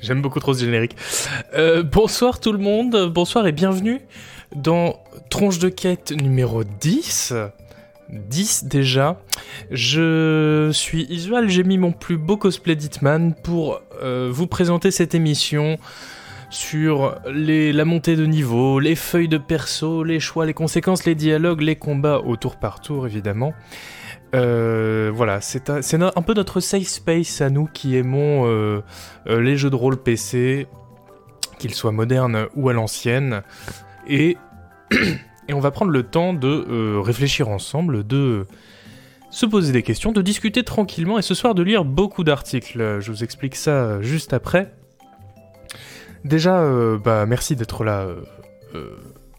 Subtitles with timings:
[0.00, 0.96] J'aime beaucoup trop ce générique.
[1.54, 4.00] Euh, bonsoir tout le monde, bonsoir et bienvenue
[4.56, 7.34] dans Tronche de quête numéro 10.
[8.08, 9.20] 10 déjà.
[9.70, 15.14] Je suis Isual, j'ai mis mon plus beau cosplay d'Hitman pour euh, vous présenter cette
[15.14, 15.78] émission
[16.48, 21.60] sur la montée de niveau, les feuilles de perso, les choix, les conséquences, les dialogues,
[21.60, 23.52] les combats au tour par tour évidemment.
[24.34, 28.80] Euh, voilà, c'est un, peu notre safe space à nous qui aimons euh,
[29.26, 30.66] euh, les jeux de rôle PC,
[31.58, 33.42] qu'ils soient modernes ou à l'ancienne.
[34.06, 34.36] Et,
[35.48, 38.46] et, on va prendre le temps de réfléchir ensemble, de
[39.30, 43.00] se poser des questions, de discuter tranquillement et ce soir de lire beaucoup d'articles.
[43.00, 44.72] Je vous explique ça juste après.
[46.24, 46.68] Déjà,
[47.02, 48.06] bah, merci d'être là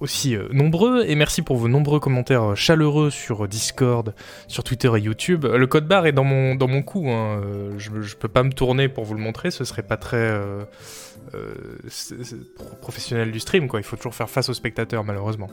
[0.01, 4.13] aussi euh, nombreux et merci pour vos nombreux commentaires euh, chaleureux sur Discord,
[4.47, 5.45] sur Twitter et YouTube.
[5.45, 7.41] Le code barre est dans mon, dans mon cou, hein.
[7.45, 10.31] euh, je, je, peux pas me tourner pour vous le montrer, ce serait pas très
[12.81, 13.79] professionnel du stream, quoi.
[13.79, 15.49] Il faut toujours faire face aux spectateurs, malheureusement.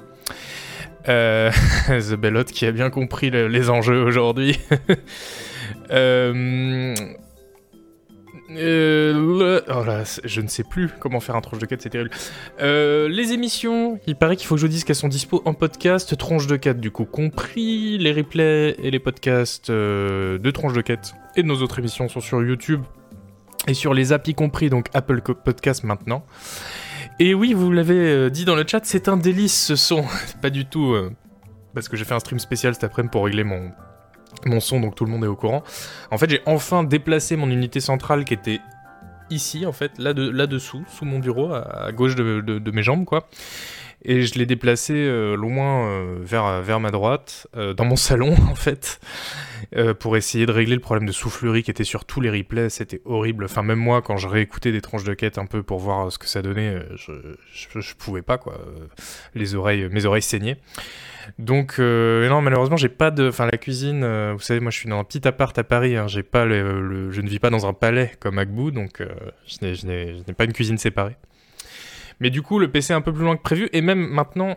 [1.04, 4.58] The Bellotte qui a bien compris les enjeux aujourd'hui.
[5.90, 6.94] Euh,
[8.50, 12.10] oh là, je ne sais plus comment faire un tronche de quête, c'est terrible.
[12.60, 16.16] Euh, les émissions, il paraît qu'il faut que je dise qu'elles sont dispo en podcast,
[16.16, 20.80] tronche de quête du coup compris, les replays et les podcasts euh, de tronche de
[20.80, 22.82] quête et de nos autres émissions sont sur YouTube
[23.66, 26.24] et sur les applis compris, donc Apple Podcast maintenant.
[27.20, 30.04] Et oui, vous l'avez dit dans le chat, c'est un délice ce son,
[30.42, 30.94] pas du tout
[31.74, 33.70] parce que j'ai fait un stream spécial cet après-midi pour régler mon
[34.46, 35.62] mon son, donc tout le monde est au courant.
[36.10, 38.60] En fait, j'ai enfin déplacé mon unité centrale qui était
[39.30, 43.28] ici, en fait, là-dessous, sous mon bureau, à, gauche de, mes jambes, quoi.
[44.04, 48.34] Et je l'ai déplacé euh, loin euh, vers, vers ma droite, euh, dans mon salon,
[48.50, 49.00] en fait,
[49.98, 52.70] pour essayer de régler le problème de soufflerie qui était sur tous les replays.
[52.70, 53.44] C'était horrible.
[53.44, 56.18] Enfin, même moi, quand je réécoutais des tranches de quête un peu pour voir ce
[56.18, 57.12] que ça donnait, je,
[57.52, 58.60] je, je pouvais pas, quoi.
[59.34, 60.58] Les oreilles, mes oreilles saignaient.
[61.38, 64.02] Donc euh, non, malheureusement, j'ai pas de, enfin la cuisine.
[64.02, 65.96] Euh, vous savez, moi, je suis dans un petit appart à Paris.
[65.96, 69.08] Hein, j'ai pas le, je ne vis pas dans un palais comme Agbou, donc euh,
[69.46, 71.16] je n'ai pas une cuisine séparée.
[72.20, 74.56] Mais du coup, le PC est un peu plus loin que prévu, et même maintenant,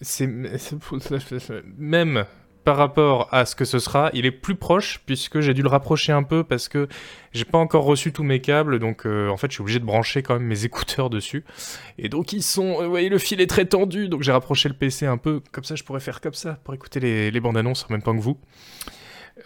[0.00, 0.26] c'est
[1.78, 2.24] même
[2.64, 5.68] par rapport à ce que ce sera, il est plus proche puisque j'ai dû le
[5.68, 6.88] rapprocher un peu parce que
[7.32, 9.84] j'ai pas encore reçu tous mes câbles, donc euh, en fait je suis obligé de
[9.84, 11.44] brancher quand même mes écouteurs dessus.
[11.98, 14.68] Et donc ils sont, euh, vous voyez le fil est très tendu, donc j'ai rapproché
[14.68, 17.56] le PC un peu, comme ça je pourrais faire comme ça pour écouter les, bandes
[17.56, 18.38] annonces en même temps que vous.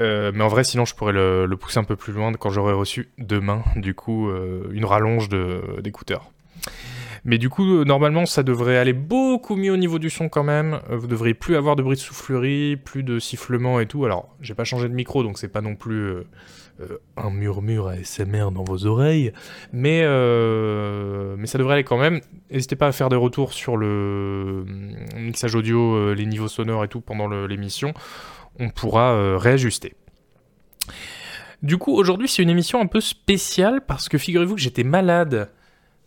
[0.00, 2.74] Euh, mais en vrai, sinon, je pourrais le, pousser un peu plus loin quand j'aurai
[2.74, 4.28] reçu demain, du coup,
[4.70, 5.30] une rallonge
[5.80, 6.30] d'écouteurs.
[7.26, 10.44] Mais du coup, euh, normalement, ça devrait aller beaucoup mieux au niveau du son quand
[10.44, 10.78] même.
[10.90, 14.04] Euh, vous devriez plus avoir de bruit de soufflerie, plus de sifflement et tout.
[14.04, 16.24] Alors, j'ai pas changé de micro, donc c'est pas non plus euh,
[17.16, 19.32] un murmure ASMR dans vos oreilles.
[19.72, 20.02] Mais,
[21.36, 22.20] mais ça devrait aller quand même.
[22.52, 24.64] N'hésitez pas à faire des retours sur le
[25.16, 27.92] mixage audio, les niveaux sonores et tout pendant l'émission.
[28.60, 29.94] On pourra réajuster.
[31.62, 35.50] Du coup, aujourd'hui, c'est une émission un peu spéciale parce que figurez-vous que j'étais malade.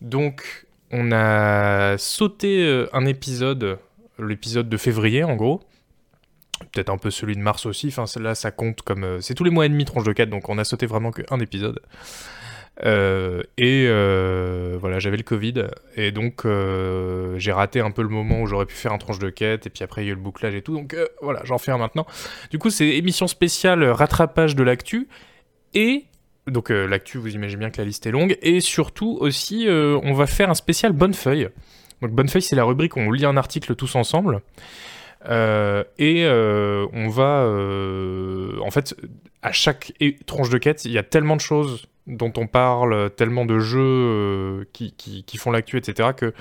[0.00, 3.78] Donc, on a sauté euh, un épisode,
[4.18, 5.60] l'épisode de février en gros.
[6.72, 7.88] Peut-être un peu celui de mars aussi.
[7.88, 9.04] Enfin, là, ça compte comme.
[9.04, 11.10] Euh, c'est tous les mois et demi, tranche de 4, donc on a sauté vraiment
[11.10, 11.80] qu'un épisode.
[12.84, 13.86] Euh, et
[14.78, 16.46] voilà, j'avais le Covid, et donc
[17.36, 19.70] j'ai raté un peu le moment où j'aurais pu faire un tranche de quête, et
[19.70, 21.78] puis après il y a eu le bouclage et tout, donc voilà, j'en fais un
[21.78, 22.06] maintenant.
[22.50, 25.08] Du coup, c'est émission spéciale rattrapage de l'actu,
[25.74, 26.04] et
[26.46, 28.36] donc euh, l'actu, vous imaginez bien que la liste est longue.
[28.42, 31.48] Et surtout aussi, euh, on va faire un spécial Bonne Feuille.
[32.02, 34.40] Donc Bonne Feuille, c'est la rubrique où on lit un article tous ensemble.
[35.28, 37.44] Euh, et on va...
[38.62, 38.94] en fait,
[39.42, 39.92] à chaque
[40.26, 44.66] tronche de quête, il y a tellement de choses dont on parle, tellement de jeux
[44.72, 46.32] qui, font l'actu, etc., que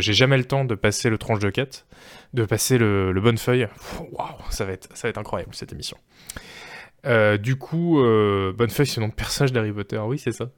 [0.00, 1.86] j'ai jamais le temps de passer le tranche de quête,
[2.34, 3.66] de passer le, le bonne feuille.
[4.12, 5.98] Waouh, ça va ça va être incroyable cette émission.
[7.06, 9.98] Euh, du coup, euh, Bonnefeuille, c'est le nom personnage d'Harry Potter.
[9.98, 10.50] Oui, c'est ça.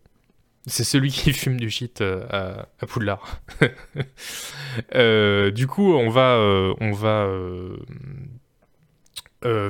[0.66, 3.40] C'est celui qui fume du shit euh, à, Poudlard.
[5.52, 6.38] du coup, on va,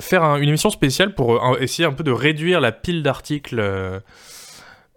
[0.00, 3.62] faire une émission spéciale pour essayer un peu de réduire la pile d'articles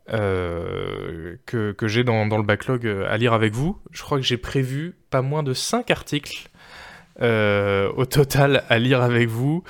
[0.07, 3.77] que, que j'ai dans, dans, le backlog à lire avec vous.
[3.91, 6.49] Je crois que j'ai prévu pas moins de 5 articles
[7.21, 9.63] au total à lire avec vous.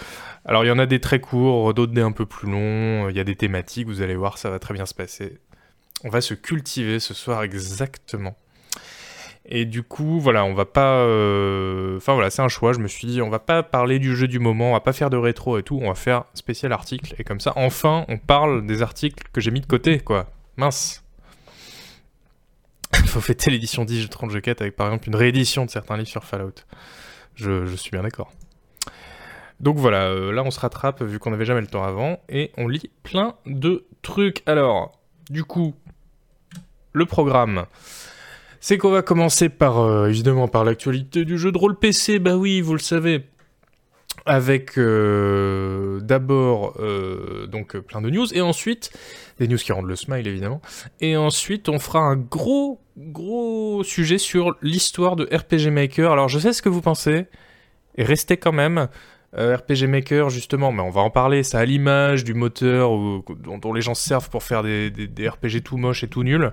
[0.50, 3.16] Alors il y en a des très courts, d'autres des un peu plus longs, il
[3.16, 5.38] y a des thématiques, vous allez voir, ça va très bien se passer.
[6.04, 8.36] On va se cultiver ce soir exactement.
[9.46, 11.02] Et du coup, voilà, on va pas.
[11.02, 12.74] Euh, enfin voilà, c'est un choix.
[12.74, 14.92] Je me suis dit, on va pas parler du jeu du moment, on va pas
[14.92, 17.14] faire de rétro et tout, on va faire spécial article.
[17.20, 20.32] Et comme ça, enfin, on parle des articles que j'ai mis de côté, quoi.
[20.58, 21.04] Mince.
[23.06, 25.96] faut fêter l'édition 10 de 30 jeux 4 avec par exemple une réédition de certains
[25.96, 26.66] livres sur Fallout.
[27.36, 28.32] Je suis bien d'accord.
[29.60, 32.52] Donc voilà, euh, là on se rattrape vu qu'on n'avait jamais le temps avant et
[32.58, 34.42] on lit plein de trucs.
[34.46, 34.98] Alors,
[35.30, 35.76] du coup,
[36.94, 37.66] le programme.
[38.62, 42.20] C'est qu'on va commencer par, euh, évidemment, par l'actualité du jeu de rôle PC.
[42.20, 43.24] Bah oui, vous le savez.
[44.26, 46.78] Avec euh, d'abord
[47.48, 48.92] donc plein de news et ensuite
[49.40, 50.62] des news qui rendent le smile évidemment
[51.00, 56.12] et ensuite on fera un gros gros sujet sur l'histoire de RPG Maker.
[56.12, 57.28] Alors je sais ce que vous pensez
[57.96, 58.90] et restez quand même
[59.38, 62.92] euh, RPG Maker, justement, mais on va en parler, ça a l'image du moteur
[63.62, 66.52] dont, les gens servent pour faire des, RPG tout moches et tout nuls.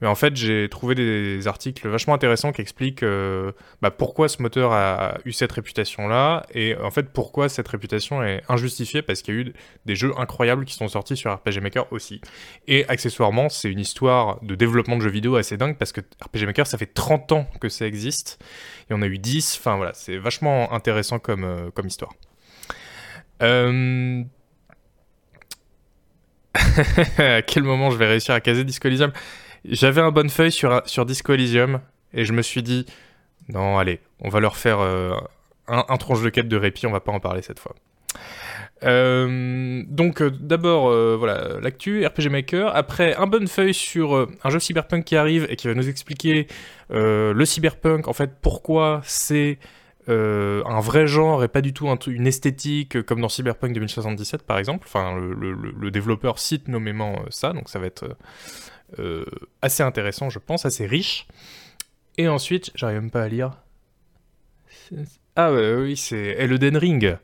[0.00, 4.42] Mais en fait, j'ai trouvé des articles vachement intéressants qui expliquent euh, bah, pourquoi ce
[4.42, 9.34] moteur a, eu cette réputation-là, et en fait pourquoi cette réputation est injustifiée, parce qu'il
[9.34, 9.52] y a eu
[9.86, 12.20] des jeux incroyables qui sont sortis sur RPG Maker aussi.
[12.68, 16.44] Et accessoirement, c'est une histoire de développement de jeux vidéo assez dingue, parce que RPG
[16.44, 18.38] Maker, ça fait 30 ans que ça existe
[18.90, 19.56] et on a eu 10.
[19.58, 22.12] Enfin voilà, c'est vachement intéressant comme, euh, comme histoire.
[23.42, 24.22] Euh,
[27.18, 29.12] à quel moment je vais réussir à caser Disco Elysium?
[29.68, 31.80] J'avais un bonne feuille sur, sur Disco Elysium
[32.12, 32.86] et je me suis dit
[33.48, 35.14] non, allez, on va leur faire euh,
[35.68, 37.74] un, tronche de quête de répit, on va pas en parler cette fois.
[38.82, 44.58] Euh, donc euh, d'abord voilà l'actu RPG Maker, après un bonne feuille sur un jeu
[44.58, 46.46] cyberpunk qui arrive et qui va nous expliquer
[46.90, 49.58] le cyberpunk en fait pourquoi c'est
[50.08, 54.86] un vrai genre et pas du tout une esthétique comme dans Cyberpunk 2077 par exemple.
[54.86, 58.16] Enfin le, le développeur cite nommément ça donc ça va être
[59.62, 61.26] assez intéressant je pense, assez riche.
[62.18, 63.58] Et ensuite j'arrive même pas à lire.
[65.36, 67.18] Ah oui c'est Elden Ring.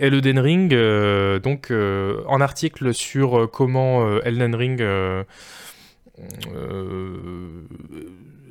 [0.00, 4.82] Elden Ring, euh, donc euh, en article sur euh, comment Elden Ring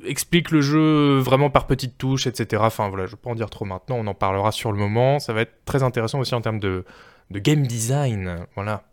[0.06, 2.62] explique le jeu vraiment par petites touches, etc.
[2.64, 5.18] Enfin voilà, je peux pas en dire trop maintenant, on en parlera sur le moment.
[5.18, 6.84] Ça va être très intéressant aussi en termes de,
[7.32, 8.46] game design.
[8.54, 8.84] Voilà.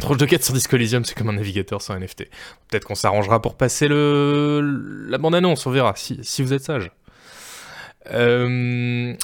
[0.00, 2.24] Tranche de quête sur Disco Elysium, c'est comme un navigateur sans NFT.
[2.68, 5.06] Peut-être qu'on s'arrangera pour passer le...
[5.08, 6.90] la bande-annonce, on verra, si, si vous êtes sage.
[8.10, 9.14] Euh,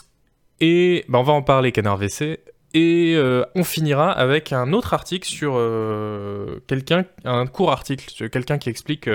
[0.60, 2.40] et bah, on va en parler, Canard VC.
[2.72, 8.30] Et euh, on finira avec un autre article sur euh, quelqu'un, un court article, sur
[8.30, 9.08] quelqu'un qui explique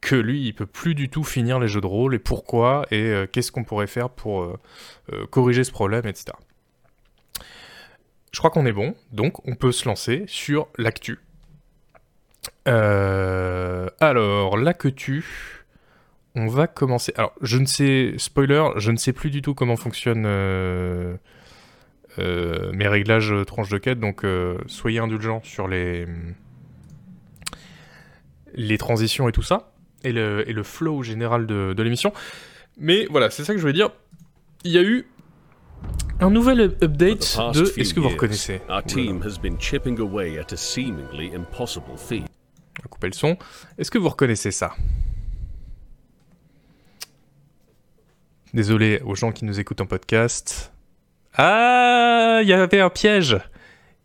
[0.00, 3.26] que lui, il peut plus du tout finir les jeux de rôle et pourquoi et
[3.32, 4.58] qu'est-ce qu'on pourrait faire pour
[5.30, 6.32] corriger ce problème, etc.
[8.34, 11.20] Je crois qu'on est bon, donc on peut se lancer sur l'actu.
[12.66, 15.24] alors, l'actu,
[16.34, 17.12] on va commencer.
[17.16, 21.14] Alors, je ne sais, spoiler, je ne sais plus du tout comment fonctionnent euh,
[22.18, 24.26] euh, mes réglages euh, tranches de quête, donc
[24.66, 26.08] soyez indulgents sur les,
[28.52, 29.70] les transitions et tout ça,
[30.02, 32.12] et le, et le flow général de, de l'émission.
[32.78, 33.90] Mais voilà, c'est ça que je voulais dire.
[34.64, 35.06] Il y a eu
[36.20, 37.80] un nouvel update de.
[37.80, 38.60] Est-ce que vous reconnaissez
[42.78, 43.36] On va couper le son.
[43.78, 44.74] Est-ce que vous reconnaissez ça?
[48.52, 50.72] Désolé aux gens qui nous écoutent en podcast.
[51.34, 53.38] Ah, il y avait un piège.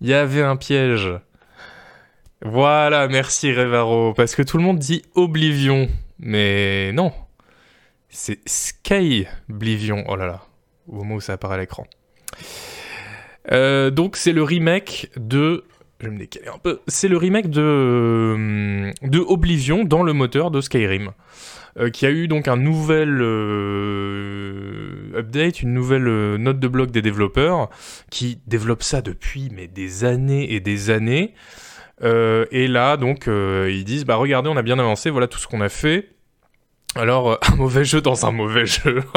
[0.01, 1.09] Il y avait un piège.
[2.41, 5.89] Voilà, merci Revaro, parce que tout le monde dit Oblivion,
[6.19, 7.11] mais non.
[8.07, 10.03] C'est Sky Oblivion.
[10.07, 10.41] Oh là là,
[10.87, 11.85] au moment où ça apparaît à l'écran.
[13.51, 15.63] Euh, donc c'est le remake de
[15.99, 16.79] je vais me décaler un peu.
[16.87, 21.11] C'est le remake de, de Oblivion dans le moteur de Skyrim.
[21.77, 26.89] Euh, qui a eu donc un nouvel euh, update, une nouvelle euh, note de bloc
[26.89, 27.69] des développeurs,
[28.09, 31.33] qui développent ça depuis mais des années et des années.
[32.01, 35.61] et là, donc, ils disent, bah regardez, on a bien avancé, voilà tout ce qu'on
[35.61, 36.09] a fait.
[36.95, 39.03] Alors, un mauvais jeu dans un mauvais jeu.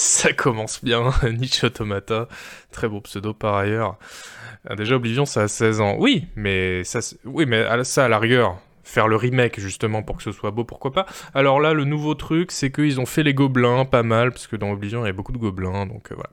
[0.00, 2.26] ça commence bien, Nietzsche Automata,
[2.72, 3.98] très beau pseudo par ailleurs.
[4.76, 5.96] Déjà, Oblivion, ça a 16 ans.
[5.98, 10.22] Oui, mais ça, oui, mais ça, à la rigueur, faire le remake justement pour que
[10.22, 11.06] ce soit beau, pourquoi pas.
[11.34, 14.56] Alors là, le nouveau truc, c'est qu'ils ont fait les gobelins pas mal, parce que
[14.56, 16.30] dans Oblivion, il y a beaucoup de gobelins, donc euh, voilà.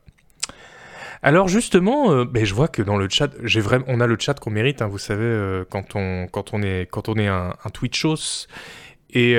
[1.21, 3.31] Alors justement, euh, ben, je vois que dans le chat,
[3.87, 6.87] on a le chat qu'on mérite, hein, vous savez, euh, quand on quand on est
[6.89, 8.47] quand on est un, un Twitchos
[9.09, 9.35] et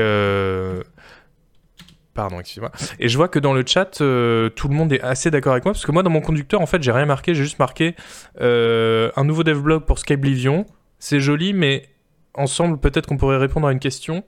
[2.18, 2.72] pardon, excusez-moi.
[2.98, 5.72] Et je vois que dans le chat, tout le monde est assez d'accord avec moi,
[5.72, 7.94] parce que moi dans mon conducteur, en fait, j'ai rien marqué, j'ai juste marqué
[8.40, 10.66] un nouveau devlog pour Skyblivion.
[10.98, 11.88] C'est joli, mais
[12.34, 14.24] ensemble, peut-être qu'on pourrait répondre à une question.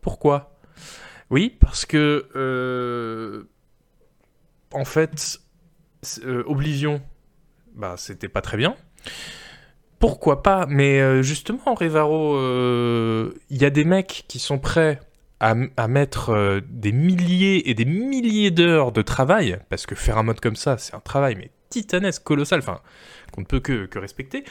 [0.00, 0.56] Pourquoi?
[1.30, 3.44] Oui, parce que euh,
[4.72, 5.38] en fait,
[6.24, 7.00] euh, Oblivion,
[7.74, 8.76] bah, c'était pas très bien.
[9.98, 10.66] pourquoi pas?
[10.68, 12.36] Mais euh, justement, Revaro,
[13.50, 15.00] il y a des mecs qui sont prêts
[15.40, 20.40] à, mettre des milliers et des milliers d'heures de travail, parce que faire un mode
[20.40, 22.80] comme ça, c'est un travail mais titanesque, colossal, enfin,
[23.32, 24.44] qu'on ne peut que, respecter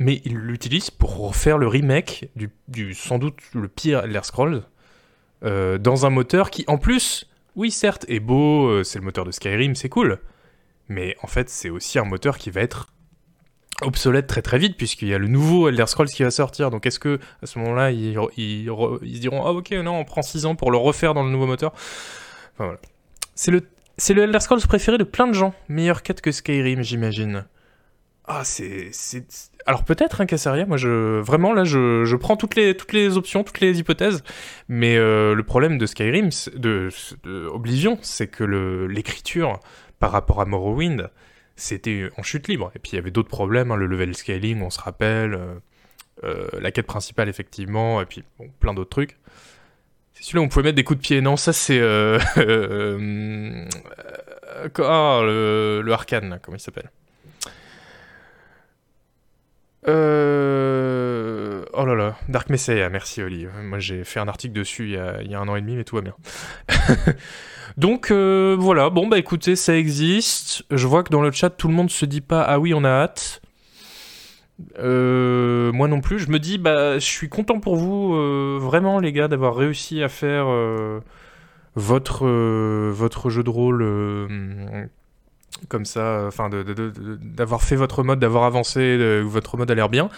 [0.00, 4.62] mais ils l'utilisent pour refaire le remake du, du sans doute le pire Elder Scrolls
[5.44, 9.24] euh, dans un moteur qui, en plus, oui, certes, est beau, euh, c'est le moteur
[9.24, 10.18] de Skyrim, c'est cool,
[10.88, 12.88] mais en fait, c'est aussi un moteur qui va être
[13.82, 16.70] obsolète très très vite puisqu'il y a le nouveau Elder Scrolls qui va sortir.
[16.70, 20.22] Donc est-ce que à ce moment-là, ils, ils, se diront ah ok non, on prend
[20.22, 21.72] 6 ans pour le refaire dans le nouveau moteur.
[23.34, 23.62] C'est le
[23.98, 27.44] c'est le Elder Scrolls préféré de plein de gens, meilleur quête que Skyrim, j'imagine.
[28.28, 28.90] Ah, c'est.
[29.66, 31.18] Alors peut-être, hein, moi je.
[31.20, 34.22] Vraiment, là, je, je, prends toutes les, toutes les options, toutes les hypothèses.
[34.68, 36.90] Mais euh, le problème de Skyrim, de,
[37.24, 39.58] de Oblivion, c'est que l'écriture
[39.98, 41.10] par rapport à Morrowind,
[41.58, 42.70] c'était en chute libre.
[42.74, 45.54] Et puis il y avait d'autres problèmes, hein, le level scaling, on se rappelle, euh,
[46.24, 48.24] euh, la quête principale, effectivement, et puis
[48.60, 49.16] plein d'autres trucs.
[50.14, 51.20] C'est celui-là où on pouvait mettre des coups de pied.
[51.20, 51.78] Non, ça c'est.
[51.78, 52.18] Euh,
[54.78, 56.90] ah, le, Arcane, comment il s'appelle?
[59.86, 60.97] Euh...
[61.80, 63.46] Oh là là, Dark Messiah, merci Oli.
[63.62, 65.94] Moi j'ai fait un article dessus il y, a, un an et demi, mais tout
[65.94, 66.14] va bien.
[67.76, 70.64] Donc euh, voilà, bon bah écoutez, ça existe.
[70.72, 72.82] Je vois que dans le chat tout le monde se dit pas ah oui on
[72.82, 73.42] a hâte.
[74.80, 78.98] Euh, moi non plus, je me dis bah je suis content pour vous euh, vraiment
[78.98, 80.46] les gars d'avoir réussi à faire
[81.76, 82.26] votre
[82.90, 83.86] votre jeu de rôle
[85.68, 90.10] comme ça, enfin d'avoir fait votre mode, d'avoir avancé, votre mode a l'air bien.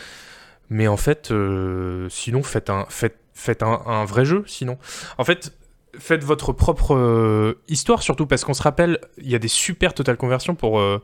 [0.70, 4.44] Mais en fait, euh, sinon faites un, faites, faites un, vrai jeu.
[4.46, 4.78] Sinon,
[5.18, 5.52] en fait,
[5.98, 9.92] faites votre propre euh, histoire surtout parce qu'on se rappelle, il y a des super
[9.92, 11.02] total conversions pour euh,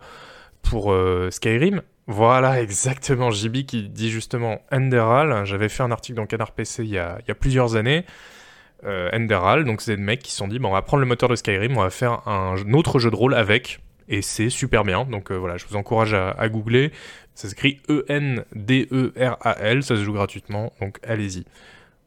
[0.63, 0.95] pour
[1.31, 1.83] Skyrim.
[2.07, 3.33] Voilà, exactement.
[3.33, 5.45] JB qui dit justement Enderal.
[5.45, 8.07] J'avais fait un article dans Canard PC il y a, il y a plusieurs années.
[8.85, 11.35] Enderal, donc c'est des mecs qui se sont dit on va prendre le moteur de
[11.35, 15.05] Skyrim, on va faire un autre jeu de rôle avec et c'est super bien.
[15.07, 16.93] Donc voilà, je vous encourage à, googler.
[17.37, 21.45] Ça s'écrit E-N-D-E-R-A-L, ça se joue gratuitement, donc allez-y.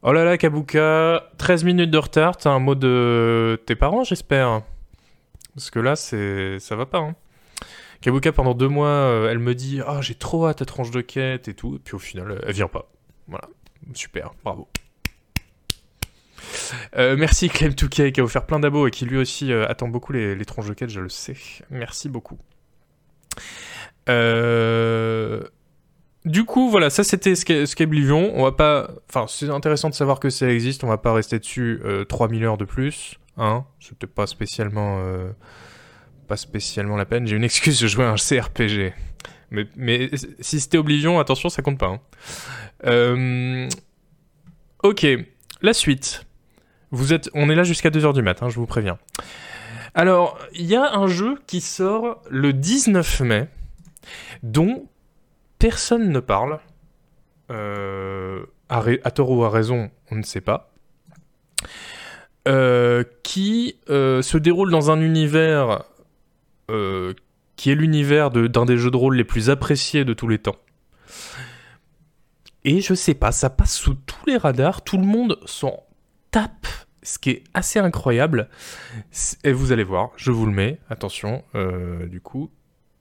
[0.02, 4.62] Oh là là, Kabuka, 13 minutes de retard, t'as un mot de tes parents, j'espère
[5.54, 6.98] Parce que là, c'est ça va pas.
[6.98, 7.14] Hein.
[8.00, 11.00] Kabuka, pendant deux mois, euh, elle me dit Ah, j'ai trop hâte à tranche de
[11.00, 12.90] quête et tout, et puis au final, elle vient pas.
[13.28, 13.48] Voilà,
[13.94, 14.66] super, bravo.
[16.96, 20.12] Euh, merci Clem2K qui a offert plein d'abos et qui lui aussi euh, attend beaucoup
[20.12, 21.36] les, les tronches de quête, je le sais.
[21.70, 22.38] Merci beaucoup.
[24.08, 25.42] Euh,
[26.24, 28.32] du coup, voilà, ça c'était Scablivion.
[28.34, 28.90] On va pas.
[29.08, 30.84] Enfin, c'est intéressant de savoir que ça existe.
[30.84, 33.16] On va pas rester dessus 3000 heures de plus.
[33.36, 35.02] Hein C'était pas spécialement.
[36.28, 37.26] Pas spécialement la peine.
[37.26, 38.92] J'ai une excuse, de jouer à un CRPG.
[39.50, 42.00] Mais, si c'était Oblivion, attention, ça compte pas.
[42.84, 43.68] Hein.
[44.82, 45.06] Ok,
[45.60, 46.24] la suite.
[46.90, 48.98] Vous êtes, on est là jusqu'à 2h du matin, je vous préviens.
[49.94, 53.48] Alors, il y a un jeu qui sort le 19 mai,
[54.42, 54.88] dont
[55.58, 56.58] personne ne parle.
[57.50, 60.72] Euh, à, tort ou à raison, on ne sait pas.
[62.48, 65.84] Euh, qui euh, se déroule dans un univers
[67.56, 70.54] qui est l'univers d'un des jeux de rôle les plus appréciés de tous les temps.
[72.62, 75.82] Et je sais pas, ça passe sous tous les radars, tout le monde s'en
[76.30, 76.68] tape,
[77.02, 78.48] ce qui est assez incroyable.
[79.42, 81.42] Et vous allez voir, je vous le mets, attention,
[82.08, 82.52] du coup,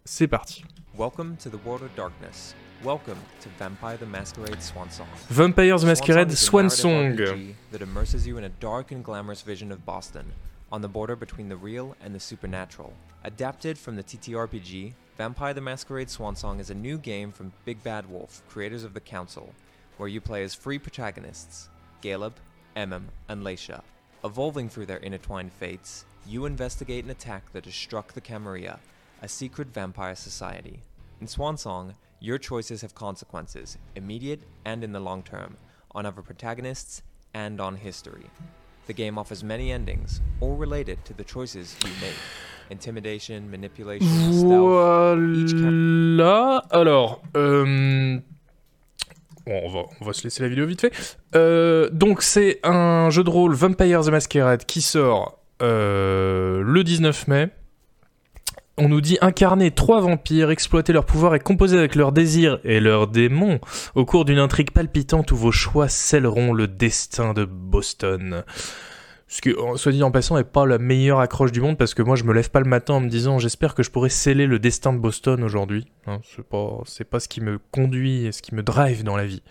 [0.04, 0.64] c'est parti.
[1.00, 2.54] Welcome to the world of darkness.
[2.84, 5.08] Welcome to Vampire the Masquerade Swan Song.
[5.30, 7.16] Vampire the Masquerade Swan Song.
[7.16, 10.26] That immerses you in a dark and glamorous vision of Boston,
[10.74, 12.92] on the border between the real and the supernatural.
[13.24, 17.82] Adapted from the TTRPG, Vampire the Masquerade Swan Song is a new game from Big
[17.82, 19.54] Bad Wolf, creators of the Council,
[19.96, 21.70] where you play as free protagonists,
[22.02, 22.34] Caleb,
[22.76, 23.84] Emem, and Leisha.
[24.26, 28.80] Evolving through their intertwined fates, you investigate an attack that has struck the Camarilla,
[29.22, 30.82] a secret vampire society.
[31.22, 35.58] In Swansong, your choices have consequences, immediate and in the long term,
[35.94, 37.02] on other protagonists
[37.34, 38.28] and on history.
[38.88, 42.16] The game offers many endings, all related to the choices you made.
[42.70, 44.08] Intimidation, manipulation.
[44.48, 46.64] Voilà.
[46.72, 48.18] Alors, euh,
[49.46, 51.18] on va, se laisser la vidéo vite fait.
[51.36, 57.28] Euh, donc c'est un jeu de rôle Vampire the Masquerade qui sort euh, le 19
[57.28, 57.50] mai.
[58.82, 62.80] On nous dit incarner trois vampires, exploiter leurs pouvoirs et composer avec leurs désirs et
[62.80, 63.60] leurs démons
[63.94, 68.46] au cours d'une intrigue palpitante où vos choix scelleront le destin de Boston.
[69.28, 72.02] Ce qui, soit dit en passant, n'est pas la meilleure accroche du monde parce que
[72.02, 74.48] moi, je me lève pas le matin en me disant j'espère que je pourrais sceller
[74.48, 75.86] le destin de Boston aujourd'hui.
[76.08, 76.22] Hein,
[76.86, 79.44] c'est pas ce qui me conduit et ce qui me drive dans la vie.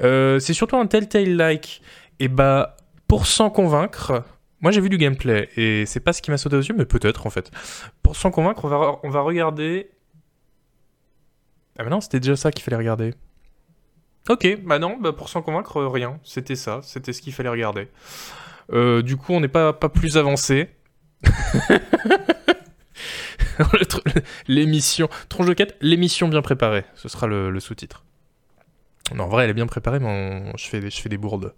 [0.00, 1.82] Euh, c'est surtout un Telltale-like.
[2.20, 4.24] Et bah, pour s'en convaincre,
[4.60, 6.86] moi j'ai vu du gameplay et c'est pas ce qui m'a sauté aux yeux, mais
[6.86, 7.50] peut-être en fait.
[8.02, 9.90] Pour s'en convaincre, on va, on va regarder.
[11.78, 13.14] Ah, mais non, c'était déjà ça qu'il fallait regarder.
[14.28, 16.18] Ok, bah non, bah pour s'en convaincre, rien.
[16.24, 17.88] C'était ça, c'était ce qu'il fallait regarder.
[18.72, 20.68] Euh, du coup, on n'est pas, pas plus avancé.
[24.48, 26.84] l'émission, tronche de quête, l'émission bien préparée.
[26.94, 28.04] Ce sera le, sous-titre.
[29.14, 31.54] Non, en vrai, elle est bien préparée, mais je, fais je fais des bourdes.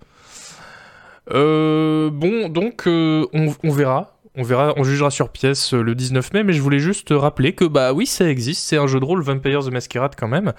[1.32, 4.18] Euh, bon, donc, euh, on, verra.
[4.34, 7.64] On verra, on jugera sur pièce le 19 mai, mais je voulais juste rappeler que,
[7.64, 8.62] bah oui, ça existe.
[8.62, 10.52] C'est un jeu de rôle Vampires the Masquerade quand même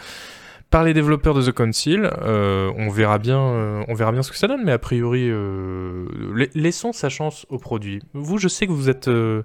[0.70, 2.10] par les développeurs de The Council.
[2.22, 5.28] Euh, on, verra bien, euh, on verra bien ce que ça donne, mais a priori,
[5.30, 6.06] euh,
[6.54, 8.02] laissons sa chance au produit.
[8.14, 9.10] Vous, je sais que vous êtes.
[9.10, 9.44] vous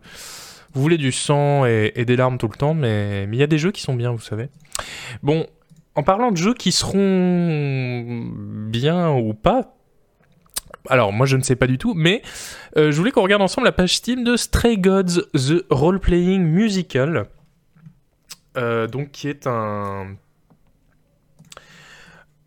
[0.74, 3.72] voulez du sang et, des larmes tout le temps, mais il y a des jeux
[3.72, 4.48] qui sont bien, vous savez.
[5.22, 5.46] Bon,
[5.94, 8.26] en parlant de jeux qui seront
[8.68, 9.73] bien ou pas,
[10.88, 12.22] alors moi je ne sais pas du tout, mais
[12.76, 17.26] je voulais qu'on regarde ensemble la page Steam de Stray Gods, The Role Playing Musical.
[18.54, 20.16] donc qui est un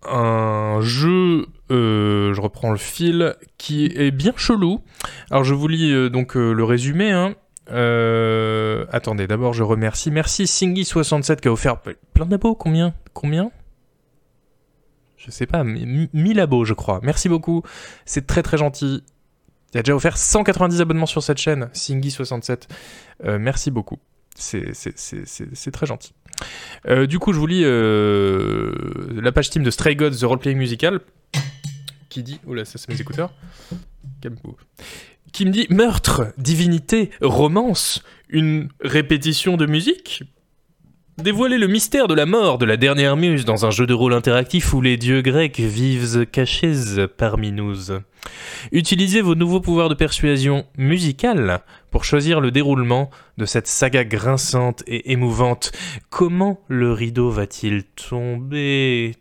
[0.09, 4.81] un jeu, euh, je reprends le fil, qui est bien chelou.
[5.31, 7.11] Alors je vous lis euh, donc euh, le résumé.
[7.11, 7.35] Hein.
[8.91, 10.11] attendez, d'abord je remercie.
[10.11, 11.77] Merci Singy67 qui a offert
[12.13, 12.55] plein d'abos.
[12.55, 12.93] Combien?
[13.13, 13.51] Combien?
[15.27, 16.99] Je sais pas, 1000 abos je crois.
[17.03, 17.61] Merci beaucoup.
[18.05, 19.03] C'est très très gentil.
[19.73, 22.67] Il a déjà offert 190 abonnements sur cette chaîne, Singy67.
[23.37, 23.99] merci beaucoup.
[24.37, 26.13] C'est très gentil.
[26.87, 28.71] Euh, du coup, je vous lis euh,
[29.19, 30.99] la page Steam de Stray Gods, The Role Playing Musical,
[32.09, 32.39] qui dit...
[32.45, 33.33] Oh là, ça c'est mes écouteurs.
[35.33, 40.23] Qui me dit meurtre, divinité, romance, une répétition de musique
[41.17, 44.13] Dévoiler le mystère de la mort de la dernière muse dans un jeu de rôle
[44.13, 47.73] interactif où les dieux grecs vivent cachés parmi nous.
[48.71, 54.83] Utilisez vos nouveaux pouvoirs de persuasion musicale pour choisir le déroulement de cette saga grinçante
[54.85, 55.71] et émouvante.
[56.11, 59.15] Comment le rideau va-t-il tomber?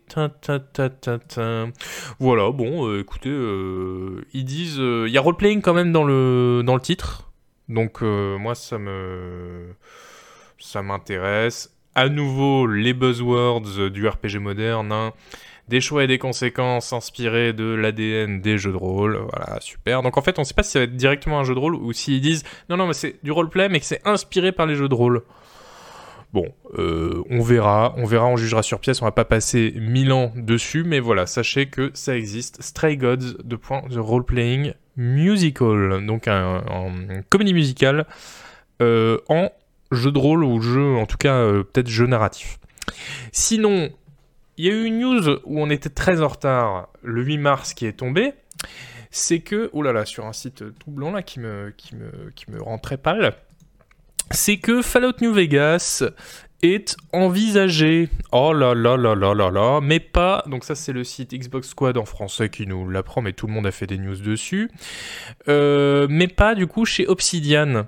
[2.19, 4.79] Voilà, bon, euh, écoutez, euh, ils disent...
[4.79, 7.31] Euh, il y a roleplaying quand même dans le, dans le titre.
[7.69, 9.73] Donc moi, ça me...
[10.59, 15.13] Ça m'intéresse à nouveau les buzzwords du RPG moderne, hein.
[15.67, 19.19] des choix et des conséquences inspirés de l'ADN des jeux de rôle.
[19.33, 20.03] Voilà, super.
[20.03, 21.59] Donc en fait, on ne sait pas si ça va être directement un jeu de
[21.59, 24.67] rôle ou s'ils disent non, non, mais c'est du roleplay, mais que c'est inspiré par
[24.67, 25.23] les jeux de rôle.
[26.33, 30.11] Bon, euh, on verra, on verra, on jugera sur pièce, on va pas passer mille
[30.11, 32.61] ans dessus, mais voilà, sachez que ça existe.
[32.61, 36.61] Stray Gods, de point, The Role Playing Musical, donc un,
[37.31, 38.05] comédie musicale
[38.83, 39.49] euh, en
[39.91, 42.59] jeu de rôle ou jeu, en tout cas euh, peut-être jeu narratif.
[43.31, 43.89] Sinon,
[44.57, 47.73] il y a eu une news où on était très en retard le 8 mars
[47.73, 48.33] qui est tombé.
[49.11, 52.31] C'est que, oh là là, sur un site tout blanc là qui me, qui me,
[52.35, 53.35] qui me rend très pâle,
[54.31, 56.03] c'est que Fallout New Vegas
[56.61, 58.09] est envisagé.
[58.31, 60.43] Oh là là là là là là, mais pas.
[60.47, 63.53] Donc ça c'est le site Xbox Squad en français qui nous l'apprend, mais tout le
[63.53, 64.69] monde a fait des news dessus.
[65.47, 67.85] Euh, mais pas du coup chez Obsidian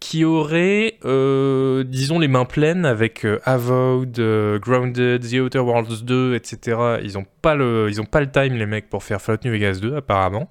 [0.00, 6.34] qui aurait, euh, disons, les mains pleines avec euh, euh, Grounded, The Outer Worlds 2,
[6.34, 6.98] etc.
[7.02, 9.78] Ils n'ont pas, le, ils pas le time, les mecs, pour faire Fallout New Vegas
[9.82, 10.48] 2, apparemment.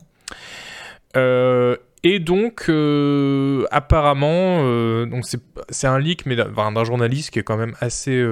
[1.15, 2.69] et donc,
[3.71, 5.23] apparemment, donc
[5.69, 8.23] c'est un leak, mais d'un journaliste qui est quand même assez.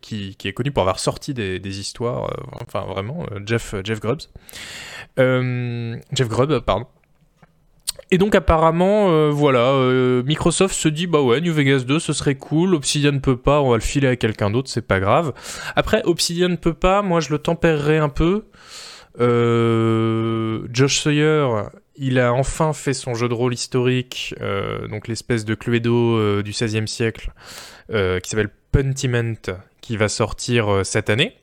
[0.00, 2.30] Qui, qui, est connu pour avoir sorti des, des histoires,
[2.62, 4.28] enfin vraiment, Jeff, Jeff Grubbs.
[5.18, 6.86] Jeff Grubb, pardon.
[8.12, 12.12] Et donc apparemment, euh, voilà, euh, Microsoft se dit bah ouais, New Vegas 2, ce
[12.12, 12.74] serait cool.
[12.74, 15.32] Obsidian peut pas, on va le filer à quelqu'un d'autre, c'est pas grave.
[15.76, 18.46] Après, Obsidian peut pas, moi je le tempérerai un peu.
[19.20, 21.46] Euh, Josh Sawyer,
[21.96, 24.34] il a enfin fait son jeu de rôle historique,
[24.88, 27.32] donc l'espèce de Cluedo du XVIe siècle,
[27.90, 29.34] qui s'appelle Pentiment,
[29.80, 31.36] qui va sortir cette année.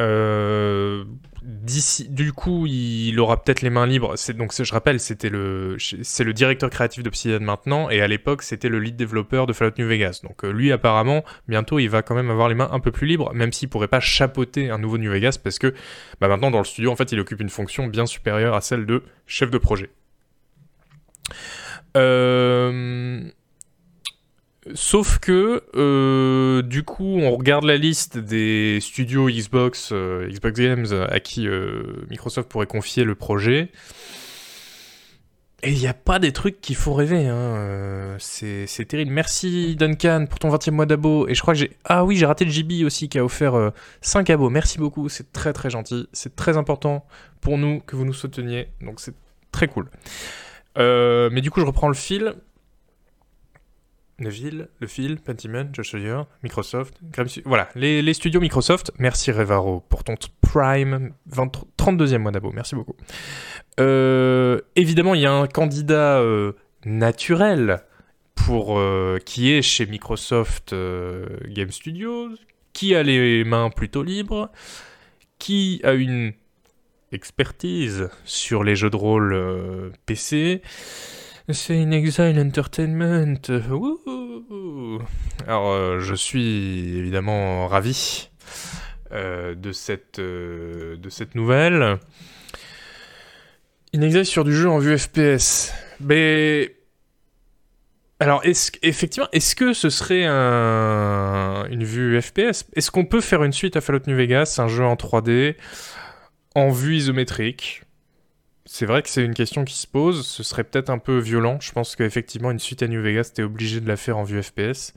[0.00, 1.04] Euh,
[1.42, 4.14] d'ici, du coup, il aura peut-être les mains libres.
[4.36, 8.68] Donc, je rappelle, c'était le, c'est le directeur créatif d'Obsidian maintenant, et à l'époque, c'était
[8.68, 10.20] le lead développeur de Fallout New Vegas.
[10.22, 13.06] Donc, euh, lui, apparemment, bientôt, il va quand même avoir les mains un peu plus
[13.06, 15.74] libres, même s'il pourrait pas chapeauter un nouveau New Vegas, parce que,
[16.20, 18.86] bah, maintenant, dans le studio, en fait, il occupe une fonction bien supérieure à celle
[18.86, 19.90] de chef de projet.
[21.96, 23.22] Euh,
[24.74, 30.86] Sauf que, euh, du coup, on regarde la liste des studios Xbox, euh, Xbox Games
[31.08, 33.70] à qui euh, Microsoft pourrait confier le projet.
[35.62, 37.34] Et il n'y a pas des trucs qui font rêver, hein.
[37.34, 39.10] euh, c'est terrible.
[39.10, 41.28] Merci Duncan pour ton 20e mois d'abo.
[41.28, 41.76] Et je crois que j'ai...
[41.84, 44.48] Ah oui, j'ai raté le JB aussi qui a offert euh, 5 abos.
[44.48, 46.08] Merci beaucoup, c'est très très gentil.
[46.14, 47.04] C'est très important
[47.42, 48.68] pour nous que vous nous souteniez.
[48.80, 49.14] Donc c'est
[49.52, 49.90] très cool.
[50.78, 52.34] Euh, mais du coup, je reprends le fil.
[54.20, 58.92] Neville, le fil, Pentiment, Josh Sawyer, Microsoft, Gramsci- voilà, les, studios Microsoft.
[58.98, 62.94] Merci Revaro pour ton Prime, 20 32e mois d'abo, merci beaucoup.
[63.78, 66.52] Euh, évidemment, il y a un candidat euh,
[66.84, 67.82] naturel
[68.34, 70.74] pour euh, qui est chez Microsoft
[71.46, 72.30] Game Studios,
[72.72, 74.50] qui a les mains plutôt libres,
[75.38, 76.32] qui a une
[77.12, 80.62] expertise sur les jeux de rôle PC.
[81.52, 83.36] C'est In Exile Entertainment.
[83.70, 85.00] Wouhou.
[85.46, 88.28] Alors, euh, je suis évidemment ravi
[89.12, 91.98] euh, de, cette, euh, de cette nouvelle.
[93.94, 95.72] In Exile sur du jeu en vue FPS.
[96.00, 96.76] Mais.
[98.22, 98.42] Alors,
[98.82, 103.76] effectivement, est-ce que ce serait un- une vue FPS Est-ce qu'on peut faire une suite
[103.76, 105.56] à Fallout New Vegas, un jeu en 3D,
[106.54, 107.82] en vue isométrique?
[108.72, 110.24] C'est vrai que c'est une question qui se pose.
[110.24, 111.58] Ce serait peut-être un peu violent.
[111.60, 114.40] Je pense qu'effectivement, une suite à New Vegas, t'es obligé de la faire en vue
[114.40, 114.94] FPS.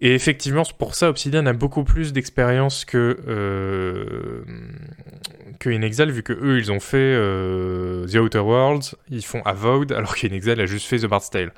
[0.00, 4.44] Et effectivement, pour ça, Obsidian a beaucoup plus d'expérience que, euh,
[5.60, 5.70] que
[6.10, 10.32] vu que eux, ils ont fait euh, The Outer Worlds, ils font Avowed, alors qu'In
[10.32, 11.54] Exile a juste fait The Bard's Tale.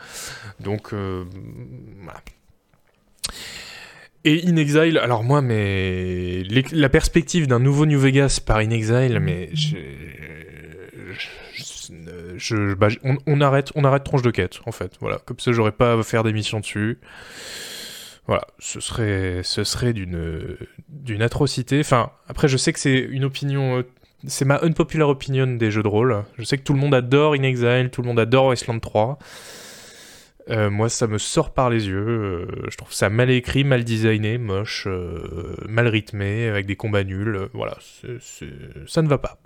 [0.61, 1.25] Donc, euh,
[2.03, 2.21] voilà.
[4.23, 9.19] Et In Exile, alors moi, mais la perspective d'un nouveau New Vegas par In Exile,
[9.21, 9.51] mais
[12.77, 12.89] bah,
[13.27, 14.93] on, arrête, on arrête de quête, en fait.
[15.01, 16.99] Voilà, comme ça, j'aurais pas à faire d'émission dessus.
[18.27, 20.57] Voilà, ce serait, ce serait d'une,
[20.89, 21.81] d'une atrocité.
[21.81, 23.83] Enfin, après, je sais que c'est une opinion, euh,
[24.27, 26.25] c'est ma unpopular opinion des jeux de rôle.
[26.39, 29.19] Je sais que tout le monde adore In Exile, tout le monde adore Wasteland 3.
[30.51, 32.07] Euh, moi, ça me sort par les yeux.
[32.07, 34.89] euh, je trouve ça mal écrit, mal designé, moche,
[35.69, 37.49] mal rythmé, avec des combats nuls.
[37.53, 37.77] voilà,
[38.87, 39.39] ça ne va pas.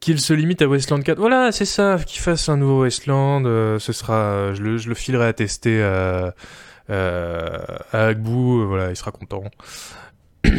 [0.00, 1.18] Qu'il se limite à Wasteland 4.
[1.18, 3.44] Voilà, c'est ça, qu'il fasse un nouveau Wasteland.
[3.44, 6.34] euh, ce sera, je le, je le filerai à tester à,
[6.90, 7.58] euh,
[7.92, 9.44] à euh, voilà, il sera content.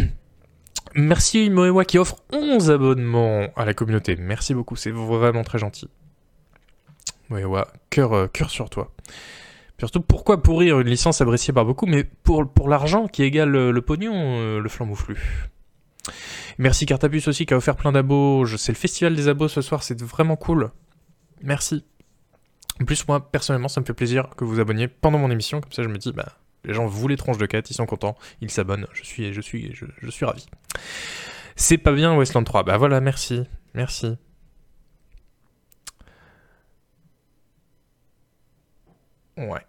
[0.96, 4.16] Merci Moewa qui offre 11 abonnements à la communauté.
[4.18, 5.90] Merci beaucoup, c'est vraiment très gentil.
[7.30, 8.92] Moewa, cœur, euh, cœur sur toi.
[9.80, 13.82] Surtout, pourquoi pourrir une licence appréciée par beaucoup, mais pour, pour l'argent qui égale le,
[13.82, 15.18] pognon, euh, le flambouflu.
[16.62, 18.46] Merci Cartapus aussi qui a offert plein d'abos.
[18.56, 20.70] C'est le festival des abos ce soir, c'est vraiment cool.
[21.42, 21.84] Merci.
[22.80, 25.60] En plus, moi, personnellement, ça me fait plaisir que vous abonniez pendant mon émission.
[25.60, 28.16] Comme ça, je me dis, bah, les gens voulaient tronche de 4, ils sont contents,
[28.42, 28.86] ils s'abonnent.
[28.94, 30.46] Je suis, je suis, je, je suis ravi.
[31.56, 32.62] C'est pas bien Westland 3.
[32.62, 33.42] Bah voilà, merci.
[33.74, 34.16] Merci.
[39.36, 39.66] Ouais.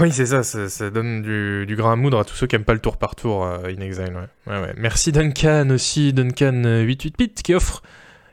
[0.00, 2.74] Oui, c'est ça, ça, donne du, grain à moudre à tous ceux qui aiment pas
[2.74, 4.28] le tour par tour euh, In Exile.
[4.46, 4.72] Ouais.
[4.76, 7.82] Merci Duncan aussi, Duncan888 qui offre,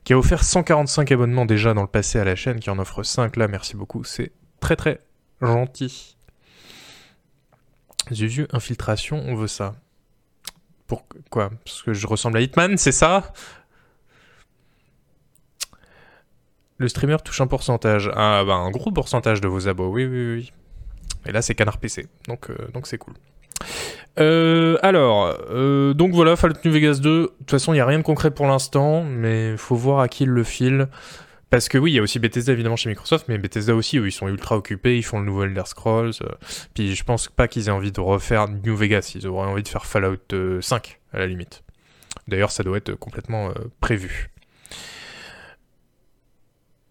[0.03, 3.03] qui a offert 145 abonnements déjà dans le passé à la chaîne, qui en offre
[3.03, 5.01] 5 là, merci beaucoup, c'est très très
[5.41, 6.15] gentil.
[8.11, 9.75] Zuzu, infiltration, on veut ça.
[10.87, 13.33] Pourquoi Parce que je ressemble à Hitman, c'est ça?
[16.77, 18.11] Le streamer touche un pourcentage.
[18.15, 20.53] Ah bah un gros pourcentage de vos abos, oui oui oui.
[21.25, 23.13] Et là c'est Canard PC, donc euh, donc c'est cool.
[24.19, 27.09] Euh, alors, euh, donc voilà, Fallout New Vegas 2.
[27.09, 30.07] De toute façon, il n'y a rien de concret pour l'instant, mais faut voir à
[30.07, 30.87] qui il le file.
[31.49, 34.07] Parce que oui, il y a aussi Bethesda évidemment chez Microsoft, mais Bethesda aussi, eux,
[34.07, 36.13] ils sont ultra occupés, ils font le nouveau Elder Scrolls.
[36.73, 39.67] puis je pense pas qu'ils aient envie de refaire New Vegas, ils auraient envie de
[39.67, 41.63] faire Fallout euh, 5 à la limite.
[42.29, 44.29] D'ailleurs, ça doit être complètement prévu.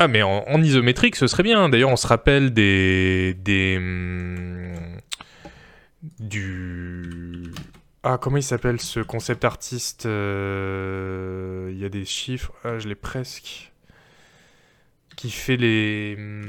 [0.03, 1.69] Ah, mais en, isométrique, ce serait bien.
[1.69, 3.35] D'ailleurs, on se rappelle des.
[3.35, 3.77] des.
[3.77, 4.73] hum,
[6.19, 7.53] du.
[8.03, 12.51] Ah, comment il s'appelle ce concept artiste euh, Il y a des chiffres.
[12.65, 13.73] Ah, je l'ai presque.
[15.17, 16.17] Qui fait les.
[16.17, 16.47] hum,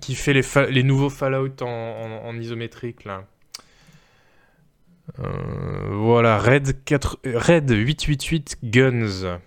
[0.00, 3.24] Qui fait les, les nouveaux Fallout en, isométrique, là.
[5.20, 7.20] Euh, voilà, Red, 4...
[7.24, 9.38] Red 888 Guns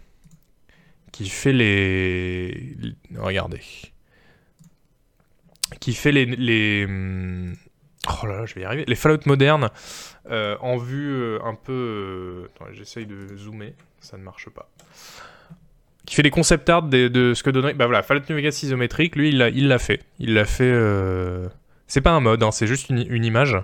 [1.11, 2.75] qui fait les...
[3.15, 3.61] Regardez.
[5.79, 6.25] Qui fait les...
[6.25, 6.85] les...
[6.85, 7.55] hum,
[8.07, 8.83] Oh là là, je vais y arriver.
[8.87, 9.69] Les Fallout modernes
[10.29, 11.71] euh, en vue euh, un peu...
[11.71, 14.69] euh, Attends, j'essaye de zoomer, ça ne marche pas.
[16.05, 17.75] Qui fait les concept art de, ce que donnerait...
[17.75, 20.03] Bah voilà, Fallout New Vegas isométrique, lui, il l'a il fait.
[20.17, 20.73] Il l'a fait...
[21.87, 23.57] C'est pas un mode, hein, c'est juste une, une image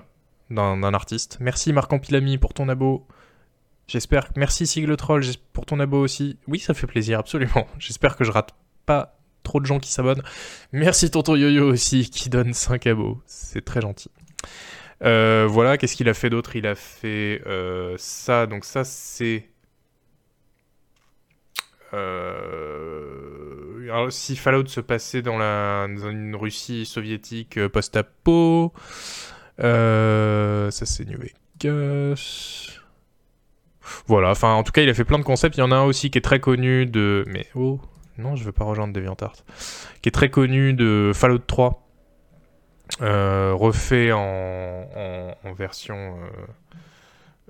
[0.50, 1.38] d'un d'un artiste.
[1.40, 3.08] Merci Marc Ampilami pour ton abo.
[3.88, 4.30] J'espère.
[4.36, 5.24] Merci Sigle Troll
[5.54, 6.38] pour ton abo aussi.
[6.48, 7.68] Oui, ça fait plaisir, absolument.
[7.80, 8.54] J'espère que je rate
[8.86, 10.24] pas trop de gens qui s'abonnent.
[10.74, 13.22] Merci Tonton Yo-Yo aussi qui donne 5 abos.
[13.26, 14.12] C'est très gentil.
[15.04, 16.58] Euh, voilà, qu'est-ce qu'il a fait d'autre?
[16.58, 18.46] Il a fait euh, ça.
[18.46, 19.48] Donc ça, c'est...
[21.94, 28.74] Euh, alors, si Fallout se passait dans, la, une Russie soviétique post-apo,
[29.58, 32.77] ça c'est New Vegas.
[34.08, 35.58] Voilà, enfin en tout cas il a fait plein de concepts.
[35.58, 37.24] Il y en a un aussi qui est très connu de...
[37.28, 37.80] Mais oh,
[38.18, 39.44] non je veux pas rejoindre DeviantArt.
[40.02, 41.88] Qui est très connu de Fallout 3.
[43.02, 46.18] Euh, refait en, version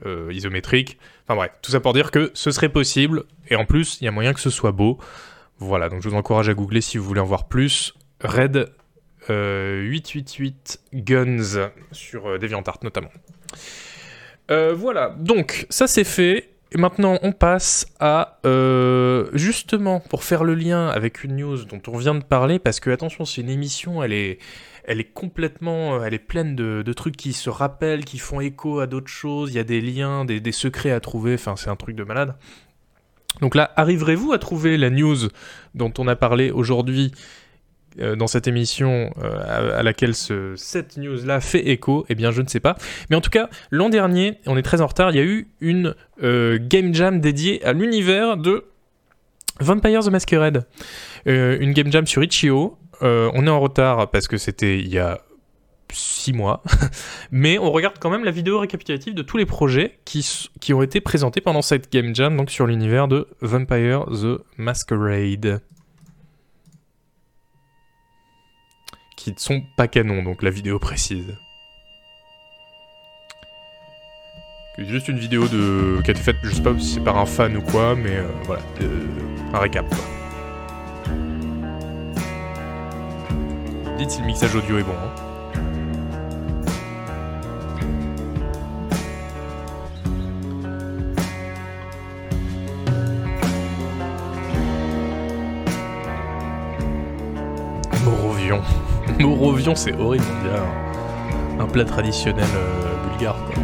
[0.06, 0.98] euh, euh, isométrique.
[1.24, 3.24] Enfin bref, tout ça pour dire que ce serait possible.
[3.50, 4.98] Et en plus, il y a moyen que ce soit beau.
[5.60, 7.94] Voilà, donc je vous encourage à googler si vous voulez en voir plus.
[8.22, 8.72] Red
[9.30, 13.12] 888 Guns sur DeviantArt notamment.
[14.50, 16.50] Euh, voilà, donc ça c'est fait.
[16.74, 21.82] Et maintenant on passe à euh, justement pour faire le lien avec une news dont
[21.88, 24.38] on vient de parler parce que attention c'est une émission elle est
[24.84, 28.88] elle est complètement elle est pleine de, trucs qui se rappellent qui font écho à
[28.88, 29.52] d'autres choses.
[29.52, 31.36] Il y a des liens des, des secrets à trouver.
[31.36, 32.36] Enfin c'est un truc de malade.
[33.40, 35.30] Donc là arriverez-vous à trouver la news
[35.74, 37.38] dont on a parlé aujourd'hui euh,
[37.98, 42.48] dans cette émission euh, à, laquelle ce, cette news-là fait écho, eh bien je ne
[42.48, 42.78] sais pas.
[43.10, 45.48] Mais en tout cas, l'an dernier, on est très en retard, il y a eu
[45.62, 48.66] une euh, game jam dédiée à l'univers de
[49.60, 50.66] Vampire the Masquerade.
[51.26, 52.78] une game jam sur Itch.io.
[53.02, 55.20] on est en retard parce que c'était il y a
[55.92, 56.64] 6 mois,
[57.32, 60.82] mais on regarde quand même la vidéo récapitulative de tous les projets qui, qui ont
[60.82, 65.62] été présentés pendant cette game jam, donc sur l'univers de Vampire the Masquerade.
[69.18, 71.36] Qui ne sont pas canons, donc la vidéo précise.
[74.78, 76.00] Juste une vidéo de...
[76.04, 78.16] qui a été faite, je sais pas si c'est par un fan ou quoi, mais
[78.16, 78.62] euh, voilà,
[79.54, 79.86] un récap.
[83.98, 84.94] Dites si le mixage audio est bon.
[84.94, 85.28] Hein.
[98.06, 98.62] Morovion.
[99.20, 100.62] Morovion, c'est horrible, on dirait
[101.60, 103.64] un, plat traditionnel euh, bulgare, quoi.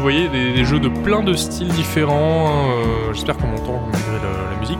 [0.00, 2.48] Vous voyez des, jeux de plein de styles différents.
[2.48, 4.78] Hein, euh, j'espère qu'on m'entend malgré la, musique.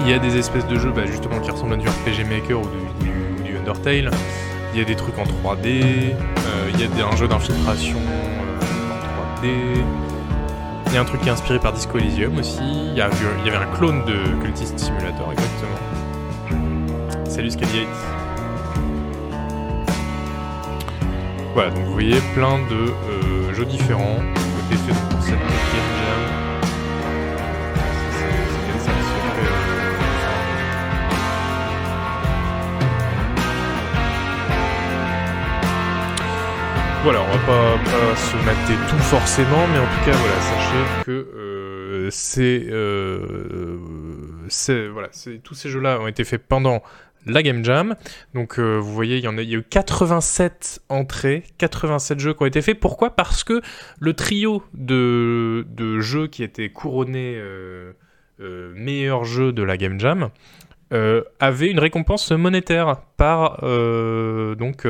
[0.00, 2.60] Il y a des espèces de jeux bah, justement qui ressemblent à du RPG Maker
[2.60, 2.68] ou
[3.44, 4.10] du Undertale.
[4.72, 5.66] Il y a des trucs en 3D,
[6.14, 9.84] euh, il y a un jeu d'infiltration euh, en 3D.
[10.86, 12.60] Il y a un truc qui est inspiré par Disco Elysium aussi.
[12.62, 15.76] Il y, avait un clone de Cultist Simulator, exactement.
[17.28, 17.86] Salut Scaliate.
[21.52, 24.20] Voilà, donc vous voyez plein de euh, jeux différents
[25.20, 25.36] cette
[37.02, 41.10] Voilà, on va pas, se mater tout forcément, mais en tout cas, voilà, sachez que
[41.10, 43.76] euh, c'est, euh,
[44.92, 45.08] voilà,
[45.42, 46.80] tous ces jeux-là ont été faits pendant
[47.26, 47.96] la Game Jam.
[48.34, 52.62] Donc euh, vous voyez, il y, a, eu 87 entrées, 87 jeux qui ont été
[52.62, 52.78] faits.
[52.78, 53.10] Pourquoi?
[53.16, 53.62] Parce que
[53.98, 55.64] le trio de,
[55.98, 57.42] jeux qui étaient couronnés
[58.38, 60.30] meilleur jeu de la Game Jam
[61.40, 64.86] avait une récompense monétaire par donc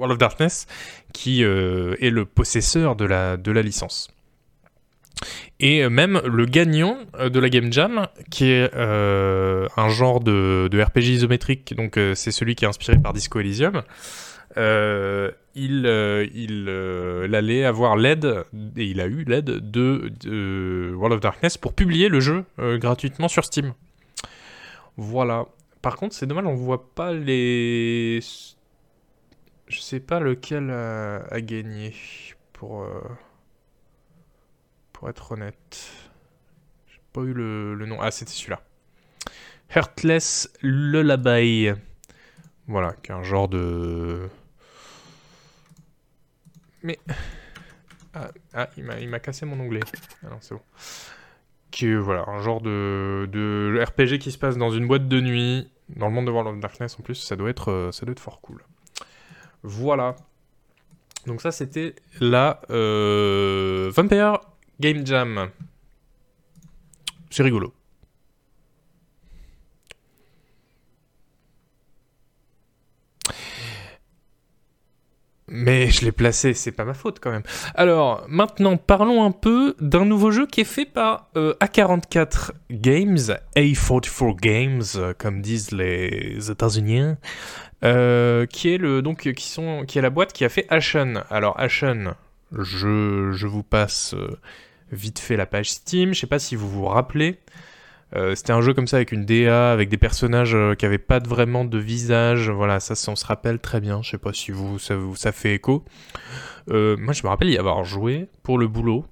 [0.00, 0.66] World of Darkness,
[1.12, 4.08] qui euh, est le possesseur de la, licence.
[5.60, 10.68] Et même le gagnant euh, de la Game Jam, qui est euh, un genre de,
[10.72, 13.82] RPG isométrique, donc c'est celui qui est inspiré par Disco Elysium,
[14.56, 15.84] il,
[16.34, 18.44] il, allait avoir l'aide,
[18.76, 23.28] et il a eu l'aide de, de, World of Darkness pour publier le jeu gratuitement
[23.28, 23.74] sur Steam.
[24.96, 25.46] Voilà.
[25.82, 28.20] Par contre, c'est dommage, on voit pas les
[29.70, 31.94] je sais pas lequel a, gagné,
[32.52, 33.00] pour, euh,
[34.92, 35.92] pour être honnête.
[36.88, 37.98] J'ai pas eu le, le nom.
[38.00, 38.60] Ah, c'était celui-là.
[39.74, 41.70] Heartless Lullaby.
[42.66, 44.28] Voilà, qui est un genre de...
[46.82, 46.98] Mais...
[48.12, 49.80] Ah, ah il m'a cassé mon onglet.
[50.24, 50.62] Ah non, c'est bon.
[51.70, 55.70] Qui voilà, un genre de, de RPG qui se passe dans une boîte de nuit,
[55.88, 58.12] dans le monde de World of Darkness en plus, ça doit être, euh, ça doit
[58.12, 58.64] être fort cool.
[59.62, 60.16] Voilà.
[61.26, 64.38] Donc ça, c'était la euh, Vampire
[64.80, 65.50] Game Jam.
[67.30, 67.72] C'est rigolo.
[75.52, 77.42] Mais je l'ai placé, c'est pas ma faute quand même.
[77.74, 83.18] Alors, maintenant, parlons un peu d'un nouveau jeu qui est fait par euh, A44 Games,
[83.56, 87.16] A44 Games, comme disent les États-Unis,
[87.84, 91.24] euh, qui est le donc qui sont qui est la boîte qui a fait Ashen.
[91.30, 92.14] Alors Ashen,
[92.52, 94.14] je, je vous passe
[94.92, 96.14] vite fait la page Steam.
[96.14, 97.38] Je sais pas si vous vous rappelez.
[98.16, 100.98] Euh, c'était un jeu comme ça avec une DA, avec des personnages euh, qui avaient
[100.98, 102.50] pas vraiment de visage.
[102.50, 104.02] Voilà, ça, on se rappelle très bien.
[104.02, 105.84] Je sais pas si vous ça, vous, ça fait écho.
[106.70, 109.04] Euh, moi, je me rappelle y avoir joué pour le boulot.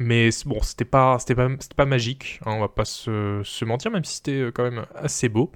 [0.00, 2.40] Mais bon, c'était pas, pas, pas magique.
[2.44, 5.52] Hein, on va pas se, se, mentir, même si c'était quand même assez beau.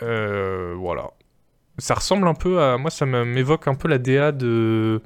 [0.00, 1.10] Voilà.
[1.78, 5.00] Ça ressemble un peu à, moi, ça m'évoque un peu la DA de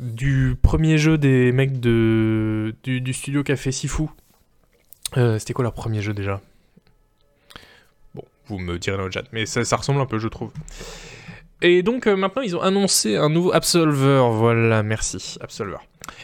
[0.00, 4.04] du premier jeu des mecs de du, du studio fait Sifu.
[5.16, 6.40] Euh, c'était quoi leur premier jeu déjà?
[8.14, 10.52] Bon, vous me direz dans le chat, mais ça, ressemble un peu, je trouve.
[11.62, 14.26] Et donc euh, maintenant, ils ont annoncé un nouveau Absolver.
[14.32, 15.76] Voilà, merci, Absolver.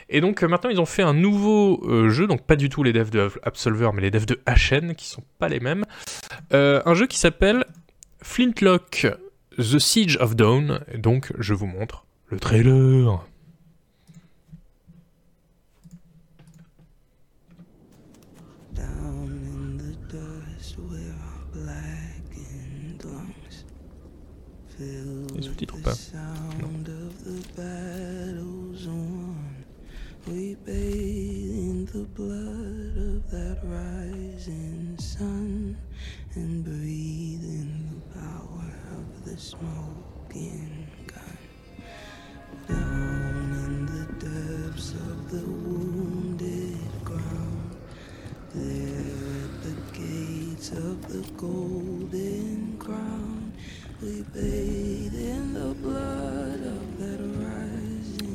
[0.09, 2.93] Et donc euh, maintenant, ils ont fait un nouveau jeu, donc pas du tout les
[2.93, 5.85] devs de Absolver, mais les devs de HN, qui sont pas les mêmes.
[6.53, 7.65] Un jeu qui s'appelle
[8.23, 9.07] Flintlock
[9.59, 10.81] The Siege of Dawn.
[10.99, 13.27] donc, je vous montre le trailer.
[24.79, 25.95] Les sous-titres ou pas
[26.61, 26.71] Non.
[51.37, 53.27] Golden crown.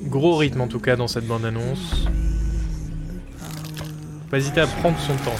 [0.07, 2.05] Gros rythme en tout cas dans cette bande annonce.
[4.29, 5.35] Pas hésiter à prendre son temps.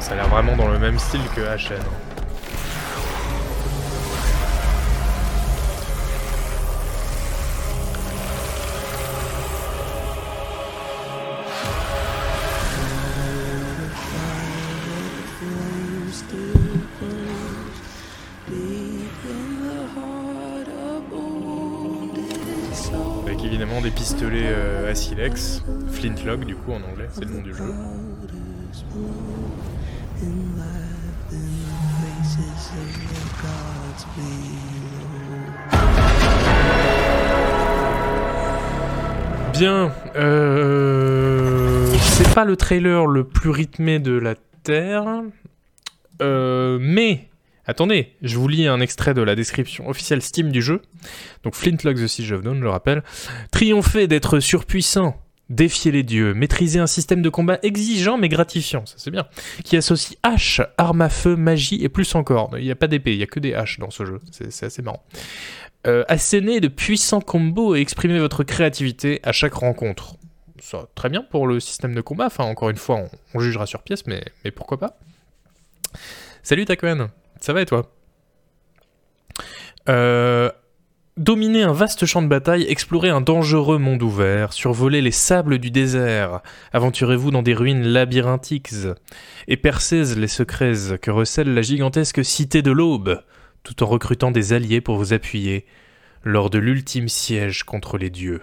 [0.00, 1.80] Ça a l'air vraiment dans le même style que HN.
[1.82, 2.09] des
[24.20, 27.64] pistolets euh, à silex, Flintlock du coup en anglais, c'est le nom du jeu.
[39.54, 45.22] Bien, euh, c'est pas le trailer le plus rythmé de la Terre,
[46.20, 47.29] euh, mais
[47.70, 50.82] Attendez, je vous lis un extrait de la description officielle Steam du jeu.
[51.44, 53.04] Donc Flintlock the Siege of Dawn, je le rappelle.
[53.52, 55.16] Triompher d'être surpuissant,
[55.50, 59.28] défier les dieux, maîtriser un système de combat exigeant mais gratifiant, ça c'est bien,
[59.64, 62.50] qui associe hache, arme à feu, magie et plus encore.
[62.58, 64.66] Il n'y a pas d'épée, il n'y a que des haches dans ce jeu, c'est
[64.66, 65.04] assez marrant.
[65.86, 70.16] Euh, de puissants combos et exprimer votre créativité à chaque rencontre.
[70.58, 73.82] Ça, très bien pour le système de combat, enfin encore une fois, on, jugera sur
[73.84, 74.24] pièce, mais,
[74.56, 74.98] pourquoi pas.
[76.42, 77.90] Salut Takuen ça va et toi?
[79.88, 80.50] Euh,
[81.20, 85.70] Dominer un vaste champ de bataille, explorer un dangereux monde ouvert, survoler les sables du
[85.70, 86.40] désert,
[86.72, 88.70] aventurez-vous dans des ruines labyrinthiques,
[89.46, 93.22] et percez les secrets que recèle la gigantesque cité de l'aube,
[93.64, 95.66] tout en recrutant des alliés pour vous appuyer
[96.24, 98.40] lors de l'ultime siège contre les dieux.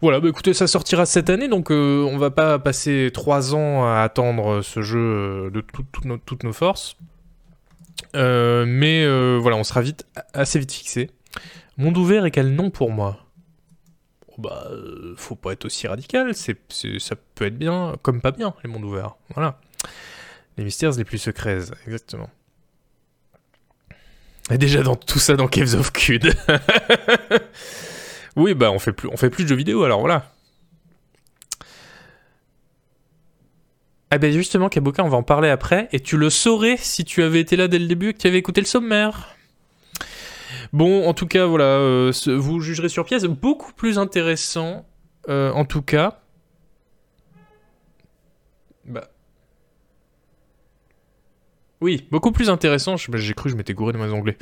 [0.00, 3.84] Voilà, bah écoutez, ça sortira cette année, donc euh, on va pas passer trois ans
[3.84, 6.96] à attendre ce jeu euh, de toutes nos forces.
[8.14, 9.06] Euh, mais
[9.38, 11.10] voilà, on sera vite, assez vite fixé.
[11.76, 13.18] Monde ouvert et quel nom pour moi?
[14.28, 14.68] Oh, Bah,
[15.16, 16.56] faut pas être aussi radical, c'est,
[16.98, 19.16] ça peut être bien, comme pas bien, les mondes ouverts.
[19.34, 19.60] Voilà.
[20.56, 22.30] Les mystères les plus secrets, exactement.
[24.50, 26.34] Et déjà dans tout ça dans Caves of Cud.
[28.38, 30.32] Oui, bah on fait plus, on fait plus de jeux vidéo, alors voilà.
[34.12, 37.24] Ah ben justement, Kaboka, on va en parler après, et tu le saurais si tu
[37.24, 39.34] avais été là dès le début et que tu avais écouté le sommaire.
[40.72, 43.24] Bon, en tout cas, voilà, euh, vous jugerez sur pièce.
[43.24, 44.86] Beaucoup plus intéressant,
[45.28, 46.20] euh, en tout cas.
[48.84, 49.08] Bah.
[51.80, 52.94] Oui, beaucoup plus intéressant.
[53.08, 54.38] Bah, J'ai cru que je m'étais gouré de mes anglais.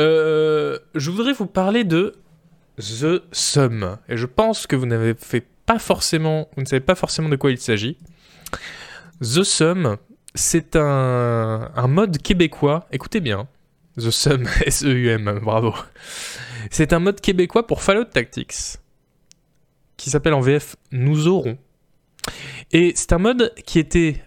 [0.00, 2.16] Euh, je voudrais vous parler de
[2.80, 3.98] The Sum.
[4.08, 7.36] Et je pense que vous n'avez fait pas forcément, vous ne savez pas forcément de
[7.36, 7.98] quoi il s'agit.
[9.20, 9.96] The Sum,
[10.34, 12.86] c'est un, un mode québécois.
[12.90, 13.48] Écoutez bien.
[13.96, 15.74] The Sum, S-E-U-M, bravo.
[16.70, 18.78] C'est un mode québécois pour Fallout Tactics.
[19.96, 21.58] Qui s'appelle en VF Nous aurons.
[22.72, 24.22] Et c'est un mode qui était.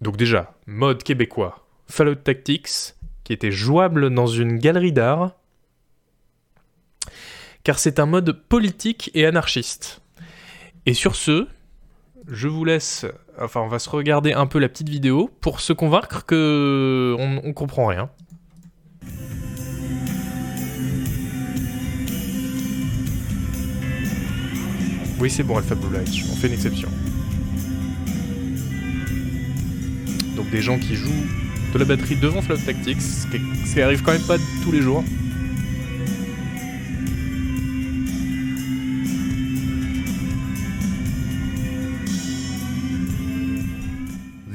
[0.00, 1.66] Donc, déjà, mode québécois.
[1.86, 5.37] Fallout Tactics, qui était jouable dans une galerie d'art.
[7.68, 10.00] Car c'est un mode politique et anarchiste.
[10.86, 11.46] Et sur ce,
[12.26, 13.04] je vous laisse.
[13.38, 17.52] Enfin, on va se regarder un peu la petite vidéo pour se convaincre que on,
[17.52, 18.08] comprend rien.
[25.20, 26.88] Oui, c'est bon, Alpha Blue Light, on fait une exception.
[30.36, 31.26] Donc des gens qui jouent
[31.74, 35.04] de la batterie devant Fallout Tactics, ce qui arrive quand même pas tous les jours.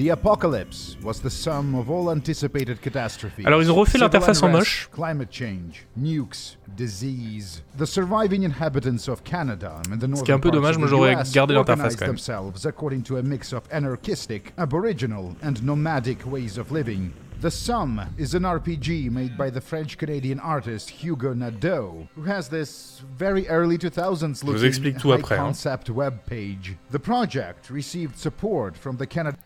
[0.04, 3.46] The apocalypse was the sum of all anticipated catastrophes.
[3.46, 4.90] Alors, ils ont refait l'interface en moche.
[4.92, 7.64] Climate change, nukes, disease.
[7.78, 10.76] The surviving inhabitants of Canada and the Ce qui est un northern peu parts dommage,
[10.76, 12.16] of moi the j'aurais US gardé l'interface organized quand même.
[12.18, 17.12] themselves according to a mix of anarchistic, aboriginal, and nomadic ways of living.
[17.40, 23.02] The Sum is an RPG made by the French-Canadian artist Hugo Nadeau, who has this
[23.18, 25.44] very early 2000s vous looking tout après, hein.
[25.44, 26.78] high-concept web page.
[26.92, 29.38] The project received support from the Canada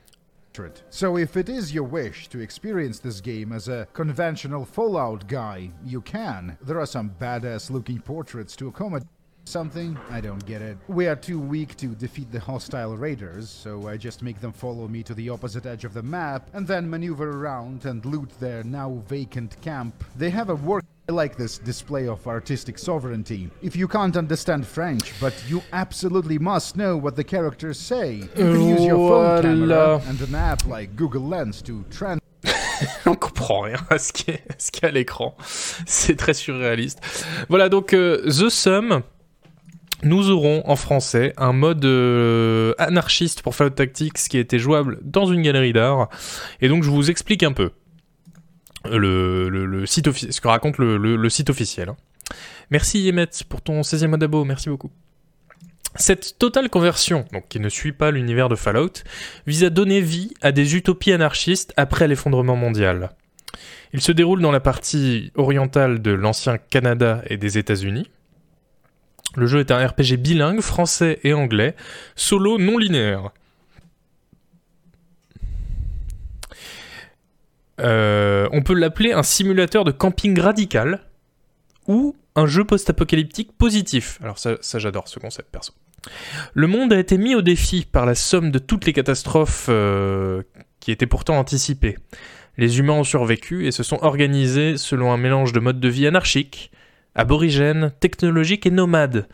[0.89, 5.71] so if it is your wish to experience this game as a conventional Fallout guy,
[5.85, 6.57] you can.
[6.61, 9.07] There are some badass looking portraits to accommodate
[9.47, 9.97] something.
[10.09, 10.77] I don't get it.
[10.87, 14.87] We are too weak to defeat the hostile raiders, so I just make them follow
[14.87, 18.63] me to the opposite edge of the map and then maneuver around and loot their
[18.63, 20.03] now vacant camp.
[20.15, 23.49] They have a work I like this display of artistic sovereignty.
[23.61, 28.27] If you can't understand French, but you absolutely must know what the characters say, you
[28.35, 32.21] can use your phone camera and an app like Google Lens to translate.
[33.05, 35.35] on comprend rien à ce qui est, à ce qu'il y a à l'écran.
[35.85, 36.99] C'est très surréaliste.
[37.47, 39.01] Voilà, donc euh, The Sum,
[40.03, 45.25] nous aurons en français un mode euh, anarchiste pour Fallout Tactics qui était jouable dans
[45.25, 46.09] une galerie d'art.
[46.61, 47.71] Et donc je vous explique un peu
[48.85, 51.89] le, ce que raconte le, site officiel.
[51.89, 51.97] hein.
[52.69, 54.91] Merci Yemet pour ton 16e mode abo, merci beaucoup.
[55.95, 59.03] Cette totale conversion, qui ne suit pas l'univers de Fallout,
[59.47, 63.09] vise à donner vie à des utopies anarchistes après l'effondrement mondial.
[63.93, 68.11] Il se déroule dans la partie orientale de l'ancien Canada et des États-Unis.
[69.35, 71.75] Le jeu est un RPG bilingue, français et anglais,
[72.15, 73.31] solo non linéaire.
[77.79, 81.01] Euh, on peut l'appeler un simulateur de camping radical
[81.87, 84.19] ou un jeu post-apocalyptique positif.
[84.21, 85.73] Alors ça, j'adore ce concept perso.
[86.53, 90.43] Le monde a été mis au défi par la somme de toutes les catastrophes euh,
[90.79, 91.97] qui étaient pourtant anticipées.
[92.57, 96.07] Les humains ont survécu et se sont organisés selon un mélange de modes de vie
[96.07, 96.71] anarchiques,
[97.17, 99.27] aborigènes, technologiques et nomades,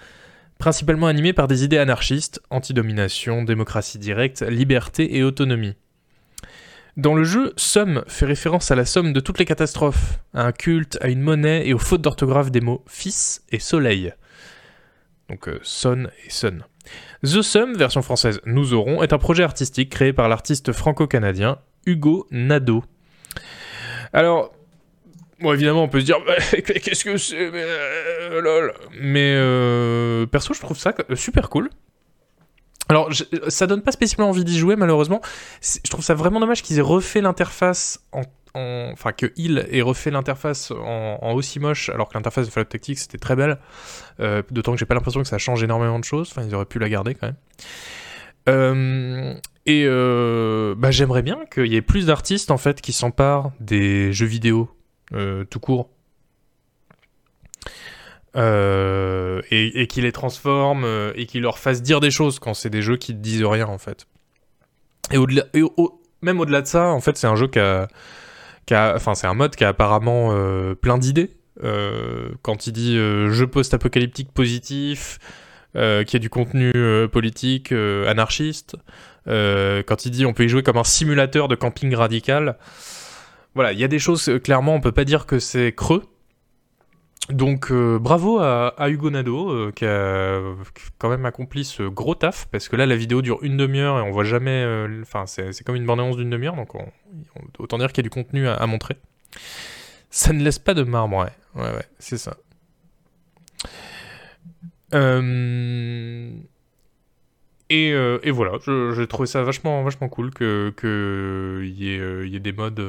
[0.58, 5.76] principalement animés par des idées anarchistes, anti-domination, démocratie directe, liberté et autonomie.
[6.96, 10.52] Dans le jeu, Somme fait référence à la somme de toutes les catastrophes, à un
[10.52, 14.14] culte, à une monnaie et aux fautes d'orthographe des mots fils et soleil.
[15.30, 16.64] Donc euh, son et sun.
[17.24, 22.28] The Sum, version française Nous aurons, est un projet artistique créé par l'artiste franco-canadien Hugo
[22.32, 22.84] Nadeau.
[24.12, 24.54] Alors,
[25.44, 28.74] bon, évidemment, on peut se dire, bah, qu'est-ce que c'est mais, euh, lol.
[29.00, 31.70] Mais euh, perso, je trouve ça euh, super cool.
[32.90, 35.22] Alors, je- ça donne pas spécialement envie d'y jouer, malheureusement.
[35.62, 38.22] Je trouve ça vraiment dommage qu'ils aient refait l'interface en.
[38.22, 42.66] en- Enfin, que il ait refait l'interface en, aussi moche, alors que l'interface de Fallout
[42.70, 43.58] Tactics c'était très belle.
[44.20, 46.30] Euh, D'autant que j'ai pas l'impression que ça change énormément de choses.
[46.32, 47.36] Enfin, ils auraient pu la garder quand même.
[48.50, 49.34] Euh,
[49.66, 54.12] et euh, bah, j'aimerais bien qu'il y ait plus d'artistes en fait qui s'emparent des
[54.12, 55.90] jeux vidéo euh, tout court.
[58.36, 62.72] Euh, et, qui les transforment euh, et qui leur fassent dire des choses quand c'est
[62.72, 64.08] des jeux qui ne disent rien en fait.
[65.12, 65.28] Et, au-
[65.78, 67.88] au- même au-delà de ça, en fait, c'est un jeu qui a,
[68.72, 71.32] enfin, c'est un mode qui a apparemment euh, plein d'idées.
[71.64, 75.20] Euh, quand il dit euh, jeu post-apocalyptique positif,
[75.76, 78.78] euh, qui a du contenu euh, politique, euh, anarchiste,
[79.28, 82.58] euh, quand il dit on peut y jouer comme un simulateur de camping radical,
[83.56, 86.04] voilà, il y a des choses, euh, clairement, on peut pas dire que c'est creux.
[87.30, 90.42] Donc euh, bravo à, à Hugo Nadeau euh, qui a
[90.98, 94.02] quand même accompli ce gros taf parce que là la vidéo dure une demi-heure et
[94.02, 94.66] on voit jamais.
[95.04, 96.86] Enfin c'est comme une bande-annonce d'une demi-heure donc on-
[97.60, 98.98] Autant dire qu'il y a du contenu à, montrer.
[100.10, 101.32] Ça ne laisse pas de marbre, ouais.
[101.56, 102.36] Ouais, ouais, c'est ça.
[104.94, 106.30] Euh,
[107.74, 108.54] euh, et, voilà,
[108.96, 111.90] j'ai trouvé ça vachement, vachement cool qu'il que y,
[112.36, 112.82] ait, des modes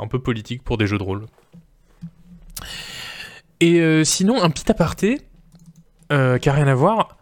[0.00, 1.26] un peu politiques pour des jeux de rôle.
[3.60, 5.20] Et sinon, un petit aparté,
[6.10, 6.14] qui
[6.48, 7.18] a rien à voir,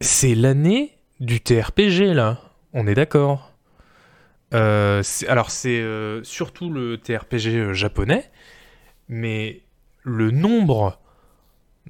[0.00, 2.40] c'est l'année du TRPG là,
[2.72, 3.52] on est d'accord.
[4.54, 8.30] Euh, alors c'est euh, surtout le TRPG euh, japonais,
[9.08, 9.62] mais
[10.02, 11.00] le nombre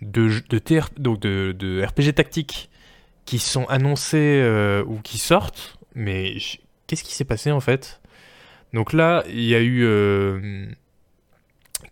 [0.01, 0.61] de, de,
[0.99, 2.71] donc de, RPG tactiques
[3.25, 4.45] qui sont annoncés
[4.87, 6.37] ou qui sortent, mais
[6.87, 8.01] qu'est-ce qui s'est passé en fait?
[8.73, 10.75] Donc là, il y a eu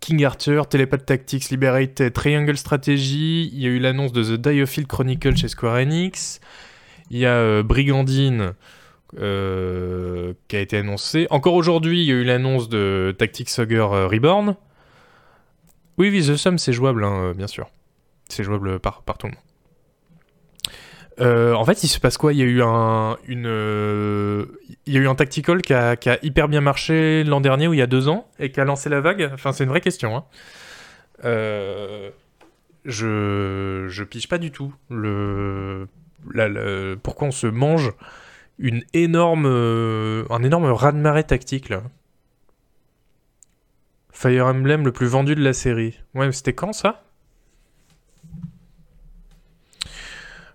[0.01, 4.89] King Arthur, Telepath Tactics, Liberated, Triangle Strategy, il y a eu l'annonce de The Diofield
[4.89, 6.41] Chronicle chez Square Enix,
[7.11, 8.55] il y a Brigandine
[9.19, 11.27] euh, qui a été annoncé.
[11.31, 14.55] Encore aujourd'hui, il y a eu l'annonce de Tactics Ogre euh, Reborn.
[15.99, 17.71] Oui, oui, The Sum, c'est jouable, hein, euh, bien sûr.
[18.29, 19.43] C'est jouable par, par tout le monde.
[21.21, 22.33] En fait, il se passe quoi?
[22.33, 24.47] Il y a eu un, une,
[24.87, 27.79] il y a eu un tactical qui a, hyper bien marché l'an dernier ou il
[27.79, 29.31] y a deux ans et qui a lancé la vague?
[29.33, 30.17] Enfin, c'est une vraie question.
[30.17, 30.25] Hein.
[32.85, 35.87] je, je pige pas du tout le,
[37.03, 37.93] pourquoi on se mange
[38.59, 41.73] une énorme, euh, un énorme raz-de-marée tactique.
[44.13, 45.99] Fire Emblem le plus vendu de la série.
[46.15, 47.03] Ouais, c'était quand ça?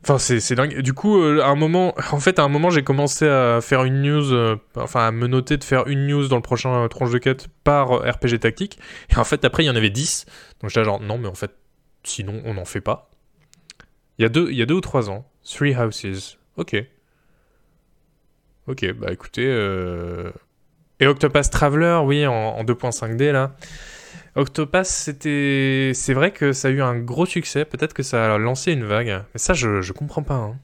[0.07, 0.81] Enfin, c'est dingue.
[0.81, 3.85] Du coup, euh, à un moment, en fait, à un moment, j'ai commencé à faire
[3.85, 7.09] une news, euh, enfin, à me noter de faire une news dans le prochain tronche
[7.09, 8.77] de quête par RPG tactique.
[9.09, 10.27] Et en fait, après, il y en avait 10.
[10.61, 11.55] Donc j'étais genre, non, mais en fait,
[12.03, 13.09] sinon, on n'en fait pas.
[14.19, 15.25] Il y, a deux, il y a deux ou trois ans.
[15.43, 16.37] Three Houses.
[16.57, 16.75] Ok.
[18.67, 19.47] Ok, bah écoutez.
[19.47, 20.31] Euh...
[20.99, 23.55] Et Octopath Traveler, oui, en, 2.5D là.
[24.35, 25.91] Octopath, c'était.
[25.93, 27.65] C'est vrai que ça a eu un gros succès.
[27.65, 29.23] Peut-être que ça a lancé une vague.
[29.33, 30.35] Mais ça, je, je comprends pas.
[30.35, 30.57] Hein.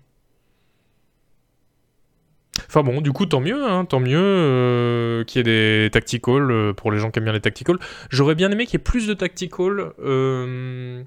[2.67, 6.51] Enfin bon, du coup, tant mieux, hein, tant mieux euh, qu'il y ait des tacticals
[6.51, 7.79] euh, pour les gens qui aiment bien les tacticals.
[8.09, 9.93] J'aurais bien aimé qu'il y ait plus de tacticals.
[10.03, 11.03] Euh,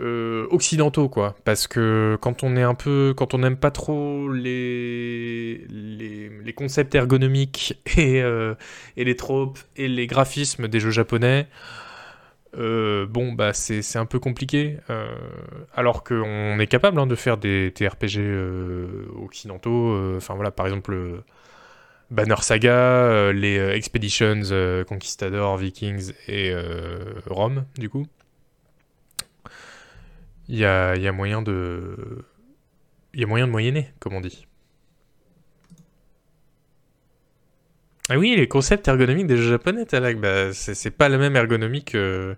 [0.00, 1.36] euh, occidentaux quoi.
[1.44, 5.66] Parce que quand on est un peu quand on n'aime pas trop les,
[6.56, 8.54] concepts ergonomiques et, euh,
[8.96, 11.46] et, les tropes et les graphismes des jeux japonais
[12.56, 14.78] euh, bon bah c'est un peu compliqué
[15.74, 18.18] alors qu'on est capable hein, de faire des TRPG
[19.22, 21.22] occidentaux enfin voilà par exemple
[22.10, 24.42] Banner Saga les Expeditions
[24.88, 26.54] Conquistador Vikings et
[27.26, 28.06] Rome du coup
[30.48, 32.24] il y a, moyen de.
[33.14, 34.46] Il y a moyen de moyenner, comme on dit.
[38.08, 41.84] Ah oui, les concepts ergonomiques des jeux japonais, Talak, bah, c'est pas la même ergonomie
[41.84, 42.36] que,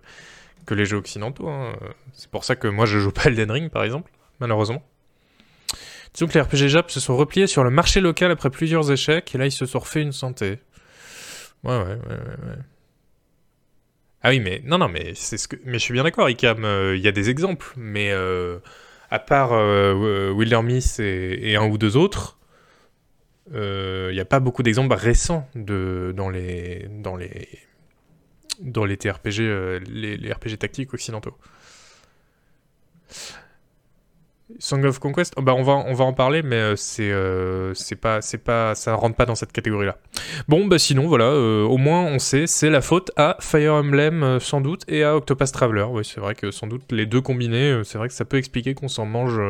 [0.69, 1.49] les jeux occidentaux.
[1.49, 1.75] Hein.
[2.13, 4.83] C'est pour ça que moi je joue pas Elden Ring, par exemple, malheureusement.
[6.13, 9.35] Disons que les RPG Jap se sont repliés sur le marché local après plusieurs échecs,
[9.35, 10.59] et là ils se sont refait une santé.
[11.63, 12.57] Ouais, ouais, ouais, ouais.
[14.25, 15.55] Ah oui, mais non, non, mais c'est ce que.
[15.65, 16.65] Mais je suis bien d'accord, Icam.
[16.65, 18.57] Euh, il y a des exemples, mais euh,
[19.11, 22.39] à part euh, Wildermyth et, et, un ou deux autres,
[23.53, 27.59] il n'y a pas beaucoup d'exemples récents de dans les dans les
[28.61, 31.37] dans les TRPG, les RPG tactiques occidentaux.
[34.59, 38.19] Song of Conquest, oh, bah on va en parler, mais euh, c'est euh, pas
[38.95, 39.97] rentre pas dans cette catégorie-là.
[40.47, 44.39] Bon bah sinon voilà, euh, au moins on sait, c'est la faute à Fire Emblem
[44.39, 45.87] sans doute et à Octopath Traveler.
[45.89, 48.75] Oui c'est vrai que sans doute les deux combinés, c'est vrai que ça peut expliquer
[48.75, 49.41] qu'on s'en mange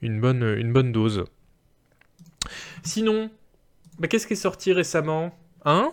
[0.00, 1.26] une bonne dose.
[2.82, 3.30] Sinon,
[3.98, 5.34] bah, qu'est-ce qui est sorti récemment,
[5.66, 5.92] hein?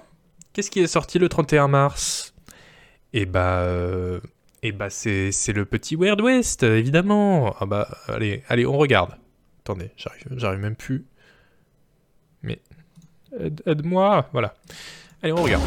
[0.53, 2.33] Qu'est-ce qui est sorti le 31 mars?
[3.11, 3.67] Eh bah
[4.63, 7.55] et bah c'est, le petit Weird West, évidemment.
[7.59, 9.11] Ah bah allez, allez, on regarde.
[9.59, 11.05] Attendez, j'arrive, j'arrive même plus.
[12.41, 12.59] Mais
[13.65, 14.55] aide-moi, voilà.
[15.21, 15.63] Allez, on regarde.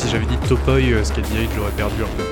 [0.00, 2.24] si j'avais dit Topoy, euh, ce qu'elle dirige, j'aurais perdu un peu.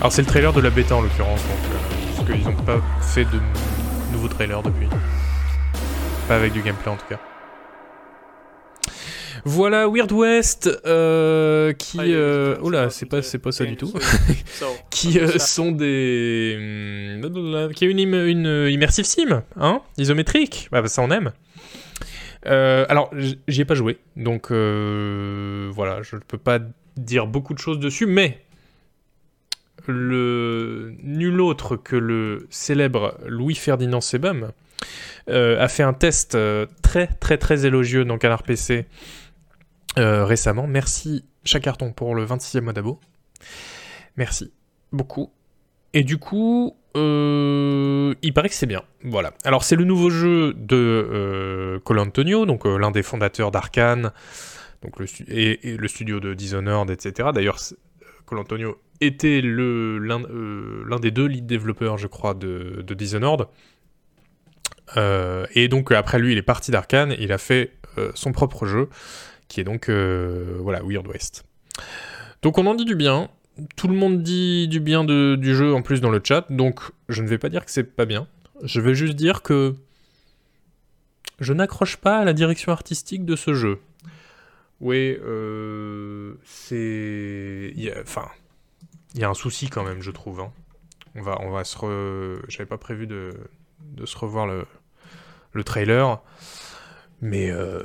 [0.00, 2.80] Alors c'est le trailer de la bêta en l'occurrence, donc euh, parce qu'ils n'ont pas
[3.00, 3.40] fait de
[4.34, 4.88] trailers depuis.
[6.28, 7.18] Pas avec du gameplay en tout cas.
[9.46, 13.92] Voilà Weird West euh, qui Ah, euh, oula c'est pas c'est- pas ça du tout.
[14.46, 20.68] So, qui euh, sont des hum, qui a une, im- une immersive sim hein isométrique.
[20.72, 21.32] Bah, ça on aime.
[22.46, 23.10] Euh, alors
[23.48, 26.58] j'y ai pas joué donc euh, voilà je ne peux pas
[26.96, 28.38] dire beaucoup de choses dessus mais
[29.92, 34.50] le nul autre que le célèbre Louis Ferdinand Sebum
[35.30, 38.86] euh, a fait un test euh, très très très élogieux dans Canard PC
[39.96, 40.66] récemment.
[40.66, 42.98] Merci Chacarton pour le 26e mois d'abo.
[44.16, 44.52] Merci
[44.92, 45.30] beaucoup.
[45.92, 48.82] Et du coup, euh, il paraît que c'est bien.
[49.04, 49.32] Voilà.
[49.44, 54.10] Alors c'est le nouveau jeu de euh, Col Antonio, donc l'un des fondateurs d'Arkane,
[54.82, 57.30] le et, et le studio de Dishonored, etc.
[57.32, 57.58] D'ailleurs,
[58.24, 63.46] c'est- Col Antonio était euh, l'un des deux lead développeurs, je crois, de, de Dishonored.
[64.96, 68.66] Euh, et donc après lui, il est parti d'Arkane, il a fait euh, son propre
[68.66, 68.88] jeu,
[69.48, 71.44] qui est donc voilà Weird West.
[72.42, 73.28] Donc on en dit du bien.
[73.76, 77.22] Tout le monde dit du bien du jeu en plus dans le chat, donc je
[77.22, 78.26] ne vais pas dire que c'est pas bien.
[78.62, 79.74] Je vais juste dire que
[81.40, 83.78] je n'accroche pas à la direction artistique de ce jeu.
[84.84, 87.72] Oui, euh, c'est,
[88.02, 88.28] enfin,
[89.14, 90.40] il y a un souci quand même, je trouve.
[90.40, 90.52] hein.
[91.14, 92.42] On va, on va se, re...
[92.48, 93.32] j'avais pas prévu de,
[94.04, 94.66] se revoir le,
[95.54, 96.20] le trailer,
[97.22, 97.80] mais euh,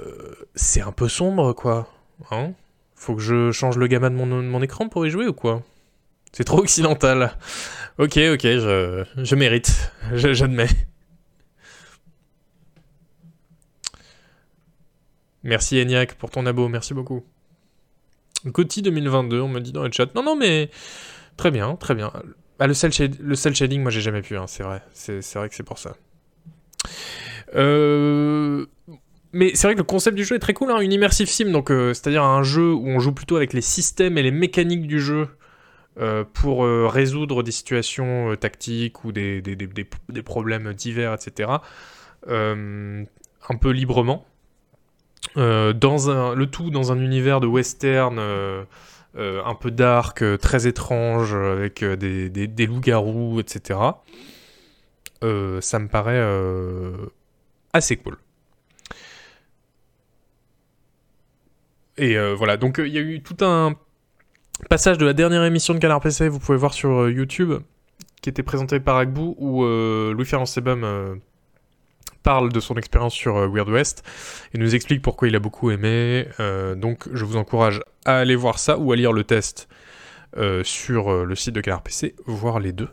[0.55, 1.89] c'est un peu sombre, quoi.
[2.31, 2.51] Hein
[2.95, 5.63] Faut que je change le gamma de mon, écran pour y jouer ou quoi?
[6.33, 7.37] C'est trop occidental.
[7.97, 9.93] Ok, ok, je, je mérite.
[10.13, 10.67] Je- J'admets.
[15.43, 17.23] Merci Eniac pour ton abo, merci beaucoup.
[18.45, 20.13] Gauthier 2022, on me dit dans le chat.
[20.15, 20.69] Non, non, mais
[21.37, 22.11] très bien, très bien.
[22.59, 24.81] Ah, le cel shade- le cel shading, moi j'ai jamais pu, hein, c'est vrai.
[24.93, 25.95] C'est vrai que c'est pour ça.
[27.55, 28.65] Euh,
[29.31, 31.53] Mais c'est vrai que le concept du jeu est très cool, hein, une immersive sim,
[31.69, 34.99] euh, c'est-à-dire un jeu où on joue plutôt avec les systèmes et les mécaniques du
[34.99, 35.27] jeu
[35.99, 39.41] euh, pour résoudre des situations tactiques ou des,
[40.25, 41.51] problèmes divers, etc.
[42.27, 44.25] un peu librement.
[45.39, 48.65] Euh, dans le tout dans un univers de western euh,
[49.17, 53.79] euh, un peu dark, très étrange, avec des, loups-garous, etc.
[55.21, 56.21] Ça me paraît
[57.73, 58.17] assez cool.
[61.97, 63.75] Et voilà, donc il y a eu tout un
[64.69, 67.53] passage de la dernière émission de Canard PC, vous pouvez voir sur YouTube,
[68.21, 71.21] qui était présenté par Agbou, où Louis-Ferrand Sebum
[72.23, 74.03] parle de son expérience sur euh, Weird West
[74.53, 76.27] et nous explique pourquoi il a beaucoup aimé.
[76.39, 79.67] Euh, donc je vous encourage à aller voir ça ou à lire le test
[80.37, 81.83] euh, sur le site de Canard
[82.25, 82.89] voir les deux.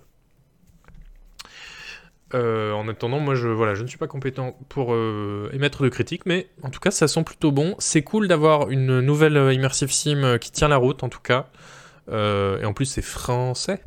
[2.35, 4.95] En attendant, moi je, voilà, je ne suis pas compétent pour
[5.55, 7.74] émettre de critiques, mais en tout cas ça sent plutôt bon.
[7.79, 11.49] C'est cool d'avoir une nouvelle immersive sim qui tient la route en tout cas.
[12.11, 13.83] Et en plus c'est français.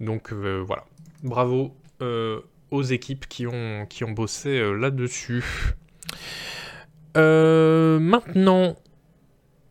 [0.00, 0.84] Donc voilà.
[1.22, 1.76] Bravo
[2.70, 5.44] aux équipes qui ont, qui ont bossé euh, là-dessus.
[7.16, 8.76] Euh, maintenant,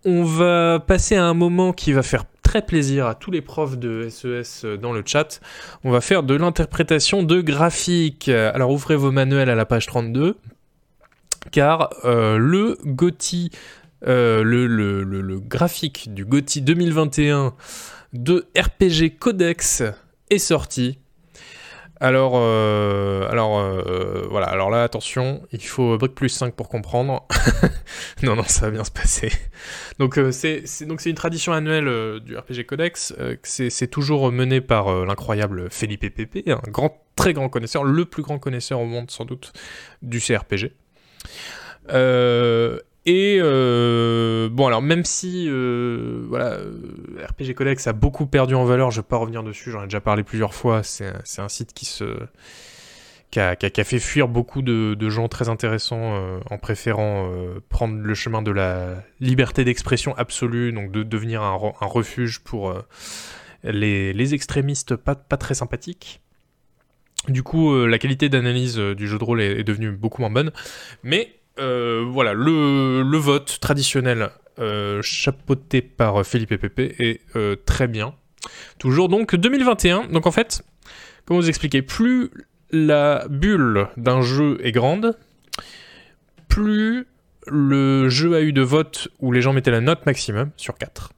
[0.06, 3.78] on va passer à un moment qui va faire très plaisir à tous les profs
[3.78, 5.40] de SES euh, dans le chat.
[5.84, 8.30] On va faire de l'interprétation de graphique.
[8.30, 10.36] Alors ouvrez vos manuels à la page 32,
[11.52, 13.52] car le GOTY,
[14.06, 17.54] le, le- le- le graphique du GOTY 2021
[18.14, 19.84] de RPG Codex
[20.30, 21.00] est sorti.
[22.02, 27.28] Alors, euh, alors euh, voilà, alors là, attention, il faut brick plus 5 pour comprendre.
[28.24, 29.32] non, non, ça va bien se passer.
[30.00, 33.14] Donc, euh, c'est une tradition annuelle euh, du RPG Codex.
[33.20, 38.06] euh, c'est toujours mené par euh, l'incroyable Felipe Pepe, un grand, très grand connaisseur, le
[38.06, 39.52] plus grand connaisseur au monde sans doute
[40.02, 40.72] du CRPG.
[43.12, 48.66] Et euh, bon, alors même si euh, voilà, euh, RPG Codex a beaucoup perdu en
[48.66, 50.84] valeur, je vais pas revenir dessus, j'en ai déjà parlé plusieurs fois.
[50.84, 51.08] C'est
[51.40, 52.06] un- site qui se
[53.32, 57.32] qui a, qui a- fait fuir beaucoup de, gens très intéressants en préférant
[57.70, 62.42] prendre le chemin de la liberté d'expression absolue, donc de devenir un, re- un refuge
[62.42, 62.76] pour
[63.64, 66.22] les, les extrémistes pas, pas très sympathiques.
[67.28, 70.52] Du coup, la qualité d'analyse du jeu de rôle est, est devenue beaucoup moins bonne.
[71.02, 74.30] Mais euh, voilà, le, vote traditionnel
[74.60, 78.14] euh, chapeauté par Philippe et Pépé est euh, très bien.
[78.78, 80.08] Toujours donc 2021.
[80.08, 80.64] Donc en fait,
[81.26, 82.32] comment vous expliquer Plus
[82.72, 85.18] la bulle d'un jeu est grande,
[86.48, 87.08] plus
[87.48, 91.12] le jeu a eu de votes où les gens mettaient la note maximum sur 4.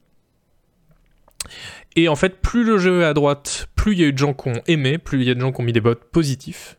[1.94, 4.18] Et en fait, plus le jeu est à droite, plus il y a eu de
[4.18, 6.04] gens qui ont aimé, plus il y a de gens qui ont mis des votes
[6.04, 6.78] positifs.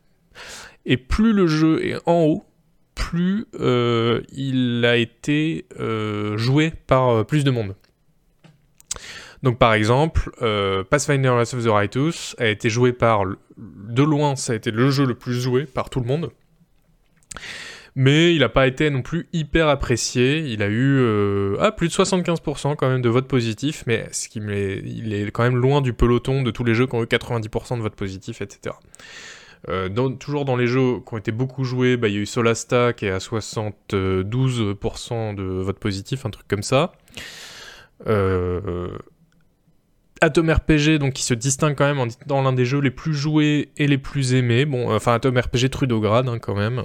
[0.85, 2.45] Et plus le jeu est en haut,
[2.95, 7.75] plus euh, il a été euh, joué par euh, plus de monde.
[9.41, 10.31] Donc par exemple,
[10.89, 13.25] Pathfinder Wrath of the Righteous a été joué par,
[13.57, 16.31] de loin, ça a été le jeu le plus joué par tout le monde.
[17.95, 20.39] Mais il n'a pas été non plus hyper apprécié.
[20.39, 24.07] Il a eu ah, plus de 75% quand même de votes positifs, mais
[24.85, 27.77] il est quand même loin du peloton de tous les jeux qui ont eu 90%
[27.77, 28.75] de votes positifs, etc.
[29.69, 29.87] Euh,
[30.19, 32.93] toujours dans les jeux qui ont été beaucoup joués, bah, il y a eu Solasta
[32.93, 36.93] qui est à 72% de vote positif, un truc comme ça.
[38.07, 38.89] Euh,
[40.19, 43.71] Atom RPG, donc qui se distingue quand même dans l'un des jeux les plus joués
[43.77, 44.65] et les plus aimés.
[44.65, 46.83] Bon, enfin Atom RPG Trudograd hein, quand même.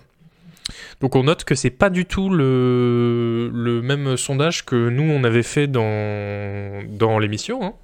[1.00, 5.42] Donc on note que c'est pas du tout le, même sondage que nous on avait
[5.42, 7.64] fait dans, dans l'émission.
[7.64, 7.74] Hein.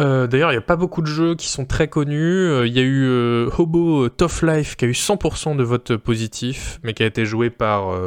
[0.00, 2.22] Euh, d'ailleurs, il n'y a pas beaucoup de jeux qui sont très connus.
[2.22, 5.96] Euh, il y a eu euh, Hobo Tough Life qui a eu 100% de votes
[5.96, 7.98] positifs, mais qui a été joué par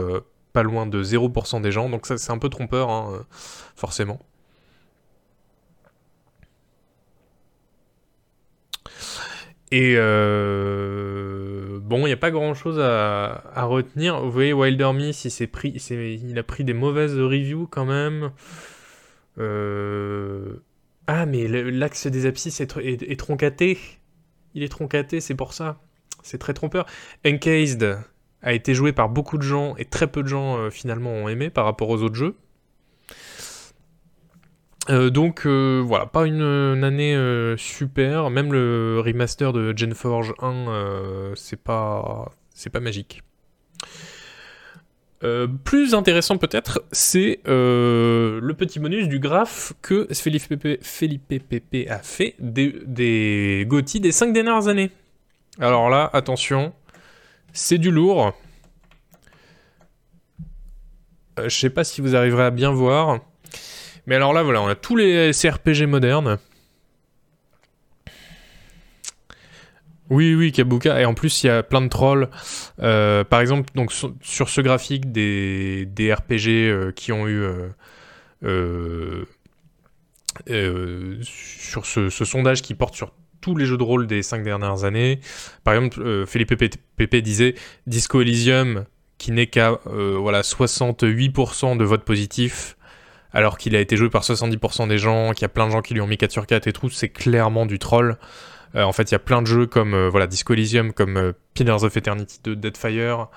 [0.53, 1.89] pas loin de 0% des gens.
[1.89, 3.25] Donc ça, c'est un peu trompeur, hein,
[3.75, 4.19] forcément.
[9.73, 14.21] Et bon, il n'y a pas grand chose à, retenir.
[14.21, 18.31] Vous voyez, Wilder Miss, il, pris, il a pris des mauvaises reviews quand même.
[19.39, 20.61] Euh.
[21.13, 23.77] Ah, mais l'axe des abscisses est, troncaté.
[24.53, 25.81] Il est troncaté, c'est pour ça.
[26.23, 26.85] C'est très trompeur.
[27.27, 27.99] Encased
[28.41, 31.27] a été joué par beaucoup de gens et très peu de gens euh, finalement ont
[31.27, 32.37] aimé par rapport aux autres jeux.
[34.89, 36.41] Euh, donc euh, voilà, pas une,
[36.81, 37.13] année
[37.57, 38.29] super.
[38.29, 41.59] Même le remaster de Genforge 1, c'est
[42.53, 43.21] c'est pas magique.
[45.23, 51.99] Euh, plus intéressant peut-être, c'est euh, le petit bonus du graphe que Felipe Pepe, a
[51.99, 54.89] fait des, des des 5 dernières années.
[55.59, 56.73] Alors là, attention,
[57.53, 58.33] c'est du lourd.
[61.37, 63.19] Euh, je sais pas si vous arriverez à bien voir.
[64.07, 66.39] Mais alors là, voilà, on a tous les CRPG modernes.
[70.11, 70.99] Oui, oui, Kabuka.
[70.99, 72.29] Et en plus, il y a plein de trolls.
[72.81, 77.47] Euh, par exemple, donc, sur, ce graphique des, RPG euh, qui ont eu.
[78.43, 79.23] Euh,
[81.23, 85.21] sur ce, sondage qui porte sur tous les jeux de rôle des cinq dernières années.
[85.63, 86.55] Par exemple, Philippe
[86.97, 87.55] Pépé disait
[87.87, 88.83] Disco Elysium,
[89.17, 92.75] qui n'est qu'à voilà, 68% de votes positifs,
[93.31, 95.81] alors qu'il a été joué par 70% des gens, qu'il y a plein de gens
[95.81, 98.17] qui lui ont mis 4 sur 4 et tout, c'est clairement du troll.
[98.75, 101.17] Euh, en fait, il y a plein de jeux comme euh, voilà Disco Elysium, comme
[101.17, 103.27] euh, Pillars of Eternity de Deadfire,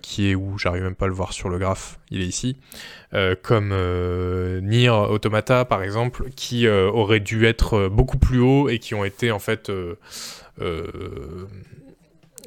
[0.00, 2.56] qui est où j'arrive même pas à le voir sur le graphe, il est ici,
[3.42, 3.68] comme
[4.62, 9.30] Nier Automata par exemple, qui auraient dû être beaucoup plus haut et qui ont été
[9.30, 9.70] en fait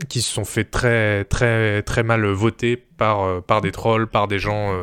[0.09, 4.39] qui se sont fait très très très mal voter par par des trolls, par des
[4.39, 4.75] gens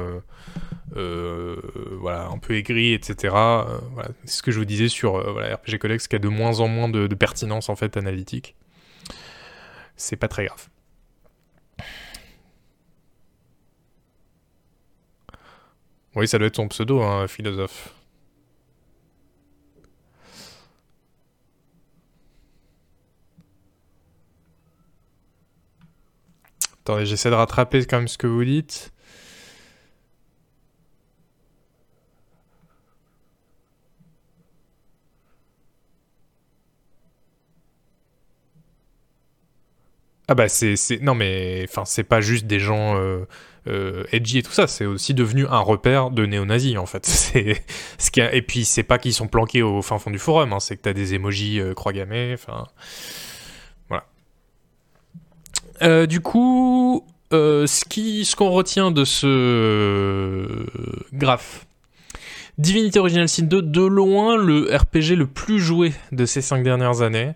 [0.96, 1.56] euh,
[2.00, 3.34] voilà, un peu aigri, etc.
[3.34, 6.18] Euh, voilà, c'est ce que je vous disais sur euh, voilà, RPG Collex qui a
[6.18, 8.56] de moins en moins de, pertinence en fait analytique.
[9.96, 10.68] C'est pas très grave.
[16.14, 17.94] Oui, ça doit être son pseudo, hein, philosophe.
[26.80, 28.92] Attendez, j'essaie de rattraper quand même ce que vous dites.
[40.32, 43.26] Ah bah c'est non mais c'est pas juste des gens euh,
[43.66, 47.04] euh, edgy et tout ça, c'est aussi devenu un repère de néo-nazis en fait.
[47.06, 50.78] Ce et puis c'est pas qu'ils sont planqués au fin fond du forum, hein, c'est
[50.78, 52.66] que t'as des emojis euh, croix gammées, enfin
[53.90, 54.06] voilà.
[56.06, 60.64] du coup, ce ce qu'on retient de ce
[61.12, 61.66] graphe.
[62.56, 67.02] Divinity Original Sin 2, de loin le RPG le plus joué de ces cinq dernières
[67.02, 67.34] années.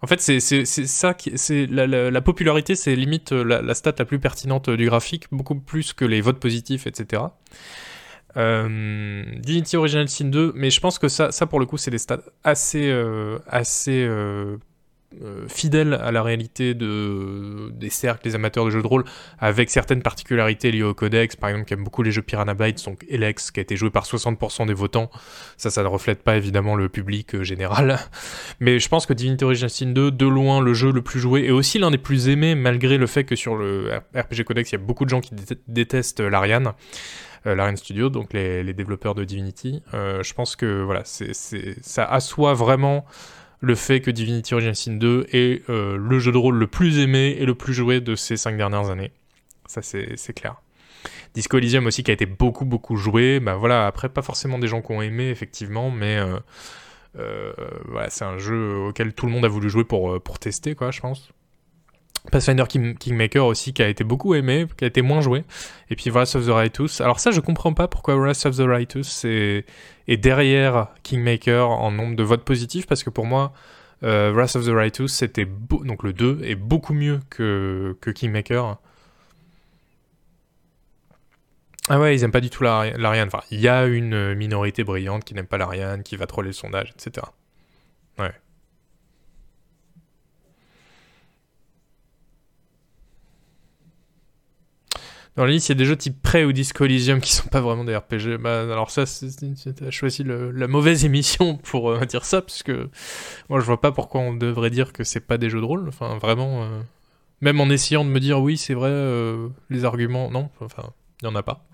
[0.00, 1.32] En fait, c'est ça qui.
[1.36, 5.92] c'est la, popularité, c'est limite euh, la, stat la plus pertinente du graphique, beaucoup plus
[5.92, 7.22] que les votes positifs, etc.
[8.36, 11.90] Euh, Divinity Original Sin 2, mais je pense que ça, ça pour le coup, c'est
[11.90, 14.58] des stats assez, euh, assez euh,
[15.48, 19.04] fidèle à la réalité de, des cercles, des amateurs de jeux de rôle,
[19.38, 21.34] avec certaines particularités liées au codex.
[21.34, 24.04] Par exemple, aime beaucoup les jeux Piranha Bytes, donc Elex, qui a été joué par
[24.04, 25.10] 60% des votants.
[25.56, 27.98] Ça, ça ne reflète pas évidemment le public euh, général.
[28.60, 31.44] Mais je pense que Divinity Original Sin 2, de loin, le jeu le plus joué,
[31.44, 34.74] et aussi l'un des plus aimés, malgré le fait que sur le RPG Codex, il
[34.74, 35.32] y a beaucoup de gens qui
[35.66, 36.72] détestent l'Ariane.
[37.44, 39.80] Larian Studio, donc les, développeurs de Divinity.
[39.92, 43.06] je pense que voilà, ça assoit vraiment
[43.60, 47.36] le fait que Divinity Original Sin 2 est le jeu de rôle le plus aimé
[47.38, 49.10] et le plus joué de ces cinq dernières années.
[49.66, 50.56] Ça, c'est clair.
[51.34, 53.40] Disco Elysium aussi qui a été beaucoup beaucoup joué.
[53.40, 56.38] Bah voilà, après pas forcément des gens qui ont aimé effectivement, mais euh,
[57.18, 57.52] euh,
[57.86, 60.74] voilà, c'est un jeu auquel tout le monde a voulu jouer pour, euh, pour tester
[60.74, 61.30] quoi, je pense.
[62.30, 65.44] Pathfinder Kingmaker aussi qui a été beaucoup aimé, qui a été moins joué.
[65.90, 67.00] Et puis Wrath of the Righteous.
[67.00, 69.64] Alors ça je comprends pas pourquoi Wrath of the Righteous est,
[70.08, 73.52] est derrière Kingmaker en nombre de votes positifs parce que pour moi
[74.02, 78.78] Wrath of the Righteous c'était donc le 2 est beaucoup mieux que, que Kingmaker.
[81.90, 83.28] Ah ouais, ils aiment pas du tout l'Ariane.
[83.28, 86.52] Enfin, il y a une minorité brillante qui n'aime pas l'Ariane, qui va troller le
[86.52, 87.26] sondage, etc.
[88.18, 88.32] Ouais.
[95.38, 97.46] Dans la liste, il y a des jeux type Prey ou Disco Elysium qui sont
[97.46, 98.38] pas vraiment des RPG.
[98.40, 102.90] Bah, alors ça, tu as choisi la mauvaise émission pour euh, dire ça, parce que
[103.48, 105.86] moi je vois pas pourquoi on devrait dire que c'est pas des jeux de rôle.
[105.86, 106.80] Enfin, vraiment, euh,
[107.40, 110.50] même en essayant de me dire oui, c'est vrai, euh, les arguments, non.
[110.60, 110.90] Enfin,
[111.22, 111.64] il n'y en a pas.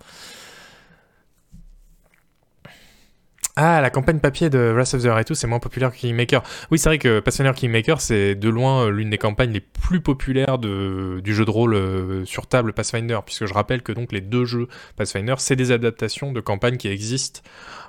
[3.57, 6.43] Ah, la campagne papier de Wrath of the Righteous c'est moins populaire que Kingmaker.
[6.71, 10.01] Oui, c'est vrai que Pathfinder Kingmaker, c'est de loin euh, l'une des campagnes les plus
[10.01, 14.11] populaires de, du jeu de rôle euh, sur table Pathfinder, puisque je rappelle que donc
[14.11, 17.39] les deux jeux Pathfinder, c'est des adaptations de campagnes qui existent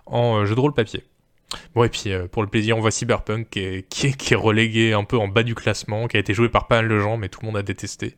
[0.06, 1.02] en euh, jeu de rôle papier.
[1.74, 5.26] Bon, et puis pour le plaisir, on voit Cyberpunk qui est, relégué un peu en
[5.26, 7.46] bas du classement, qui a été joué par pas mal de gens, mais tout le
[7.46, 8.14] monde a détesté.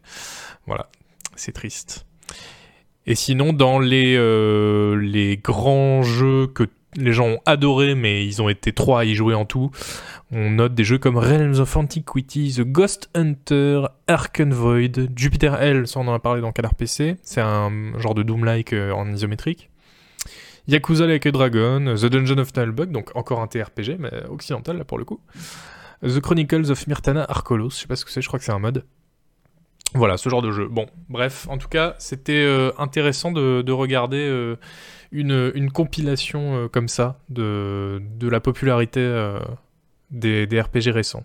[0.67, 0.91] Voilà,
[1.35, 2.07] c'est triste.
[3.07, 4.17] Et sinon, dans les,
[4.99, 6.65] les grands jeux que
[6.97, 9.71] les gens ont adoré, mais ils ont été trois à y jouer en tout,
[10.33, 15.87] on note des jeux comme Realms of Antiquity, The Ghost Hunter, Arken Void, Jupiter Hell,
[15.87, 19.13] ça on en a parlé dans Canard PC, c'est un genre de Doom-like euh, en
[19.13, 19.71] isométrique.
[20.67, 24.85] Yakuza Like a Dragon, The Dungeon of Nullbug, donc encore un TRPG, mais occidental là
[24.85, 25.21] pour le coup.
[26.03, 28.53] The Chronicles of Myrtana Arcolos, je sais pas ce que c'est, je crois que c'est
[28.53, 28.85] un mode.
[29.95, 30.69] Voilà, ce genre de jeu.
[30.69, 34.57] Bon, bref, en tout cas, c'était euh, intéressant de, regarder euh,
[35.11, 39.01] une, compilation euh, comme ça de, de la popularité
[40.11, 41.25] des, des, RPG récents.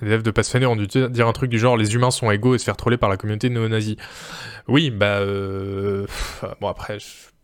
[0.00, 2.54] Les devs de Pathfinder ont dû dire un truc du genre les humains sont égaux
[2.54, 3.96] et se faire troller par la communauté néo-nazie.
[4.68, 5.20] Oui, bah.
[6.60, 6.98] bon, après,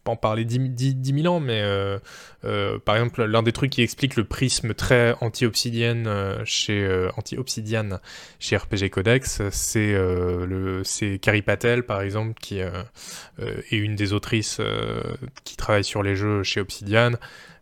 [0.07, 1.99] en parler 10, 000 ans, mais euh,
[2.45, 8.01] euh, par exemple, l'un des trucs qui explique le prisme très anti-obsidienne euh, chez anti-obsidian
[8.39, 12.69] chez RPG Codex, c'est le c'est Carrie Patel par exemple qui est
[13.71, 14.61] une des autrices
[15.45, 17.13] qui travaille sur les jeux chez Obsidian.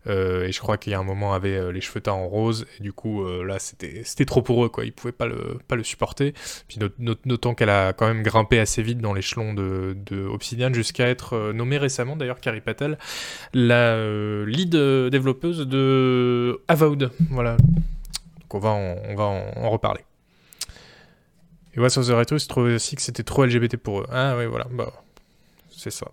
[0.09, 2.27] Euh, et je crois qu'il y a un moment avait euh, les cheveux teints en
[2.27, 4.85] rose et du coup euh, là c'était c'était trop pour eux quoi.
[4.85, 6.35] Ils pouvaient pas le pas le supporter.
[6.69, 11.09] Puis notons qu'elle a quand même grimpé assez vite dans l'échelon de, de Obsidian jusqu'à
[11.09, 12.99] être nommée récemment d'ailleurs Carrie Patel
[13.55, 13.97] la
[14.45, 14.75] lead
[15.11, 17.11] développeuse de Avowed.
[17.31, 17.57] Voilà.
[17.57, 20.01] Donc on va en, on va en, reparler.
[21.75, 24.07] Et ouais sur The Retro ils trouvaient aussi que c'était trop LGBT pour eux.
[24.11, 24.67] Ah oui voilà.
[24.71, 24.93] Bah
[25.71, 26.09] c'est ça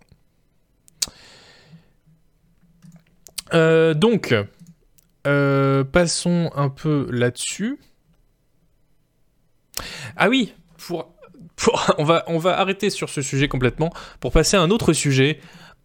[3.53, 4.35] Euh, donc,
[5.27, 7.79] euh, passons un peu là-dessus.
[10.15, 11.13] Ah oui, pour,
[11.97, 15.39] on, va, on va arrêter sur ce sujet complètement pour passer à un autre sujet.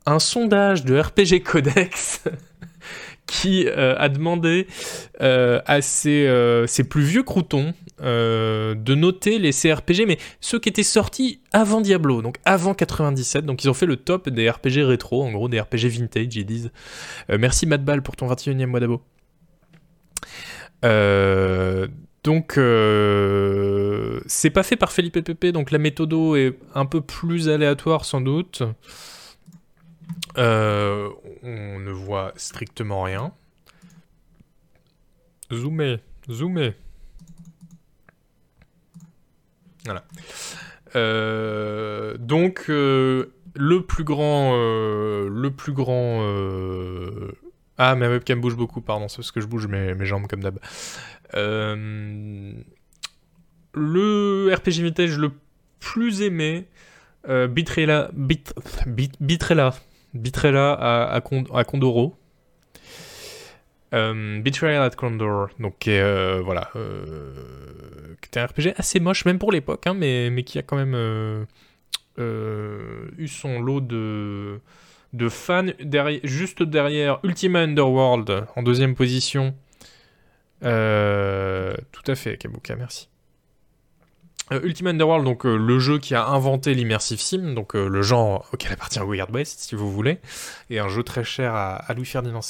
[0.07, 2.25] Un sondage de RPG Codex
[3.27, 4.67] qui euh, a demandé
[5.21, 10.83] à ses, ses, plus vieux croutons euh, de noter les CRPG, mais ceux qui étaient
[10.83, 13.47] sortis avant Diablo, donc avant 97.
[13.47, 16.45] Donc ils ont fait le top des RPG rétro, en gros des RPG vintage, ils
[16.45, 16.73] disent.
[17.31, 19.01] Euh, merci Madball pour ton 21e mois d'abo.
[20.85, 21.87] Euh,
[22.25, 22.55] donc,
[24.27, 28.21] c'est pas fait par Felipe Pepe, donc la méthode est un peu plus aléatoire sans
[28.21, 28.63] doute.
[30.37, 30.41] on
[31.79, 33.33] ne voit strictement rien.
[35.53, 36.75] Zoomé, zoomé.
[39.85, 40.05] Voilà.
[40.97, 46.23] Euh, donc euh, le plus grand, euh, le plus grand.
[47.77, 50.59] Ah, ma webcam bouge beaucoup, pardon, c'est parce que je bouge mes, jambes comme d'hab.
[53.75, 55.33] le RPG vintage le
[55.81, 56.67] plus aimé,
[57.27, 58.55] Bitrella, Bit,
[59.21, 59.75] Bitrella,
[60.15, 62.17] Bitrella à, à Condoro.
[63.95, 67.33] Euh, Betrayal at Condor, donc euh, voilà, euh,
[68.21, 71.47] qui était un RPG assez moche même pour l'époque, hein, mais, qui a quand même
[72.19, 74.61] eu son lot de,
[75.13, 75.67] de fans
[76.25, 79.55] juste derrière Ultima Underworld en deuxième position.
[80.61, 83.09] tout à fait, Kabuka, merci.
[84.53, 88.03] Euh, Ultima Underworld, donc euh, le jeu qui a inventé l'immersive sim, donc euh, le
[88.03, 90.19] genre auquel appartient Weird West, si vous voulez,
[90.69, 92.43] et un jeu très cher à, Louis-Ferdinand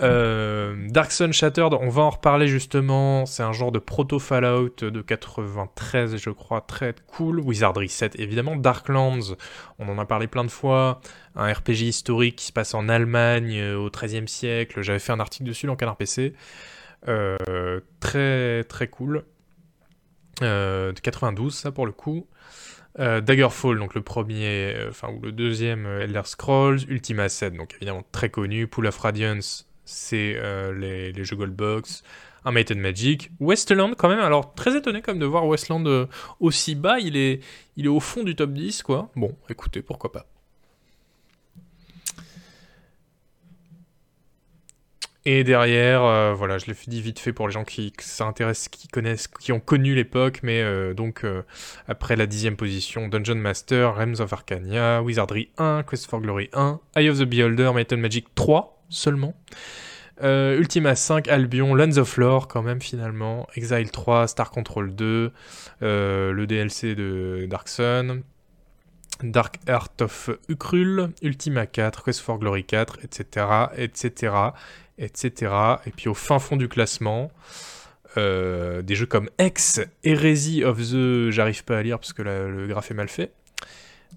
[0.00, 0.90] Sebum.
[0.90, 6.30] Dark Shattered, on va en reparler justement, c'est un genre de proto-Fallout de 93, je
[6.30, 7.40] crois, très cool.
[7.40, 8.56] Wizardry 7, évidemment.
[8.56, 9.36] Darklands,
[9.78, 11.00] on en a parlé plein de fois,
[11.36, 15.44] un RPG historique qui se passe en Allemagne au XIIIe siècle, j'avais fait un article
[15.44, 16.34] dessus dans Canard PC.
[18.00, 19.24] très très cool.
[20.42, 22.26] Euh, de 92, ça pour le coup.
[22.98, 26.80] Euh, Daggerfall, donc le premier, euh, enfin, ou le deuxième Elder Scrolls.
[26.88, 28.66] Ultima 7, donc évidemment très connu.
[28.66, 30.36] Pool of Radiance, c'est
[30.74, 32.02] les, les, jeux Goldbox.
[32.44, 33.30] Un Might Magic.
[33.38, 36.08] Westland, quand même, alors très étonné comme de voir Westland
[36.40, 36.98] aussi bas.
[36.98, 37.40] Il est,
[37.76, 39.10] il est au fond du top 10, quoi.
[39.14, 40.26] Bon, écoutez, pourquoi pas.
[45.26, 48.88] Et derrière, euh, voilà, je l'ai dit vite fait pour les gens qui, s'intéressent, qui
[48.88, 51.42] connaissent, qui ont connu l'époque, mais euh, donc euh,
[51.86, 56.80] après la dixième position, Dungeon Master, Realms of Arcania, Wizardry 1, Quest for Glory 1,
[56.96, 59.34] Eye of the Beholder, Metal Magic 3 seulement,
[60.22, 65.32] Ultima 5, Albion, Lands of Lore quand même finalement, Exile 3, Star Control 2,
[65.80, 68.22] le DLC de Dark Sun,
[69.22, 73.46] Dark Art of Ukrul, Ultima 4, Quest for Glory 4, etc.,
[73.78, 74.50] etc
[75.00, 75.52] etc.
[75.86, 77.32] Et puis au fin fond du classement,
[78.16, 81.30] euh, des jeux comme X, Heresy of the...
[81.30, 83.32] J'arrive pas à lire parce que le graphe est mal fait.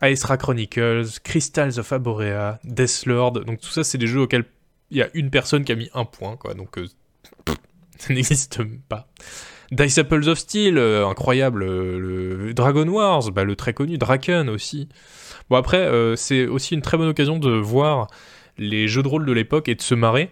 [0.01, 3.32] Aesra Chronicles, Crystals of Aborea, Deathlord.
[3.32, 4.45] Donc tout ça, c'est des jeux auxquels
[4.93, 6.53] il y a une personne qui a mis un point, quoi.
[6.53, 6.87] Donc euh,
[7.99, 9.07] ça n'existe pas.
[9.71, 11.65] Disciples of Steel, euh, incroyable.
[11.65, 13.97] le Dragon Wars, bah, le très connu.
[13.97, 14.87] Draken aussi.
[15.49, 18.07] Bon après, c'est aussi une très bonne occasion de voir
[18.57, 20.31] les jeux de rôle de l'époque et de se marrer.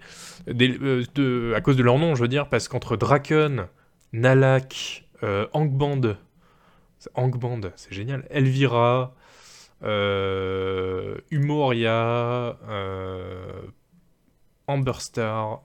[0.49, 3.67] Euh, à cause de leur nom, je veux dire, parce qu'entre Draken,
[4.13, 6.15] Nalak, euh, Angband,
[7.15, 9.15] Angband, c'est génial, Elvira,
[9.83, 11.17] euh,
[14.67, 15.61] Amberstar,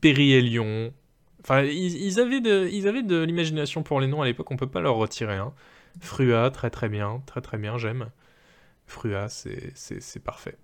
[0.00, 0.92] Périhélion.
[1.40, 4.66] Enfin, ils, avaient de, ils avaient de l'imagination pour les noms à l'époque, on peut
[4.66, 5.36] pas leur retirer.
[5.36, 5.52] Hein.
[6.00, 8.10] Frua, très très bien, très très bien, j'aime.
[8.86, 10.56] Frua, c'est parfait.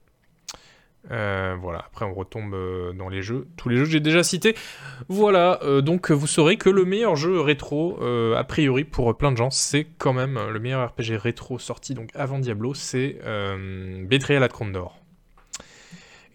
[1.11, 4.23] Euh, voilà, après on retombe euh, dans les jeux, tous les jeux que j'ai déjà
[4.23, 4.55] cités.
[5.09, 9.37] Voilà, euh, donc vous saurez que le meilleur jeu rétro, a priori pour plein de
[9.37, 13.19] gens, c'est quand même le meilleur RPG rétro sorti donc avant Diablo, c'est
[14.05, 15.02] Betrayal at Condor.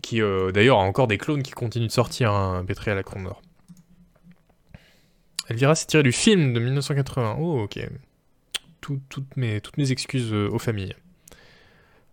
[0.08, 0.22] Qui
[0.53, 3.41] d'ailleurs a encore des clones qui continuent de sortir, hein, Betrayal at Condor.
[5.49, 7.36] Elvira s'est tiré du film de 1980.
[7.41, 7.78] Oh ok.
[8.80, 10.95] toutes, mes, excuses aux familles.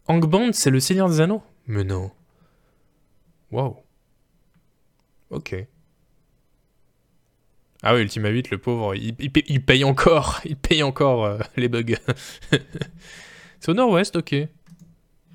[0.09, 1.45] Angband, c'est le Seigneur des Anneaux?
[1.69, 2.11] Mais non.
[3.53, 3.79] Wow.
[5.31, 5.55] Ok.
[7.85, 9.15] Ah oui, Ultima 8, le pauvre, il,
[9.63, 11.95] paye encore, il paye encore euh, les bugs.
[13.61, 14.35] c'est au nord-ouest, ok.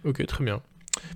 [0.04, 0.62] Ok, très bien.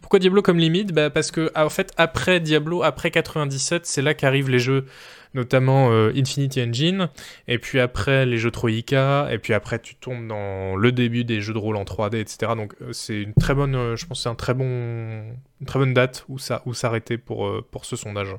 [0.01, 4.01] Pourquoi Diablo comme limite bah Parce que, ah, en fait, après Diablo, après 97, c'est
[4.01, 4.85] là qu'arrivent les jeux
[5.33, 7.09] notamment euh, Infinity Engine,
[7.47, 11.41] et puis après les jeux Troika, et puis après tu tombes dans le début des
[11.41, 12.53] jeux de rôle en 3D, etc.
[12.55, 15.23] Donc euh, c'est une très bonne, euh, je pense c'est un très bon,
[15.65, 18.35] très bonne date où ça, où s'arrêter pour pour ce sondage.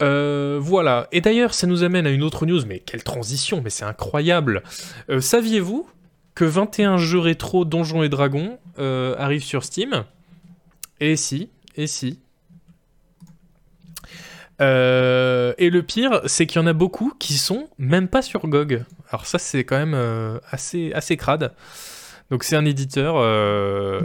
[0.00, 1.08] voilà.
[1.10, 2.64] Et d'ailleurs, ça nous amène à une autre news.
[2.66, 4.62] Mais quelle transition Mais c'est incroyable.
[5.18, 5.88] Saviez-vous
[6.36, 10.04] que 21 jeux rétro Donjons et Dragons arrivent sur Steam
[11.00, 12.20] Et si Et si
[14.60, 18.46] euh, et le pire, c'est qu'il y en a beaucoup qui sont même pas sur
[18.46, 18.84] GOG.
[19.10, 21.54] Alors ça, c'est quand même euh, assez, assez crade.
[22.30, 24.00] Donc c'est un éditeur euh,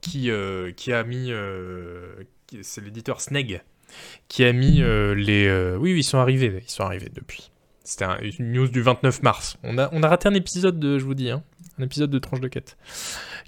[0.00, 0.30] qui,
[0.76, 1.32] qui a mis...
[2.62, 3.62] c'est l'éditeur Sneg
[4.28, 5.76] qui a mis les...
[5.78, 7.50] oui, ils sont arrivés, ils sont arrivés depuis.
[7.82, 8.06] C'était
[8.38, 9.56] une news du 29 mars.
[9.62, 11.42] On a, on a raté un épisode, de, je vous dis, hein,
[11.78, 12.76] un épisode de tranche de quête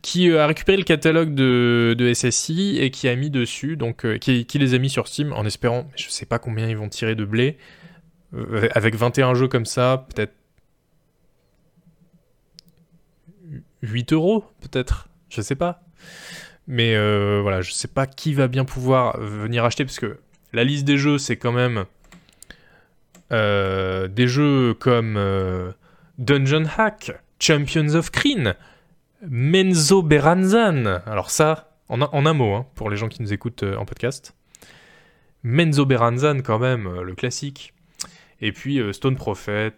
[0.03, 4.18] qui euh, a récupéré le catalogue de, SSI et qui a mis dessus, donc euh,
[4.18, 7.14] qui, les a mis sur Steam en espérant, je sais pas combien ils vont tirer
[7.14, 7.59] de blé,
[8.35, 10.35] euh, avec 21 jeux comme ça, peut-être
[13.83, 15.83] 8 euros, peut-être, je sais pas.
[16.66, 16.95] Mais
[17.41, 20.18] voilà, je sais pas qui va bien pouvoir venir acheter parce que
[20.53, 21.87] la liste des jeux, c'est quand même
[23.31, 25.18] des jeux comme
[26.18, 28.55] Dungeon Hack, Champions of Kreen,
[29.22, 31.01] Menzo Beranzan.
[31.07, 34.34] Alors ça, en, un mot, hein, pour les gens qui nous écoutent euh, en podcast.
[35.43, 37.72] Menzo Beranzan, quand même, euh, le classique.
[38.41, 39.72] Et puis euh, Stone Prophet,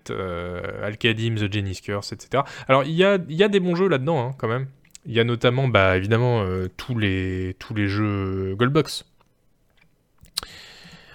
[0.83, 2.43] Alcadim, The Genius Curse, etc.
[2.69, 4.67] Alors il y a, y a, des bons jeux là-dedans, hein, quand même.
[5.07, 6.45] Il y a notamment, bah, évidemment,
[6.77, 9.07] tous, les, tous les jeux Goldbox.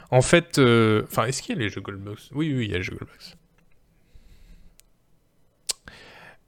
[0.10, 2.32] En fait, enfin, est-ce qu'il y a les jeux Goldbox?
[2.34, 3.38] Oui, oui, il y a les jeux Goldbox.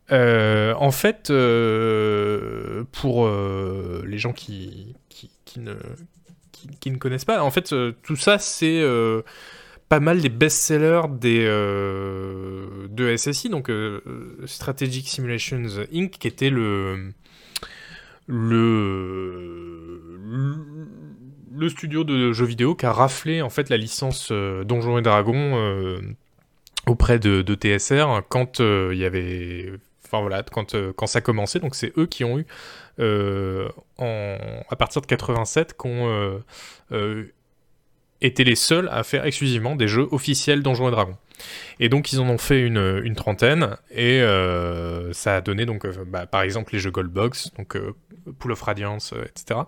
[0.09, 1.27] En fait,
[2.91, 3.29] pour
[4.05, 5.75] les gens qui, qui, ne,
[6.79, 8.83] qui, ne connaissent pas, en fait, tout ça, c'est
[9.89, 13.71] pas mal des best-sellers des, de SSI, donc
[14.45, 17.13] Strategic Simulations Inc., qui était le,
[18.27, 20.01] le,
[21.53, 26.15] le studio de jeux vidéo qui a raflé en fait la licence Donjons et Dragons
[26.87, 29.71] auprès de, TSR quand euh, il y avait
[30.07, 31.59] enfin voilà, quand, euh, quand ça commençait.
[31.59, 32.45] Donc c'est eux qui ont eu,
[32.99, 36.41] euh, à partir de 87, qu'on
[38.19, 41.17] été les seuls à faire exclusivement des jeux officiels Donjons et Dragons.
[41.79, 44.21] Et donc ils en ont fait une, une trentaine, et
[45.13, 47.77] ça a donné donc bah, par exemple les jeux Goldbox, donc
[48.39, 49.61] Pool of Radiance, etc.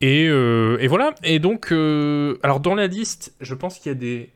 [0.00, 1.14] Et, et, voilà.
[1.24, 4.30] Et donc, alors dans la liste, je pense qu'il y a des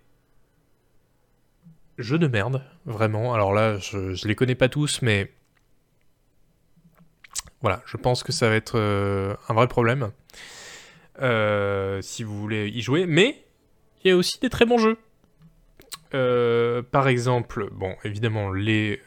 [1.99, 3.34] jeux de merde, vraiment.
[3.34, 5.32] Alors là, je, les connais pas tous, mais
[7.61, 10.11] voilà, je pense que ça va être euh, un vrai problème
[11.22, 13.07] euh, si vous voulez y jouer.
[13.07, 13.44] Mais
[14.05, 14.99] il y a aussi des très bons jeux.
[16.14, 19.01] Euh, par exemple, bon, évidemment, les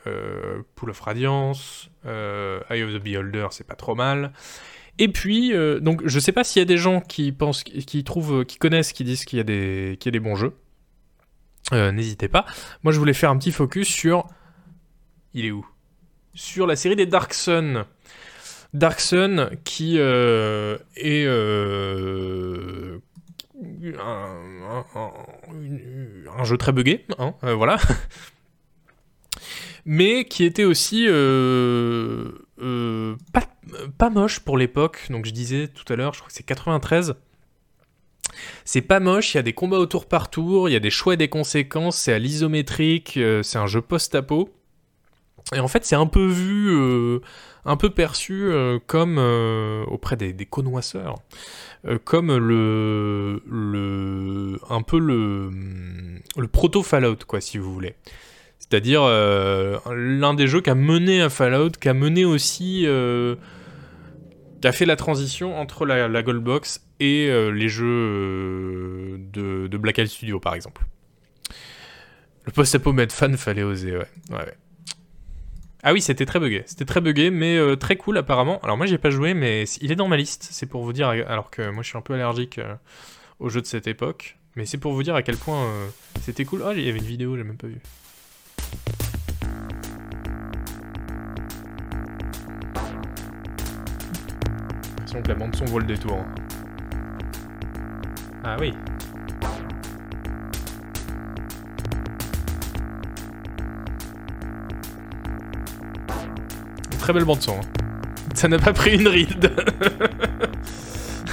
[0.75, 4.33] Pool of Radiance, Eye of the Beholder, c'est pas trop mal.
[4.97, 8.43] Et puis, donc, je sais pas s'il y a des gens qui pensent, qui trouvent,
[8.43, 10.53] qui connaissent, qui disent qu'il y a des, qu'il y a des bons jeux.
[11.73, 12.45] Euh, n'hésitez pas.
[12.83, 14.25] Moi, je voulais faire un petit focus sur.
[15.33, 15.65] Il est où?
[16.33, 17.85] Sur la série des Dark Sun.
[18.73, 22.99] Dark Sun qui euh, est euh,
[26.37, 27.77] un, jeu très buggé, hein, voilà.
[29.85, 31.07] Mais qui était aussi
[33.31, 33.41] pas,
[33.97, 35.07] pas, moche pour l'époque.
[35.09, 37.15] Donc je disais tout à l'heure, je crois que c'est 93.
[38.65, 40.79] C'est pas moche, il y a des combats au tour par tour, il y a
[40.79, 44.49] des choix et des conséquences, c'est à l'isométrique, euh, c'est un jeu post-apo.
[45.55, 47.19] Et en fait, c'est un peu vu, euh,
[47.65, 49.17] un peu perçu euh, comme
[49.87, 51.15] auprès des, des connoisseurs,
[52.03, 55.49] comme le, le, un peu le,
[56.37, 57.95] le proto Fallout, quoi, si vous voulez.
[58.59, 62.85] C'est-à-dire l'un des jeux qui a mené à Fallout, qui a mené aussi
[64.67, 69.17] a fait la transition entre la, la Goldbox et euh, les jeux euh,
[69.67, 70.83] de, Black Studio, par exemple.
[72.45, 74.07] Le post-apo fan, fallait oser, ouais.
[75.81, 76.63] Ah oui, c'était très buggé.
[76.65, 78.59] C'était très buggé, mais euh, très cool apparemment.
[78.63, 80.49] Alors moi, j'ai pas joué, mais il est dans ma liste.
[80.51, 82.59] C'est pour vous dire, alors que moi, je suis un peu allergique
[83.39, 84.37] aux jeux de cette époque.
[84.55, 85.71] Mais c'est pour vous dire à quel point
[86.21, 86.63] c'était cool.
[86.65, 87.79] Ah, il y avait une vidéo, j'ai même pas vu.
[95.21, 96.23] Que la bande son vaut le détour.
[98.43, 98.73] Ah oui.
[106.99, 107.53] très belle bande son.
[107.53, 107.61] Hein.
[108.35, 109.51] Ça n'a pas pris une ride.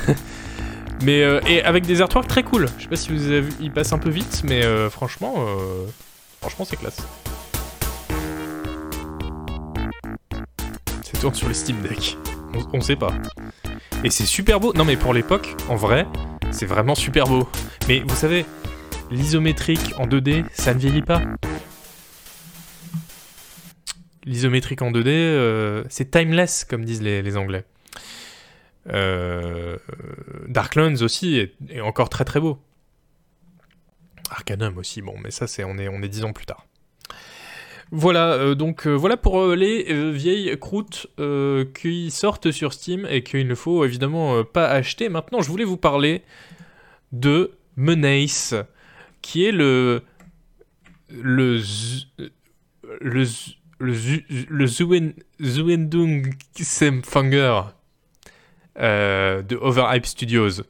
[1.02, 2.66] mais euh, et avec des artworks très cool.
[2.78, 5.34] Je sais pas si vous avez vu, il passe un peu vite, mais euh, franchement,
[5.36, 5.84] euh,
[6.40, 6.96] franchement c'est classe.
[11.02, 12.16] C'est tourne sur le Steam Deck.
[12.54, 13.12] On, on sait pas.
[14.04, 14.72] Et c'est super beau.
[14.74, 16.06] Non mais pour l'époque, en vrai,
[16.50, 17.48] c'est vraiment super beau.
[17.88, 18.44] Mais vous savez,
[19.10, 21.22] l'isométrique en 2D, ça ne vieillit pas.
[24.24, 27.64] L'isométrique en 2D, euh, c'est timeless, comme disent les, Anglais.
[28.88, 29.76] Euh,
[30.48, 32.58] Darklands aussi est, encore très très beau.
[34.30, 36.66] Arcanum aussi, bon, mais ça c'est on est on est dix ans plus tard.
[37.92, 41.06] Voilà, euh, donc euh, voilà pour euh, les vieilles croûtes
[41.74, 45.08] qui sortent sur Steam et qu'il ne faut évidemment pas acheter.
[45.08, 46.22] Maintenant, je voulais vous parler
[47.12, 48.54] de Menace,
[49.22, 50.02] qui est le
[51.10, 51.60] le
[53.00, 53.24] le
[53.78, 57.62] le, Zuendung Semfanger
[58.76, 60.62] de Overhype Studios.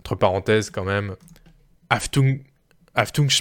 [0.00, 1.14] Entre parenthèses, quand même.
[1.88, 2.40] Aftung.
[2.94, 3.28] Aftung.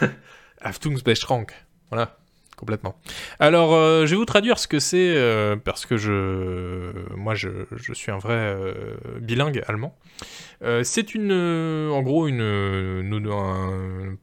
[0.60, 1.52] Aftungsbeschrank.
[1.90, 2.16] Voilà,
[2.56, 2.96] complètement.
[3.40, 7.48] Alors, euh, je vais vous traduire ce que c'est, euh, parce que je, moi, je,
[7.94, 9.96] suis un vrai euh, bilingue allemand.
[10.82, 13.02] c'est une, en gros, une,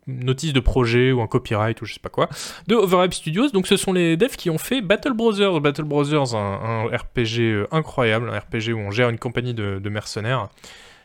[0.07, 2.29] notice de projet ou un copyright ou je sais pas quoi
[2.67, 3.49] de Overhype Studios.
[3.49, 5.59] Donc, ce sont les devs qui ont fait Battle Brothers.
[5.61, 10.49] Battle Brothers, un, RPG incroyable, un RPG où on gère une compagnie de mercenaires.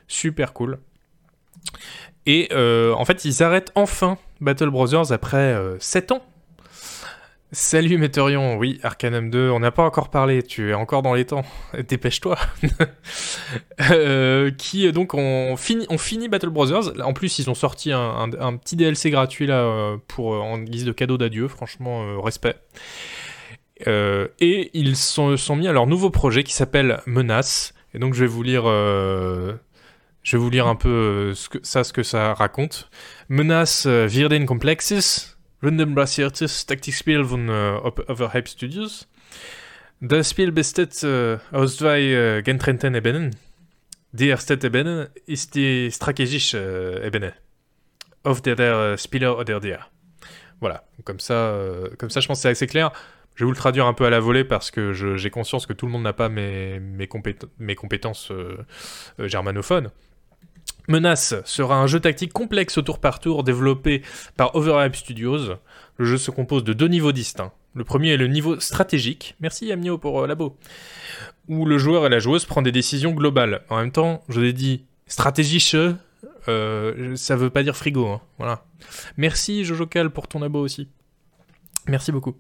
[0.09, 0.79] Super cool.
[2.27, 6.23] Et en fait, ils arrêtent enfin Battle Brothers après 7 euh, ans.
[7.53, 11.25] Salut Météorion, oui, Arcanum 2, on n'a pas encore parlé, tu es encore dans les
[11.25, 11.45] temps,
[11.89, 12.39] dépêche-toi.
[13.91, 18.29] Euh, qui donc on finit, on finit Battle Brothers, en plus ils ont sorti un,
[18.59, 22.55] petit DLC gratuit là euh, pour en guise de cadeau d'adieu, franchement respect.
[23.87, 28.21] et ils se sont, mis à leur nouveau projet qui s'appelle Menace, et donc je
[28.21, 28.65] vais vous lire,
[30.23, 32.91] je vais vous lire un peu ce que, ça, ce que ça raconte.
[33.29, 39.07] Menace Virden Complexes Random baseerd tactiekspel van uh, op Overhype Studios.
[39.99, 43.33] Dat spel bestaat uh, aus twee uh, gentrenten ebenen.
[44.11, 47.35] De eerste ebenen is de stratégisch uh, ebenen.
[48.23, 49.91] Of de der spieler oder der.
[50.61, 52.93] Voilà, comme ça, euh, comme ça je pense que c'est assez clair.
[53.35, 55.73] Je vais vous le traduire un peu à la volée parce que j'ai conscience que
[55.73, 57.09] tout le monde n'a pas mes, mes,
[57.59, 58.59] mes compétences euh,
[59.19, 59.91] euh, germanophones.
[60.91, 64.03] Menace sera un jeu tactique complexe au tour par tour développé
[64.37, 65.55] par Overhype Studios.
[65.99, 67.53] Le jeu se compose de deux niveaux distincts.
[67.77, 70.57] Le premier est le niveau stratégique, merci Amnio pour euh, labo,
[71.49, 73.63] où le joueur et la joueuse prennent des décisions globales.
[73.69, 75.77] En même temps, je l'ai dit, stratégique,
[76.49, 78.09] euh, ça veut pas dire frigo.
[78.09, 78.21] Hein.
[78.39, 78.65] Voilà.
[79.17, 80.89] Merci Jojocal pour ton abo aussi.
[81.87, 82.35] Merci beaucoup.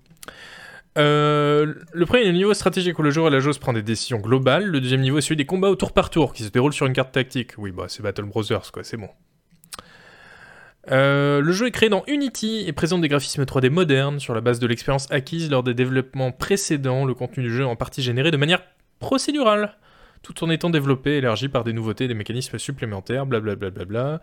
[0.99, 3.83] Euh, le premier est le niveau stratégique où le joueur et la joueuse prend des
[3.83, 4.67] décisions globales.
[4.67, 6.87] Le deuxième niveau est celui des combats au tour par tour qui se déroulent sur
[6.87, 7.53] une carte tactique.
[7.59, 9.09] Oui, bah c'est Battle Brothers, quoi, c'est bon.
[10.91, 14.41] Euh, le jeu est créé dans Unity et présente des graphismes 3D modernes sur la
[14.41, 17.05] base de l'expérience acquise lors des développements précédents.
[17.05, 18.63] Le contenu du jeu est en partie généré de manière
[18.99, 19.77] procédurale
[20.23, 24.21] tout en étant développé élargi par des nouveautés des mécanismes supplémentaires, blablabla.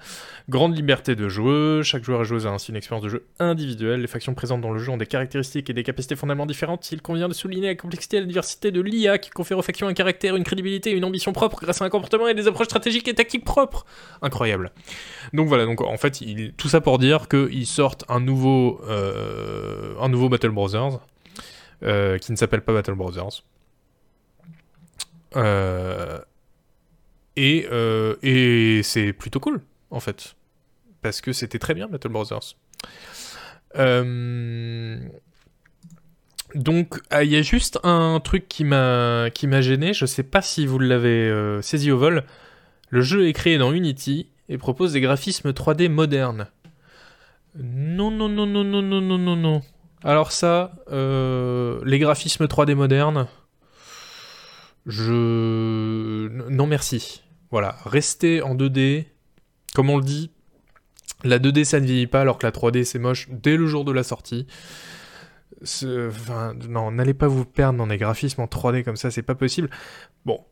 [0.50, 4.02] Grande liberté de joueur, chaque joueur et joueuse a ainsi une expérience de jeu individuelle,
[4.02, 7.02] les factions présentes dans le jeu ont des caractéristiques et des capacités fondamentalement différentes, il
[7.02, 9.94] convient de souligner la complexité et la diversité de l'IA qui confère aux factions un
[9.94, 13.08] caractère, une crédibilité et une ambition propre grâce à un comportement et des approches stratégiques
[13.08, 13.86] et tactiques propres.
[14.22, 14.72] Incroyable.
[15.34, 19.96] Donc voilà, donc en fait, il, tout ça pour dire qu'ils sortent un nouveau, euh,
[20.00, 21.00] un nouveau Battle Brothers,
[21.84, 23.44] euh, qui ne s'appelle pas Battle Brothers.
[25.36, 26.20] Euh,
[27.36, 30.36] et, euh, et c'est plutôt cool, en fait.
[31.02, 32.56] Parce que c'était très bien, Battle Brothers.
[33.76, 34.98] Euh,
[36.56, 39.30] donc, ah, il y a juste un truc qui m'a
[39.62, 39.94] gêné.
[39.94, 42.24] Je sais pas si vous l'avez saisi au vol.
[42.90, 46.48] Le jeu est créé dans Unity et propose des graphismes 3D modernes.
[47.56, 49.62] Non, non, non, non, non, non, non, non, non.
[50.04, 53.28] Alors ça, les graphismes 3D modernes,
[54.88, 56.28] je...
[56.50, 57.24] Non merci.
[57.52, 59.06] Voilà, rester en 2D,
[59.74, 60.32] comme on le dit,
[61.24, 63.86] la 2D ça ne vieillit pas alors que la 3D c'est moche dès le jour
[63.86, 64.48] de la sortie.
[65.62, 69.36] Enfin, non, n'allez pas vous perdre dans des graphismes en 3D comme ça, c'est pas
[69.36, 69.70] possible.
[70.26, 70.44] Bon.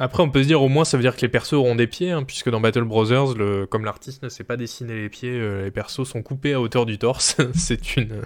[0.00, 1.88] Après, on peut se dire au moins ça veut dire que les persos auront des
[1.88, 3.34] pieds, hein, puisque dans Battle Brothers,
[3.68, 6.86] comme l'artiste ne sait pas dessiner les pieds, euh, les persos sont coupés à hauteur
[6.86, 7.36] du torse.
[7.54, 8.22] c'est une...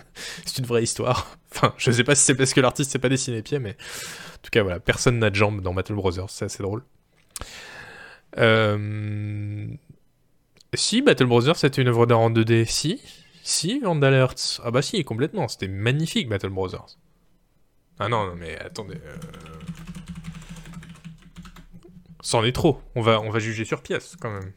[0.64, 1.38] vraie histoire.
[1.54, 3.72] Enfin, je sais pas si c'est parce que l'artiste sait pas dessiner les pieds, mais
[3.72, 6.82] en tout cas, voilà, personne n'a de jambes dans Battle Brothers, c'est assez drôle.
[8.38, 9.66] Euh...
[10.72, 13.02] Si, Battle Brothers, c'était une œuvre d'art en 2D, si.
[13.42, 14.26] Si, Vandal.
[14.64, 16.96] Ah bah si, complètement, c'était magnifique, Battle Brothers.
[17.98, 18.94] Ah non, non mais attendez...
[18.94, 19.16] Euh...
[22.22, 24.52] C'en est trop, on va, juger sur pièce, quand même.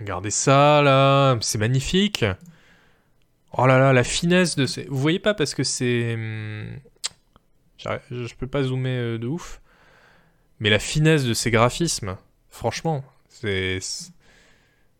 [0.00, 2.24] Regardez ça, là, c'est magnifique.
[3.52, 4.84] Oh là là, la finesse de ces...
[4.84, 6.16] Vous voyez pas parce que c'est...
[6.16, 6.78] Hmm,
[8.10, 9.60] je peux pas zoomer euh, de ouf.
[10.58, 12.16] Mais la finesse de ces graphismes,
[12.48, 13.78] franchement, c'est...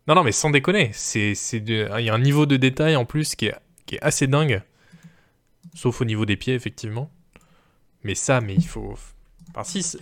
[0.07, 3.37] Non, non, mais sans déconner, c'est, il y a un niveau de détail en plus
[3.37, 4.63] qui est assez dingue.
[5.75, 7.11] Sauf au niveau des pieds, effectivement.
[8.05, 8.95] Mais ça, mais il faut...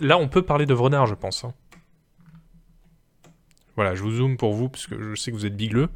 [0.01, 1.43] Là, on peut parler de renard, je pense.
[1.43, 1.53] Hein.
[3.75, 5.89] Voilà, je vous zoome pour vous, parce que je sais que vous êtes bigleux.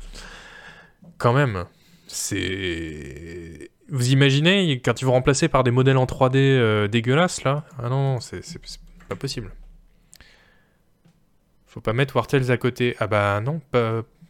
[1.18, 1.66] Quand même,
[2.08, 3.70] c'est.
[3.90, 7.66] Vous imaginez quand ils vont remplacer par des modèles en 3D euh, dégueulasses là?
[7.82, 8.42] Ah non, c'est
[9.08, 9.52] pas possible.
[11.66, 12.96] Faut pas mettre War à côté.
[13.00, 13.62] Ah bah non,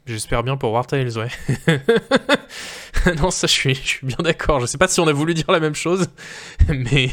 [0.05, 1.29] j'espère bien pour War ouais.
[3.17, 4.59] non, ça je suis, bien d'accord.
[4.59, 6.07] Je sais pas si on a voulu dire la même chose,
[6.67, 7.11] mais,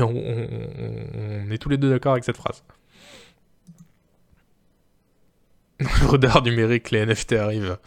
[0.00, 2.62] on, on est tous les deux d'accord avec cette phrase.
[5.80, 7.78] Le radar numérique, les NFT arrivent.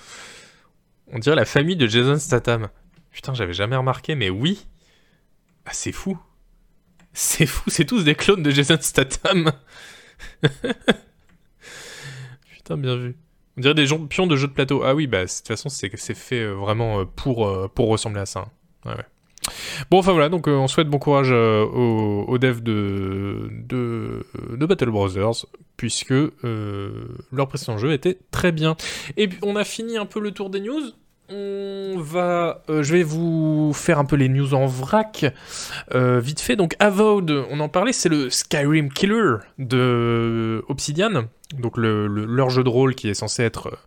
[1.11, 2.69] On dirait la famille de Jason Statham.
[3.11, 4.67] Putain, j'avais jamais remarqué, mais oui.
[5.65, 6.19] Ah, c'est fou.
[7.13, 9.51] C'est fou, c'est tous des clones de Jason Statham.
[12.51, 13.15] Putain, bien vu.
[13.57, 14.83] On dirait des pions de jeux de plateau.
[14.83, 18.21] Ah oui, bah, de toute façon, c'est fait euh, vraiment euh, pour, euh, pour ressembler
[18.21, 18.45] à ça.
[18.85, 18.93] Ouais.
[19.91, 24.25] Bon, enfin voilà, donc on souhaite bon courage aux, devs de,
[24.59, 25.45] Battle Brothers,
[25.77, 28.75] puisque leur précédent jeu était très bien.
[29.17, 30.81] Et on a fini un peu le tour des news.
[31.29, 35.25] On va, euh, je vais vous faire un peu les news en vrac,
[35.93, 36.55] euh, vite fait.
[36.55, 41.25] Donc Avowed, on en parlait, c'est le Skyrim Killer de Obsidian,
[41.57, 43.77] donc le, leur jeu de rôle qui est censé être euh,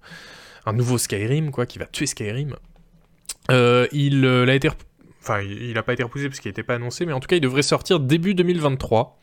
[0.67, 2.57] un nouveau Skyrim, quoi, qui va tuer Skyrim.
[3.51, 4.69] il a été,
[5.29, 7.37] enfin, il n'a pas été repoussé parce qu'il n'était pas annoncé, mais en tout cas,
[7.37, 9.21] il devrait sortir début 2023.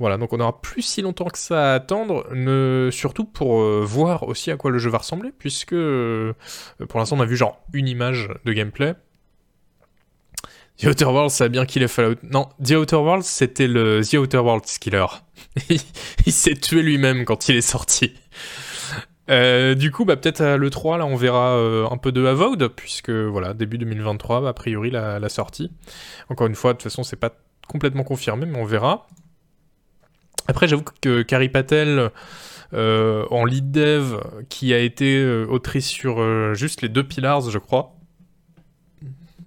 [0.00, 2.26] Voilà, donc on n'aura plus si longtemps que ça à attendre,
[2.90, 6.32] surtout pour euh, voir aussi à quoi le jeu va ressembler, puisque euh,
[6.88, 8.94] pour l'instant on a vu genre une image de gameplay.
[10.78, 12.16] The Outer Worlds, ça a bien killé Fallout.
[12.24, 15.06] Non, The Outer Worlds, c'était le The Outer Worlds killer.
[16.26, 18.14] il s'est tué lui-même quand il est sorti.
[19.30, 21.56] Euh, du coup, bah, peut-être à l'E3, là, on verra
[21.90, 25.70] un peu de Avowed, puisque voilà, début 2023, bah, a priori, la, sortie.
[26.28, 27.32] Encore une fois, de toute façon, c'est pas
[27.68, 29.06] complètement confirmé, mais on verra.
[30.46, 32.10] Après, j'avoue que Carrie Patel,
[32.74, 34.16] euh, en lead dev,
[34.48, 37.94] qui a été euh, autrice sur euh, juste les deux Pillars, je crois.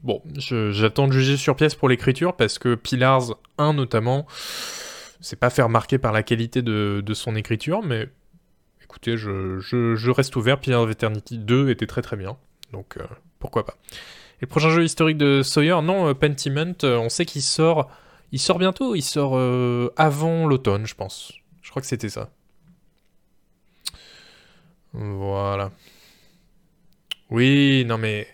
[0.04, 4.26] Bon, j'attends de juger sur pièce pour l'écriture, parce que Pillars 1 notamment,
[5.20, 8.08] c'est pas fait remarquer par la qualité de, son écriture, mais
[8.98, 10.60] écoutez, je, reste ouvert.
[10.60, 12.38] Pillars of Eternity 2 était très très bien,
[12.74, 12.98] donc
[13.40, 13.76] pourquoi pas.
[14.40, 17.90] Et le prochain jeu historique de Sawyer, non, Pentiment, on sait qu'il sort
[18.32, 21.32] il sort bientôt, il sort euh, avant l'automne, je pense.
[21.62, 22.30] Je crois que c'était ça.
[24.94, 25.72] Voilà.
[27.30, 28.28] Oui, non mais...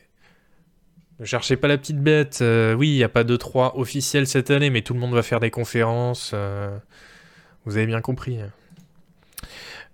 [1.20, 2.40] Ne cherchez pas la petite bête.
[2.42, 5.14] Euh, oui, il n'y a pas de 3 officiels cette année, mais tout le monde
[5.14, 6.32] va faire des conférences.
[6.34, 6.76] Euh,
[7.66, 8.40] vous avez bien compris.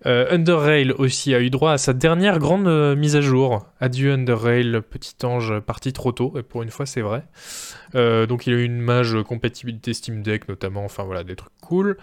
[0.06, 3.66] Euh, Underrail aussi a eu droit à sa dernière grande euh, mise à jour.
[3.82, 7.24] Adieu Underrail, petit ange parti trop tôt, et pour une fois c'est vrai.
[7.96, 11.52] Euh, donc il a eu une mage compatibilité Steam Deck notamment, enfin voilà, des trucs
[11.62, 11.98] cool.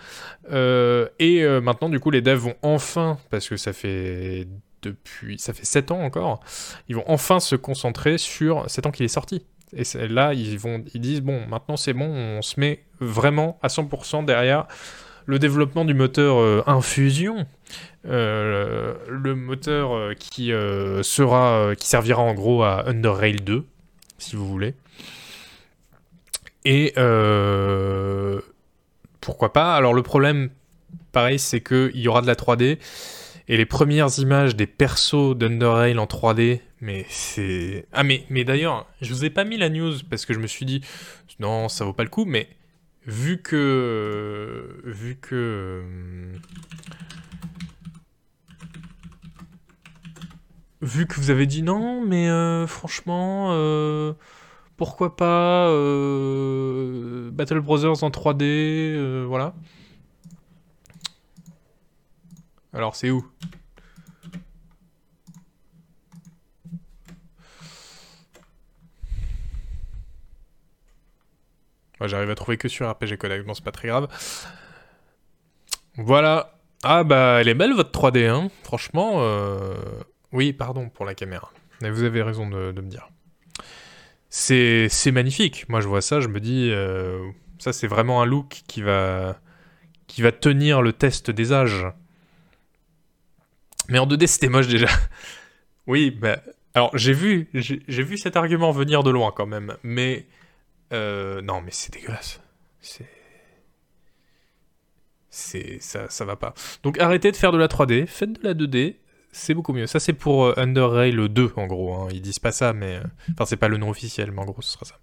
[0.50, 4.46] et maintenant du coup les devs vont enfin, parce que ça fait
[4.82, 6.40] depuis, ça fait 7 ans encore,
[6.88, 9.46] ils vont enfin se concentrer sur 7 ans qu'il est sorti.
[9.72, 13.68] Et là ils, vont, ils disent bon maintenant c'est bon, on se met vraiment à
[13.68, 14.66] 100% derrière
[15.26, 17.46] le développement du moteur euh, Infusion,
[18.06, 20.52] euh, le moteur euh, qui
[21.02, 23.64] servira en gros à Underrail 2,
[24.18, 24.74] si vous voulez.
[26.64, 26.92] Et
[29.20, 29.74] pourquoi pas?
[29.74, 30.50] Alors le problème,
[31.12, 32.78] pareil, c'est qu'il y aura de la 3D.
[33.48, 37.86] Et les premières images des persos d'Underrail en 3D, mais c'est...
[37.92, 40.48] Ah mais, mais d'ailleurs, je vous ai pas mis la news parce que je me
[40.48, 40.80] suis dit,
[41.38, 42.48] non, ça vaut pas le coup, mais
[43.06, 45.82] vu que vu que
[50.82, 54.12] vu que vous avez dit non, mais euh, franchement, euh,
[54.76, 59.54] pourquoi pas euh, Battle Brothers en 3D, voilà.
[62.72, 63.26] Alors c'est où?
[72.04, 74.08] J'arrive à trouver que sur RPG Connect, bon c'est pas très grave.
[75.96, 76.58] Voilà.
[76.82, 78.50] Ah bah elle est belle votre 3D, hein.
[78.62, 79.74] Franchement, euh...
[80.32, 81.50] oui, pardon pour la caméra.
[81.80, 83.08] Mais vous avez raison de, me dire.
[84.28, 85.68] C'est magnifique.
[85.68, 89.40] Moi je vois ça, je me dis, euh, ça c'est vraiment un look qui va,
[90.06, 91.86] qui va tenir le test des âges.
[93.88, 94.88] Mais en 2D c'était moche déjà.
[95.86, 96.40] oui, bah...
[96.74, 100.26] Alors j'ai vu, j'ai vu cet argument venir de loin quand même, mais
[100.92, 102.40] euh, non, mais c'est dégueulasse.
[102.80, 103.08] C'est.
[105.30, 105.78] C'est.
[105.80, 106.54] Ça, ça va pas.
[106.82, 108.96] Donc arrêtez de faire de la 3D, faites de la 2D,
[109.32, 109.86] c'est beaucoup mieux.
[109.86, 111.94] Ça, c'est pour euh, Underrail 2, en gros.
[111.94, 112.08] Hein.
[112.12, 112.96] Ils disent pas ça, mais.
[112.96, 113.02] Euh,
[113.32, 114.96] enfin, c'est pas le nom officiel, mais en gros, ce sera ça.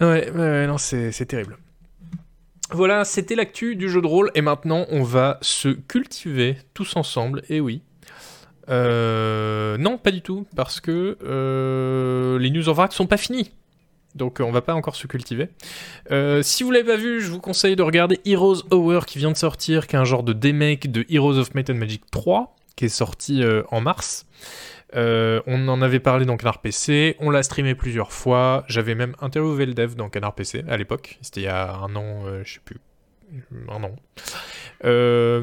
[0.00, 1.56] Ouais, ouais, non, c'est terrible.
[2.70, 7.44] Voilà, c'était l'actu du jeu de rôle, et maintenant, on va se cultiver tous ensemble,
[7.48, 7.80] et oui.
[8.68, 11.16] non, pas du tout, parce que
[12.38, 13.52] les news en vrac sont pas finies
[14.16, 15.48] donc on va pas encore se cultiver.
[16.10, 19.30] Euh, si vous l'avez pas vu, je vous conseille de regarder Heroes Hour qui vient
[19.30, 22.56] de sortir, qui est un genre de demake de Heroes of Might and Magic 3,
[22.74, 24.26] qui est sorti euh, en mars.
[24.94, 29.14] Euh, on en avait parlé dans Canard PC, on l'a streamé plusieurs fois, j'avais même
[29.20, 32.54] interviewé le dev dans Canard PC à l'époque, c'était il y a un an, je
[32.54, 32.78] sais plus,
[33.68, 33.96] un an.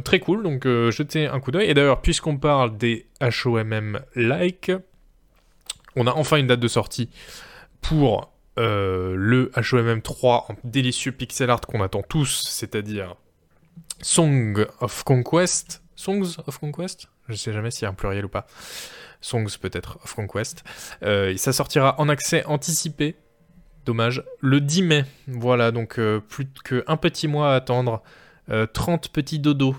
[0.02, 1.70] très cool, donc jetez un coup d'œil.
[1.70, 4.72] Et d'ailleurs, puisqu'on parle des HOMM-like,
[5.96, 7.10] on a enfin une date de sortie
[7.82, 13.16] pour euh, le HOMM 3 en délicieux pixel art qu'on attend tous, c'est-à-dire
[14.02, 15.82] Song of Conquest.
[15.96, 17.08] Songs of Conquest?
[17.30, 18.46] Je sais jamais s'il y a un pluriel ou pas.
[19.22, 20.64] Songs peut-être of Conquest.
[21.04, 23.16] Euh, ça sortira en accès anticipé.
[23.86, 24.24] Dommage.
[24.40, 25.06] Le 10 mai.
[25.28, 28.04] Voilà, donc euh, plus qu'un petit mois à attendre.
[28.74, 29.78] 30 petits dodos.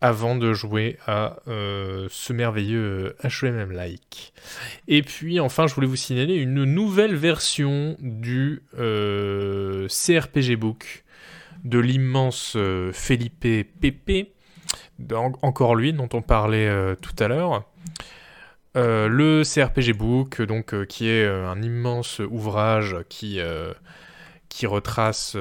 [0.00, 4.32] Avant de jouer à ce merveilleux HMM Like.
[4.86, 11.04] Et puis enfin, je voulais vous signaler une nouvelle version du CRPG Book
[11.64, 12.56] de l'immense
[12.92, 13.40] Felipe
[13.80, 14.28] Pepe,
[15.42, 17.64] encore lui dont on parlait tout à l'heure.
[18.78, 23.40] Euh, le CRPG Book, donc, euh, qui est euh, un immense ouvrage qui,
[24.48, 25.36] qui retrace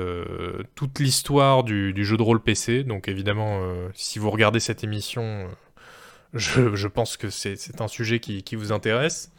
[0.76, 2.84] toute l'histoire du, jeu de rôle PC.
[2.84, 3.62] Donc évidemment,
[3.94, 5.48] si vous regardez cette émission,
[6.34, 9.32] je, je, pense que c'est un sujet qui, vous intéresse.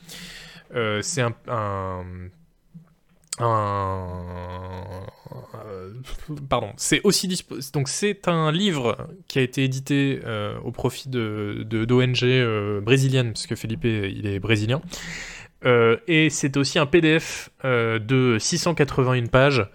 [0.72, 2.04] c'est un, un,
[6.48, 7.28] pardon, c'est aussi
[7.72, 13.32] donc c'est un livre qui a été édité euh, au profit de d'ONG euh, brésilienne
[13.32, 19.66] parce que Felipe il est brésilien euh, et c'est aussi un PDF de 681 pages.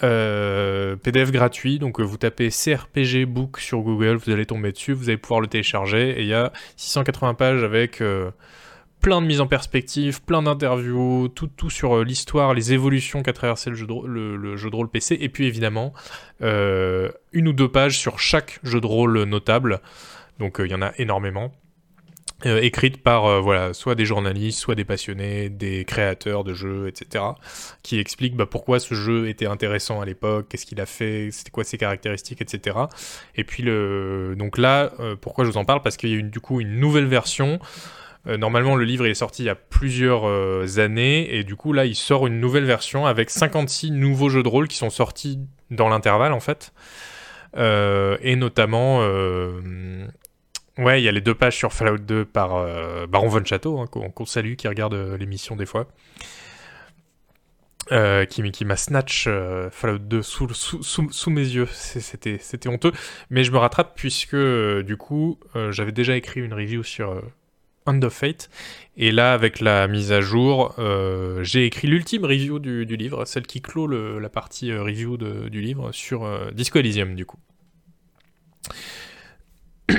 [0.00, 5.18] PDF gratuit, donc vous tapez CRPG Book sur Google, vous allez tomber dessus, vous allez
[5.18, 8.00] pouvoir le télécharger, et il y a 680 pages avec
[9.02, 13.32] plein de mises en perspective, plein d'interviews, tout, tout sur euh, l'histoire, les évolutions qu'a
[13.32, 15.92] traversé le jeu, de, le, jeu de rôle PC, et puis évidemment
[16.40, 19.80] euh, une ou deux pages sur chaque jeu de rôle notable.
[20.38, 21.52] Donc euh, il y en a énormément.
[22.44, 27.24] Écrites par voilà, soit des journalistes, soit des passionnés, des créateurs de jeux, etc.,
[27.82, 31.50] qui expliquent bah, pourquoi ce jeu était intéressant à l'époque, qu'est-ce qu'il a fait, c'était
[31.50, 32.76] quoi ses caractéristiques, etc.
[33.36, 35.82] Et puis le, donc là, pourquoi je vous en parle?
[35.82, 37.60] Parce qu'il y a eu du coup une nouvelle version
[38.28, 41.72] euh, normalement, le livre est sorti il y a plusieurs euh, années, et du coup,
[41.72, 45.40] là, il sort une nouvelle version avec 56 nouveaux jeux de rôle qui sont sortis
[45.70, 46.72] dans l'intervalle, en fait.
[47.56, 49.00] Euh, et notamment,
[50.82, 52.66] ouais, il y a les deux pages sur Fallout 2 par
[53.08, 55.86] Baron Von Chateau, hein, qu'on salue, qui regarde l'émission des fois.
[57.88, 59.28] qui, qui m'a snatch
[59.70, 61.68] Fallout 2 sous, sous, mes yeux.
[61.72, 62.92] C'était honteux.
[63.30, 65.38] Mais je me rattrape puisque, du coup,
[65.70, 67.22] j'avais déjà écrit une review sur
[67.86, 68.50] End of Fate.
[68.96, 73.46] Et là, avec la mise à jour, euh, j'ai écrit l'ultime review du, livre, celle
[73.46, 77.38] qui clôt la partie euh, review du livre sur euh, Disco Elysium, du coup.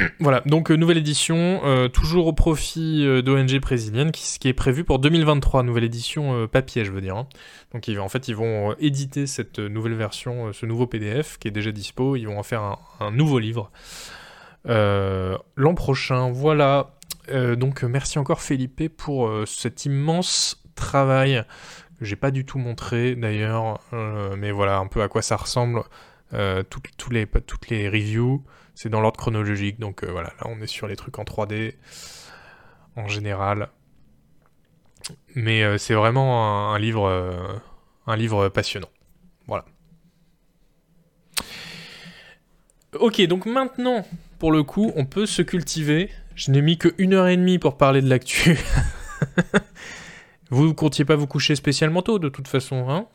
[0.20, 1.62] voilà, donc nouvelle édition,
[1.94, 6.92] toujours au profit d'ONG brésilienne, qui, qui, est prévu pour 2023, nouvelle édition papier, je
[6.92, 7.16] veux dire.
[7.16, 7.28] Hein.
[7.74, 11.72] Donc en fait, ils vont éditer cette nouvelle version, ce nouveau PDF qui est déjà
[11.72, 13.72] dispo, ils vont en faire un, nouveau livre.
[14.66, 16.94] L'an prochain, voilà,
[17.30, 21.46] euh, donc merci encore Felipe pour euh, cet immense travail
[22.02, 25.84] j'ai pas du tout montré d'ailleurs, euh, mais voilà un peu à quoi ça ressemble.
[26.70, 28.44] toutes les reviews,
[28.76, 31.76] c'est dans l'ordre chronologique, donc voilà, là on est sur les trucs en 3D
[32.96, 33.70] en général.
[35.36, 37.62] Mais c'est vraiment un, livre,
[38.08, 38.90] un livre passionnant.
[39.48, 39.66] Voilà.
[43.00, 44.06] Ok, donc maintenant,
[44.40, 47.60] pour le coup, on peut se cultiver je n'ai mis que une heure et demie
[47.60, 48.58] pour parler de l'actu.
[50.50, 53.08] vous ne comptiez pas vous coucher spécialement tôt, de toute façon, hein?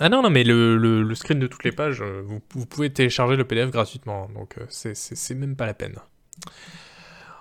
[0.00, 3.44] Ah non, non, mais le, screen de toutes les pages, euh, vous, pouvez télécharger le
[3.44, 5.96] PDF gratuitement, donc euh, c'est même pas la peine.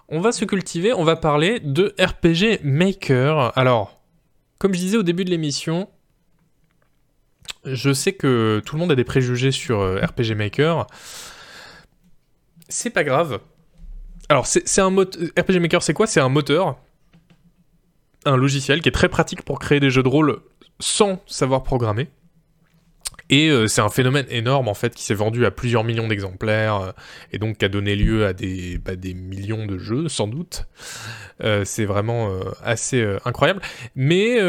[0.09, 3.57] On va se cultiver, on va parler de RPG Maker.
[3.57, 4.01] Alors,
[4.57, 5.89] comme je disais au début de l'émission,
[7.65, 10.87] je sais que tout le monde a des préjugés sur euh, RPG Maker
[12.69, 13.39] c'est pas grave.
[14.29, 15.21] Alors, c'est un moteur.
[15.37, 16.07] RPG Maker, c'est quoi?
[16.07, 16.77] C'est un moteur,
[18.25, 20.41] un logiciel qui est très pratique pour créer des jeux de rôle
[20.79, 22.09] sans savoir programmer.
[23.29, 26.81] Et euh, c'est un phénomène énorme en fait qui s'est vendu à plusieurs millions d'exemplaires
[26.81, 26.91] euh,
[27.31, 30.65] et donc qui a donné lieu à des, bah, des millions de jeux sans doute.
[31.43, 32.31] Euh, c'est vraiment
[32.63, 33.61] assez incroyable.
[33.95, 34.41] Mais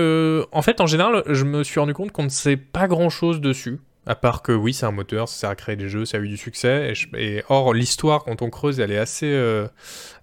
[0.52, 3.40] en fait en général je me suis rendu compte qu'on ne sait pas grand chose
[3.40, 3.80] dessus.
[4.06, 6.20] À part que oui, c'est un moteur, ça sert à créer des jeux, ça a
[6.20, 6.94] eu du succès.
[7.14, 9.38] Et, or, l'histoire, quand on creuse, elle est assez,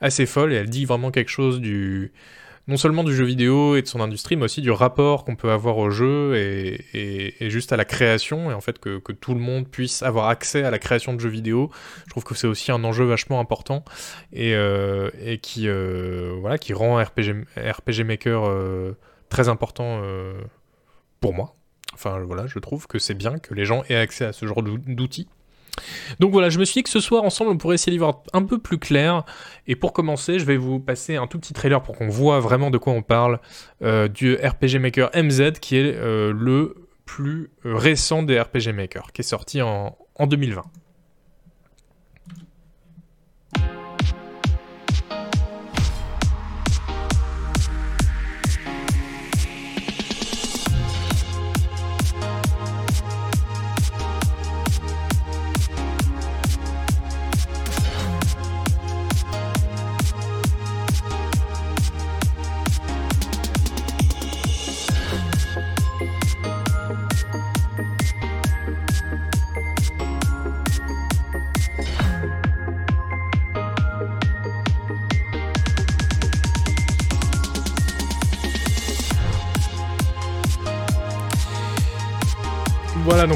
[0.02, 2.12] assez folle et elle dit vraiment quelque chose du.
[2.68, 5.52] Non seulement du jeu vidéo et de son industrie, mais aussi du rapport qu'on peut
[5.52, 8.50] avoir au jeu et, juste à la création.
[8.50, 11.30] Et en fait, que, tout le monde puisse avoir accès à la création de jeux
[11.30, 11.70] vidéo.
[12.06, 13.86] Je trouve que c'est aussi un enjeu vachement important
[14.34, 15.10] et, euh,
[15.44, 18.50] qui, euh, voilà, qui rend RPG, RPG Maker
[19.30, 20.02] très important
[21.20, 21.56] pour moi.
[21.94, 24.64] Enfin voilà, je trouve que c'est bien que les gens aient accès à ce genre
[24.64, 25.28] d'outils.
[26.20, 28.24] Donc voilà, je me suis dit que ce soir ensemble on pourrait essayer d'y voir
[28.34, 29.24] un peu plus clair.
[29.68, 32.72] Et pour commencer, je vais vous passer un tout petit trailer pour qu'on voit vraiment
[32.72, 33.40] de quoi on parle
[33.82, 39.22] euh, du RPG Maker MZ qui est euh, le plus récent des RPG Maker, qui
[39.22, 40.64] est sorti en 2020.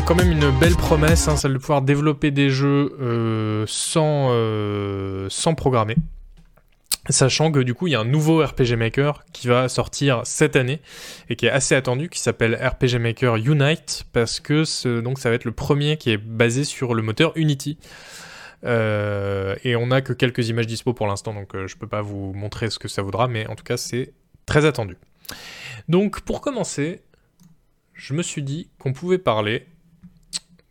[0.09, 5.27] Quand même une belle promesse, hein, celle de pouvoir développer des jeux euh, sans, euh,
[5.29, 5.97] sans programmer.
[7.09, 10.55] Sachant que du coup, il y a un nouveau RPG Maker qui va sortir cette
[10.55, 10.81] année
[11.29, 15.35] et qui est assez attendu, qui s'appelle RPG Maker Unite, parce que donc ça va
[15.35, 17.77] être le premier qui est basé sur le moteur Unity.
[18.63, 22.33] Euh, et on n'a que quelques images dispo pour l'instant, donc je peux pas vous
[22.33, 24.13] montrer ce que ça vaudra, mais en tout cas, c'est
[24.47, 24.97] très attendu.
[25.87, 27.03] Donc, pour commencer,
[27.93, 29.67] je me suis dit qu'on pouvait parler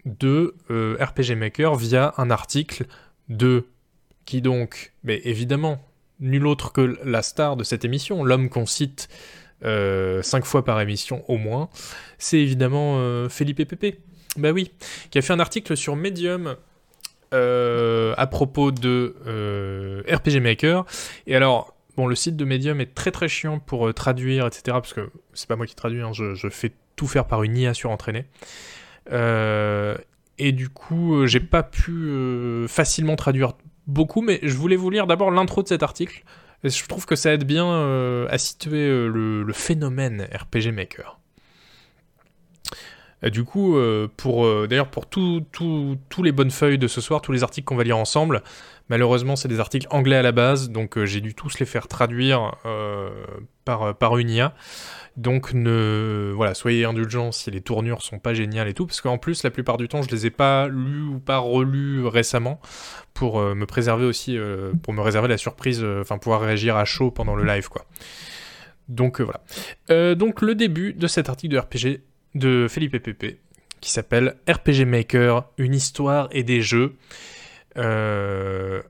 [0.08, 2.86] de euh, RPG Maker via un article
[3.28, 3.66] de
[4.24, 5.80] qui donc, mais évidemment,
[6.20, 9.08] nul autre que la star de cette émission, l'homme qu'on cite
[9.64, 11.68] euh, cinq fois par émission au moins,
[12.18, 13.98] c'est évidemment euh, Felipe Pepe.
[14.36, 14.70] Bah oui,
[15.10, 16.56] qui a fait un article sur Medium
[17.32, 19.14] à propos de
[20.08, 20.84] RPG Maker.
[21.26, 24.62] Et alors, bon, le site de Medium est très très chiant pour traduire, etc.
[24.66, 27.56] Parce que c'est pas moi qui traduis, hein, je, je fais tout faire par une
[27.56, 28.26] IA surentraînée.
[29.12, 29.96] Euh,
[30.38, 33.54] et du coup, euh, j'ai pas pu euh, facilement traduire
[33.86, 36.24] beaucoup, mais je voulais vous lire d'abord l'intro de cet article.
[36.64, 41.20] Et je trouve que ça aide bien à situer le phénomène RPG Maker.
[43.22, 45.42] Du coup, euh, pour euh, d'ailleurs pour tous
[46.22, 48.42] les bonnes feuilles de ce soir, tous les articles qu'on va lire ensemble,
[48.88, 51.88] malheureusement c'est des articles anglais à la base, donc euh, j'ai dû tous les faire
[51.88, 52.52] traduire
[53.64, 54.54] par, par une IA.
[55.16, 59.18] Donc ne voilà, soyez indulgents si les tournures sont pas géniales et tout, parce qu'en
[59.18, 62.60] plus la plupart du temps je les ai pas lus ou pas relus récemment
[63.14, 64.38] pour me préserver aussi,
[64.84, 67.84] pour me réserver la surprise, enfin pouvoir réagir à chaud pendant le live quoi.
[68.86, 70.14] Donc voilà.
[70.14, 72.07] Donc le début de cet article de RPG
[72.38, 73.38] de Philippe Pepe
[73.80, 76.96] qui s'appelle RPG Maker, une histoire et des jeux.
[77.76, 78.82] Euh,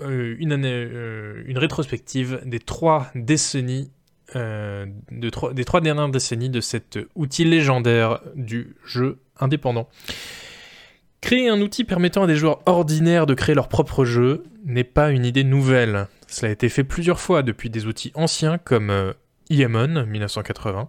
[0.00, 3.90] euh, euh, une rétrospective des trois décennies,
[4.34, 9.88] des trois dernières décennies de cet outil légendaire du jeu indépendant.
[11.20, 15.10] Créer un outil permettant à des joueurs ordinaires de créer leur propre jeu n'est pas
[15.12, 16.08] une idée nouvelle.
[16.26, 19.12] Cela a été fait plusieurs fois depuis des outils anciens comme euh,
[19.48, 20.88] Iemon 1980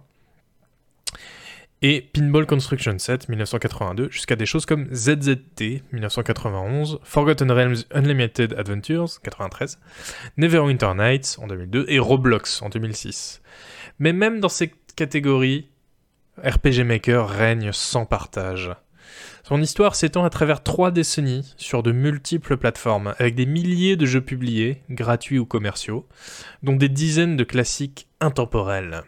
[1.86, 9.20] et Pinball Construction Set 1982 jusqu'à des choses comme ZZT 1991, Forgotten Realms Unlimited Adventures
[9.22, 9.78] 93,
[10.38, 13.42] Neverwinter Nights en 2002 et Roblox en 2006.
[13.98, 15.68] Mais même dans ces catégories,
[16.42, 18.70] RPG Maker règne sans partage.
[19.42, 24.06] Son histoire s'étend à travers trois décennies sur de multiples plateformes, avec des milliers de
[24.06, 26.08] jeux publiés, gratuits ou commerciaux,
[26.62, 29.02] dont des dizaines de classiques intemporels.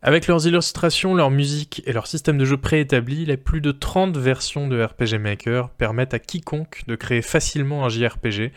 [0.00, 4.16] Avec leurs illustrations, leur musique et leur système de jeu préétabli, les plus de 30
[4.16, 8.52] versions de RPG Maker permettent à quiconque de créer facilement un JRPG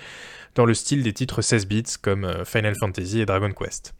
[0.53, 3.95] dans le style des titres 16 bits comme euh, Final Fantasy et Dragon Quest.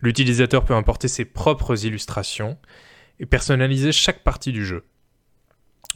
[0.00, 2.58] L'utilisateur peut importer ses propres illustrations
[3.20, 4.84] et personnaliser chaque partie du jeu.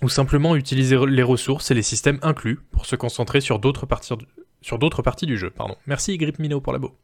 [0.02, 5.26] Ou simplement utiliser les ressources et les systèmes inclus pour se concentrer sur d'autres parties,
[5.26, 5.50] du jeu.
[5.50, 5.76] Pardon.
[5.86, 6.96] Merci Grip Mino pour la beau.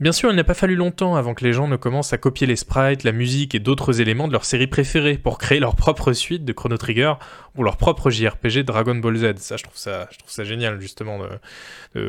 [0.00, 2.46] Bien sûr, il n'a pas fallu longtemps avant que les gens ne commencent à copier
[2.46, 6.14] les sprites, la musique et d'autres éléments de leur série préférée pour créer leur propre
[6.14, 7.12] suite de Chrono Trigger
[7.54, 9.34] ou leur propre JRPG Dragon Ball Z.
[9.36, 10.08] Ça, je trouve ça,
[10.44, 11.18] génial justement,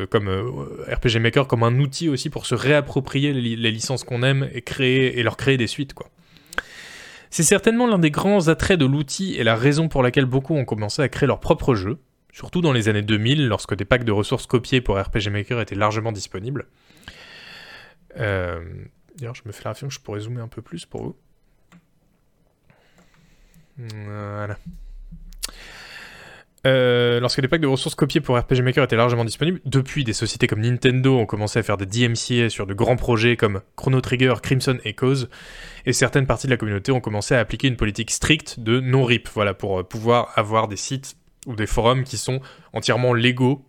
[0.09, 4.05] comme euh, RPG Maker comme un outil aussi pour se réapproprier les, li- les licences
[4.05, 5.93] qu'on aime et créer et leur créer des suites.
[7.29, 10.63] C'est certainement l'un des grands attraits de l'outil et la raison pour laquelle beaucoup ont
[10.65, 11.97] commencé à créer leur propre jeu,
[12.31, 15.75] surtout dans les années 2000 lorsque des packs de ressources copiées pour RPG Maker étaient
[15.75, 16.67] largement disponibles.
[18.17, 18.61] Euh,
[19.17, 21.15] D'ailleurs, je me fais la réflexion que je pourrais zoomer un peu plus pour vous.
[23.77, 24.57] Voilà.
[26.67, 30.13] Euh, lorsque des packs de ressources copiées pour RPG Maker étaient largement disponibles, depuis des
[30.13, 33.99] sociétés comme Nintendo ont commencé à faire des DMCA sur de grands projets comme Chrono
[33.99, 35.27] Trigger, Crimson Echoes,
[35.87, 39.27] et certaines parties de la communauté ont commencé à appliquer une politique stricte de non-rip,
[39.33, 41.15] voilà, pour euh, pouvoir avoir des sites
[41.47, 42.41] ou des forums qui sont
[42.73, 43.65] entièrement légaux,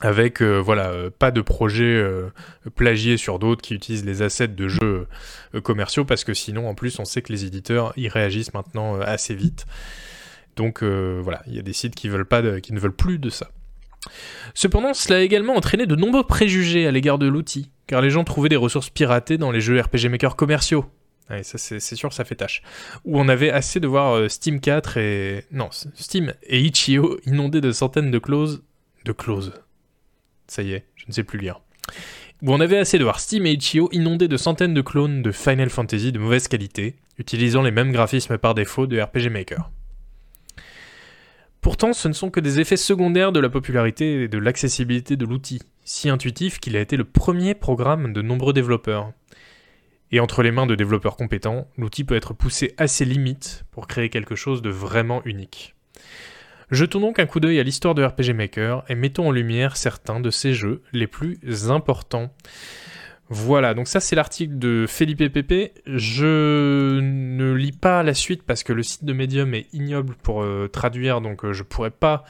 [0.00, 2.30] avec euh, voilà, euh, pas de projets euh,
[2.74, 5.06] plagiés sur d'autres qui utilisent les assets de jeux
[5.54, 9.00] euh, commerciaux, parce que sinon, en plus, on sait que les éditeurs y réagissent maintenant
[9.00, 9.66] assez vite.
[10.56, 13.50] Donc voilà, il y a des sites qui, ne veulent plus de ça.
[14.54, 18.24] Cependant, cela a également entraîné de nombreux préjugés à l'égard de l'outil, car les gens
[18.24, 20.86] trouvaient des ressources piratées dans les jeux RPG Maker commerciaux.
[21.28, 22.62] Ouais, ça c'est sûr, ça fait tâche.
[23.04, 25.44] Où on avait assez de voir Steam 4 et...
[25.52, 28.62] Non, Steam et Itch.io inondés de centaines de clauses...
[29.04, 29.52] De clauses.
[30.48, 31.60] Ça y est, je ne sais plus lire.
[32.42, 35.70] On avait assez de voir Steam et Itch.io inondés de centaines de clones de Final
[35.70, 39.70] Fantasy de mauvaise qualité, utilisant les mêmes graphismes par défaut de RPG Maker.
[41.62, 45.24] Pourtant, ce ne sont que des effets secondaires de la popularité et de l'accessibilité de
[45.24, 49.12] l'outil, si intuitif qu'il a été le premier programme de nombreux développeurs.
[50.12, 53.88] Et entre les mains de développeurs compétents, l'outil peut être poussé à ses limites pour
[53.88, 55.74] créer quelque chose de vraiment unique.
[56.70, 60.20] Jetons donc un coup d'œil à l'histoire de RPG Maker et mettons en lumière certains
[60.20, 61.38] de ses jeux les plus
[61.70, 62.32] importants.
[63.28, 65.72] Voilà, donc ça c'est l'article de Felipe Pepe.
[65.86, 70.42] Je ne lis pas la suite parce que le site de Medium est ignoble pour
[70.42, 72.22] euh, traduire, donc euh, je pourrais pas.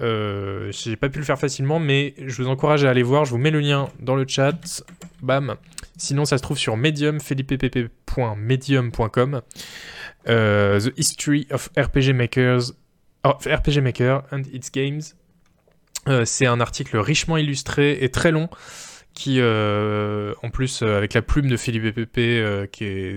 [0.00, 3.24] Euh, j'ai pas pu le faire facilement, mais je vous encourage à aller voir.
[3.24, 4.82] Je vous mets le lien dans le chat.
[5.22, 5.54] Bam.
[5.96, 9.42] Sinon, ça se trouve sur Medium, felipepp.medium.com.
[10.26, 12.72] The History of RPG Makers,
[13.32, 15.02] RPG Maker and its Games.
[16.24, 18.48] c'est un article richement illustré et très long
[19.16, 22.66] qui euh, en plus euh, avec la plume de Philippe Pépé euh,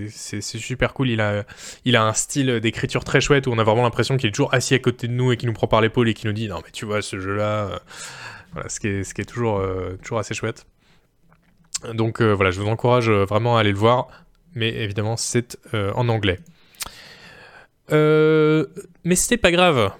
[0.08, 1.10] c'est, super cool.
[1.10, 4.52] Il a un style d'écriture très chouette où on a vraiment l'impression qu'il est toujours
[4.54, 6.48] assis à côté de nous et qui nous prend par l'épaule et qui nous dit
[6.48, 7.82] non mais tu vois ce jeu là
[8.54, 9.62] voilà ce qui est ce qui est toujours
[10.02, 10.66] toujours assez chouette.
[11.92, 14.08] Donc voilà je vous encourage vraiment à aller le voir.
[14.54, 16.40] Mais évidemment c'est en anglais
[17.90, 19.92] mais c'était pas grave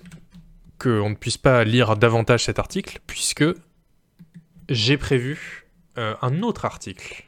[0.79, 3.45] qu'on ne puisse pas lire davantage cet article puisque
[4.69, 5.67] j'ai prévu
[5.99, 7.27] euh, un autre article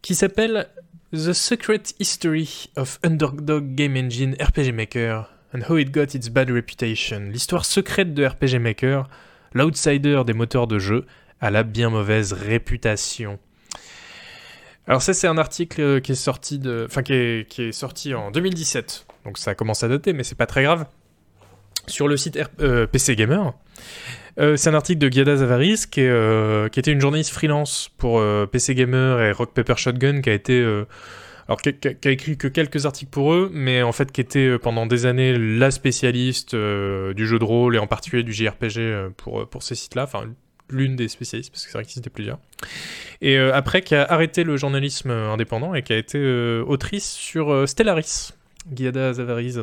[0.00, 0.68] qui s'appelle
[1.12, 6.50] The Secret History of Underdog Game Engine RPG Maker and How It Got Its Bad
[6.50, 7.20] Reputation.
[7.30, 9.08] L'histoire secrète de RPG Maker,
[9.52, 11.06] l'outsider des moteurs de jeu,
[11.40, 13.38] à la bien mauvaise réputation.
[14.88, 17.72] Alors ça c'est un article euh, qui est sorti de, enfin qui est, qui est,
[17.72, 20.86] sorti en 2017, donc ça commence à dater, mais c'est pas très grave.
[21.88, 23.52] Sur le site euh, PC Gamer,
[24.38, 26.02] euh, c'est un article de Giada Zavaris, qui,
[26.72, 30.64] qui était une journaliste freelance pour PC Gamer et Rock Paper Shotgun, qui a été.
[31.48, 34.86] alors, qui, a écrit que quelques articles pour eux, mais en fait, qui était pendant
[34.86, 39.62] des années la spécialiste du jeu de rôle et en particulier du JRPG pour, pour
[39.62, 40.04] ces sites-là.
[40.04, 40.24] Enfin,
[40.68, 42.38] l'une des spécialistes, parce que qu'il y plusieurs.
[43.20, 46.18] Et après, qui a arrêté le journalisme indépendant et qui a été
[46.66, 48.32] autrice sur Stellaris,
[48.74, 49.60] Giada Zavaris.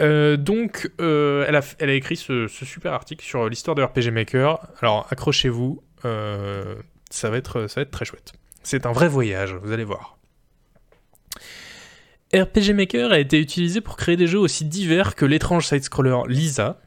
[0.00, 4.10] Euh, donc, euh, elle, a, elle, a, écrit ce, super article sur l'histoire de RPG
[4.10, 4.66] Maker.
[4.80, 6.74] Alors, accrochez-vous, euh,
[7.10, 8.32] ça, va être, ça va être très chouette.
[8.62, 10.18] C'est un vrai voyage, vous allez voir.
[12.34, 16.80] RPG Maker a été utilisé pour créer des jeux aussi divers que l'étrange side-scroller Lisa,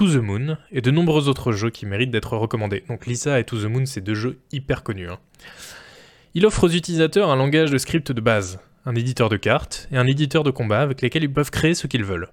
[0.00, 2.84] To the Moon et de nombreux autres jeux qui méritent d'être recommandés.
[2.88, 5.10] Donc Lisa et To the Moon, c'est deux jeux hyper connus.
[5.10, 5.18] Hein.
[6.32, 9.98] Il offre aux utilisateurs un langage de script de base, un éditeur de cartes et
[9.98, 12.30] un éditeur de combat avec lesquels ils peuvent créer ce qu'ils veulent.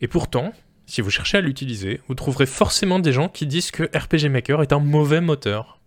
[0.00, 0.52] Et pourtant,
[0.86, 4.62] si vous cherchez à l'utiliser, vous trouverez forcément des gens qui disent que RPG Maker
[4.62, 5.80] est un mauvais moteur.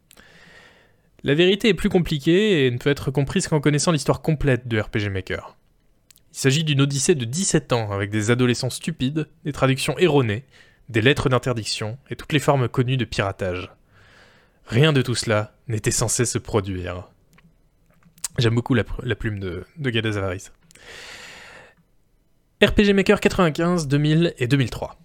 [1.23, 4.77] La vérité est plus compliquée et ne peut être comprise qu'en connaissant l'histoire complète de
[4.77, 5.55] RPG Maker.
[6.33, 10.45] Il s'agit d'une odyssée de 17 ans avec des adolescents stupides, des traductions erronées,
[10.89, 13.71] des lettres d'interdiction et toutes les formes connues de piratage.
[14.65, 17.07] Rien de tout cela n'était censé se produire.
[18.37, 18.83] J'aime beaucoup la,
[19.15, 20.49] plume de, de Gada Zavaris.
[22.63, 24.97] RPG Maker 95, 2000 et 2003.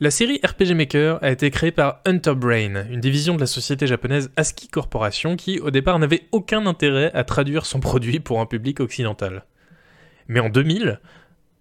[0.00, 3.88] La série RPG Maker a été créée par Hunter Brain, une division de la société
[3.88, 8.46] japonaise ASCII Corporation qui, au départ, n'avait aucun intérêt à traduire son produit pour un
[8.46, 9.44] public occidental.
[10.28, 11.00] Mais en 2000,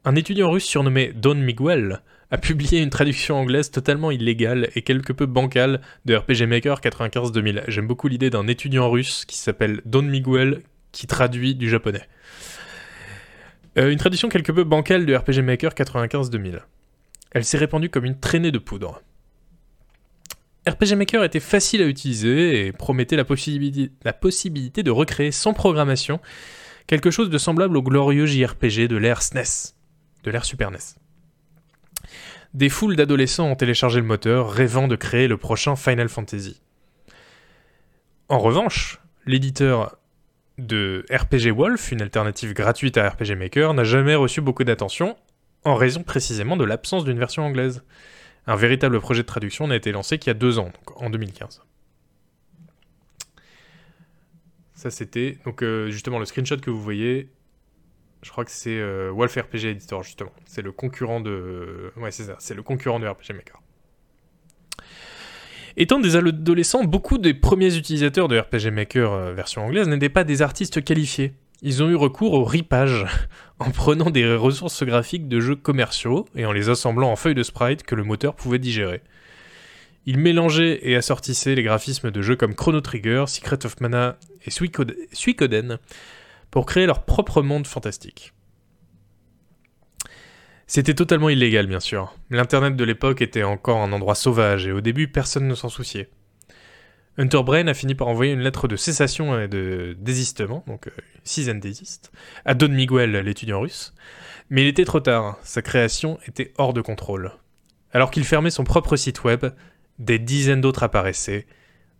[0.05, 5.13] un étudiant russe surnommé Don Miguel a publié une traduction anglaise totalement illégale et quelque
[5.13, 7.63] peu bancale de RPG Maker 95-2000.
[7.67, 10.61] J'aime beaucoup l'idée d'un étudiant russe qui s'appelle Don Miguel
[10.91, 12.03] qui traduit du japonais.
[13.77, 16.59] Euh, une traduction quelque peu bancale de RPG Maker 95-2000.
[17.31, 19.01] Elle s'est répandue comme une traînée de poudre.
[20.67, 25.53] RPG Maker était facile à utiliser et promettait la possibilité, la possibilité de recréer sans
[25.53, 26.19] programmation
[26.87, 29.75] quelque chose de semblable au glorieux JRPG de l'ère SNES,
[30.23, 30.77] de l'ère Super NES.
[32.53, 36.61] Des foules d'adolescents ont téléchargé le moteur, rêvant de créer le prochain Final Fantasy.
[38.29, 39.97] En revanche, l'éditeur
[40.57, 45.17] de RPG Wolf, une alternative gratuite à RPG Maker, n'a jamais reçu beaucoup d'attention,
[45.65, 47.83] en raison précisément de l'absence d'une version anglaise.
[48.47, 51.61] Un véritable projet de traduction n'a été lancé qu'il y a deux ans, en 2015.
[54.77, 57.31] Ça c'était donc euh, justement le screenshot que vous voyez.
[58.21, 60.31] Je crois que c'est euh, Wolf RPG Editor justement.
[60.45, 63.59] C'est le concurrent de ouais c'est ça, c'est le concurrent de RPG Maker.
[65.77, 70.23] Étant des adolescents, beaucoup des premiers utilisateurs de RPG Maker euh, version anglaise n'étaient pas
[70.23, 71.33] des artistes qualifiés.
[71.63, 73.03] Ils ont eu recours au ripage,
[73.59, 77.41] en prenant des ressources graphiques de jeux commerciaux et en les assemblant en feuilles de
[77.41, 79.01] sprite que le moteur pouvait digérer.
[80.05, 84.17] Ils mélangeaient et assortissaient les graphismes de jeux comme Chrono Trigger, Secret of Mana
[84.47, 85.77] et
[86.49, 88.33] pour créer leur propre monde fantastique.
[90.65, 92.13] C'était totalement illégal, bien sûr.
[92.29, 96.09] L'Internet de l'époque était encore un endroit sauvage et au début, personne ne s'en souciait.
[97.17, 100.91] Hunter Brain a fini par envoyer une lettre de cessation et de désistement, donc euh,
[101.23, 102.11] cease and desist,
[102.45, 103.93] à Don Miguel, l'étudiant russe.
[104.49, 107.31] Mais il était trop tard, sa création était hors de contrôle.
[107.91, 109.47] Alors qu'il fermait son propre site web,
[109.99, 111.47] des dizaines d'autres apparaissaient.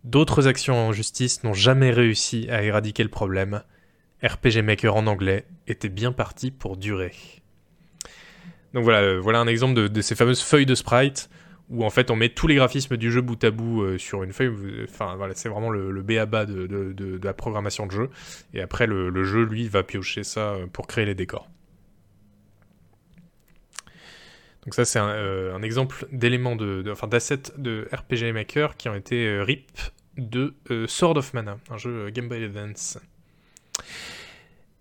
[0.04, 3.62] D'autres actions en justice n'ont jamais réussi à éradiquer le problème.
[4.22, 7.12] RPG Maker en anglais était bien parti pour durer.
[8.74, 11.30] Donc voilà, euh, un exemple de, ces fameuses feuilles de sprite
[11.70, 14.22] où en fait on met tous les graphismes du jeu bout à bout euh, sur
[14.22, 14.52] une feuille.
[15.34, 16.46] C'est vraiment le, le B.A.B.A.
[16.46, 18.10] De, de, la programmation de jeu.
[18.54, 21.48] Et après le, le, jeu, lui, va piocher ça euh, pour créer les décors.
[24.68, 28.94] Donc ça c'est un, euh, exemple d'éléments de, enfin d'assets de RPG Maker qui ont
[28.94, 29.66] été euh, RIP
[30.18, 32.98] de euh, Sword of Mana, un jeu Game Boy Advance.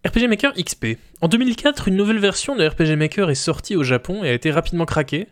[0.05, 0.97] RPG Maker XP.
[1.21, 4.51] En 2004, une nouvelle version de RPG Maker est sortie au Japon et a été
[4.51, 5.29] rapidement craquée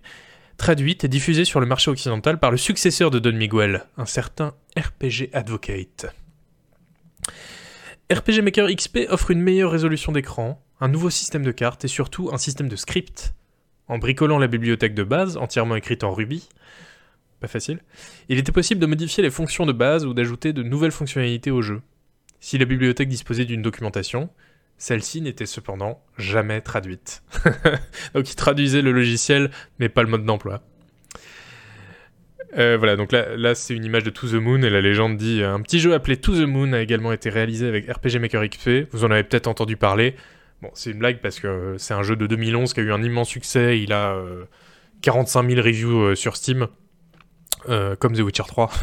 [0.56, 4.54] traduite et diffusée sur le marché occidental par le successeur de Don Miguel, un certain
[4.78, 6.06] RPG Advocate.
[8.10, 12.30] RPG Maker XP offre une meilleure résolution d'écran, un nouveau système de cartes et surtout
[12.32, 13.34] un système de script.
[13.88, 16.50] En bricolant la bibliothèque de base, entièrement écrite en Ruby,
[17.40, 17.80] pas facile,
[18.30, 21.62] il était possible de modifier les fonctions de base ou d'ajouter de nouvelles fonctionnalités au
[21.62, 21.82] jeu.
[22.40, 24.30] Si la bibliothèque disposait d'une documentation,
[24.78, 27.24] celle-ci n'était cependant jamais traduite.
[28.14, 30.64] donc il traduisait le logiciel, mais pas le mode d'emploi.
[32.58, 35.18] Euh, voilà, donc là, là c'est une image de To The Moon et la légende
[35.18, 38.48] dit un petit jeu appelé To The Moon a également été réalisé avec RPG Maker
[38.48, 38.70] XP.
[38.92, 40.16] Vous en avez peut-être entendu parler.
[40.62, 43.04] Bon, c'est une blague parce que c'est un jeu de 2011 qui a eu un
[43.04, 43.80] immense succès.
[43.80, 44.46] Il a euh,
[45.02, 46.68] 45 000 reviews euh, sur Steam,
[47.70, 48.72] euh, comme The Witcher 3.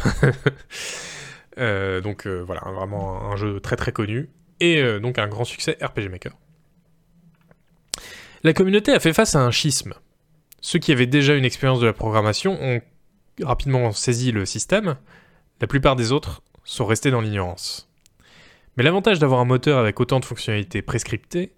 [1.59, 5.77] Euh, donc voilà, vraiment un jeu très très connu et euh, donc un grand succès
[5.81, 6.33] RPG Maker.
[8.43, 9.93] La communauté a fait face à un schisme.
[10.61, 12.81] Ceux qui avaient déjà une expérience de la programmation ont
[13.41, 14.95] rapidement saisi le système,
[15.59, 17.89] la plupart des autres sont restés dans l'ignorance.
[18.77, 21.53] Mais l'avantage d'avoir un moteur avec autant de fonctionnalités prescriptées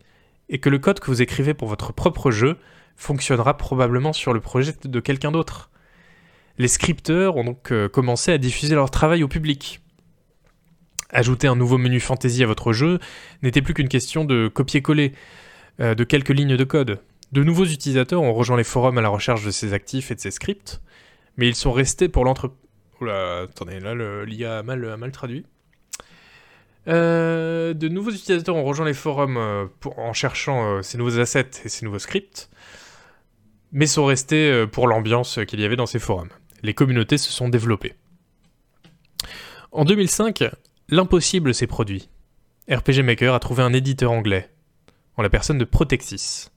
[0.50, 2.58] est que le code que vous écrivez pour votre propre jeu
[2.96, 5.70] fonctionnera probablement sur le projet de quelqu'un d'autre.
[6.58, 9.82] Les scripteurs ont donc euh, commencé à diffuser leur travail au public.
[11.10, 13.00] Ajouter un nouveau menu fantasy à votre jeu
[13.44, 15.12] n'était plus qu'une question de copier-coller
[15.82, 17.02] euh, de quelques lignes de code.
[17.32, 20.22] De nouveaux utilisateurs ont rejoint les forums à la recherche de ces actifs et de
[20.22, 20.82] ces scripts,
[21.38, 22.54] mais ils sont restés pour l'entre...
[23.02, 23.94] Oula, attendez, là
[24.24, 25.46] l'IA a mal, a mal traduit.
[26.88, 29.66] Euh, de nouveaux utilisateurs ont rejoint les forums euh,
[29.98, 32.50] en cherchant euh, ces nouveaux assets et ces nouveaux scripts,
[33.72, 36.30] mais sont restés pour l'ambiance qu'il y avait dans ces forums.
[36.62, 37.96] Les communautés se sont développées.
[39.72, 40.46] En 2005,
[40.88, 42.10] L'impossible s'est produit.
[42.70, 44.52] RPG Maker a trouvé un éditeur anglais,
[45.18, 46.50] en la personne de Protexis.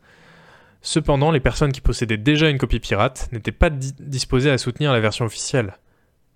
[0.82, 4.92] Cependant, les personnes qui possédaient déjà une copie pirate n'étaient pas di disposées à soutenir
[4.92, 5.78] la version officielle.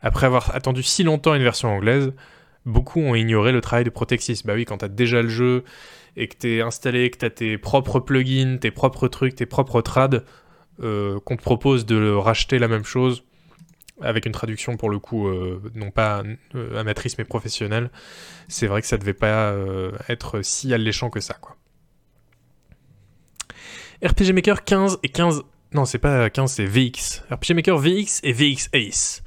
[0.01, 2.15] Après avoir attendu si longtemps une version anglaise,
[2.67, 4.43] beaucoup ont ignoré le travail de Protexis.
[4.45, 5.65] Bah oui, quand t'as déjà le jeu
[6.17, 10.25] et que t'es installé, que t'as tes propres plugins, tes propres trucs, tes propres trades,
[10.83, 13.25] euh, qu'on te propose de racheter la même chose,
[14.01, 16.23] avec une traduction pour le coup euh, non pas
[16.55, 17.91] euh, amatrice mais professionnelle,
[18.49, 19.55] c'est vrai que ça devait pas
[20.09, 21.57] être si alléchant que ça quoi.
[24.05, 25.43] RPG Maker 15 et 15
[25.75, 27.23] non c'est pas 15 c'est VX.
[27.31, 29.23] RPG Maker VX et VX Ace.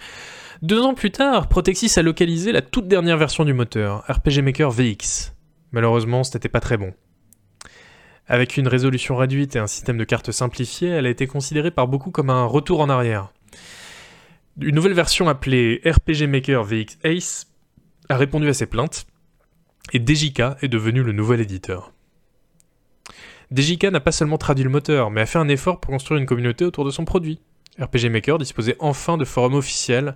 [0.66, 4.72] Deux ans plus tard, Protexis a localisé la toute dernière version du moteur, RPG Maker
[4.72, 5.36] VX.
[5.72, 6.92] Malheureusement, c'était pas très bon.
[8.26, 11.88] Avec une résolution réduite et un système de cartes simplifié, elle a été considérée par
[11.88, 13.32] beaucoup comme un retour en arrière.
[14.60, 17.46] Une nouvelle version appelée RPG Maker VX Ace
[18.10, 19.06] a répondu à ces plaintes
[19.94, 21.94] et DJK est devenu le nouvel éditeur.
[23.52, 26.26] DJK n'a pas seulement traduit le moteur, mais a fait un effort pour construire une
[26.26, 27.40] communauté autour de son produit.
[27.80, 30.16] RPG Maker disposait enfin de forums officiels,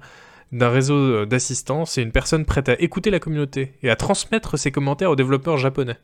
[0.52, 4.72] d'un réseau d'assistance et une personne prête à écouter la communauté et à transmettre ses
[4.72, 5.98] commentaires aux développeurs japonais.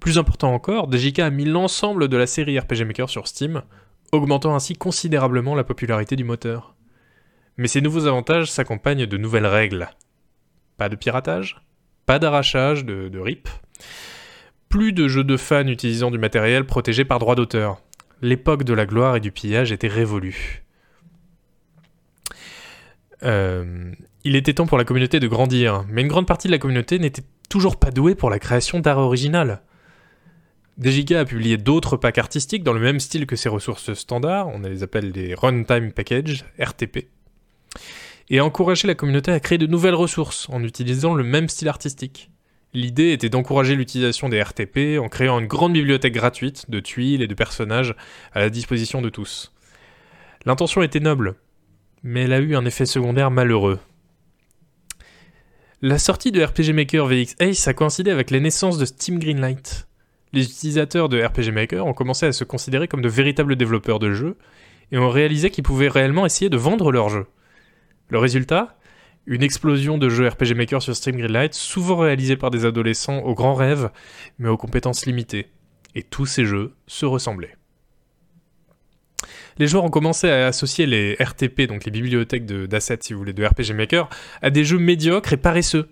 [0.00, 3.62] Plus important encore, DJK a mis l'ensemble de la série RPG Maker sur Steam,
[4.12, 6.74] augmentant ainsi considérablement la popularité du moteur.
[7.56, 9.88] Mais ces nouveaux avantages s'accompagnent de nouvelles règles.
[10.76, 11.62] Pas de piratage,
[12.04, 13.48] pas d'arrachage de, de RIP,
[14.68, 17.80] plus de jeux de fans utilisant du matériel protégé par droit d'auteur.
[18.22, 20.63] L'époque de la gloire et du pillage était révolue.
[23.22, 23.92] Euh,
[24.24, 26.98] il était temps pour la communauté de grandir, mais une grande partie de la communauté
[26.98, 29.62] n'était toujours pas douée pour la création d'art original.
[30.80, 34.58] DJK a publié d'autres packs artistiques dans le même style que ses ressources standards, on
[34.60, 37.08] les appelle des Runtime Package, RTP,
[38.30, 41.68] et a encouragé la communauté à créer de nouvelles ressources en utilisant le même style
[41.68, 42.30] artistique.
[42.72, 47.28] L'idée était d'encourager l'utilisation des RTP en créant une grande bibliothèque gratuite de tuiles et
[47.28, 47.94] de personnages
[48.32, 49.52] à la disposition de tous.
[50.44, 51.36] L'intention était noble,
[52.04, 53.80] mais elle a eu un effet secondaire malheureux.
[55.80, 59.88] La sortie de RPG Maker VX Ace a coïncidé avec la naissance de Steam Greenlight.
[60.32, 64.12] Les utilisateurs de RPG Maker ont commencé à se considérer comme de véritables développeurs de
[64.12, 64.36] jeux
[64.92, 67.26] et ont réalisé qu'ils pouvaient réellement essayer de vendre leurs jeux.
[68.10, 68.78] Le résultat?
[69.26, 73.34] Une explosion de jeux RPG Maker sur Steam Greenlight, souvent réalisés par des adolescents aux
[73.34, 73.90] grands rêves,
[74.38, 75.48] mais aux compétences limitées.
[75.94, 77.56] Et tous ces jeux se ressemblaient.
[79.58, 83.32] Les joueurs ont commencé à associer les RTP, donc les bibliothèques d'assets, si vous voulez,
[83.32, 84.08] de RPG Maker,
[84.42, 85.88] à des jeux médiocres et paresseux.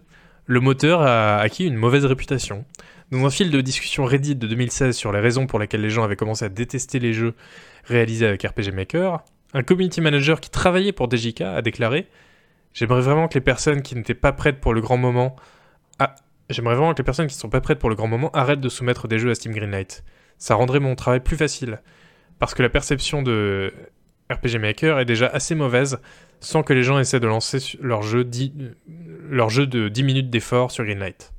[0.46, 2.64] Le moteur a acquis une mauvaise réputation.
[3.12, 6.02] Dans un fil de discussion Reddit de 2016 sur les raisons pour lesquelles les gens
[6.02, 7.34] avaient commencé à détester les jeux
[7.84, 9.22] réalisés avec RPG Maker,
[9.54, 12.08] un community manager qui travaillait pour DJK a déclaré
[12.74, 15.36] J'aimerais vraiment que les personnes qui n'étaient pas prêtes pour le grand moment.
[16.48, 18.60] J'aimerais vraiment que les personnes qui ne sont pas prêtes pour le grand moment arrêtent
[18.60, 20.04] de soumettre des jeux à Steam Greenlight.
[20.38, 21.80] Ça rendrait mon travail plus facile
[22.42, 23.72] parce que la perception de
[24.28, 26.00] RPG Maker est déjà assez mauvaise
[26.40, 28.28] sans que les gens essaient de lancer leur jeu,
[29.30, 31.32] leur jeu de 10 minutes d'effort sur Greenlight.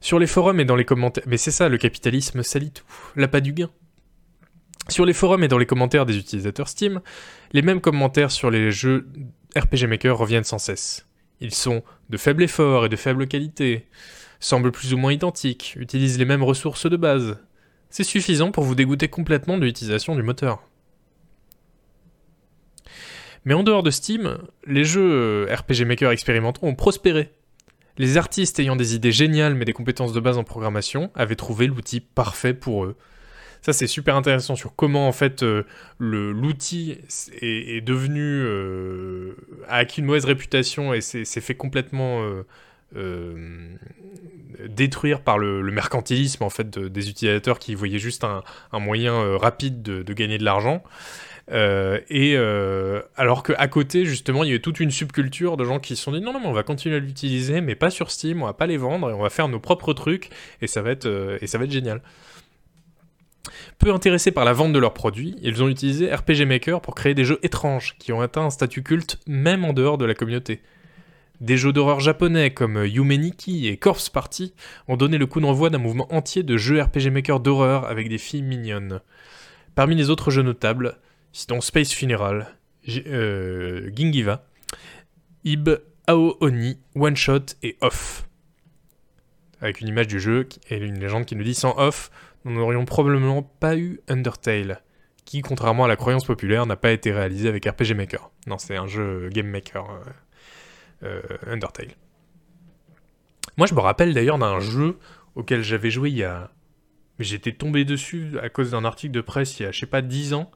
[0.00, 1.24] Sur les forums et dans les commentaires...
[1.26, 2.86] Mais c'est ça, le capitalisme salit tout.
[3.16, 3.68] L'appât du gain.
[4.88, 7.02] Sur les forums et dans les commentaires des utilisateurs Steam,
[7.52, 9.10] les mêmes commentaires sur les jeux
[9.58, 11.06] RPG Maker reviennent sans cesse.
[11.40, 13.88] Ils sont de faible effort et de faible qualité,
[14.40, 17.36] semblent plus ou moins identiques, utilisent les mêmes ressources de base,
[17.96, 20.62] c'est suffisant pour vous dégoûter complètement de l'utilisation du moteur.
[23.46, 24.36] Mais en dehors de Steam,
[24.66, 27.30] les jeux RPG Maker expérimentaux ont prospéré.
[27.96, 31.68] Les artistes ayant des idées géniales mais des compétences de base en programmation avaient trouvé
[31.68, 32.96] l'outil parfait pour eux.
[33.62, 35.62] Ça c'est super intéressant sur comment en fait euh,
[35.98, 36.98] l'outil
[37.40, 39.36] est, devenu euh,
[39.68, 42.42] a acquis une mauvaise réputation et s'est fait complètement euh,
[42.94, 43.74] euh,
[44.68, 48.42] détruire par le, mercantilisme en fait des utilisateurs qui voyaient juste un,
[48.78, 50.82] moyen euh, rapide de, gagner de l'argent.
[51.52, 52.36] Euh, et
[53.16, 56.12] alors qu'à côté, justement, il y avait toute une subculture de gens qui se sont
[56.12, 58.54] dit non, non, mais on va continuer à l'utiliser, mais pas sur Steam, on va
[58.54, 60.30] pas les vendre, et on va faire nos propres trucs,
[60.62, 62.00] et ça va être, et ça va être génial.
[63.78, 67.14] Peu intéressés par la vente de leurs produits, ils ont utilisé RPG Maker pour créer
[67.14, 70.62] des jeux étranges qui ont atteint un statut culte même en dehors de la communauté.
[71.40, 74.54] Des jeux d'horreur japonais comme Yumeniki et Corpse Party
[74.88, 78.18] ont donné le coup d'envoi d'un mouvement entier de jeux RPG Maker d'horreur avec des
[78.18, 79.00] filles mignonnes.
[79.74, 80.96] Parmi les autres jeux notables,
[81.32, 82.56] citons Space Funeral,
[82.88, 84.46] euh, Gingiva,
[85.44, 85.68] Ib,
[86.06, 88.26] Ao Oni, One Shot et Off.
[89.60, 92.10] Avec une image du jeu et une légende qui nous dit sans Off,
[92.46, 94.80] nous n'aurions probablement pas eu Undertale,
[95.26, 98.30] qui, contrairement à la croyance populaire, n'a pas été réalisé avec RPG Maker.
[98.46, 99.90] Non, c'est un jeu Game Maker.
[99.90, 100.12] Euh, euh,
[101.46, 101.94] Undertale.
[103.56, 104.98] Moi, je me rappelle d'ailleurs d'un jeu
[105.34, 106.50] auquel j'avais joué il y a.
[107.18, 110.02] J'étais tombé dessus à cause d'un article de presse il y a, je sais pas,
[110.02, 110.50] 10 ans.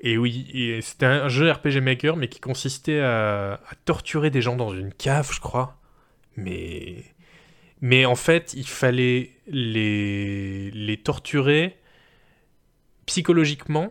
[0.00, 4.74] Et oui, c'était un jeu RPG Maker, mais qui consistait à, torturer des gens dans
[4.74, 5.78] une cave, je crois.
[6.36, 7.04] Mais.
[7.82, 11.78] Mais en fait, il fallait les, les torturer
[13.06, 13.90] psychologiquement,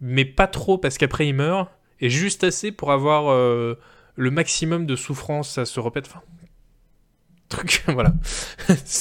[0.00, 1.70] mais pas trop parce qu'après ils meurent,
[2.00, 3.74] et juste assez pour avoir euh,
[4.18, 6.06] le maximum de souffrance, ça se répète.
[6.08, 6.22] Enfin,
[7.48, 8.12] truc, voilà.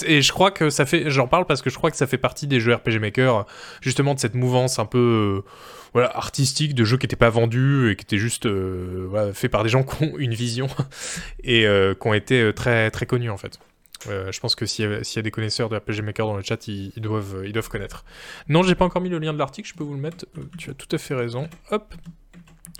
[0.05, 2.17] Et je crois que ça fait, j'en parle parce que je crois que ça fait
[2.17, 3.45] partie des jeux RPG Maker,
[3.81, 5.49] justement de cette mouvance un peu, euh,
[5.93, 9.51] voilà, artistique de jeux qui n'étaient pas vendus et qui étaient juste, euh, voilà, faits
[9.51, 10.67] par des gens qui ont une vision
[11.43, 13.59] et euh, qui ont été très très connus en fait.
[14.05, 16.91] je pense que s'il y, a des connaisseurs de RPG Maker dans le chat, ils,
[16.97, 18.05] doivent, ils doivent connaître.
[18.47, 20.25] Non, j'ai pas encore mis le lien de l'article, je peux vous le mettre.
[20.57, 21.49] Tu as tout à fait raison.
[21.71, 21.95] Hop,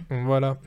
[0.10, 0.58] voilà.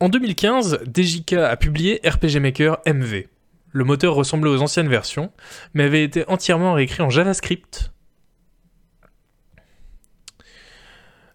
[0.00, 3.28] En 2015, DJK a publié RPG Maker MV.
[3.70, 5.32] Le moteur ressemblait aux anciennes versions,
[5.74, 7.92] mais avait été entièrement réécrit en JavaScript.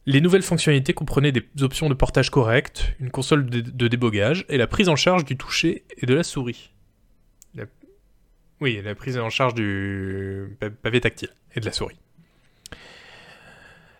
[0.05, 4.67] Les nouvelles fonctionnalités comprenaient des options de portage correct, une console de, débogage et la
[4.67, 6.71] prise en charge du toucher et de la souris.
[8.59, 11.99] Oui, la prise en charge du pavé tactile et de la souris.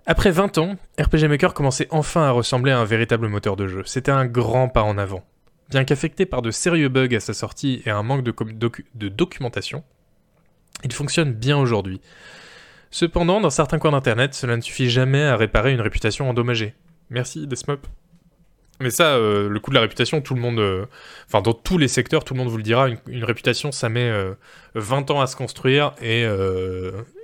[0.09, 3.83] Après 20 ans, RPG Maker commençait enfin à ressembler à un véritable moteur de jeu.
[3.85, 5.21] C'était un grand pas en avant.
[5.69, 9.83] Bien qu'affecté par de sérieux bugs à sa sortie et un manque de, documentation,
[10.85, 11.99] il fonctionne bien aujourd'hui.
[12.89, 16.73] Cependant, dans certains coins d'internet, cela ne suffit jamais à réparer une réputation endommagée.
[17.09, 17.85] Merci, Desmop.
[18.79, 20.85] Mais ça, euh, le coup de la réputation, tout le monde, euh,
[21.27, 24.09] enfin dans tous les secteurs, tout le monde vous le dira, une, réputation, ça met
[24.75, 26.25] 20 euh, ans à se construire et,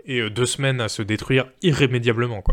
[0.06, 2.44] et deux semaines à se détruire irrémédiablement.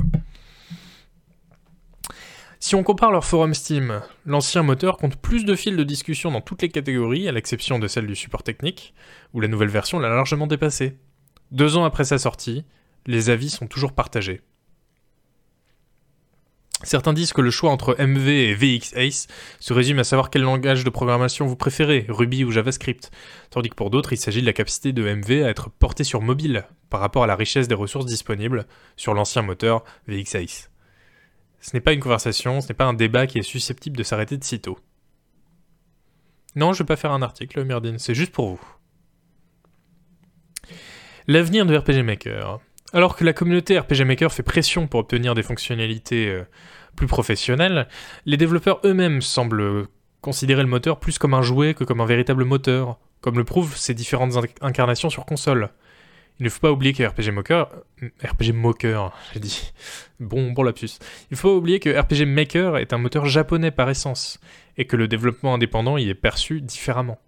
[2.63, 6.43] Si on compare leur forum Steam, l'ancien moteur compte plus de fils de discussion dans
[6.43, 8.95] toutes les catégories, à l'exception de celle du support technique,
[9.33, 10.99] où la nouvelle version l'a largement dépassé.
[11.53, 12.65] Deux ans après sa sortie,
[13.07, 14.43] les avis sont toujours partagés.
[16.83, 19.27] Certains disent que le choix entre MV et VX Ace
[19.59, 23.11] se résume à savoir quel langage de programmation vous préférez, Ruby ou JavaScript,
[23.51, 26.23] tandis que pour d'autres il s'agit de la capacité de MV à être portée sur
[26.23, 28.67] mobile par rapport à la richesse des ressources disponibles
[28.97, 30.71] sur l'ancien moteur VX Ace.
[31.61, 34.39] Ce n'est pas une conversation, ce n'est pas un débat qui est susceptible de s'arrêter
[34.39, 34.79] de sitôt.
[36.57, 38.61] Non, je vais pas faire un article, Merdine, c'est juste pour vous.
[41.27, 42.61] L'avenir de RPG Maker.
[42.93, 46.43] Alors que la communauté RPG Maker fait pression pour obtenir des fonctionnalités euh,
[46.97, 47.87] plus professionnelles,
[48.27, 49.87] les développeurs eux-mêmes semblent
[50.21, 53.77] considérer le moteur plus comme un jouet que comme un véritable moteur, comme le prouvent
[53.77, 55.71] ses différentes incarnations sur console.
[56.41, 57.69] Il ne faut pas oublier que RPG Maker,
[58.03, 58.53] euh, RPG j'ai
[60.19, 60.99] bon, lapsus.
[61.31, 64.41] Il faut pas oublier que RPG Maker est un moteur japonais par essence,
[64.77, 67.21] et que le développement indépendant y est perçu différemment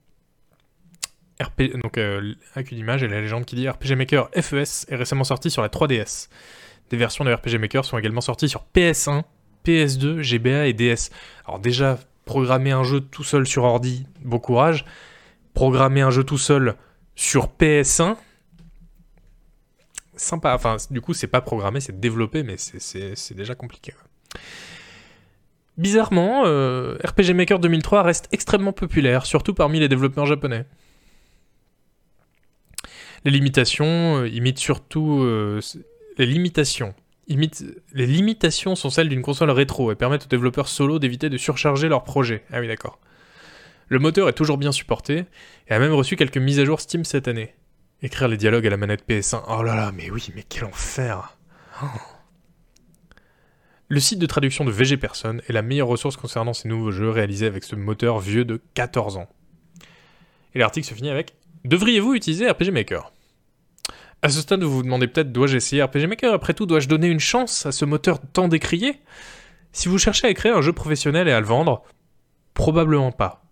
[1.75, 5.25] donc euh, avec une image et la légende qui dit RPG Maker FES est récemment
[5.25, 6.29] sorti sur la 3DS.
[6.91, 9.23] Des versions de RPG Maker sont également sorties sur PS1,
[9.65, 11.11] PS2, GBA et DS.
[11.47, 14.85] Alors déjà, programmer un jeu tout seul sur ordi, bon courage.
[15.55, 16.77] Programmer un jeu tout seul
[17.15, 18.17] sur PS1,
[20.17, 20.55] sympa.
[20.55, 23.93] Enfin, du coup, c'est pas programmer, c'est développer, mais c'est déjà compliqué.
[25.79, 30.67] Bizarrement, euh, RPG Maker 2003 reste extrêmement populaire, surtout parmi les développeurs japonais.
[33.25, 35.23] Les limitations euh, imitent surtout...
[35.23, 35.61] Euh,
[36.19, 36.95] les limitations.
[37.29, 41.89] les limitations sont celles d'une console rétro et permettent aux développeurs solo d'éviter de surcharger
[41.89, 42.45] leur projet.
[42.53, 42.99] Ah oui, d'accord.
[43.89, 45.25] Le moteur est toujours bien supporté
[45.69, 47.55] et a même reçu quelques mises à jour Steam cette année.
[48.03, 49.43] Écrire les dialogues à la manette PS1.
[49.49, 51.37] Oh là là, mais oui, mais quel enfer.
[53.89, 57.11] Le site de traduction de VG Person est la meilleure ressource concernant ces nouveaux jeux
[57.11, 59.29] réalisés avec ce moteur vieux de 14 ans.
[60.55, 63.13] Et l'article se finit avec Devriez-vous utiliser RPG Maker?
[64.21, 66.35] À ce stade, vous vous demandez peut-être dois-je essayer RPG Maker?
[66.35, 69.01] Après tout, dois-je donner une chance à ce moteur tant décrié?
[69.73, 71.83] Si vous cherchez à écrire un jeu professionnel et à le vendre,
[72.55, 73.45] probablement pas.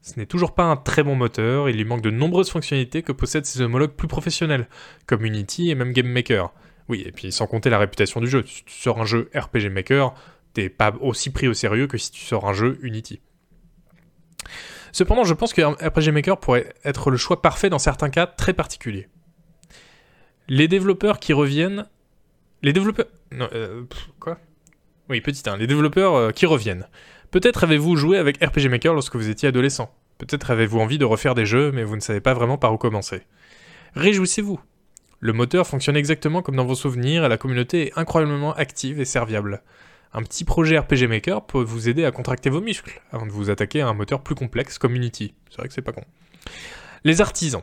[0.00, 3.10] Ce n'est toujours pas un très bon moteur, il lui manque de nombreuses fonctionnalités que
[3.10, 4.68] possèdent ses homologues plus professionnels,
[5.06, 6.52] comme Unity et même Game Maker.
[6.88, 8.44] Oui, et puis sans compter la réputation du jeu.
[8.46, 10.14] Si tu sors un jeu RPG Maker,
[10.54, 13.20] t'es pas aussi pris au sérieux que si tu sors un jeu Unity.
[14.92, 18.52] Cependant, je pense que RPG Maker pourrait être le choix parfait dans certains cas très
[18.52, 19.08] particuliers.
[20.48, 21.86] Les développeurs qui reviennent...
[22.62, 23.06] Les développeurs...
[23.32, 23.84] Euh,
[24.20, 24.38] quoi?
[25.08, 25.56] Oui, petit 1.
[25.56, 26.88] Les développeurs euh, qui reviennent.
[27.30, 29.92] Peut-être avez-vous joué avec RPG Maker lorsque vous étiez adolescent.
[30.18, 32.78] Peut-être avez-vous envie de refaire des jeux, mais vous ne savez pas vraiment par où
[32.78, 33.22] commencer.
[33.94, 34.60] Réjouissez-vous.
[35.20, 39.04] Le moteur fonctionne exactement comme dans vos souvenirs et la communauté est incroyablement active et
[39.04, 39.62] serviable.
[40.16, 43.50] Un petit projet RPG Maker peut vous aider à contracter vos muscles avant de vous
[43.50, 45.34] attaquer à un moteur plus complexe comme Unity.
[45.50, 46.04] C'est vrai que c'est pas con.
[47.04, 47.60] Les artisans.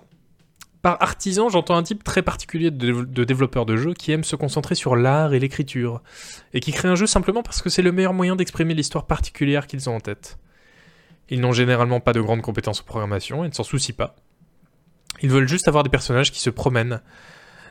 [0.83, 4.75] Par artisan, j'entends un type très particulier de, développeurs de jeux qui aiment se concentrer
[4.75, 6.03] sur l'art et l'écriture,
[6.53, 9.65] et qui créent un jeu simplement parce que c'est le meilleur moyen d'exprimer l'histoire particulière
[9.65, 10.37] qu'ils ont en tête.
[11.29, 14.15] Ils n'ont généralement pas de grandes compétences en programmation et ne s'en soucient pas.
[15.23, 17.01] Ils veulent juste avoir des personnages qui se promènent,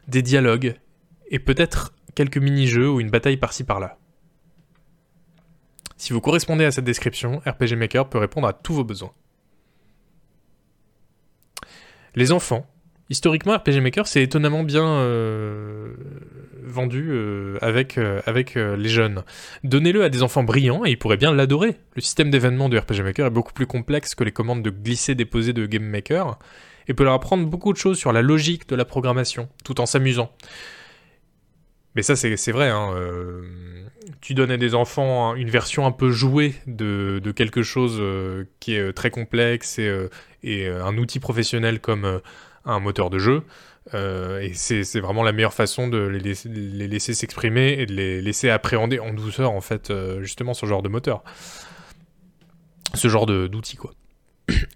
[0.09, 0.75] des dialogues,
[1.31, 3.99] et peut-être quelques mini-jeux ou une bataille par-ci par-là.
[6.03, 9.13] Si vous correspondez à cette description, RPG Maker peut répondre à tous vos besoins.
[12.17, 12.67] Les enfants.
[13.09, 15.95] Historiquement, RPG Maker s'est étonnamment bien euh,
[16.65, 19.23] vendu euh, avec, euh, avec les jeunes.
[19.63, 21.77] Donnez-le à des enfants brillants et ils pourraient bien l'adorer.
[21.95, 25.53] Le système d'événements de RPG Maker est beaucoup plus complexe que les commandes de glisser-déposer
[25.53, 26.37] de Game Maker
[26.89, 29.87] et peut leur apprendre beaucoup de choses sur la logique de la programmation, tout en
[29.87, 30.33] s'amusant.
[31.95, 32.71] Mais ça, c'est vrai.
[32.71, 32.95] Hein,
[34.21, 38.75] tu donnes à des enfants une version un peu jouée de, quelque chose euh, qui
[38.75, 42.21] est euh, très complexe et, euh, un outil professionnel comme
[42.65, 43.43] un moteur de jeu.
[43.93, 48.99] et c'est vraiment la meilleure façon de les laisser s'exprimer et de les laisser appréhender
[48.99, 51.23] en douceur, en fait, justement, ce genre de moteur.
[52.95, 53.93] Ce genre d'outil, quoi.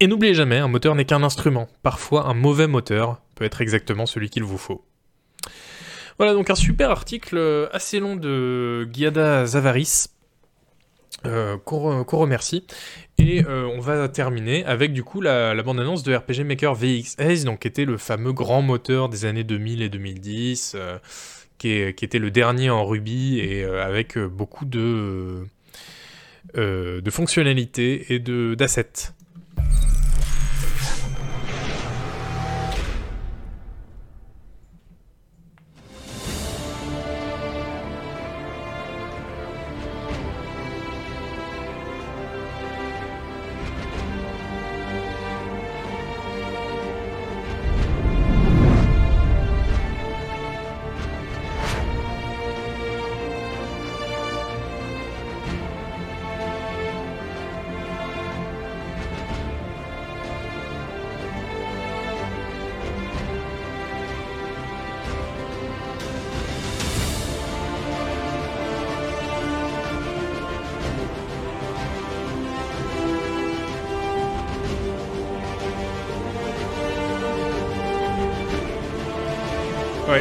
[0.00, 1.68] Et n'oubliez jamais, un moteur n'est qu'un instrument.
[1.82, 4.84] Parfois, un mauvais moteur peut être exactement celui qu'il vous faut.
[6.18, 10.06] Voilà, donc un super article euh, assez long de Giada Zavaris.
[11.24, 12.64] Euh, qu'on remercie.
[13.18, 17.60] Et euh, on va terminer avec du coup la, bande-annonce de RPG Maker VXS, donc
[17.60, 20.76] qui était le fameux grand moteur des années 2000 et 2010,
[21.58, 25.46] qui, était le dernier en Ruby et avec beaucoup de,
[26.54, 29.14] de fonctionnalités et d'assets.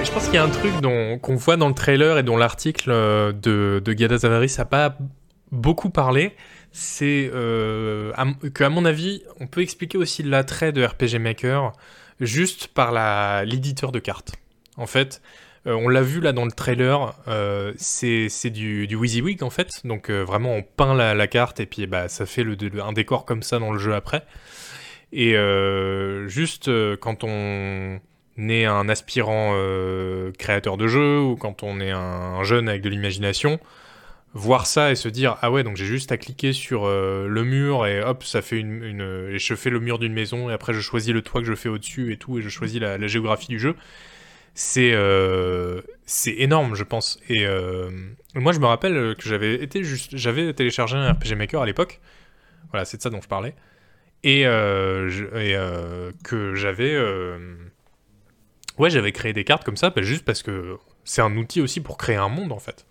[0.05, 0.71] Je pense qu'il y a un truc
[1.21, 4.97] qu'on voit dans le trailer et dont l'article euh, de, de Gada Zamaris n'a pas
[5.51, 6.35] beaucoup parlé.
[6.71, 8.11] C'est euh,
[8.53, 11.71] que, à mon avis, on peut expliquer aussi l'attrait de RPG Maker
[12.19, 12.91] juste par
[13.45, 14.33] l'éditeur de cartes.
[14.77, 15.21] En fait,
[15.65, 19.69] euh, on l'a vu là dans le trailer, euh, c'est, du, du WYSIWYG en fait.
[19.85, 22.45] Donc vraiment, on peint la, carte et puis bah, ça fait
[22.79, 24.23] un décor comme ça dans le jeu après.
[25.11, 25.35] Et
[26.27, 27.99] juste quand on
[28.37, 32.89] est un aspirant euh, créateur de jeu ou quand on est un, jeune avec de
[32.89, 33.59] l'imagination,
[34.33, 37.43] voir ça et se dire ah ouais donc j'ai juste à cliquer sur euh, le
[37.43, 39.01] mur et hop ça fait une,
[39.31, 41.55] et je fais le mur d'une maison et après je choisis le toit que je
[41.55, 43.75] fais au dessus et tout et je choisis la, géographie du jeu.
[44.53, 47.19] C'est euh, c'est énorme je pense.
[47.29, 47.45] Et
[48.35, 52.01] moi je me rappelle que j'avais été juste j'avais téléchargé un RPG Maker à l'époque.
[52.71, 53.55] Voilà c'est de ça dont je parlais.
[54.23, 54.43] Et,
[56.23, 56.95] que j'avais
[58.77, 61.81] ouais j'avais créé des cartes comme ça bah, juste parce que c'est un outil aussi
[61.81, 62.85] pour créer un monde en fait.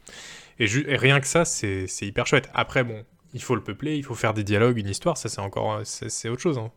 [0.59, 2.51] Et, rien que ça c'est hyper chouette.
[2.55, 5.40] Après bon il faut le peupler il faut faire des dialogues une histoire ça c'est
[5.40, 6.70] encore c'est autre chose hein.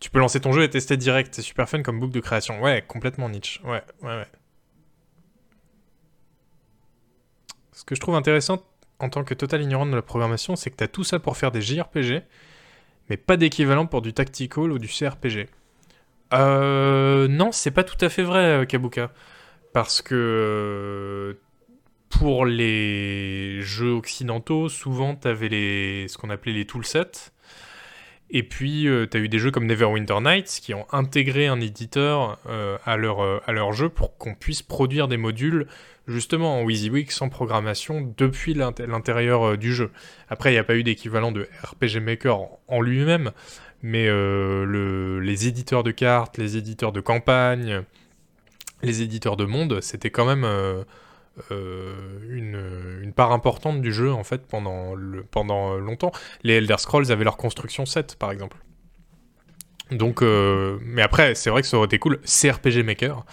[0.00, 2.60] tu peux lancer ton jeu et tester direct c'est super fun comme boucle de création.
[2.62, 4.28] Ouais complètement niche ouais ouais ouais.
[7.72, 8.62] Ce que je trouve intéressant
[8.98, 11.36] en tant que total ignorant de la programmation c'est que tu as tout ça pour
[11.36, 12.22] faire des JRPG
[13.08, 15.48] mais pas d'équivalent pour du tactical ou du CRPG.
[16.34, 19.10] Euh, non, c'est pas tout à fait vrai, Kabuka.
[19.72, 21.40] Parce que euh,
[22.08, 27.32] pour les jeux occidentaux, souvent t'avais les, ce qu'on appelait les toolsets.
[28.30, 31.60] Et puis, euh, tu as eu des jeux comme Neverwinter Nights qui ont intégré un
[31.60, 35.66] éditeur euh, à, leur, euh, jeu pour qu'on puisse produire des modules
[36.06, 39.90] justement en WYSIWYG sans programmation depuis l'intérieur euh, du jeu.
[40.28, 42.38] Après, il n'y a pas eu d'équivalent de RPG Maker
[42.68, 43.32] en lui-même,
[43.82, 47.84] mais euh, le, les éditeurs de cartes, les éditeurs de campagne,
[48.82, 50.84] les éditeurs de monde, c'était quand même euh,
[51.50, 51.94] euh,
[52.30, 54.94] une, part importante du jeu en fait pendant,
[55.30, 56.12] pendant longtemps.
[56.42, 58.56] Les Elder Scrolls avaient leur construction 7 par exemple.
[59.90, 62.20] Donc, euh, mais après, c'est vrai que ça aurait été cool.
[62.20, 63.24] CRPG Maker.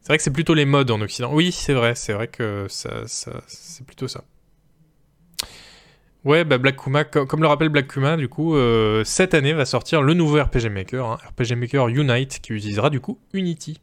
[0.00, 1.32] C'est vrai que c'est plutôt les modes en Occident.
[1.32, 4.24] Oui, c'est vrai, c'est vrai que ça c'est plutôt ça.
[6.24, 9.64] Ouais, bah Black Kuma, comme le rappelle Black Kuma, du coup, euh, cette année va
[9.64, 13.80] sortir le nouveau RPG Maker, hein, RPG Maker Unite, qui utilisera du coup Unity.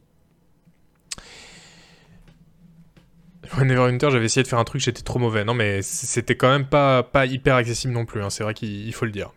[3.58, 5.44] Neverwinter, j'avais essayé de faire un truc, j'étais trop mauvais.
[5.44, 8.92] Non, mais c'était quand même pas, pas hyper accessible non plus, hein, c'est vrai qu'il
[8.94, 9.32] faut le dire.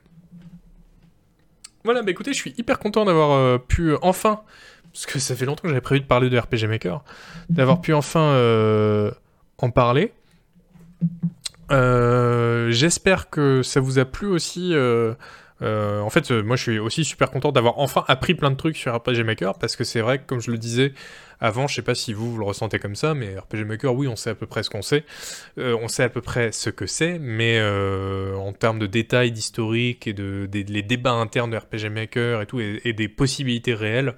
[1.83, 4.41] Voilà, bah écoutez, je suis hyper content d'avoir euh, pu enfin,
[4.93, 7.03] parce que ça fait longtemps que j'avais prévu de parler de RPG Maker,
[7.49, 9.11] d'avoir pu enfin euh,
[9.57, 10.13] en parler.
[11.71, 14.73] Euh, J'espère que ça vous a plu aussi.
[15.63, 18.55] Euh, euh, en fait, moi, je suis aussi super content d'avoir enfin appris plein de
[18.55, 20.93] trucs sur RPG Maker parce que c'est vrai que, comme je le disais
[21.39, 24.07] avant, je sais pas si vous, vous le ressentez comme ça, mais RPG Maker, oui,
[24.07, 25.03] on sait à peu près ce qu'on sait,
[25.57, 29.31] euh, on sait à peu près ce que c'est, mais euh, en termes de détails,
[29.31, 34.15] d'historique et de, des débats internes de RPG Maker et tout, et, des possibilités réelles,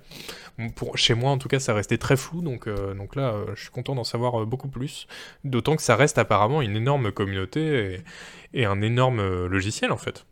[0.93, 3.71] chez moi en tout cas, ça restait très flou, donc, euh, donc là, je suis
[3.71, 5.07] content d'en savoir beaucoup plus,
[5.43, 8.01] d'autant que ça reste apparemment une énorme communauté
[8.53, 10.25] et un énorme logiciel en fait.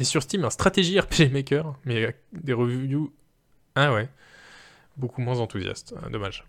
[0.00, 3.12] Et sur Steam, un stratégie RPG Maker, mais des reviews.
[3.74, 4.08] Ah ouais.
[4.96, 5.94] Beaucoup moins enthousiastes.
[6.02, 6.44] Ah, dommage.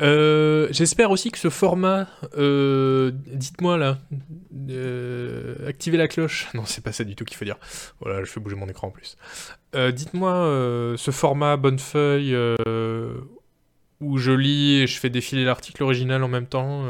[0.00, 3.98] Euh, J'espère aussi que ce format, euh, dites-moi là,
[4.70, 6.48] euh, activez la cloche.
[6.54, 7.58] Non, c'est pas ça du tout qu'il faut dire.
[8.00, 9.16] Voilà, je fais bouger mon écran en plus.
[9.74, 12.34] Euh, dites-moi euh, ce format bonne feuille
[14.00, 16.84] où je lis et je fais défiler l'article original en même temps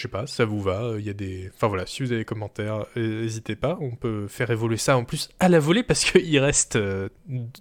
[0.00, 1.50] je sais pas, ça vous va, il y a des...
[1.54, 5.04] Enfin voilà, si vous avez des commentaires, n'hésitez pas, on peut faire évoluer ça en
[5.04, 7.10] plus à la volée parce qu'il reste euh,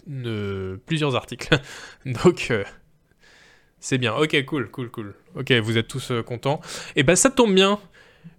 [0.10, 1.60] euh, plusieurs articles.
[2.06, 2.64] Donc, euh,
[3.82, 4.16] c'est bien.
[4.16, 5.16] Ok, cool, cool, cool.
[5.36, 6.62] Ok, vous êtes tous contents.
[6.96, 7.78] Et ben ça tombe bien,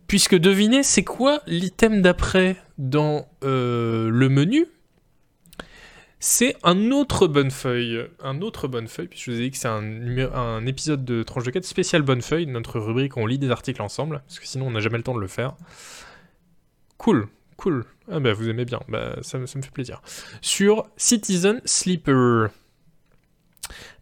[0.06, 4.66] puisque devinez, c'est quoi l'item d'après dans le menu?
[6.22, 8.06] C'est un autre bonne feuille.
[8.22, 11.44] Un autre bonne feuille, puisque je vous ai dit que c'est un, épisode de Tranche
[11.44, 14.47] de 4 spécial bonne feuille, notre rubrique où on lit des articles ensemble, parce que
[14.47, 15.56] sinon on n'a jamais le temps de le faire.
[16.98, 17.86] Cool, cool.
[18.12, 20.02] Ah bah vous aimez bien, bah ça, me fait plaisir.
[20.42, 22.51] Sur Citizen Sleeper.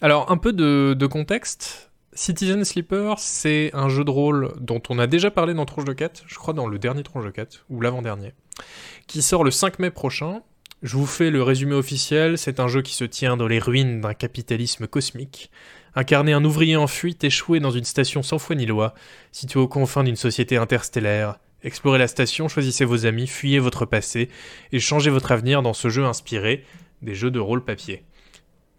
[0.00, 1.92] Alors un peu de, de contexte.
[2.14, 5.92] Citizen Sleeper, c'est un jeu de rôle dont on a déjà parlé dans Tranche de
[5.92, 8.32] 4, je crois dans le dernier Tranche de 4, ou l'avant-dernier,
[9.06, 10.42] qui sort le 5 mai prochain,
[10.82, 14.00] je vous fais le résumé officiel, c'est un jeu qui se tient dans les ruines
[14.00, 15.50] d'un capitalisme cosmique.
[15.96, 18.94] Incarner un ouvrier en fuite échoué dans une station sans foi ni loi,
[19.32, 21.40] située aux confins d'une société interstellaire.
[21.64, 24.28] Explorez la station, choisissez vos amis, fuyez votre passé
[24.70, 26.64] et changez votre avenir dans ce jeu inspiré
[27.02, 28.04] des jeux de rôle papier.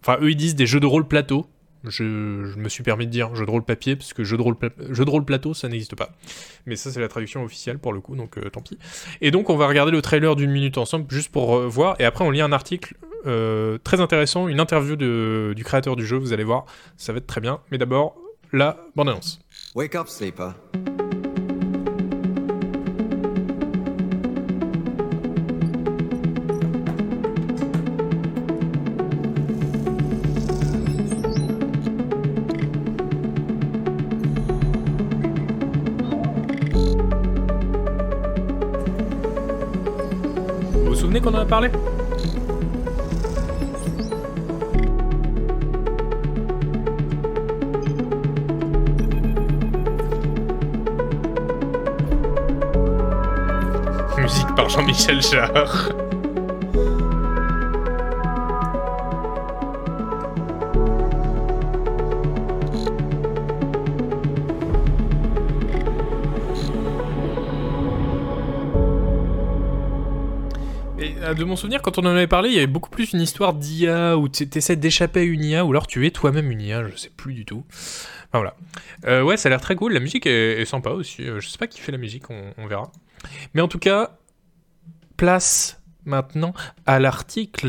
[0.02, 1.48] Enfin, eux, ils disent des jeux de rôle plateau.
[1.86, 5.26] Je, me suis permis de dire jeu de rôle papier, parce que jeu de rôle,
[5.26, 6.12] plateau, ça n'existe pas.
[6.66, 8.78] Mais ça, c'est la traduction officielle pour le coup, donc euh, tant pis.
[9.22, 11.96] Et donc, on va regarder le trailer d'une minute ensemble, juste pour euh, voir.
[12.00, 12.96] Et après, on lit un article
[13.26, 16.66] euh, très intéressant, une interview du créateur du jeu, vous allez voir.
[16.98, 17.60] Ça va être très bien.
[17.72, 18.16] Mais d'abord,
[18.52, 19.40] la bande-annonce.
[19.76, 20.56] Wake up, sleeper.
[54.18, 56.09] Musique par Jean-Michel Jarre.
[71.34, 73.54] De mon souvenir, quand on en avait parlé, il y avait beaucoup plus une histoire
[73.54, 76.88] d'IA où tu essaies d'échapper à une IA ou alors tu es toi-même une IA,
[76.88, 77.64] je sais plus du tout.
[78.34, 78.56] Voilà.
[79.06, 79.94] Euh, ouais, ça a l'air très cool.
[79.94, 81.24] La musique est, sympa aussi.
[81.24, 82.92] Euh, je sais pas qui fait la musique, on, verra.
[83.54, 84.12] Mais en tout cas,
[85.18, 86.54] place maintenant
[86.86, 87.68] à l'article.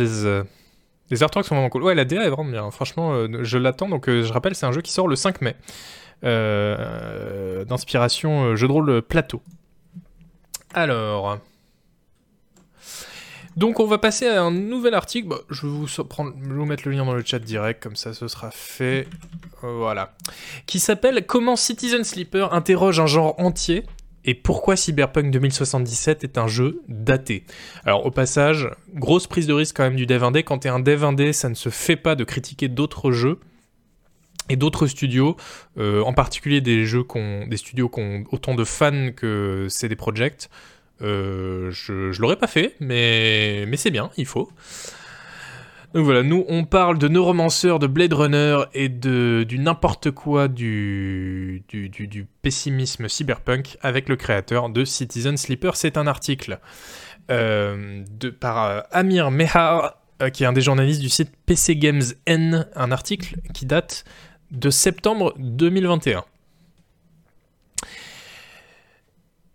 [1.10, 1.82] Les artworks sont vraiment cool.
[1.82, 2.70] Ouais, la DA est vraiment bien.
[2.70, 3.88] Franchement, euh, je l'attends.
[3.88, 5.56] Donc, je rappelle, c'est un jeu qui sort le 5 mai.
[6.22, 9.42] D'inspiration jeu de rôle plateau.
[10.74, 11.38] Alors.
[13.56, 15.28] Donc on va passer à un nouvel article.
[15.28, 18.14] Bah, je, vais vous prendre, vous mettre le lien dans le chat direct, comme ça
[18.14, 19.06] ce sera fait.
[19.62, 20.14] Voilà.
[20.66, 23.84] Qui s'appelle Comment Citizen Sleeper interroge un genre entier
[24.24, 27.44] et pourquoi Cyberpunk 2077 est un jeu daté.
[27.84, 30.42] Alors au passage, grosse prise de risque quand même du dev indé.
[30.42, 33.40] Quand t'es un dev indé, ça ne se fait pas de critiquer d'autres jeux
[34.50, 35.36] et d'autres studios,
[35.78, 37.04] euh, en particulier des jeux
[37.46, 40.50] des studios qui ont autant de fans que CD Projekt.
[41.02, 44.50] Euh, je, je l'aurais pas fait, mais, mais c'est bien, il faut.
[45.94, 50.46] Donc voilà, nous on parle de Neuromancer, de Blade Runner et de, du n'importe quoi
[50.46, 55.74] du, du, du, pessimisme cyberpunk avec le créateur de Citizen Sleeper.
[55.74, 56.60] C'est un article
[57.30, 59.96] euh, de, par euh, Amir Mehar,
[60.32, 64.04] qui est un des journalistes du site PC Games N, un article qui date
[64.52, 66.24] de septembre 2021.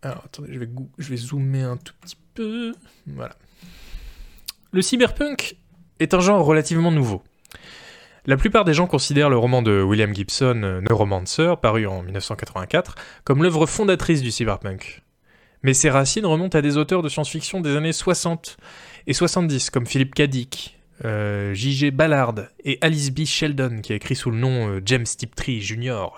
[0.05, 0.53] Alors attendez,
[0.99, 2.75] je vais, zoomer un tout petit peu.
[3.07, 3.35] Voilà.
[4.71, 5.57] Le cyberpunk
[5.99, 7.23] est un genre relativement nouveau.
[8.27, 13.41] La plupart des gens considèrent le roman de William Gibson, Neuromancer, paru en 1984, comme
[13.41, 15.01] l'œuvre fondatrice du cyberpunk.
[15.63, 18.57] Mais ses racines remontent à des auteurs de science-fiction des années 60
[19.07, 20.23] et 70, comme Philip K.
[20.23, 21.89] Dick, euh, J.G.
[21.89, 23.25] Ballard et Alice B.
[23.25, 26.09] Sheldon, qui a écrit sous le nom euh, James Tiptree Jr.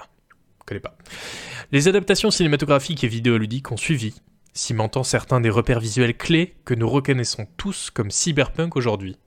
[1.71, 4.15] Les adaptations cinématographiques et vidéoludiques ont suivi,
[4.53, 9.17] cimentant certains des repères visuels clés que nous reconnaissons tous comme cyberpunk aujourd'hui.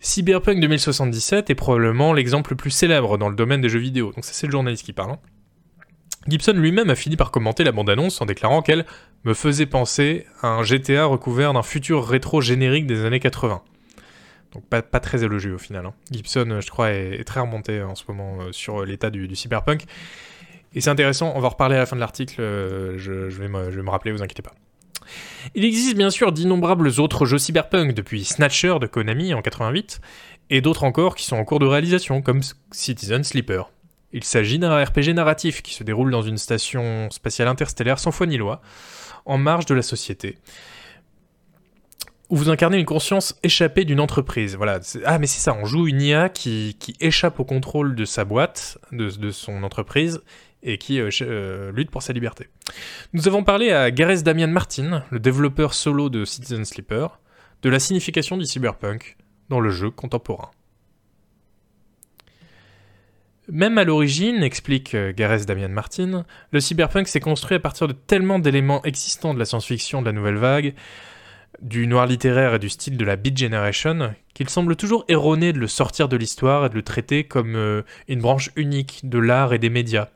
[0.00, 4.24] Cyberpunk 2077 est probablement l'exemple le plus célèbre dans le domaine des jeux vidéo, donc
[4.24, 5.12] ça c'est le journaliste qui parle.
[5.12, 5.18] Hein.
[6.26, 8.86] Gibson lui-même a fini par commenter la bande-annonce en déclarant qu'elle
[9.24, 13.62] me faisait penser à un GTA recouvert d'un futur rétro générique des années 80.
[14.52, 15.86] Donc pas, très élogieux au final.
[15.86, 15.94] Hein.
[16.10, 19.84] Gibson, je crois, est, très remonté en ce moment euh, sur l'état du, cyberpunk.
[20.74, 23.90] Et c'est intéressant, on va reparler à la fin de l'article, euh, je, vais me,
[23.90, 24.54] rappeler, vous inquiétez pas.
[25.54, 30.00] Il existe bien sûr d'innombrables autres jeux cyberpunk, depuis Snatcher de Konami en 88,
[30.50, 33.70] et d'autres encore qui sont en cours de réalisation, comme Citizen Sleeper.
[34.12, 38.26] Il s'agit d'un RPG narratif qui se déroule dans une station spatiale interstellaire sans foi
[38.26, 38.60] ni loi,
[39.24, 40.38] en marge de la société,
[42.30, 44.56] où vous incarnez une conscience échappée d'une entreprise.
[44.56, 44.80] Voilà.
[45.04, 48.78] Ah, mais c'est ça, on joue une IA qui, échappe au contrôle de sa boîte,
[48.92, 50.20] de son entreprise,
[50.62, 52.48] et qui euh, euh, lutte pour sa liberté.
[53.12, 57.18] Nous avons parlé à Gareth Damian Martin, le développeur solo de Citizen Sleeper,
[57.62, 59.16] de la signification du cyberpunk
[59.48, 60.50] dans le jeu contemporain.
[63.48, 67.92] Même à l'origine, explique euh, Gareth Damian Martin, le cyberpunk s'est construit à partir de
[67.92, 70.74] tellement d'éléments existants de la science-fiction de la nouvelle vague,
[71.60, 75.58] du noir littéraire et du style de la Beat Generation, qu'il semble toujours erroné de
[75.58, 79.58] le sortir de l'histoire et de le traiter comme une branche unique de l'art et
[79.58, 80.08] des médias,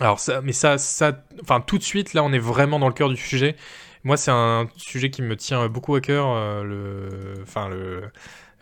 [0.00, 2.94] alors ça, mais ça, ça, enfin tout de suite là, on est vraiment dans le
[2.94, 3.56] cœur du sujet.
[4.04, 6.28] Moi, c'est un sujet qui me tient beaucoup à cœur.
[6.28, 8.02] Euh, le, enfin le,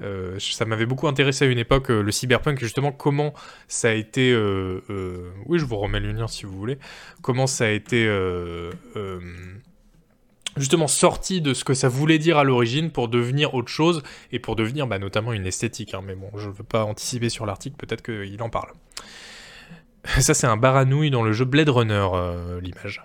[0.03, 3.35] euh, ça m'avait beaucoup intéressé à une époque euh, le cyberpunk justement comment
[3.69, 4.33] ça a été.
[5.47, 6.79] oui, je vous remets le lien si vous voulez.
[7.23, 8.07] Comment ça a été
[10.57, 14.03] justement sorti de ce que ça voulait dire à l'origine pour devenir autre chose
[14.33, 15.95] et pour devenir bah, notamment une esthétique.
[15.95, 16.03] Hein.
[16.05, 18.73] Mais bon, je ne veux pas anticiper sur l'article, peut-être qu'il en parle.
[20.21, 23.03] Ça, c'est un baranouille dans le jeu Blade Runner, euh, l'image.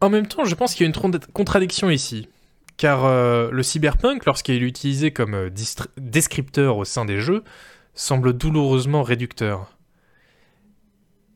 [0.00, 2.28] En même temps, je pense qu'il y a une contradiction ici.
[2.76, 5.50] Car euh, le cyberpunk, lorsqu'il est utilisé comme euh,
[5.96, 7.44] descripteur au sein des jeux,
[7.94, 9.76] semble douloureusement réducteur.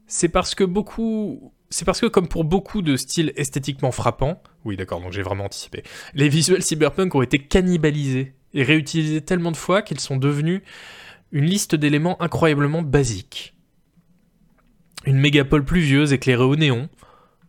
[0.07, 4.77] C'est parce que beaucoup c'est parce que, comme pour beaucoup de styles esthétiquement frappants, oui
[4.77, 5.83] d'accord, donc j'ai vraiment anticipé,
[6.15, 10.63] les visuels cyberpunk ont été cannibalisés et réutilisés tellement de fois qu'ils sont devenus
[11.33, 13.55] une liste d'éléments incroyablement basiques.
[15.05, 16.89] Une mégapole pluvieuse éclairée au néon,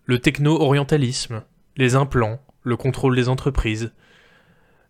[0.05, 1.43] le techno-orientalisme,
[1.75, 3.93] les implants, le contrôle des entreprises.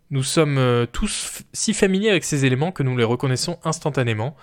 [0.10, 4.36] Nous sommes euh, tous si familiers avec ces éléments que nous les reconnaissons instantanément,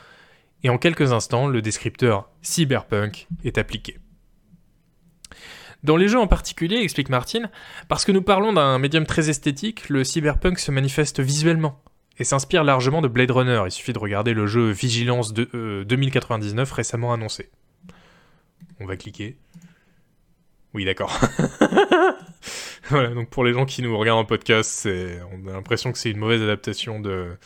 [0.62, 3.98] et en quelques instants, le descripteur cyberpunk est appliqué.
[5.84, 7.50] Dans les jeux en particulier, explique Martin,
[7.88, 11.78] parce que nous parlons d'un médium très esthétique, le cyberpunk se manifeste visuellement
[12.18, 13.62] et s'inspire largement de Blade Runner.
[13.66, 17.50] Il suffit de regarder le jeu Vigilance de, 2099 euh, récemment annoncé.
[18.80, 19.36] On va cliquer.
[20.72, 21.20] Oui, d'accord.
[22.88, 24.88] voilà, donc pour les gens qui nous regardent en podcast,
[25.32, 27.36] on a l'impression que c'est une mauvaise adaptation de,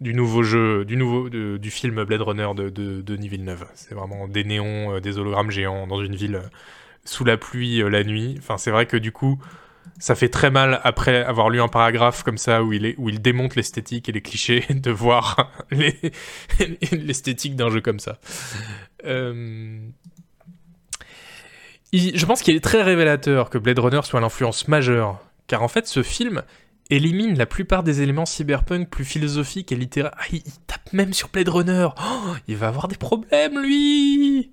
[0.00, 3.66] du nouveau jeu, du nouveau du film Blade Runner de, de, Denis Villeneuve.
[3.74, 6.42] C'est vraiment des néons, euh, des hologrammes géants dans une ville
[7.08, 8.36] sous la pluie euh, la nuit.
[8.38, 9.38] Enfin, c'est vrai que du coup,
[9.98, 13.08] ça fait très mal après avoir lu un paragraphe comme ça où il, est, où
[13.08, 15.50] il démonte l'esthétique et les clichés de voir
[16.92, 18.18] l'esthétique d'un jeu comme ça.
[19.04, 19.78] Euh,
[21.92, 25.86] je pense qu'il est très révélateur que Blade Runner soit l'influence majeure, car en fait
[25.86, 26.42] ce film
[26.90, 30.14] élimine la plupart des éléments cyberpunk plus philosophiques et littéraires.
[30.18, 31.88] Ah, il, tape même sur Blade Runner.
[31.96, 34.52] Oh, il va avoir des problèmes lui.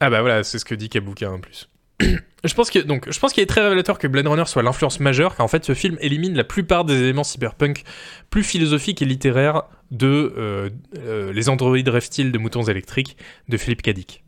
[0.00, 1.68] Ah bah voilà, c'est ce que dit Kabuka en plus.
[2.00, 5.36] je pense que je pense qu'il est très révélateur que Blade Runner soit l'influence majeure,
[5.36, 7.84] car en fait ce film élimine la plupart des éléments cyberpunk
[8.30, 13.16] plus philosophiques et littéraires de euh, euh, les androïdes reptiles de moutons électriques
[13.48, 14.24] de Philippe Dick.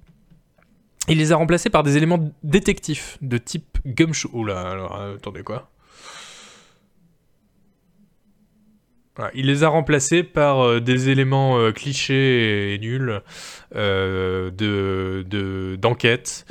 [1.09, 4.31] Il les a remplacés par des éléments détectifs de type Gumshoe.
[4.33, 5.71] Oula, alors attendez quoi?
[9.35, 13.23] Il les a remplacés par euh, des éléments euh, clichés et nuls
[13.75, 16.47] euh, de, d'enquête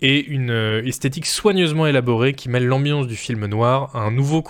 [0.00, 0.50] et une
[0.84, 4.44] esthétique soigneusement élaborée qui mêle l'ambiance du film noir à un nouveau,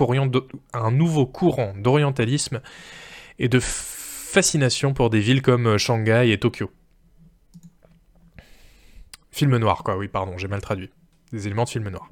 [0.74, 2.61] un nouveau courant d'orientalisme
[3.39, 6.70] et de fascination pour des villes comme Shanghai et Tokyo.
[9.31, 10.90] Film noir, quoi, oui, pardon, j'ai mal traduit.
[11.32, 12.11] Des éléments de film noir.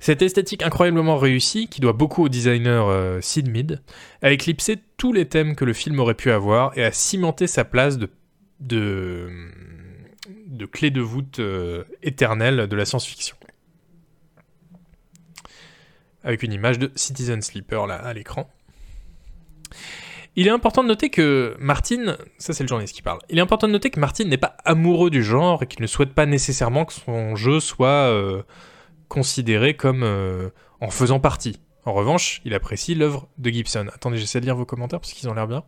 [0.00, 3.82] Cette esthétique incroyablement réussie, qui doit beaucoup au designer euh, Sid Mead,
[4.22, 7.64] a éclipsé tous les thèmes que le film aurait pu avoir et a cimenté sa
[7.64, 7.98] place
[8.60, 9.28] de,
[10.70, 13.36] clé de voûte euh, éternelle de la science-fiction.
[16.22, 18.48] Avec une image de Citizen Sleeper là à l'écran.
[20.36, 23.40] Il est important de noter que Martin, ça c'est le journaliste qui parle, il est
[23.40, 26.26] important de noter que Martin n'est pas amoureux du genre et qu'il ne souhaite pas
[26.26, 28.42] nécessairement que son jeu soit euh,
[29.08, 31.60] considéré comme euh, en faisant partie.
[31.84, 33.86] En revanche, il apprécie l'œuvre de Gibson.
[33.94, 35.64] Attendez, j'essaie de lire vos commentaires parce qu'ils ont l'air bien.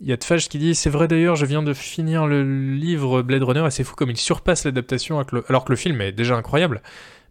[0.00, 2.42] Il y a Tfage qui dit C'est vrai d'ailleurs, je viens de finir le
[2.74, 5.18] livre Blade Runner et c'est fou comme il surpasse l'adaptation
[5.48, 6.82] alors que le film est déjà incroyable.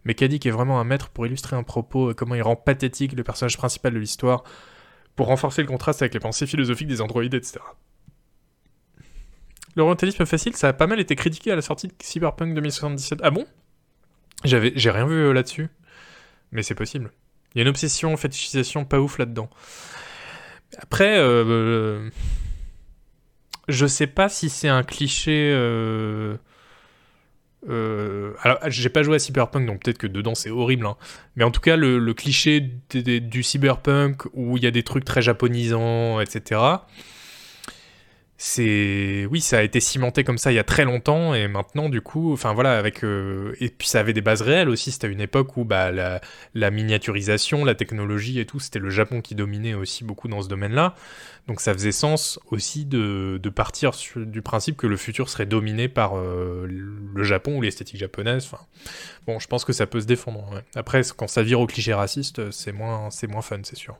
[0.04, 3.24] Mais Kadik est vraiment un maître pour illustrer un propos comment il rend pathétique le
[3.24, 4.44] personnage principal de l'histoire
[5.16, 7.60] pour renforcer le contraste avec les pensées philosophiques des androïdes, etc.
[9.76, 13.20] L'orientalisme facile, ça a pas mal été critiqué à la sortie de Cyberpunk 2077.
[13.22, 13.46] Ah bon?
[14.44, 15.68] J'avais, J'ai rien vu euh, là-dessus.
[16.50, 17.12] Mais c'est possible.
[17.54, 19.50] Il y a une obsession, fétichisation pas ouf là-dedans.
[20.78, 22.10] Après, euh, euh,
[23.68, 25.50] je sais pas si c'est un cliché.
[25.52, 26.36] Euh,
[28.42, 30.86] alors, j'ai pas joué à Cyberpunk, donc peut-être que dedans c'est horrible.
[30.86, 30.96] Hein.
[31.34, 35.04] Mais en tout cas, le, le cliché du Cyberpunk où il y a des trucs
[35.04, 36.60] très japonisants, etc
[38.38, 41.88] c'est oui ça a été cimenté comme ça il y a très longtemps et maintenant
[41.88, 44.92] du coup enfin voilà avec euh, et puis ça avait des bases réelles aussi.
[44.92, 49.34] C'était une époque où bah la, miniaturisation la technologie et tout c'était le Japon qui
[49.34, 50.94] dominait aussi beaucoup dans ce domaine là
[51.48, 56.18] donc ça faisait sens aussi de, partir du principe que le futur serait dominé par
[56.18, 58.62] euh, le Japon ou l'esthétique japonaise enfin.
[59.26, 62.50] Bon je pense que ça peut se défendre après quand ça vire au cliché raciste
[62.50, 63.96] c'est moins c'est moins fun c'est sûr.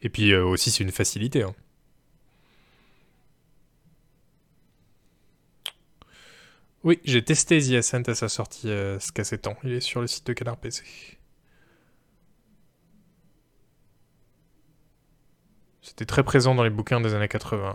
[0.00, 1.54] Et puis euh, aussi c'est une facilité hein.
[6.82, 9.56] Oui, j'ai testé The Ascent à sa sortie euh, ce temps.
[9.64, 10.82] Il est sur le site de Canard PC.
[15.82, 17.74] C'était très présent dans les bouquins des années 80.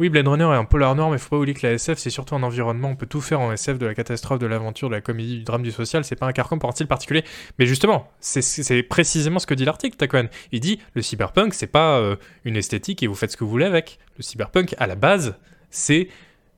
[0.00, 2.10] Oui, Blade Runner est un polar noir, mais faut pas oublier que la SF, c'est
[2.10, 2.88] surtout un environnement.
[2.90, 5.44] On peut tout faire en SF, de la catastrophe, de l'aventure, de la comédie, du
[5.44, 6.04] drame, du social.
[6.04, 7.24] C'est pas un carcan pour un style particulier.
[7.58, 10.28] Mais justement, c'est précisément ce que dit l'article, Taquan.
[10.52, 13.50] Il dit le cyberpunk, c'est pas euh, une esthétique et vous faites ce que vous
[13.50, 13.98] voulez avec.
[14.16, 15.36] Le cyberpunk, à la base,
[15.70, 16.08] c'est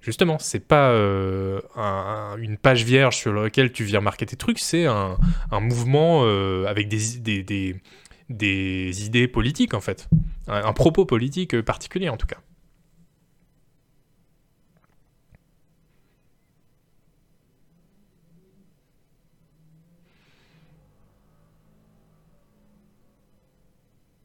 [0.00, 1.60] justement, c'est pas euh,
[2.38, 5.16] une page vierge sur laquelle tu viens marquer tes trucs, c'est un,
[5.52, 7.18] mouvement euh, avec des,
[8.28, 10.08] idées politiques en fait,
[10.48, 12.38] un propos politique particulier en tout cas.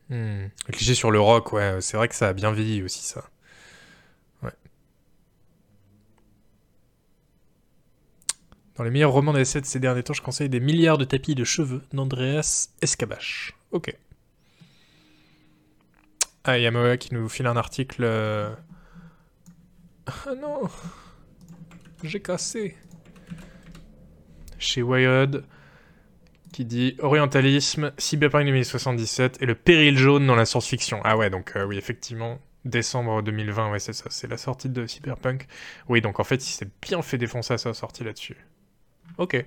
[0.10, 0.50] Hmm.
[0.72, 3.24] Cliché sur le rock, ouais, c'est vrai que ça a bien vieilli aussi, ça.
[8.76, 11.34] Dans les meilleurs romans d'essai de ces derniers temps, je conseille des milliards de tapis
[11.34, 13.54] de cheveux d'Andreas Escabache.
[13.72, 13.96] Ok.
[16.44, 18.04] Ah, Yamoa qui nous file un article.
[18.04, 18.54] Euh.
[20.08, 20.70] Ah non
[22.04, 22.76] J'ai cassé.
[24.60, 25.44] Chez Wired
[26.52, 31.02] qui dit Orientalisme, Cyberpunk 2077 et le péril jaune dans la science-fiction.
[31.04, 34.86] Ah ouais, donc euh, oui, effectivement, décembre 2020, ouais, c'est ça, c'est la sortie de
[34.88, 35.48] Cyberpunk.
[35.90, 38.38] Oui, donc en fait, il s'est bien fait défoncer à sa sortie là-dessus.
[39.18, 39.46] Ok.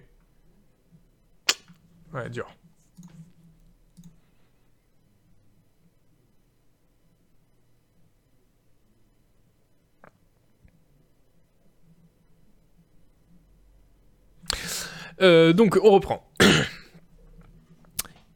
[2.15, 2.47] Ouais, dur.
[15.21, 16.25] Euh, donc, on reprend.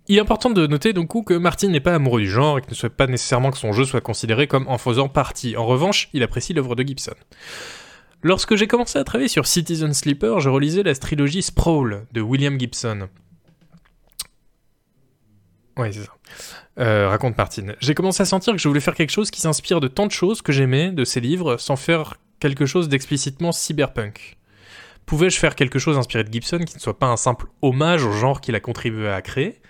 [0.08, 2.72] Il est important de noter donc que Martin n'est pas amoureux du genre et qu'il
[2.72, 5.56] ne souhaite pas nécessairement que son jeu soit considéré comme en faisant partie.
[5.56, 7.14] En revanche, il apprécie l'œuvre de Gibson.
[8.22, 12.58] Lorsque j'ai commencé à travailler sur Citizen Sleeper, je relisais la trilogie Sprawl de William
[12.58, 13.08] Gibson.
[15.76, 16.12] Ouais, c'est ça.
[16.78, 17.74] Euh, raconte Martin.
[17.80, 20.12] J'ai commencé à sentir que je voulais faire quelque chose qui s'inspire de tant de
[20.12, 24.38] choses que j'aimais de ces livres sans faire quelque chose d'explicitement cyberpunk.
[25.04, 28.12] Pouvais-je faire quelque chose inspiré de Gibson qui ne soit pas un simple hommage au
[28.12, 29.60] genre qu'il a contribué à créer?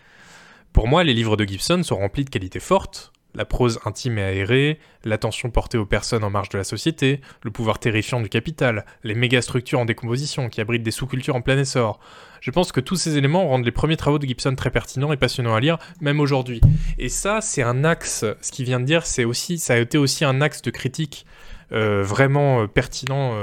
[0.73, 4.23] Pour moi, les livres de Gibson sont remplis de qualités fortes, la prose intime et
[4.23, 8.85] aérée, l'attention portée aux personnes en marge de la société, le pouvoir terrifiant du capital,
[9.05, 11.99] les méga-structures en décomposition qui abritent des sous-cultures en plein essor.
[12.41, 15.17] Je pense que tous ces éléments rendent les premiers travaux de Gibson très pertinents et
[15.17, 16.61] passionnants à lire, même aujourd'hui.
[16.99, 19.97] Et ça, c'est un axe, ce qu'il vient de dire, c'est aussi, ça a été
[19.97, 21.25] aussi un axe de critique
[21.73, 23.35] euh, vraiment euh, pertinent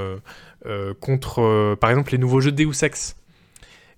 [0.65, 3.15] euh, contre, par exemple, les nouveaux jeux de Deus Ex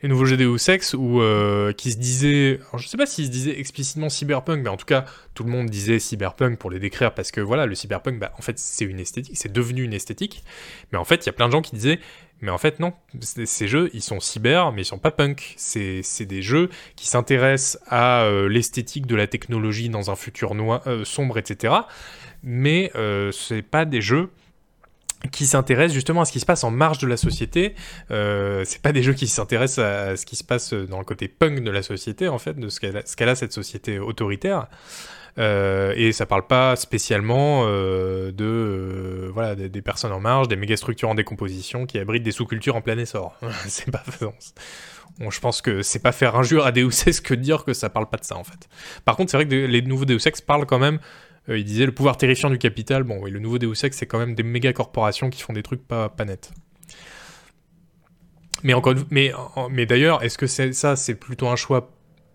[0.01, 3.27] les nouveaux jeux Deus Ex ou euh, qui se disaient, alors je sais pas s'ils
[3.27, 6.79] se disaient explicitement cyberpunk, mais en tout cas tout le monde disait cyberpunk pour les
[6.79, 9.93] décrire parce que voilà le cyberpunk, bah, en fait c'est une esthétique, c'est devenu une
[9.93, 10.43] esthétique,
[10.91, 11.99] mais en fait il y a plein de gens qui disaient
[12.41, 12.93] mais en fait, non.
[13.21, 15.53] Ces jeux, ils sont cyber, mais ils sont pas punk.
[15.57, 20.81] C'est des jeux qui s'intéressent à euh, l'esthétique de la technologie dans un futur noir,
[20.87, 21.73] euh, sombre, etc.
[22.43, 24.29] Mais euh, c'est pas des jeux
[25.31, 27.75] qui s'intéressent justement à ce qui se passe en marge de la société.
[28.09, 31.27] Euh, c'est pas des jeux qui s'intéressent à, ce qui se passe dans le côté
[31.27, 34.67] punk de la société, en fait, de ce qu'elle a, cette société autoritaire.
[35.37, 40.57] Euh, et ça parle pas spécialement euh, de euh, voilà des, personnes en marge, des
[40.57, 43.37] mégastructures en décomposition qui abritent des sous-cultures en plein essor.
[43.67, 44.03] c'est pas
[45.29, 47.89] je pense que c'est pas faire injure à Deus Ex que de dire que ça
[47.89, 48.67] parle pas de ça en fait.
[49.05, 50.99] Par contre, c'est vrai que les nouveaux Deus Ex parlent quand même
[51.49, 53.03] euh, il disait le pouvoir terrifiant du capital.
[53.03, 55.63] Bon, oui, le nouveau Deus Ex, c'est quand même des méga corporations qui font des
[55.63, 56.51] trucs pas, pas nets.
[58.63, 58.73] Mais
[59.09, 59.33] mais,
[59.71, 61.91] mais d'ailleurs, est-ce que ça, c'est plutôt un choix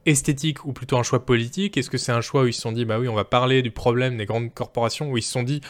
[0.06, 1.76] esthétique ou plutôt un choix politique?
[1.76, 3.62] Est-ce que c'est un choix où ils se sont dit, bah oui, on va parler
[3.62, 5.60] du problème des grandes corporations, où ils se sont dit,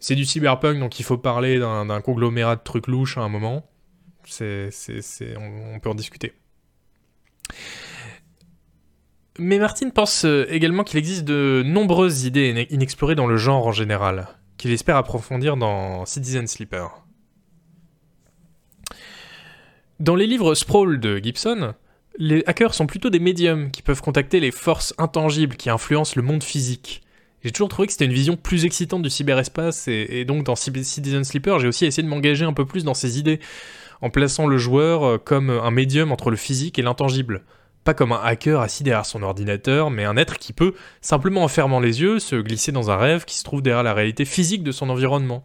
[0.00, 3.68] c'est du cyberpunk, donc il faut parler d'un, conglomérat de trucs louches à un moment?
[4.40, 6.32] On peut en discuter.
[9.38, 13.72] Mais Martin pense euh, également qu'il existe de nombreuses idées inexplorées dans le genre en
[13.72, 14.28] général,
[14.58, 17.04] qu'il espère approfondir dans Citizen Sleeper.
[19.98, 21.74] Dans les livres Sprawl de Gibson,
[22.16, 26.22] les hackers sont plutôt des médiums qui peuvent contacter les forces intangibles qui influencent le
[26.22, 27.02] monde physique.
[27.42, 31.24] J'ai toujours trouvé que c'était une vision plus excitante du cyberespace, et, donc dans Citizen
[31.24, 33.40] Sleeper, j'ai aussi essayé de m'engager un peu plus dans ces idées,
[34.00, 37.42] en plaçant le joueur euh, comme un médium entre le physique et l'intangible
[37.84, 41.48] pas comme un hacker assis derrière son ordinateur, mais un être qui peut, simplement en
[41.48, 44.62] fermant les yeux, se glisser dans un rêve qui se trouve derrière la réalité physique
[44.62, 45.44] de son environnement.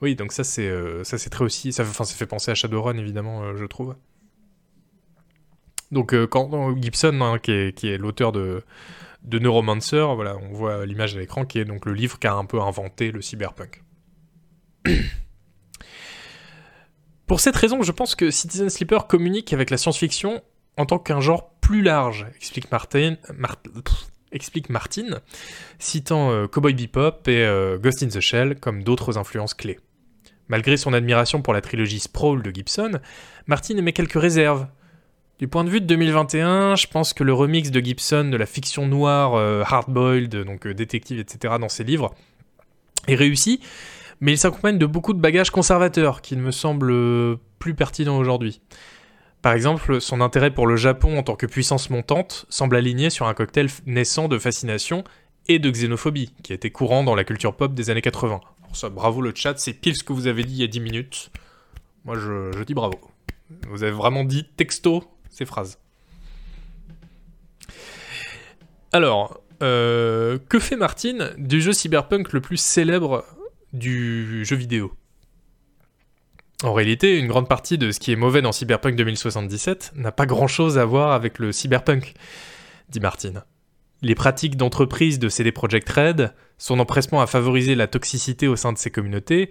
[0.00, 3.64] Oui, donc ça c'est euh, très aussi, ça fait penser à Shadowrun évidemment, euh, je
[3.66, 3.94] trouve.
[5.92, 8.62] Donc euh, quand Gibson, hein, qui est, l'auteur de,
[9.22, 12.34] de Neuromancer, voilà, on voit l'image à l'écran, qui est donc le livre qui a
[12.34, 13.82] un peu inventé le cyberpunk.
[17.26, 20.42] Pour cette raison, je pense que Citizen Sleeper communique avec la science-fiction
[20.76, 23.16] en tant qu'un genre plus large, explique Martin,
[25.80, 29.80] citant euh, Cowboy Bebop et euh, Ghost in the Shell comme d'autres influences clés.
[30.46, 33.00] Malgré son admiration pour la trilogie Sprawl de Gibson,
[33.48, 34.68] Martin émet quelques réserves.
[35.40, 38.46] Du point de vue de 2021, je pense que le remix de Gibson de la
[38.46, 42.14] fiction noire euh, hardboiled, donc détective, etc., dans ses livres,
[43.08, 43.58] est réussi,
[44.20, 48.60] mais il s'accompagne de beaucoup de bagages conservateurs qui ne me semblent plus pertinents aujourd'hui.
[49.42, 53.26] Par exemple, son intérêt pour le Japon en tant que puissance montante semble aligné sur
[53.26, 55.04] un cocktail naissant de fascination
[55.48, 58.40] et de xénophobie, qui était courant dans la culture pop des années 80.
[58.72, 60.80] ça, bravo le chat, c'est pile ce que vous avez dit il y a 10
[60.80, 61.30] minutes.
[62.04, 62.94] Moi, je, dis bravo.
[63.68, 65.78] Vous avez vraiment dit texto ces phrases.
[68.92, 73.24] Alors, euh, que fait Martine du jeu cyberpunk le plus célèbre
[73.72, 74.92] du jeu vidéo?
[76.64, 80.24] En réalité, une grande partie de ce qui est mauvais dans Cyberpunk 2077 n'a pas
[80.24, 82.14] grand-chose à voir avec le cyberpunk,
[82.88, 83.44] dit Martin.
[84.00, 88.72] Les pratiques d'entreprise de CD Projekt Red, son empressement à favoriser la toxicité au sein
[88.72, 89.50] de ses communautés,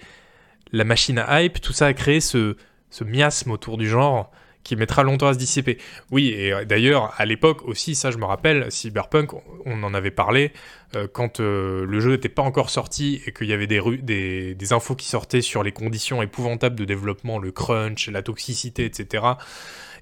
[0.72, 2.58] la machine à hype, tout ça a créé ce,
[2.90, 4.32] ce miasme autour du genre
[4.66, 5.78] qui mettra longtemps à se dissiper.
[6.12, 9.32] Oui, et euh, d'ailleurs, à l'époque aussi, ça je me rappelle, Cyberpunk,
[9.66, 10.52] on en avait parlé,
[10.96, 14.56] euh, quand euh, le jeu n'était pas encore sorti et qu'il y avait des, des,
[14.56, 19.24] des, infos qui sortaient sur les conditions épouvantables de développement, le crunch, la toxicité, etc.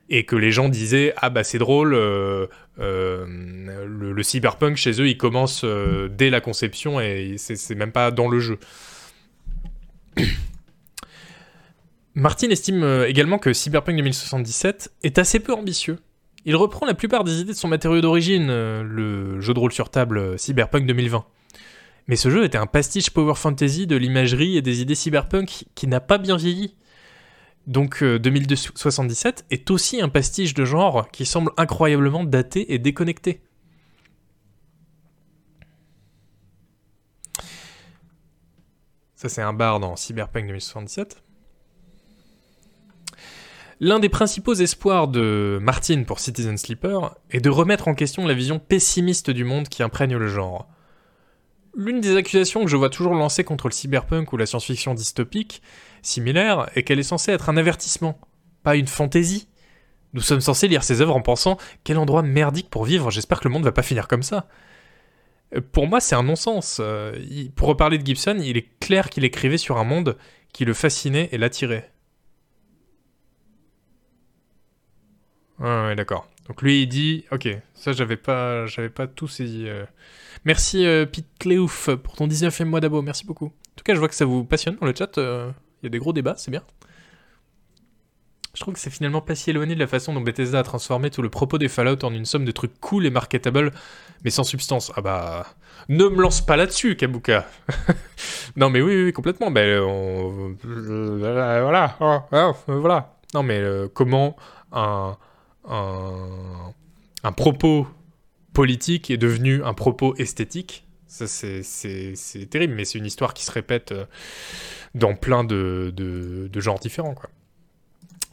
[0.10, 5.18] Et que les gens disaient Ah bah c'est drôle, le, le, cyberpunk chez eux il
[5.18, 8.60] commence dès la conception et c'est même pas dans le jeu.
[12.15, 15.98] Martin estime euh, également que Cyberpunk 2077 est assez peu ambitieux.
[16.45, 19.72] Il reprend la plupart des idées de son matériau d'origine, euh, le jeu de rôle
[19.72, 21.26] sur table euh, Cyberpunk 2020.
[22.07, 25.88] Mais ce jeu était un pastiche power fantasy de l'imagerie et des idées cyberpunk qui
[25.88, 26.76] n'a pas bien vieilli.
[27.65, 33.41] Donc 2077 est aussi un pastiche de genre qui semble incroyablement daté et déconnecté.
[39.15, 41.23] Ça c'est un bar dans Cyberpunk 2077.
[43.85, 48.34] L'un des principaux espoirs de Martin pour Citizen Sleeper est de remettre en question la
[48.34, 50.69] vision pessimiste du monde qui imprègne le genre.
[51.76, 55.61] L'une des accusations que je vois toujours lancées contre le cyberpunk ou la science-fiction dystopique,
[56.01, 58.22] similaire, est qu'elle est censée être un avertissement,
[58.64, 59.49] pas une fantaisie.
[60.14, 63.49] Nous sommes censés lire ces œuvres en pensant quel endroit merdique pour vivre, j'espère que
[63.49, 64.47] le monde va pas finir comme ça.
[65.73, 66.77] Pour moi, c'est un non-sens.
[66.80, 67.19] Euh,
[67.57, 70.15] pour reparler de Gibson, il est clair qu'il écrivait sur un monde
[70.53, 71.93] qui le fascinait et l'attirait.
[75.64, 76.27] Ouais, d'accord.
[76.48, 79.64] Donc lui, il dit, ok, ça j'avais pas, j'avais pas tout saisi.
[79.68, 79.85] Euh.
[80.44, 83.45] Merci euh, Pete Cléouf pour ton 19e mois d'abo, merci beaucoup.
[83.45, 85.88] En tout cas, je vois que ça vous passionne dans le chat, euh, il y
[85.88, 86.64] a des gros débats, c'est bien.
[88.53, 91.10] Je trouve que c'est finalement pas si éloigné de la façon dont Bethesda a transformé
[91.10, 93.72] tout le propos des Fallout en une somme de trucs cool et marketable,
[94.23, 94.91] mais sans substance.
[94.95, 95.48] Ah bah,
[95.88, 97.48] ne me lance pas là-dessus, Kabuka.
[98.57, 99.49] non mais oui, oui, complètement.
[99.49, 100.56] Ben, on...
[100.61, 103.15] voilà, oh, oh, voilà.
[103.34, 103.60] Non mais
[103.95, 104.35] comment
[104.72, 105.18] un
[105.65, 107.88] un, propos
[108.53, 110.88] politique est devenu un propos esthétique.
[111.07, 114.06] Ça, c'est terrible, mais c'est une histoire qui se répète euh,
[114.95, 117.14] dans plein de, de, genres différents.
[117.14, 117.30] Quoi.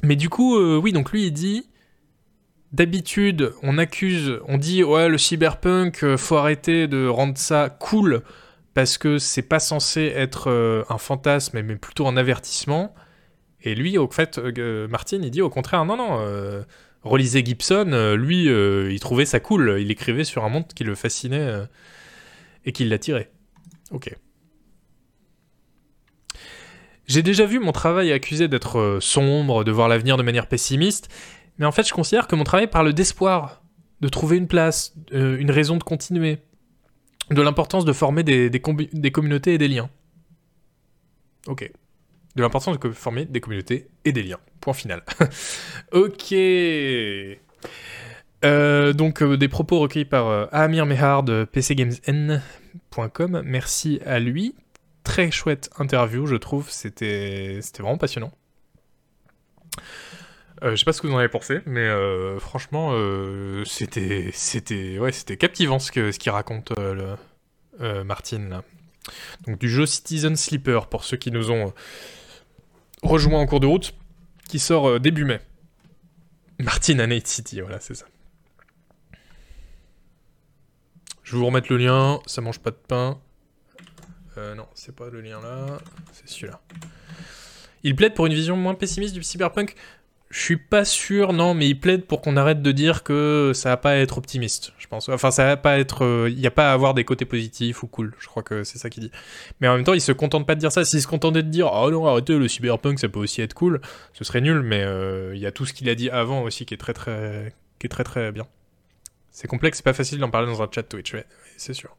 [0.03, 1.67] Mais du coup, euh, oui, donc lui, il dit
[2.73, 8.23] d'habitude, on accuse, on dit, ouais, le cyberpunk, euh, faut arrêter de rendre ça cool
[8.73, 12.95] parce que c'est pas censé être un fantasme, mais plutôt un avertissement.
[13.63, 14.39] Et lui, au fait,
[14.89, 16.65] Martin, il dit au contraire, non, non
[17.03, 19.79] relisez Gibson, euh, lui, euh, il trouvait ça cool.
[19.81, 21.65] Il écrivait sur un monde qui le fascinait euh,
[22.65, 23.31] et qui l'attirait.
[23.91, 24.15] Ok.
[27.07, 31.09] J'ai déjà vu mon travail accusé d'être sombre, de voir l'avenir de manière pessimiste,
[31.59, 33.65] mais en fait je considère que mon travail parle d'espoir,
[34.01, 36.39] de trouver une place, une raison de continuer,
[37.31, 39.91] de l'importance de former des, des communautés et des liens.
[41.49, 41.69] Ok
[42.37, 44.39] de l'importance de former des communautés et des liens.
[44.61, 45.03] Point final.
[45.93, 46.35] ok.
[48.43, 53.43] Euh, donc euh, des propos recueillis par euh, Amir Mehar de pcgamesn.com.
[53.45, 54.55] Merci à lui.
[55.05, 56.71] Très chouette interview, je trouve.
[56.71, 58.33] C'était vraiment passionnant.
[60.63, 61.89] je sais pas ce que vous en avez pensé, mais
[62.39, 62.93] franchement,
[63.65, 67.17] c'était c'était ouais, c'était captivant ce que ce qu'il raconte le,
[68.05, 68.63] Martin là.
[69.47, 71.73] Donc du jeu Citizen Sleeper pour ceux qui nous ont
[73.03, 73.95] rejoint en cours de route,
[74.49, 75.41] qui sort euh, début mai.
[76.59, 78.07] Martin à Night City, voilà, c'est ça.
[81.23, 83.21] Je vais vous remettre le lien, ça mange pas de pain.
[84.37, 85.79] Euh, non, c'est pas le lien là,
[86.13, 86.61] c'est celui-là.
[87.83, 89.75] Il plaide pour une vision moins pessimiste du cyberpunk.
[90.33, 93.71] Je suis pas sûr, non, mais il plaide pour qu'on arrête de dire que ça
[93.71, 95.09] va pas être optimiste, je pense.
[95.09, 96.05] Enfin, ça va pas être.
[96.05, 98.63] euh, Il n'y a pas à avoir des côtés positifs ou cool, je crois que
[98.63, 99.11] c'est ça qu'il dit.
[99.61, 100.85] Mais en même temps, il se contente pas de dire ça.
[100.85, 103.81] S'il se contentait de dire Oh non, arrêtez, le cyberpunk ça peut aussi être cool,
[104.13, 106.65] ce serait nul, mais euh, il y a tout ce qu'il a dit avant aussi
[106.65, 108.47] qui est très très, qui est très, très bien.
[109.33, 111.27] C'est complexe, c'est pas facile d'en parler dans un chat Twitch, ouais,
[111.57, 111.97] c'est sûr.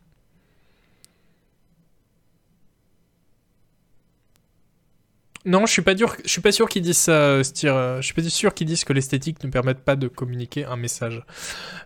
[5.46, 7.76] Non, je suis pas dur, je suis pas sûr qu'ils disent ça, euh, Styr.
[7.76, 10.76] Euh, Je suis pas sûr qu'ils disent que l'esthétique ne permette pas de communiquer un
[10.76, 11.24] message.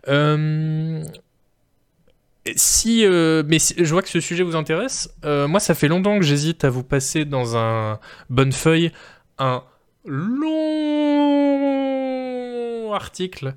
[0.09, 1.03] Euh,
[2.55, 5.09] Si, euh, mais je vois que ce sujet vous intéresse.
[5.23, 7.99] Euh, moi, ça fait longtemps que j'hésite à vous passer dans un
[8.29, 8.91] bonne feuille
[9.39, 9.63] un
[11.65, 13.55] long article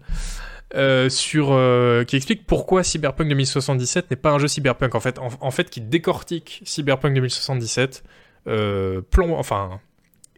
[0.74, 4.94] euh, sur euh, qui explique pourquoi Cyberpunk 2077 n'est pas un jeu Cyberpunk.
[4.94, 8.04] En fait, qui décortique Cyberpunk 2077,
[8.46, 9.80] euh, plan, enfin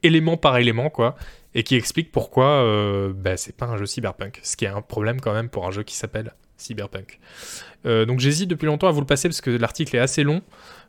[0.03, 1.17] élément par élément, quoi,
[1.55, 4.41] et qui explique pourquoi euh, bah, c'est pas un jeu Cyberpunk.
[4.43, 7.19] Ce qui est un problème quand même pour un jeu qui s'appelle Cyberpunk.
[7.87, 10.43] Euh, donc j'hésite depuis longtemps à vous le passer parce que l'article est assez long,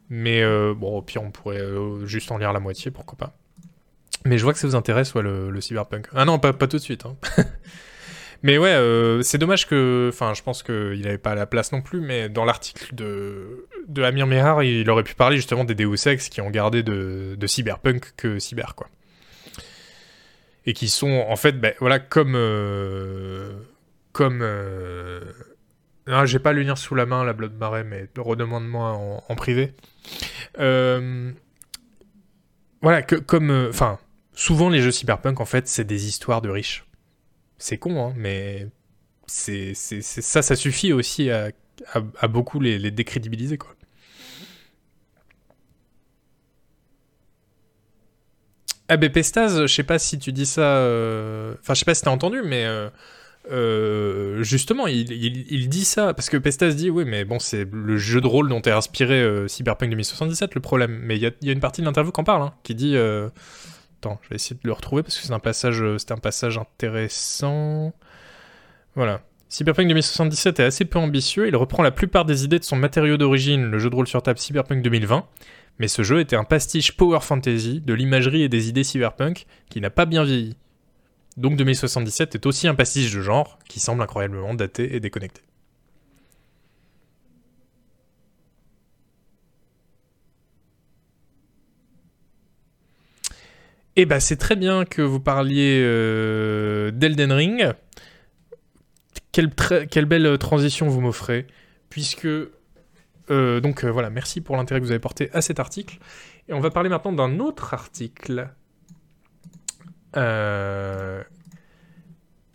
[0.09, 3.33] mais euh, bon, au pire, on pourrait euh, juste en lire la moitié, pourquoi pas.
[4.25, 6.07] Mais je vois que ça vous intéresse, ouais, le, cyberpunk.
[6.13, 7.05] Ah non, pas, pas tout de suite.
[7.05, 7.15] hein.
[8.43, 8.77] mais ouais,
[9.23, 10.11] c'est dommage que...
[10.13, 14.03] Enfin, je pense qu'il n'avait pas la place non plus, mais dans l'article de, de
[14.03, 17.47] Amir Mehar, il aurait pu parler justement des Deus Ex qui ont gardé de, de
[17.47, 18.89] cyberpunk que cyber, quoi.
[20.65, 22.33] Et qui sont, en fait, ben, voilà, comme...
[22.35, 23.53] euh,
[24.11, 24.41] comme...
[24.41, 25.21] euh,
[26.07, 29.73] non, j'ai pas le lien sous la main, la Blood Marais, mais redemande-moi en, privé.
[30.59, 31.31] Euh,
[32.81, 33.67] voilà, que, comme...
[33.69, 33.99] Enfin,
[34.33, 36.85] souvent les jeux cyberpunk, en fait, c'est des histoires de riches.
[37.57, 38.67] C'est con, hein, mais
[39.27, 41.51] c'est, ça, ça suffit aussi à,
[42.27, 43.75] beaucoup les décrédibiliser, quoi.
[48.91, 50.63] Ah ben Pestaz, je sais pas si tu dis ça...
[50.63, 52.65] euh, Enfin, je sais pas si t'as entendu, mais...
[52.65, 52.89] euh,
[53.49, 58.19] euh, justement, il, dit ça, parce que Pestaz dit, oui, mais bon, c'est le jeu
[58.19, 60.99] de rôle dont est inspiré Cyberpunk 2077 le problème.
[61.03, 62.97] Mais il y a, une partie de l'interview qui en parle, hein, qui dit...
[62.97, 66.57] Attends, je vais essayer de le retrouver parce que c'est un passage, c'est un passage
[66.57, 67.93] intéressant.
[68.95, 69.21] Voilà.
[69.47, 73.15] Cyberpunk 2077 est assez peu ambitieux, il reprend la plupart des idées de son matériau
[73.15, 75.25] d'origine, le jeu de rôle sur table Cyberpunk 2020,
[75.79, 79.81] mais ce jeu était un pastiche power fantasy de l'imagerie et des idées cyberpunk qui
[79.81, 80.55] n'a pas bien vieilli.
[81.37, 85.41] Donc 2077 est aussi un pastiche de genre qui semble incroyablement daté et déconnecté.
[93.97, 97.73] Eh bah c'est très bien que vous parliez euh, d'Elden Ring.
[99.31, 101.47] Quelle, belle transition vous m'offrez,
[101.89, 102.27] puisque...
[103.31, 105.99] euh, donc euh, voilà, merci pour l'intérêt que vous avez porté à cet article.
[106.47, 108.49] Et on va parler maintenant d'un autre article.
[110.17, 111.23] Euh,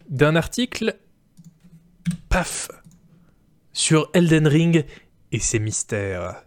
[0.09, 0.97] d'un article...
[2.29, 2.69] Paf
[3.73, 4.85] Sur Elden Ring
[5.33, 6.45] et ses mystères.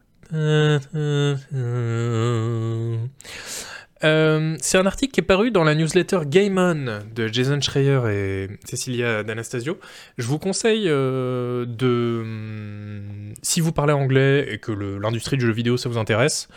[4.04, 8.00] Euh, c'est un article qui est paru dans la newsletter Game On de Jason Schreier
[8.10, 9.78] et Cecilia D'Anastasio.
[10.18, 12.22] Je vous conseille euh, de...
[12.22, 16.48] hum, Si vous parlez anglais et que l'industrie du jeu vidéo ça vous intéresse,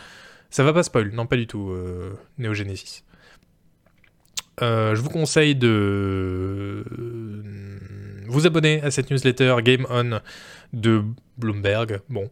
[0.49, 3.03] ça va pas spoil, non pas du tout, euh, Neo Genesis.
[4.61, 6.83] Euh, je vous conseille de
[8.27, 10.19] vous abonner à cette newsletter Game On
[10.71, 11.03] de
[11.37, 12.29] Bloomberg, bon,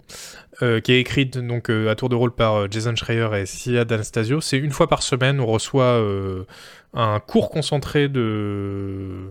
[0.62, 3.46] euh, qui est écrite donc euh, à tour de rôle par euh, Jason Schreier et
[3.46, 4.42] Cecilia D'Anastasio.
[4.42, 6.04] C'est une fois par semaine, on reçoit
[6.94, 9.30] un cours concentré de,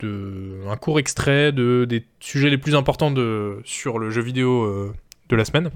[0.00, 4.92] de, un court extrait de des sujets les plus importants de sur le jeu vidéo
[5.28, 5.70] de la semaine.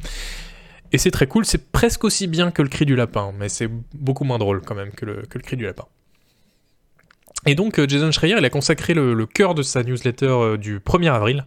[0.92, 3.70] Et c'est très cool, c'est presque aussi bien que le cri du lapin, mais c'est
[3.94, 5.86] beaucoup moins drôle quand même que le, que le cri du lapin.
[7.47, 11.12] Et donc Jason Schreier, il a consacré le, le cœur de sa newsletter du 1er
[11.12, 11.44] avril,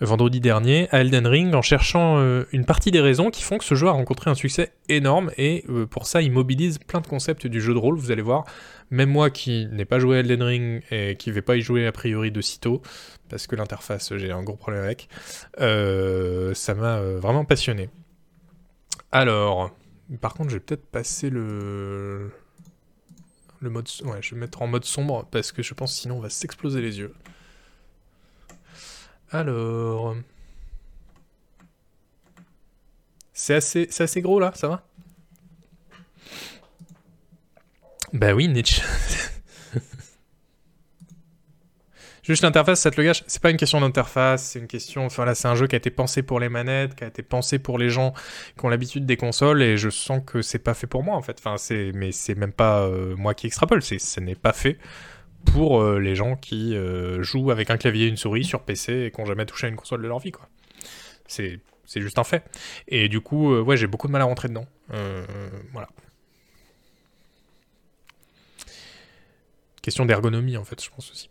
[0.00, 3.64] vendredi dernier, à Elden Ring, en cherchant euh, une partie des raisons qui font que
[3.64, 7.06] ce jeu a rencontré un succès énorme, et euh, pour ça il mobilise plein de
[7.06, 8.44] concepts du jeu de rôle, vous allez voir,
[8.90, 11.60] même moi qui n'ai pas joué à Elden Ring et qui ne vais pas y
[11.60, 12.82] jouer a priori de sitôt,
[13.28, 15.08] parce que l'interface j'ai un gros problème avec,
[15.60, 17.88] euh, ça m'a vraiment passionné.
[19.10, 19.70] Alors,
[20.20, 22.30] par contre je vais peut-être passer le...
[23.60, 26.20] Le mode, ouais, je vais mettre en mode sombre parce que je pense sinon on
[26.20, 27.12] va s'exploser les yeux.
[29.30, 30.16] Alors,
[33.32, 34.82] c'est assez, gros là, ça va?
[38.12, 38.82] Bah oui, Nietzsche.
[42.22, 43.22] Juste l'interface, ça te le gâche?
[43.26, 45.06] C'est pas une question d'interface, c'est une question.
[45.06, 47.22] Enfin là, c'est un jeu qui a été pensé pour les manettes, qui a été
[47.22, 48.12] pensé pour les gens
[48.58, 51.22] qui ont l'habitude des consoles, et je sens que c'est pas fait pour moi en
[51.22, 51.36] fait.
[51.38, 54.78] Enfin, c'est, mais c'est même pas euh, moi qui extrapole, c'est, ce n'est pas fait
[55.52, 59.06] pour euh, les gens qui euh, jouent avec un clavier et une souris sur PC
[59.06, 60.48] et qui n'ont jamais touché à une console de leur vie, quoi.
[61.26, 61.60] C'est,
[61.96, 62.44] juste un fait.
[62.86, 64.66] Et du coup, euh, ouais, j'ai beaucoup de mal à rentrer dedans.
[65.72, 65.88] Voilà.
[69.82, 71.30] Question d'ergonomie, en fait, je pense aussi.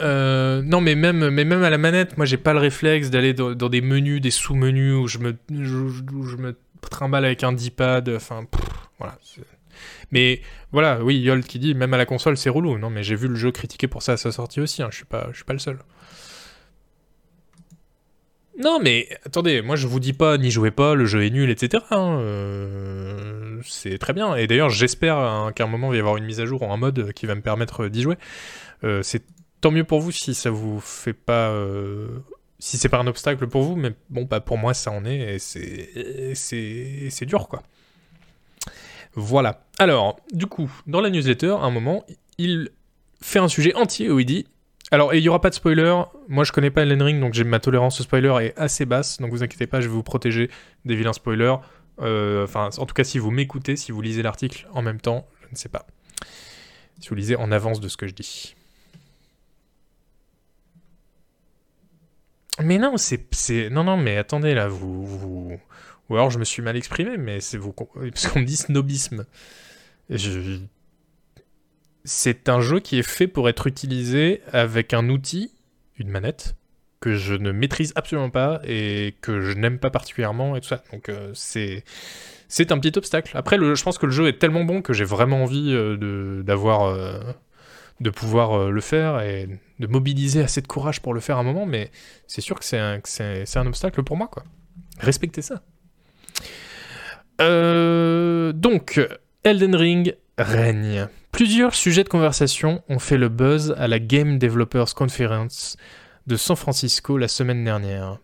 [0.00, 3.54] Non, mais même, mais même à la manette, moi j'ai pas le réflexe d'aller dans,
[3.54, 6.56] des menus, des sous-menus où je me, je, je me
[6.90, 8.08] trimballe avec un D-pad.
[8.08, 8.46] Enfin,
[8.98, 9.18] voilà.
[10.12, 10.40] Mais
[10.72, 12.78] voilà, oui, Yold qui dit même à la console c'est relou.
[12.78, 14.82] Non, mais j'ai vu le jeu critiqué pour ça à sa sortie aussi.
[14.82, 15.78] hein, Je suis pas, suis pas le seul.
[18.58, 21.48] Non, mais attendez, moi je vous dis pas n'y jouez pas, le jeu est nul,
[21.50, 21.84] etc.
[21.90, 24.34] hein, euh, c'est très bien.
[24.36, 26.62] Et d'ailleurs, j'espère hein, qu'à un moment il va y avoir une mise à jour
[26.62, 28.16] ou un mode qui va me permettre d'y jouer.
[28.84, 29.22] Euh, c'est
[29.60, 31.50] tant mieux pour vous si ça vous fait pas.
[31.50, 32.08] euh,
[32.58, 35.36] si c'est pas un obstacle pour vous, mais bon, bah pour moi ça en est
[35.36, 37.62] et c'est dur quoi.
[39.14, 39.64] Voilà.
[39.78, 42.04] Alors, du coup, dans la newsletter, à un moment,
[42.38, 42.70] il
[43.20, 44.46] fait un sujet entier où il dit
[44.92, 46.02] alors, il n'y aura pas de spoiler.
[46.26, 49.18] Moi, je connais pas Elden Ring, donc j'ai ma tolérance au spoiler est assez basse.
[49.20, 50.50] Donc, vous inquiétez pas, je vais vous protéger
[50.84, 51.54] des vilains spoilers.
[52.00, 55.28] Euh, Enfin, en tout cas, si vous m'écoutez, si vous lisez l'article en même temps,
[55.42, 55.86] je ne sais pas.
[56.98, 58.56] Si vous lisez en avance de ce que je dis.
[62.62, 65.58] Mais non, c'est, non, non, mais attendez là, vous-
[66.10, 69.24] ou alors je me suis mal exprimé, mais c'est vous, parce qu'on me dit snobisme.
[72.04, 75.52] C'est un jeu qui est fait pour être utilisé avec un outil,
[75.96, 76.56] une manette,
[77.00, 80.82] que je ne maîtrise absolument pas et que je n'aime pas particulièrement et tout ça.
[80.92, 81.84] Donc euh, c'est
[82.50, 83.36] c'est un petit obstacle.
[83.36, 86.82] Après, je pense que le jeu est tellement bon que j'ai vraiment envie euh, d'avoir
[86.82, 87.20] euh,
[88.00, 89.48] de pouvoir euh, le faire et
[89.78, 91.64] de mobiliser assez de courage pour le faire à un moment.
[91.64, 91.90] Mais
[92.26, 94.42] c'est sûr que c'est un, un obstacle pour moi, quoi.
[94.98, 95.62] Respectez ça.
[97.40, 99.00] Euh, donc,
[99.44, 101.08] Elden Ring règne.
[101.32, 105.76] Plusieurs sujets de conversation ont fait le buzz à la Game Developers Conference
[106.26, 108.18] de San Francisco la semaine dernière,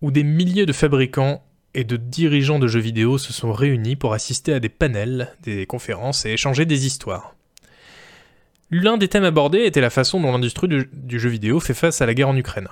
[0.00, 1.42] où des milliers de fabricants
[1.74, 5.66] et de dirigeants de jeux vidéo se sont réunis pour assister à des panels, des
[5.66, 7.34] conférences et échanger des histoires.
[8.70, 12.00] L'un des thèmes abordés était la façon dont l'industrie du, du jeu vidéo fait face
[12.00, 12.68] à la guerre en Ukraine.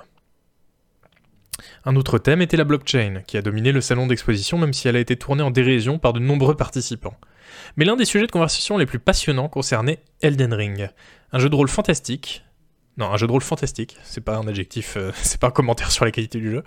[1.85, 4.95] Un autre thème était la blockchain, qui a dominé le salon d'exposition même si elle
[4.95, 7.17] a été tournée en dérision par de nombreux participants.
[7.75, 10.89] Mais l'un des sujets de conversation les plus passionnants concernait Elden Ring,
[11.33, 12.45] un jeu de rôle fantastique.
[12.95, 15.91] Non, un jeu de rôle fantastique, c'est pas un adjectif, euh, c'est pas un commentaire
[15.91, 16.63] sur la qualité du jeu.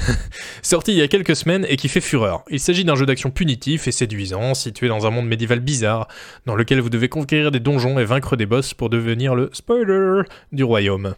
[0.62, 2.44] Sorti il y a quelques semaines et qui fait fureur.
[2.48, 6.08] Il s'agit d'un jeu d'action punitif et séduisant, situé dans un monde médiéval bizarre,
[6.46, 10.22] dans lequel vous devez conquérir des donjons et vaincre des boss pour devenir le spoiler
[10.52, 11.16] du royaume.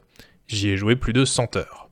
[0.49, 1.86] J'y ai joué plus de 100 heures.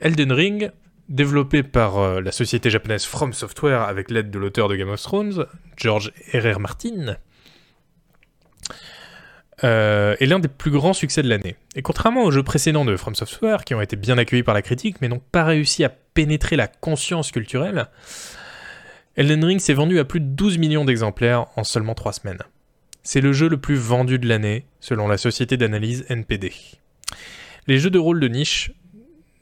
[0.00, 0.70] Elden Ring,
[1.08, 5.02] développé par euh, la société japonaise From Software avec l'aide de l'auteur de Game of
[5.02, 5.46] Thrones,
[5.76, 6.60] George R.R.
[6.60, 7.16] Martin,
[9.64, 11.56] euh, est l'un des plus grands succès de l'année.
[11.74, 14.62] Et contrairement aux jeux précédents de From Software, qui ont été bien accueillis par la
[14.62, 17.86] critique, mais n'ont pas réussi à pénétrer la conscience culturelle,
[19.16, 22.42] Elden Ring s'est vendu à plus de 12 millions d'exemplaires en seulement 3 semaines.
[23.02, 26.52] C'est le jeu le plus vendu de l'année, selon la société d'analyse NPD.
[27.66, 28.70] Les jeux de rôle de niche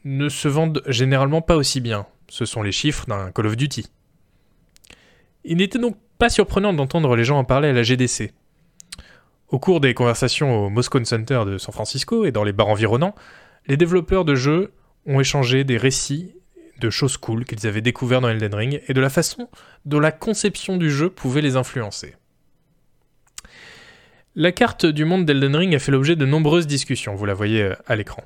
[0.05, 2.05] ne se vendent généralement pas aussi bien.
[2.29, 3.87] Ce sont les chiffres d'un Call of Duty.
[5.43, 8.31] Il n'était donc pas surprenant d'entendre les gens en parler à la GDC.
[9.49, 13.15] Au cours des conversations au Moscone Center de San Francisco et dans les bars environnants,
[13.67, 14.73] les développeurs de jeux
[15.05, 16.33] ont échangé des récits
[16.79, 19.49] de choses cool qu'ils avaient découverts dans Elden Ring et de la façon
[19.85, 22.15] dont la conception du jeu pouvait les influencer.
[24.35, 27.63] La carte du monde d'Elden Ring a fait l'objet de nombreuses discussions, vous la voyez
[27.63, 28.23] euh, à l'écran.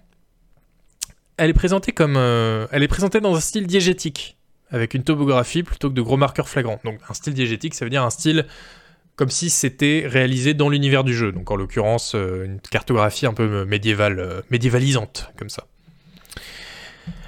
[1.37, 4.37] Elle est présentée comme euh, elle est présentée dans un style diégétique
[4.69, 6.79] avec une topographie plutôt que de gros marqueurs flagrants.
[6.85, 8.45] Donc un style diégétique, ça veut dire un style
[9.15, 11.31] comme si c'était réalisé dans l'univers du jeu.
[11.31, 15.67] Donc en l'occurrence euh, une cartographie un peu euh, médiévalisante comme ça.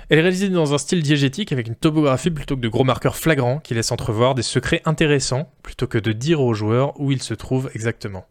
[0.10, 3.16] Elle est réalisée dans un style diégétique avec une topographie plutôt que de gros marqueurs
[3.16, 7.24] flagrants qui laissent entrevoir des secrets intéressants plutôt que de dire aux joueurs où ils
[7.24, 8.26] se trouvent exactement.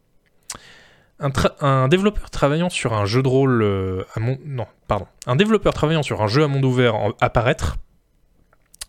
[1.60, 4.20] Un, développeur travaillant sur un jeu de rôle euh, à.
[4.20, 5.06] Non, pardon.
[5.26, 7.76] Un développeur travaillant sur un jeu à monde ouvert en- à paraître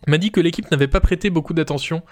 [0.06, 2.02] m'a dit que l'équipe n'avait pas prêté beaucoup d'attention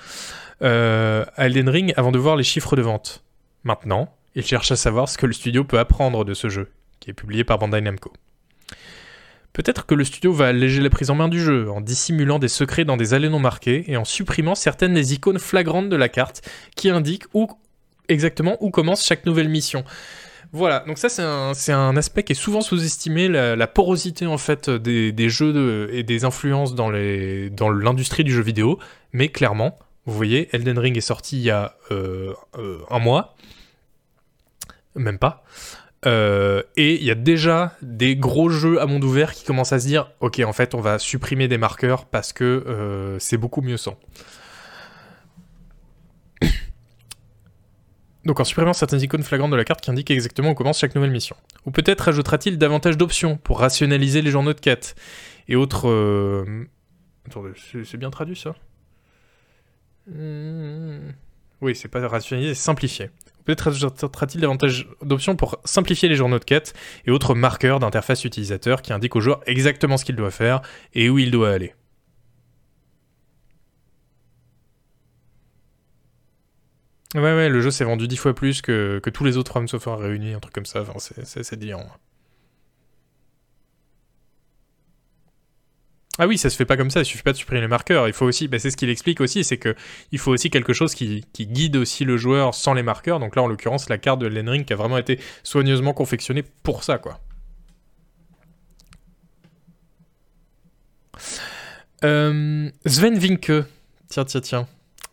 [0.62, 3.24] euh, à Elden Ring avant de voir les chiffres de vente.
[3.64, 6.70] Maintenant, il cherche à savoir ce que le studio peut apprendre de ce jeu,
[7.00, 8.12] qui est publié par Bandai Namco.
[9.52, 12.48] Peut-être que le studio va alléger la prise en main du jeu, en dissimulant des
[12.48, 16.08] secrets dans des allées non marquées et en supprimant certaines des icônes flagrantes de la
[16.08, 16.40] carte
[16.74, 17.48] qui indiquent où
[18.12, 19.84] exactement où commence chaque nouvelle mission.
[20.54, 25.28] Voilà, donc ça c'est un, aspect qui est souvent sous-estimé, la, porosité en fait des,
[25.30, 28.78] jeux et des influences dans l'industrie du jeu vidéo,
[29.14, 33.34] mais clairement, Vous voyez, Elden Ring est sorti il y a euh, euh, un mois,
[34.94, 35.42] même pas.
[36.04, 39.78] Euh, et il y a déjà des gros jeux à monde ouvert qui commencent à
[39.78, 43.78] se dire Ok, en fait, on va supprimer des marqueurs parce que c'est beaucoup mieux
[43.78, 43.96] sans.
[48.24, 50.94] Donc en supprimant certaines icônes flagrantes de la carte qui indiquent exactement où commence chaque
[50.94, 51.36] nouvelle mission.
[51.66, 54.94] Ou peut-être ajoutera-t-il davantage d'options pour rationaliser les journaux de quête
[55.48, 55.88] et autres...
[55.88, 56.64] Euh...
[57.26, 57.50] Attendez,
[57.84, 58.54] c'est bien traduit ça?
[60.06, 61.12] Hmm.
[61.60, 63.10] Oui, c'est pas rationaliser, c'est simplifier.
[63.44, 66.74] Peut-être ajoutera-t-il davantage d'options pour simplifier les journaux de quête
[67.06, 70.62] et autres marqueurs d'interface utilisateur qui indiquent au joueur exactement ce qu'il doit faire
[70.94, 71.74] et où il doit aller.
[77.14, 79.68] Ouais, ouais, le jeu s'est vendu dix fois plus que, que, tous les autres From
[79.68, 80.82] Software réunis, un truc comme ça.
[80.82, 81.86] Enfin, c'est délirant.
[86.18, 88.06] Ah oui, ça se fait pas comme ça, il suffit pas de supprimer les marqueurs.
[88.06, 89.74] Il faut aussi, bah c'est ce qu'il explique aussi, c'est que
[90.10, 93.18] il faut aussi quelque chose qui, guide aussi le joueur sans les marqueurs.
[93.18, 96.44] Donc là, en l'occurrence, la carte de Elden Ring qui a vraiment été soigneusement confectionnée
[96.62, 97.20] pour ça, quoi.
[102.04, 104.68] Euh, Sven tiens, tiens, tiens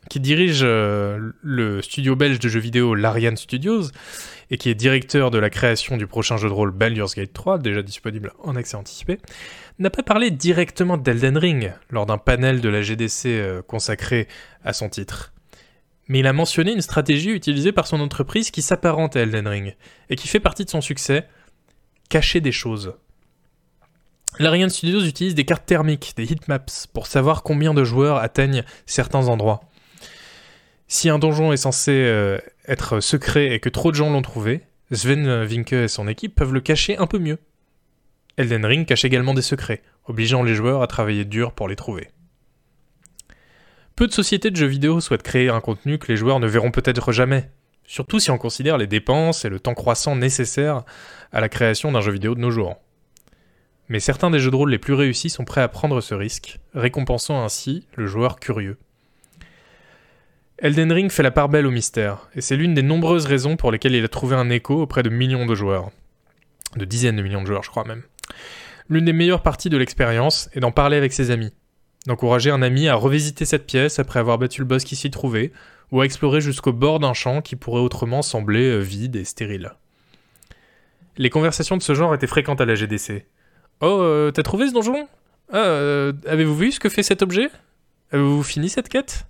[0.10, 3.84] qui dirige euh, le studio belge de jeux vidéo Larian Studios
[4.52, 7.60] et qui est directeur de la création du prochain jeu de rôle Baldur's Gate 3,
[7.60, 9.20] déjà disponible en accès anticipé,
[9.78, 14.28] n'a pas parlé directement d'Elden Ring lors d'un panel de la GDC euh, consacré
[14.64, 15.32] à son titre.
[16.08, 19.76] Mais il a mentionné une stratégie utilisée par son entreprise qui s'apparente à Elden Ring
[20.10, 21.28] et qui fait partie de son succès,
[22.10, 22.96] cacher des choses.
[24.40, 29.28] Larian Studios utilise des cartes thermiques, des heatmaps, pour savoir combien de joueurs atteignent certains
[29.28, 29.62] endroits.
[30.92, 34.64] Si un donjon est censé euh, être secret et que trop de gens l'ont trouvé,
[34.92, 37.38] Sven Vinke et son équipe peuvent le cacher un peu mieux.
[38.38, 42.10] Elden Ring cache également des secrets, obligeant les joueurs à travailler dur pour les trouver.
[43.96, 46.72] Peu de sociétés de jeux vidéo souhaitent créer un contenu que les joueurs ne verront
[46.72, 47.52] peut-être jamais,
[47.86, 50.86] surtout si on considère les dépenses et le temps croissant nécessaires
[51.32, 52.78] à la création d'un jeu vidéo de nos jours.
[53.90, 56.60] Mais certains des jeux de rôle les plus réussis sont prêts à prendre ce risque,
[56.74, 58.80] récompensant ainsi le joueur curieux.
[60.62, 63.72] Elden Ring fait la part belle au mystère, et c'est l'une des nombreuses raisons pour
[63.72, 65.90] lesquelles il a trouvé un écho auprès de millions de joueurs.
[66.76, 68.04] De dizaines de millions de joueurs, je crois même.
[68.90, 71.54] L'une des meilleures parties de l'expérience est d'en parler avec ses amis.
[72.08, 75.54] D'encourager un ami à revisiter cette pièce après avoir battu le boss qui s'y trouvait,
[75.92, 79.72] ou à explorer jusqu'au bord d'un champ qui pourrait autrement sembler euh, vide et stérile.
[81.18, 83.26] Les conversations de ce genre étaient fréquentes à la GDC.
[83.80, 85.08] Oh, euh, t'as trouvé ce donjon?
[85.54, 87.50] Ah, euh, Avez-vous vu ce que fait cet objet?
[88.12, 89.26] Avez-vous fini cette quête?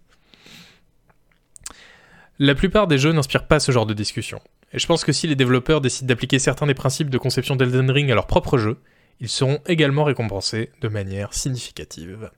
[2.39, 4.39] La plupart des jeux n'inspirent pas ce genre de discussion.
[4.73, 7.91] Et je pense que si les développeurs décident d'appliquer certains des principes de conception d'Elden
[7.91, 8.77] Ring à leur propre jeu,
[9.19, 12.31] ils seront également récompensés de manière significative.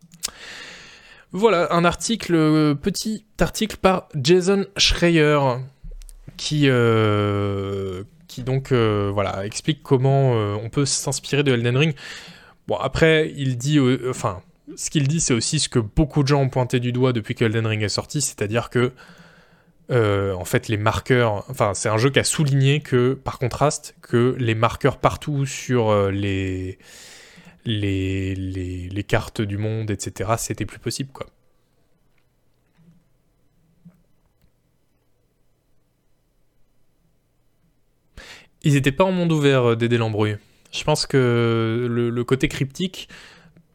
[1.34, 5.40] Voilà, un article, euh, petit article par Jason Schreier,
[6.36, 8.04] qui, euh,
[8.40, 9.14] donc euh,
[9.44, 11.96] explique comment on peut s'inspirer de Elden Ring.
[12.68, 14.42] Bon, après, il dit, enfin,
[14.76, 17.36] ce qu'il dit, c'est aussi ce que beaucoup de gens ont pointé du doigt depuis
[17.36, 18.92] que Elden Ring est sorti, c'est-à-dire que
[19.92, 23.96] euh, en fait les marqueurs, enfin c'est un jeu qui a souligné que par contraste
[24.02, 26.78] que les marqueurs partout sur euh, les,
[27.66, 30.32] les, les, cartes du monde, etc.
[30.38, 31.28] C'était plus possible quoi.
[38.64, 40.38] Ils n'étaient pas en monde ouvert, euh, Dédé l'embrouille.
[40.72, 43.10] Je pense que le côté cryptique,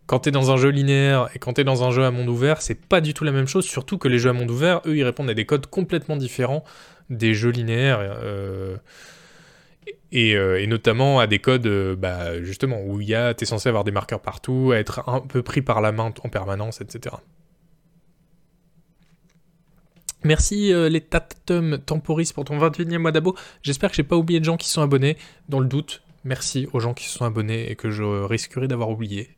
[0.06, 2.62] quand t'es dans un jeu linéaire et quand t'es dans un jeu à monde ouvert,
[2.62, 4.96] c'est pas du tout la même chose, surtout que les jeux à monde ouvert, eux,
[4.96, 6.64] ils répondent à des codes complètement différents
[7.10, 7.98] des jeux linéaires.
[8.00, 8.76] Euh,
[10.14, 13.68] euh, et, notamment à des codes, euh, bah, justement, où il y a, t'es censé
[13.68, 17.16] avoir des marqueurs partout, être un peu pris par la main en permanence, etc.
[20.24, 23.36] Merci les Tatum Temporis pour ton 21e mois d'abo.
[23.62, 25.16] J'espère que j'ai pas oublié de gens qui sont abonnés.
[25.48, 29.35] Dans le doute, merci aux gens qui sont abonnés et que je risquerais d'avoir oublié.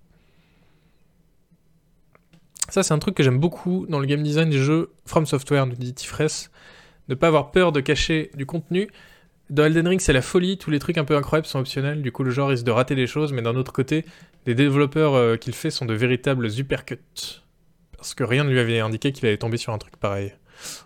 [2.69, 5.67] Ça, c'est un truc que j'aime beaucoup dans le game design des jeux From Software,
[5.67, 6.51] nous dit Tifres.
[7.09, 8.89] Ne pas avoir peur de cacher du contenu.
[9.49, 12.13] Dans Elden Ring, c'est la folie, tous les trucs un peu incroyables sont optionnels, du
[12.13, 14.05] coup le joueur risque de rater des choses, mais d'un autre côté,
[14.45, 17.43] les développeurs euh, qu'il fait sont de véritables uppercuts.
[17.97, 20.35] Parce que rien ne lui avait indiqué qu'il allait tomber sur un truc pareil.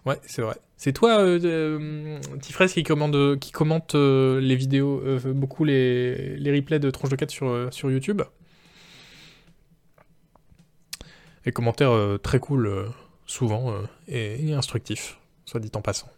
[0.07, 0.57] Ouais, c'est vrai.
[0.77, 5.03] C'est toi, euh, euh Tifres, qui, commande, commente euh, les vidéos,
[5.35, 8.23] beaucoup les, les, replays de Tronche de 4 sur, sur YouTube?
[11.45, 12.87] Et commentaires euh, très cool, euh,
[13.27, 16.09] souvent, euh, et, instructifs, soit dit en passant.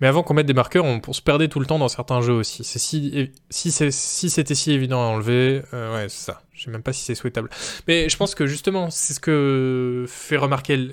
[0.00, 2.34] Mais avant qu'on mette des marqueurs, on, se perdait tout le temps dans certains jeux
[2.34, 2.64] aussi.
[2.64, 6.42] Si, c'était si évident à enlever, ouais, c'est ça.
[6.52, 7.48] Je sais même pas si c'est souhaitable.
[7.88, 10.90] Mais je pense que justement, c'est ce que fait remarquer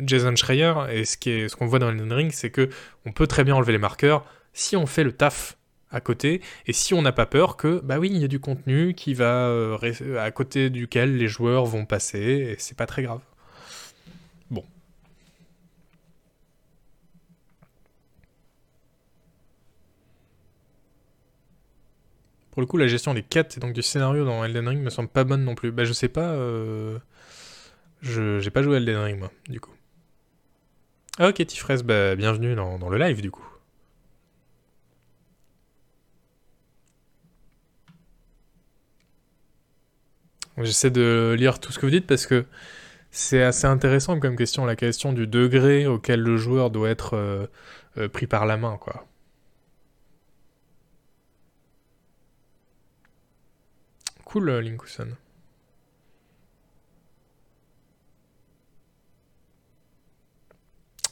[0.00, 2.68] Jason Schreier et ce qu'on ce qu'on voit dans Elden Ring, c'est que
[3.06, 5.57] on peut très bien enlever les marqueurs si on fait le taf
[5.90, 6.40] à côté.
[6.66, 9.14] Et si on n'a pas peur que bah oui il y a du contenu qui
[9.14, 9.78] va euh,
[10.18, 13.20] à côté duquel les joueurs vont passer et c'est pas très grave.
[14.50, 14.64] Bon.
[22.50, 24.90] Pour le coup la gestion des quêtes et donc du scénario dans Elden Ring me
[24.90, 25.72] semble pas bonne non plus.
[25.72, 26.98] Bah je sais pas euh...
[28.02, 29.72] je j'ai pas joué à Elden Ring moi du coup.
[31.20, 33.47] Ok Tifres bah bienvenue dans le live du coup
[40.62, 42.44] J'essaie de lire tout ce que vous dites parce que
[43.10, 47.46] c'est assez intéressant comme question, la question du degré auquel le joueur doit être euh,
[47.98, 49.06] euh, pris par la main, quoi.
[54.24, 55.08] Cool, euh, Linkuson.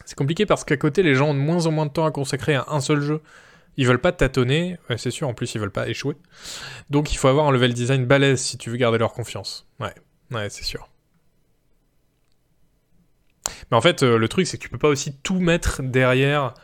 [0.05, 2.10] C'est compliqué parce qu'à côté, les gens ont de moins en moins de temps à
[2.10, 3.20] consacrer à un seul jeu.
[3.76, 6.14] Ils veulent pas tâtonner, c'est sûr, en plus ils veulent pas échouer.
[6.90, 9.66] Donc il faut avoir un level design balèze si tu veux garder leur confiance.
[9.80, 9.94] Ouais,
[10.30, 10.88] ouais, c'est sûr.
[13.70, 16.55] Mais en fait, euh, le truc, c'est que tu peux pas aussi tout mettre derrière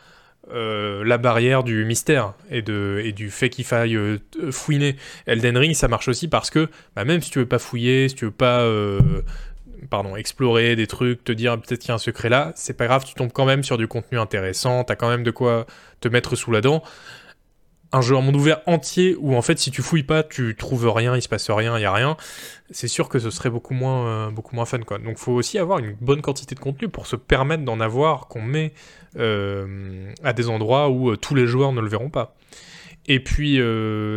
[0.51, 4.19] euh, la barrière du mystère et, de, et du fait qu'il faille euh,
[4.51, 4.97] fouiner.
[5.25, 8.15] Elden Ring, ça marche aussi parce que bah, même si tu veux pas fouiller, si
[8.15, 8.67] tu veux pas
[10.17, 13.03] explorer des trucs, te dire peut-être qu'il y a un secret là, c'est pas grave,
[13.05, 15.65] tu tombes quand même sur du contenu intéressant, t'as quand même de quoi
[15.99, 16.83] te mettre sous la dent.
[17.91, 20.89] Un jeu en monde ouvert entier où en fait si tu fouilles pas, tu trouves
[20.89, 22.17] rien, il se passe rien, il y a rien,
[22.71, 24.97] c'est sûr que ce serait beaucoup moins, euh, beaucoup moins fun quoi.
[24.97, 28.41] Donc faut aussi avoir une bonne quantité de contenu pour se permettre d'en avoir qu'on
[28.41, 28.73] met
[29.17, 32.35] euh, à des endroits où euh, tous les joueurs ne le verront pas.
[33.05, 33.59] Et puis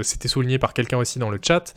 [0.05, 1.75] c'était souligné par quelqu'un aussi dans le chat.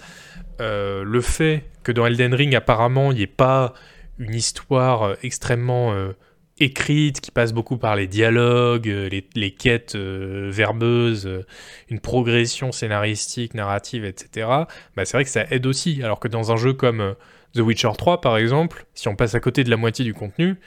[0.59, 3.73] Euh, le fait que dans Elden Ring, apparemment, il n'y ait pas
[4.17, 6.11] une histoire euh, extrêmement euh,
[6.59, 11.45] écrite qui passe beaucoup par les dialogues, les, quêtes verbeuses,
[11.89, 14.47] une progression scénaristique, narrative, etc.
[14.95, 16.03] Bah, c'est vrai que ça aide aussi.
[16.03, 17.15] Alors que dans un jeu comme
[17.53, 20.57] The Witcher 3, par exemple, si on passe à côté de la moitié du contenu,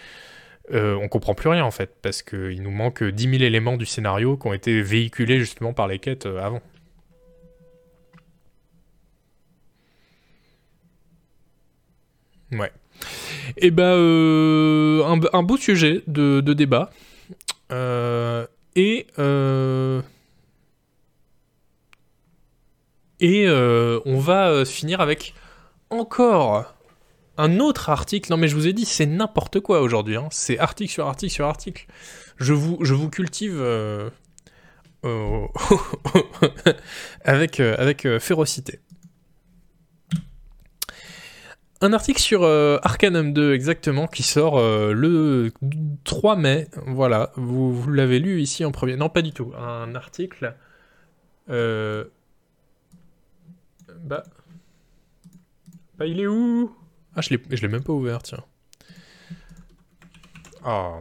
[0.72, 4.38] on comprend plus rien en fait, parce qu'il nous manque 10 000 éléments du scénario
[4.38, 6.62] qui ont été véhiculés justement par les quêtes avant.
[12.52, 12.72] Ouais.
[13.56, 16.90] Et eh ben, euh, un, beau sujet de, débat.
[17.70, 20.02] Euh, et euh,
[23.20, 25.34] et on va finir avec
[25.90, 26.74] encore
[27.38, 28.30] un autre article.
[28.30, 30.16] Non mais je vous ai dit, c'est n'importe quoi aujourd'hui.
[30.16, 30.28] Hein.
[30.30, 31.86] C'est article sur article sur article.
[32.36, 33.62] Je vous, je vous cultive
[37.24, 38.80] avec, avec férocité
[41.82, 45.52] un article sur euh, Arcanum 2 exactement qui sort euh, le
[46.04, 46.68] 3 mai.
[46.86, 48.96] Voilà, vous, l'avez lu ici en premier.
[48.96, 49.52] Non, pas du tout.
[49.58, 50.54] Un article.
[51.50, 52.04] Euh,
[54.00, 54.22] bah.
[55.98, 56.74] Bah, il est où?
[57.14, 58.44] Ah, je l'ai même pas ouvert, tiens.
[60.66, 61.00] Oh.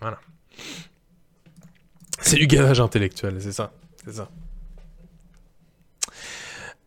[0.00, 0.18] Voilà.
[2.20, 3.72] C'est du gavage intellectuel, c'est ça.
[4.04, 4.30] C'est ça.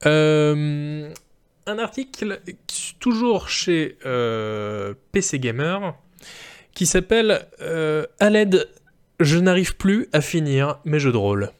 [0.05, 1.13] Euh,
[1.67, 2.41] un article
[2.99, 5.95] toujours chez euh, PC Gamer
[6.73, 8.69] qui s'appelle euh, À l'aide,
[9.19, 11.51] je n'arrive plus à finir mes jeux de rôle.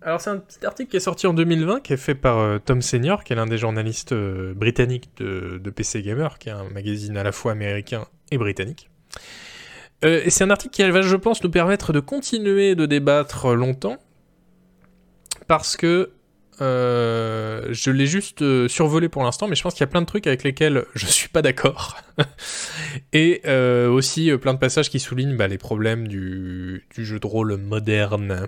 [0.00, 2.58] Alors c'est un petit article qui est sorti en 2020, qui est fait par euh,
[2.58, 6.70] Tom Senior, qui est l'un des journalistes britanniques de, de, PC Gamer, qui est un
[6.70, 8.88] magazine à la fois américain et britannique.
[10.02, 13.98] et c'est un article qui va, je pense, nous permettre de continuer de débattre longtemps,
[15.48, 16.12] parce que
[16.60, 20.00] euh, je l'ai juste euh, survolé pour l'instant, mais je pense qu'il y a plein
[20.00, 21.96] de trucs avec lesquels je suis pas d'accord.
[23.12, 27.26] et euh, aussi plein de passages qui soulignent bah, les problèmes du, du, jeu de
[27.26, 28.46] rôle moderne.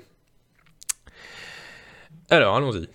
[2.30, 2.88] Alors, allons-y.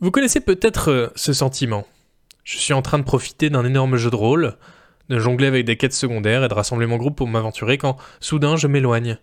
[0.00, 1.86] Vous connaissez peut-être ce sentiment.
[2.44, 4.56] Je suis en train de profiter d'un énorme jeu de rôle,
[5.08, 8.56] de jongler avec des quêtes secondaires et de rassembler mon groupe pour m'aventurer quand, soudain,
[8.56, 9.18] je m'éloigne.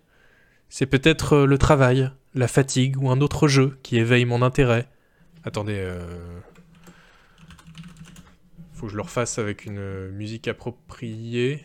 [0.68, 4.88] C'est peut-être le travail, la fatigue ou un autre jeu qui éveille mon intérêt.
[5.44, 6.40] Attendez, euh...
[8.72, 11.64] faut que je le refasse avec une musique appropriée.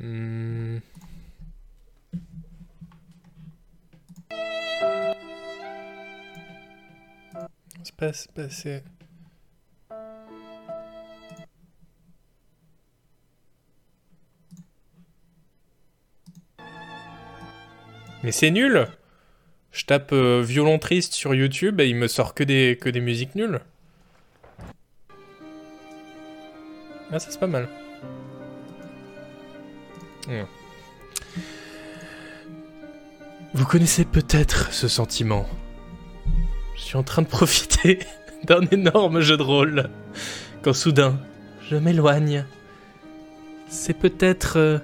[0.00, 0.78] Hmm.
[8.12, 8.84] c'est pas, c'est
[18.24, 18.86] Mais c'est nul
[19.70, 23.00] Je tape euh, violon triste sur YouTube et il me sort que des, que des
[23.00, 23.60] musiques nulles.
[27.12, 27.68] Ah ça c'est pas mal.
[33.52, 35.46] Vous connaissez peut-être ce sentiment.
[36.76, 37.98] Je suis en train de profiter
[38.44, 39.90] d'un énorme jeu de rôle.
[40.62, 41.20] Quand soudain,
[41.68, 42.46] je m'éloigne.
[43.68, 44.78] C'est peut-être euh,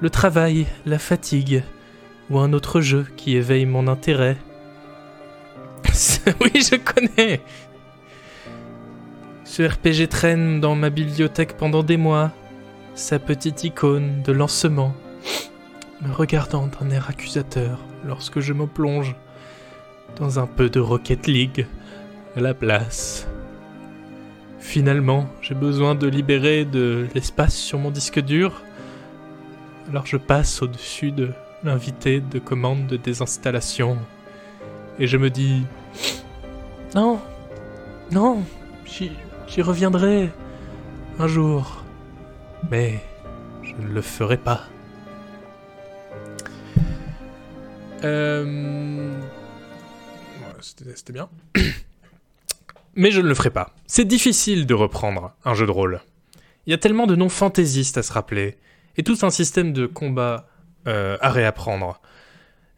[0.00, 1.62] le travail, la fatigue,
[2.30, 4.36] ou un autre jeu qui éveille mon intérêt.
[6.40, 7.40] oui, je connais.
[9.44, 12.32] Ce RPG traîne dans ma bibliothèque pendant des mois,
[12.94, 14.94] sa petite icône de lancement,
[16.02, 19.14] me regardant d'un air accusateur lorsque je me plonge
[20.16, 21.66] dans un peu de Rocket League
[22.36, 23.26] à la place.
[24.58, 28.62] Finalement, j'ai besoin de libérer de l'espace sur mon disque dur,
[29.88, 31.30] alors je passe au-dessus de
[31.64, 33.98] l'invité de commande de désinstallation
[34.98, 35.64] et je me dis
[36.94, 37.20] non,
[38.10, 38.42] non,
[38.86, 40.30] j'y reviendrai
[41.18, 41.84] un jour,
[42.70, 43.00] mais
[43.62, 44.64] je ne le ferai pas.
[48.04, 49.12] Euh...
[50.60, 51.28] C'était bien.
[52.94, 53.74] Mais je ne le ferai pas.
[53.86, 56.00] C'est difficile de reprendre un jeu de rôle.
[56.66, 58.56] Il y a tellement de noms fantaisistes à se rappeler,
[58.96, 60.48] et tout un système de combat
[60.86, 62.00] euh, à réapprendre.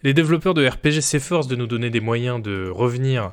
[0.03, 3.33] Les développeurs de RPG s'efforcent de nous donner des moyens de revenir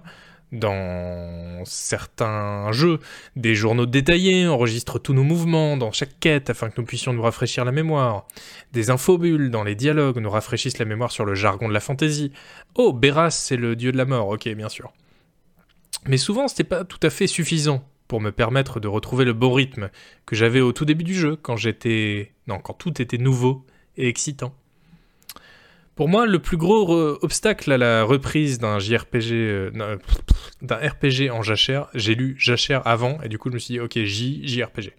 [0.51, 2.99] dans certains jeux,
[3.35, 7.21] des journaux détaillés enregistrent tous nos mouvements dans chaque quête afin que nous puissions nous
[7.21, 8.25] rafraîchir la mémoire.
[8.71, 12.31] Des infobules dans les dialogues nous rafraîchissent la mémoire sur le jargon de la fantaisie.
[12.75, 14.93] Oh, Beras, c'est le dieu de la mort, ok, bien sûr.
[16.07, 19.51] Mais souvent, c'était pas tout à fait suffisant pour me permettre de retrouver le beau
[19.51, 19.89] rythme
[20.25, 22.33] que j'avais au tout début du jeu, quand j'étais.
[22.47, 23.65] Non, quand tout était nouveau
[23.97, 24.53] et excitant.
[25.95, 26.91] Pour moi, le plus gros
[27.23, 29.97] obstacle à la reprise d'un JRPG, euh,
[30.61, 33.79] d'un RPG en jachère, j'ai lu jachère avant et du coup je me suis dit
[33.79, 34.91] ok J JRPG.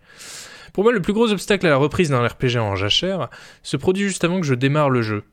[0.73, 3.29] Pour moi, le plus gros obstacle à la reprise d'un RPG en jachère
[3.63, 5.25] se produit juste avant que je démarre le jeu.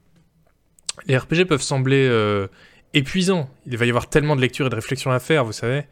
[1.08, 2.48] Les RPG peuvent sembler euh,
[2.93, 3.50] épuisants.
[3.66, 5.83] Il va y avoir tellement de lecture et de réflexion à faire, vous savez.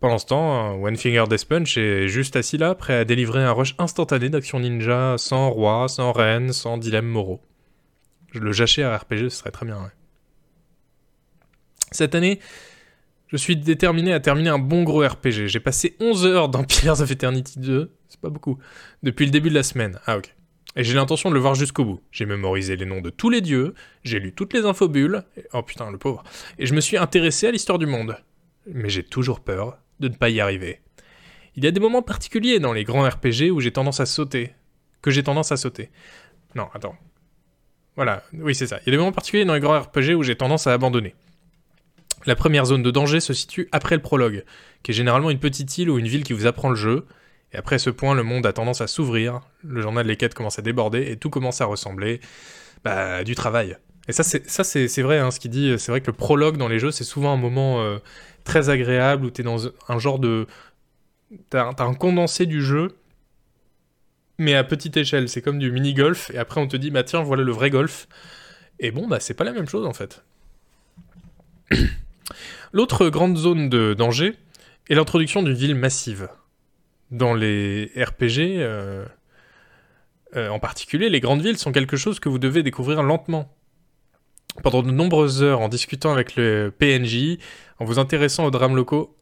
[0.00, 3.52] Pendant ce temps, One Finger Death Punch est juste assis là, prêt à délivrer un
[3.52, 7.40] rush instantané d'action ninja, sans roi, sans reine, sans dilemme moraux.
[8.38, 9.90] Le jachère RPG, ce serait très bien,
[11.90, 12.40] Cette année,
[13.28, 15.46] je suis déterminé à terminer un bon gros RPG.
[15.46, 18.58] J'ai passé 11 heures dans Pillars of Eternity 2, c'est pas beaucoup,
[19.02, 19.98] depuis le début de la semaine.
[20.06, 20.34] Ah ok.
[20.76, 22.00] Et j'ai l'intention de le voir jusqu'au bout.
[22.12, 23.74] J'ai mémorisé les noms de tous les dieux,
[24.04, 25.24] j'ai lu toutes les infobules,
[25.54, 26.22] oh putain le pauvre,
[26.58, 28.16] et je me suis intéressé à l'histoire du monde.
[28.66, 30.80] Mais j'ai toujours peur de ne pas y arriver.
[31.54, 34.52] Il y a des moments particuliers dans les grands RPG où j'ai tendance à sauter.
[35.00, 35.90] Que j'ai tendance à sauter.
[36.54, 36.96] Non, attends.
[37.96, 38.78] Voilà, oui c'est ça.
[38.82, 41.14] Il y a des moments particuliers dans les grands RPG où j'ai tendance à abandonner.
[42.26, 44.44] La première zone de danger se situe après le prologue,
[44.82, 47.06] qui est généralement une petite île ou une ville qui vous apprend le jeu,
[47.52, 50.58] et après ce point, le monde a tendance à s'ouvrir, le journal des quêtes commence
[50.58, 52.20] à déborder, et tout commence à ressembler
[52.84, 53.76] bah, du travail.
[54.08, 56.78] Et ça, c'est, vrai, hein, ce qu'il dit, c'est vrai que le prologue dans les
[56.78, 57.98] jeux, c'est souvent un moment euh,
[58.44, 60.46] très agréable, où tu es dans un genre de...
[61.50, 62.96] T'as, as un condensé du jeu,
[64.38, 67.22] mais à petite échelle, c'est comme du mini-golf, et après on te dit, bah tiens,
[67.22, 68.08] voilà le vrai golf.
[68.78, 70.22] Et bon, bah c'est pas la même chose en fait.
[72.72, 74.34] L'autre grande zone de danger
[74.88, 76.28] est l'introduction d'une ville massive.
[77.10, 79.04] Dans les RPG, euh,
[80.36, 83.52] euh, en particulier, les grandes villes sont quelque chose que vous devez découvrir lentement.
[84.62, 87.38] Pendant de nombreuses heures, en discutant avec le PNJ,
[87.78, 89.16] en vous intéressant aux drames locaux,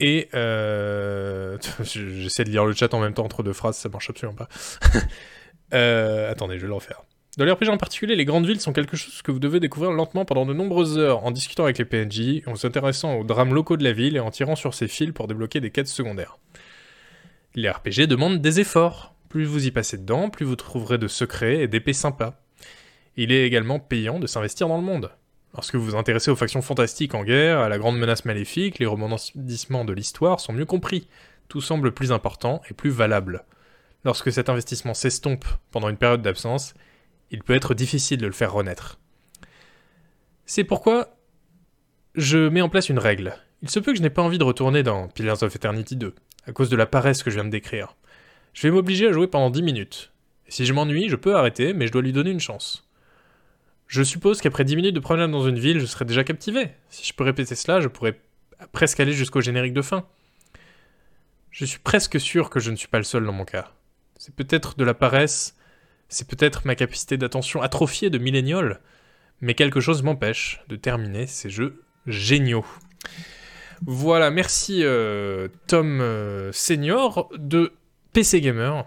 [0.00, 1.58] et euh...
[1.82, 4.48] j'essaie de lire le chat en même temps entre deux phrases, ça marche absolument pas.
[5.74, 6.30] euh...
[6.30, 7.02] Attendez, je vais le refaire.
[7.36, 9.90] Dans les RPG en particulier, les grandes villes sont quelque chose que vous devez découvrir
[9.90, 13.76] lentement pendant de nombreuses heures, en discutant avec les PNJ, en s'intéressant aux drames locaux
[13.76, 16.38] de la ville et en tirant sur ses fils pour débloquer des quêtes secondaires.
[17.56, 19.14] Les RPG demandent des efforts.
[19.28, 22.40] Plus vous y passez dedans, plus vous trouverez de secrets et d'épées sympas.
[23.16, 25.10] Il est également payant de s'investir dans le monde.
[25.54, 28.86] Lorsque vous vous intéressez aux factions fantastiques en guerre, à la grande menace maléfique, les
[28.86, 31.06] rebondissements de l'histoire sont mieux compris.
[31.48, 33.44] Tout semble plus important et plus valable.
[34.04, 36.74] Lorsque cet investissement s'estompe pendant une période d'absence,
[37.30, 38.98] il peut être difficile de le faire renaître.
[40.44, 41.16] C'est pourquoi
[42.16, 43.34] je mets en place une règle.
[43.62, 46.14] Il se peut que je n'ai pas envie de retourner dans Pillars of Eternity 2,
[46.46, 47.96] à cause de la paresse que je viens de décrire.
[48.52, 50.12] Je vais m'obliger à jouer pendant 10 minutes.
[50.46, 52.83] Et si je m'ennuie, je peux arrêter, mais je dois lui donner une chance.
[53.86, 56.70] Je suppose qu'après 10 minutes de promenade dans une ville, je serai déjà captivé.
[56.88, 58.18] Si je peux répéter cela, je pourrais
[58.72, 60.06] presque aller jusqu'au générique de fin.
[61.50, 63.72] Je suis presque sûr que je ne suis pas le seul dans mon cas.
[64.18, 65.56] C'est peut-être de la paresse,
[66.08, 68.80] c'est peut-être ma capacité d'attention atrophiée de millénial,
[69.40, 72.66] mais quelque chose m'empêche de terminer ces jeux géniaux.
[73.86, 77.72] Voilà, merci euh, Tom euh, Senior de
[78.12, 78.86] PC Gamer.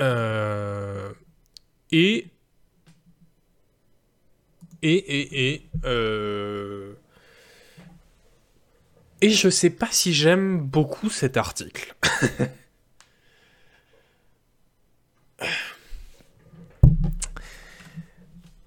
[0.00, 1.12] Euh,
[1.92, 2.26] et.
[4.88, 5.68] Et, et, et.
[9.20, 11.92] Et je sais pas si j'aime beaucoup cet article.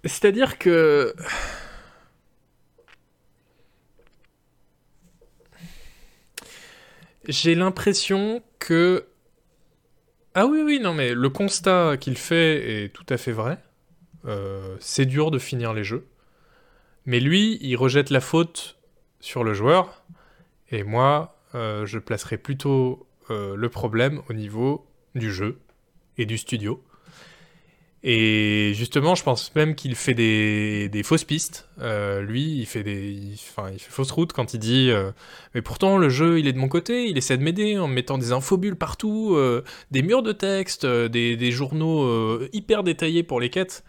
[0.03, 1.15] C'est-à-dire que...
[7.27, 9.06] J'ai l'impression que...
[10.33, 13.57] Ah oui, oui, non, mais le constat qu'il fait est tout à fait vrai.
[14.25, 16.08] Euh, c'est dur de finir les jeux.
[17.05, 18.77] Mais lui, il rejette la faute
[19.19, 20.03] sur le joueur.
[20.71, 25.59] Et moi, euh, je placerai plutôt euh, le problème au niveau du jeu
[26.17, 26.83] et du studio.
[28.01, 31.67] Et justement, je pense même qu'il fait des, fausses pistes.
[31.81, 34.89] Euh, lui, il fait des, enfin, fausse route quand il dit.
[35.53, 37.07] Mais pourtant, le jeu, il est de mon côté.
[37.09, 39.37] Il essaie de m'aider en mettant des infobules partout,
[39.91, 43.83] des murs de texte, des, journaux hyper détaillés pour les quêtes.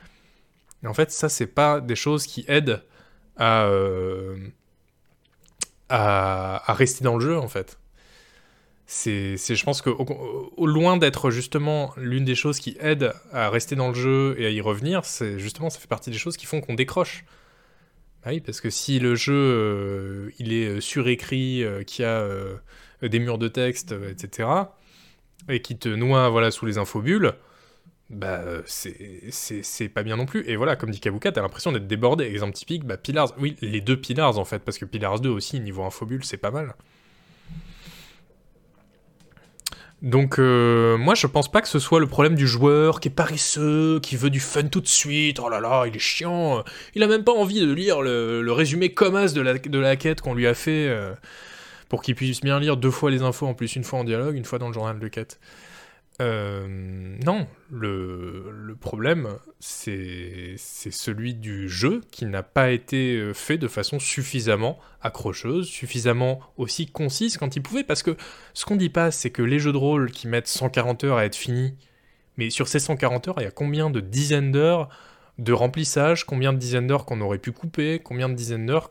[0.82, 2.82] Et en fait, ça, c'est pas des choses qui aident
[3.40, 3.66] à,
[5.88, 7.80] à rester dans le jeu, en fait
[8.92, 13.76] c'est, je pense que au, loin d'être justement l'une des choses qui aide à rester
[13.76, 16.44] dans le jeu et à y revenir, c'est justement ça fait partie des choses qui
[16.44, 17.24] font qu'on décroche.
[18.24, 22.08] Bah oui, parce que si le jeu euh, il est euh, surécrit, euh, qu'il y
[22.08, 24.48] a des murs de texte, etc.,
[25.48, 27.34] et qui te noie voilà sous les infobules,
[28.10, 30.44] bah c'est, c'est, pas bien non plus.
[30.48, 32.24] Et voilà, comme dit Kabuka, t'as l'impression d'être débordé.
[32.24, 35.60] Exemple typique, bah Pillars, oui, les deux Pillars en fait, parce que Pillars 2 aussi,
[35.60, 36.74] niveau infobules, c'est pas mal.
[40.02, 43.10] Donc euh, moi je pense pas que ce soit le problème du joueur qui est
[43.10, 46.64] paresseux, qui veut du fun tout de suite, oh là là, il est chiant,
[46.94, 49.96] il a même pas envie de lire le, résumé comme as de la, de la
[49.96, 51.12] quête qu'on lui a fait euh,
[51.90, 54.36] pour qu'il puisse bien lire deux fois les infos en plus, une fois en dialogue,
[54.36, 55.38] une fois dans le journal de quête.
[56.20, 56.66] Euh,
[57.24, 63.98] non, le, problème, c'est celui du jeu qui n'a pas été euh, fait de façon
[63.98, 68.16] suffisamment accrocheuse, suffisamment aussi concise quand il pouvait, parce que
[68.54, 71.24] ce qu'on dit pas, c'est que les jeux de rôle qui mettent 140 heures à
[71.24, 71.74] être finis,
[72.36, 74.88] mais sur ces 140 heures, il y a combien de dizaines d'heures
[75.38, 78.90] de remplissage, combien de dizaines d'heures qu'on aurait pu couper, combien de dizaines d'heures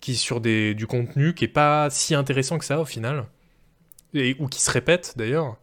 [0.00, 3.26] qui sur du contenu qui est pas si intéressant que ça au final,
[4.14, 5.56] et, ou qui se répète d'ailleurs.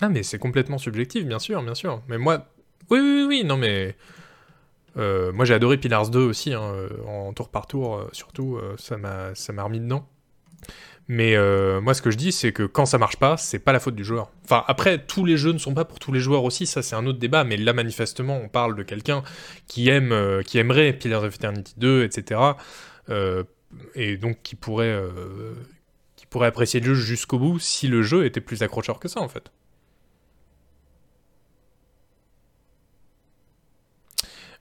[0.00, 2.02] Ah, mais c'est complètement subjectif, bien sûr, bien sûr.
[2.08, 2.46] Mais moi.
[2.90, 3.96] Oui, oui, oui, non, mais.
[4.96, 8.58] Euh, moi, j'ai adoré Pillars 2 aussi, hein, euh, en tour par tour, euh, surtout.
[8.78, 10.08] ça m'a remis dedans.
[11.08, 11.36] Mais
[11.80, 13.96] moi, ce que je dis, c'est que quand ça marche pas, c'est pas la faute
[13.96, 14.30] du joueur.
[14.44, 16.94] Enfin, après, tous les jeux ne sont pas pour tous les joueurs aussi, ça c'est
[16.94, 17.42] un autre débat.
[17.44, 19.22] Mais là, manifestement, on parle de quelqu'un
[19.66, 22.40] qui aime, qui aimerait Pillars of Eternity 2, etc.
[23.96, 25.02] et donc qui pourrait,
[26.14, 29.20] qui pourrait apprécier le jeu jusqu'au bout si le jeu était plus accrocheur que ça,
[29.20, 29.50] en fait.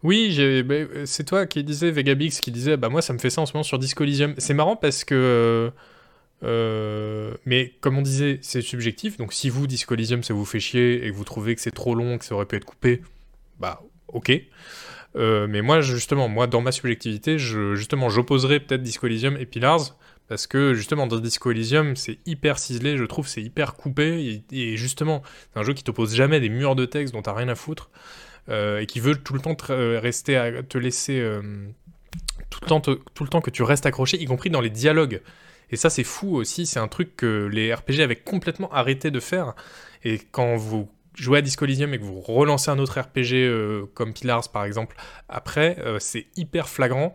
[0.04, 3.42] Oui, bah, c'est toi qui disais, Vegabix, qui disait, bah moi ça me fait ça
[3.42, 4.34] en ce moment sur Disco Elysium.
[4.38, 5.72] C'est marrant parce que...
[6.42, 9.18] Euh, mais comme on disait, c'est subjectif.
[9.18, 11.72] Donc si vous, Disco Elysium, ça vous fait chier et que vous trouvez que c'est
[11.72, 13.02] trop long, que ça aurait pu être coupé,
[13.60, 14.32] bah ok.
[15.16, 19.46] Euh, mais moi, justement, moi, dans ma subjectivité, je, justement, j'opposerais peut-être Disco Elysium et
[19.46, 19.98] Pillars,
[20.30, 24.78] parce que justement, dans Disco Elysium, c'est hyper ciselé, je trouve, c'est hyper coupé, et
[24.78, 27.56] justement, c'est un jeu qui t'oppose jamais des murs de texte dont t'as rien à
[27.56, 27.90] foutre.
[28.50, 31.42] Euh, et qui veut tout le temps te, euh, rester à, te laisser euh,
[32.50, 35.22] tout, le temps tout le temps que tu restes accroché, y compris dans les dialogues.
[35.70, 36.66] Et ça, c'est fou aussi.
[36.66, 39.54] C'est un truc que les RPG avaient complètement arrêté de faire.
[40.04, 44.14] Et quand vous jouez à Disco Elysium et que vous relancez un autre RPG comme
[44.14, 44.96] Pillars par exemple,
[45.28, 47.14] après, c'est hyper flagrant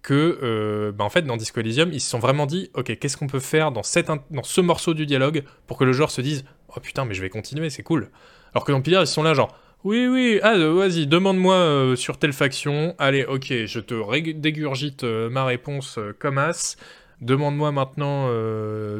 [0.00, 3.28] que, bah, en fait, dans Disco Elysium, ils se sont vraiment dit, ok, qu'est-ce qu'on
[3.28, 3.82] peut faire dans,
[4.30, 6.44] dans ce morceau du dialogue pour que le joueur se dise,
[6.74, 8.10] oh putain, mais je vais continuer, c'est cool.
[8.52, 11.96] Alors que dans Pillars, ils sont là genre, oui, oui, ah, euh, vas-y, demande-moi euh,
[11.96, 12.94] sur telle faction.
[12.98, 16.76] Allez, ok, je te dégurgite euh, ma réponse comme as.
[17.20, 18.26] Demande-moi maintenant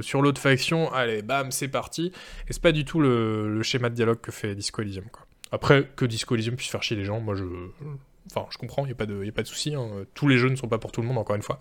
[0.00, 0.92] sur l'autre faction.
[0.92, 2.12] Allez, bam, c'est parti.
[2.48, 5.26] Et c'est pas du tout le, schéma de dialogue que fait Disco Elysium, quoi.
[5.50, 7.44] Après, que Disco Elysium puisse faire chier les gens, moi je.
[8.30, 9.74] Enfin, je comprends, il n'y a pas de, y de souci.
[9.74, 9.88] Hein.
[10.14, 11.58] Tous les jeux ne sont pas pour tout le monde, encore une fois.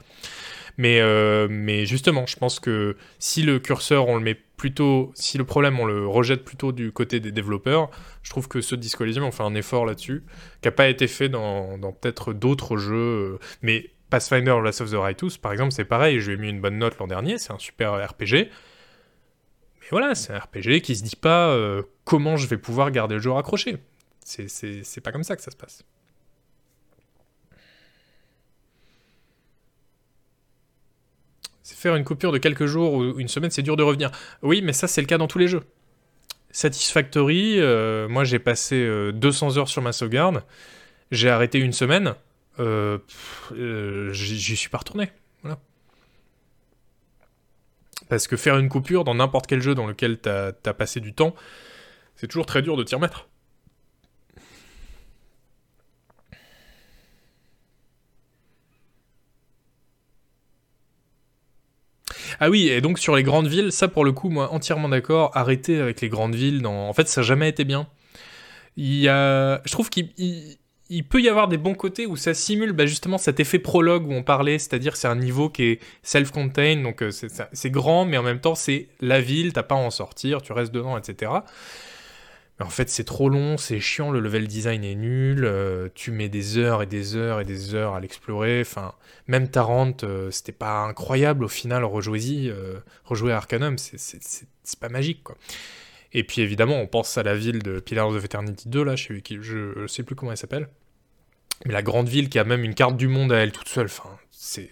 [0.78, 1.02] Mais,
[1.50, 5.80] mais justement, je pense que si le curseur, on le met plutôt, si le problème
[5.80, 7.90] on le rejette plutôt du côté des développeurs,
[8.22, 10.24] je trouve que ce Disco Elysium ont fait un effort là-dessus,
[10.62, 14.96] qui n'a pas été fait dans, peut-être d'autres jeux, euh, mais Pathfinder Last of the
[14.96, 17.52] Righteous, par exemple, c'est pareil, je lui ai mis une bonne note l'an dernier, c'est
[17.52, 18.34] un super RPG,
[19.82, 23.16] mais voilà, c'est un RPG qui se dit pas euh, comment je vais pouvoir garder
[23.16, 23.78] le jeu accroché.
[24.24, 25.84] C'est pas comme ça que ça se passe.
[31.76, 34.12] Faire une coupure de quelques jours ou une semaine, c'est dur de revenir.
[34.42, 35.64] Oui, mais ça, c'est le cas dans tous les jeux.
[36.52, 40.44] Satisfactory, euh, moi j'ai passé 200 euh, heures sur ma sauvegarde,
[41.10, 42.14] j'ai arrêté une semaine,
[42.60, 42.98] euh,
[44.12, 45.12] j'y suis pas retourné.
[48.10, 51.14] Parce que faire une coupure dans n'importe quel jeu dans lequel t'as as passé du
[51.14, 51.34] temps,
[52.18, 53.30] c'est toujours très dur de t'y remettre.
[62.44, 65.30] Ah oui, et donc sur les grandes villes, ça pour le coup, moi entièrement d'accord,
[65.36, 66.90] arrêter avec les grandes villes, dans...
[66.90, 67.88] en fait ça n'a jamais été bien.
[68.78, 69.62] Y a...
[69.64, 70.10] Je trouve qu'il
[70.90, 74.08] il, peut y avoir des bons côtés où ça simule bah, justement cet effet prologue
[74.08, 78.18] où on parlait, c'est-à-dire c'est un niveau qui est self-contained, donc euh, c'est grand, mais
[78.18, 81.32] en même temps c'est la ville, t'as pas à en sortir, tu restes dedans, etc
[82.62, 86.30] en fait, c'est trop long, c'est chiant, le level design est nul, euh, tu mets
[86.30, 88.62] des heures et des heures et des heures à l'explorer.
[88.62, 88.94] Enfin,
[89.28, 94.90] même Tarant, euh, c'était pas incroyable au final, rejouez-y, euh, rejouer à Arcanum, c'est pas
[94.90, 95.36] magique quoi.
[96.14, 99.14] Et puis évidemment, on pense à la ville de Pillars of Eternity 2, là, je,
[99.24, 100.68] je sais plus comment elle s'appelle.
[101.66, 103.86] Mais la grande ville qui a même une carte du monde à elle toute seule,
[103.86, 104.70] enfin, c'est.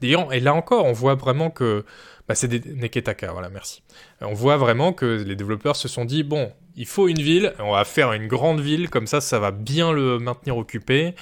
[0.00, 1.84] D'ailleurs, et là encore, on voit vraiment que.
[2.28, 3.82] Bah, c'est des Neketaka, voilà, merci.
[4.20, 7.72] On voit vraiment que les développeurs se sont dit, bon, il faut une ville, on
[7.72, 11.14] va faire une grande ville, comme ça, ça va bien le maintenir occupé,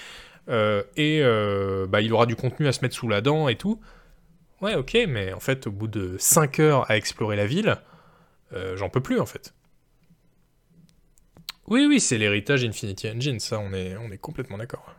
[0.49, 3.57] euh, et euh, bah, il aura du contenu à se mettre sous la dent et
[3.57, 3.81] tout.
[4.63, 7.77] Ouais, ok, mais en fait, au bout de 5 heures à explorer la ville,
[8.55, 9.53] euh, j'en peux plus, en fait.
[11.67, 14.95] Oui, oui, c'est l'héritage Infinity Engine, ça, on est, on est complètement d'accord.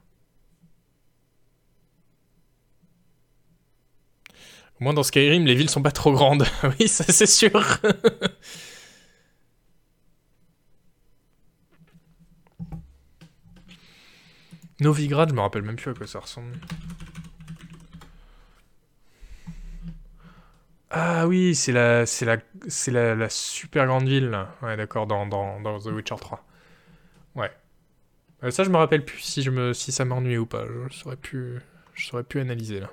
[4.80, 6.46] Au moins dans Skyrim, les villes sont pas trop grandes.
[6.80, 7.80] oui, ça c'est sûr.
[14.80, 16.54] Novigrad, je me rappelle même plus à quoi ça ressemble.
[20.90, 24.48] Ah oui, c'est la, c'est la, c'est la, super grande ville.
[24.62, 26.46] Ouais, d'accord, dans, dans, dans, The Witcher 3.
[27.36, 27.52] Ouais.
[28.44, 30.66] Euh, ça, je me rappelle plus si je me, si ça m'ennuie ou pas.
[30.90, 31.60] Je saurais plus,
[31.94, 32.90] je saurais plus analyser là.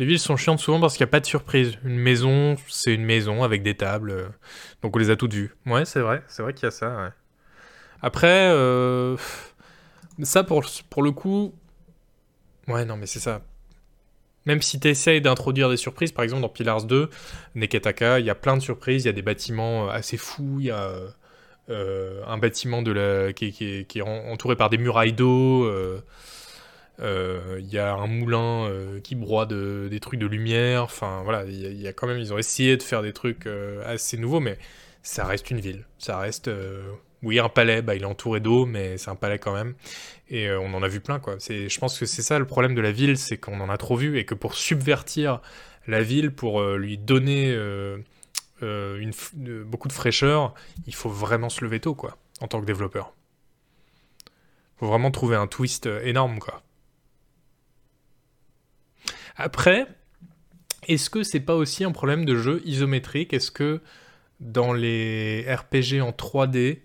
[0.00, 1.74] Les villes sont chiantes souvent parce qu'il n'y a pas de surprise.
[1.84, 4.10] Une maison, c'est une maison avec des tables.
[4.10, 4.28] Euh,
[4.80, 5.54] donc on les a toutes vues.
[5.66, 6.22] Ouais, c'est vrai.
[6.26, 7.12] C'est vrai qu'il y a ça.
[8.00, 9.18] Après, euh,
[10.22, 11.54] ça pour, pour le coup.
[12.66, 13.42] Ouais, non, mais c'est ça.
[14.46, 17.10] Même si tu essayes d'introduire des surprises, par exemple dans Pillars 2,
[17.56, 19.04] Neketaka, il y a plein de surprises.
[19.04, 20.60] Il y a des bâtiments euh, assez fous.
[20.60, 20.92] Il y a
[21.68, 23.32] un bâtiment de la...
[23.34, 25.64] qui, est entouré par des murailles d'eau.
[25.64, 26.02] Euh,
[27.00, 30.84] il y a un moulin euh, qui broie des trucs de lumière.
[30.84, 33.82] Enfin, voilà, il y, a quand même, ils ont essayé de faire des trucs euh,
[33.86, 34.58] assez nouveaux, mais
[35.02, 35.86] ça reste une ville.
[35.98, 36.50] Ça reste,
[37.22, 37.82] oui, un palais.
[37.82, 39.74] Bah, il est entouré d'eau, mais c'est un palais quand même.
[40.28, 41.36] Et on en a vu plein, quoi.
[41.38, 43.96] je pense que c'est ça le problème de la ville, c'est qu'on en a trop
[43.96, 45.40] vu et que pour subvertir
[45.86, 47.56] la ville, pour lui donner
[48.60, 50.54] beaucoup de fraîcheur,
[50.86, 53.14] il faut vraiment se lever tôt, quoi, en tant que développeur.
[54.78, 56.62] Faut vraiment trouver un twist énorme, quoi.
[59.42, 59.86] Après,
[60.86, 63.32] est-ce que c'est pas aussi un problème de jeu isométrique?
[63.32, 63.80] Est-ce que
[64.38, 66.80] dans les RPG en 3D,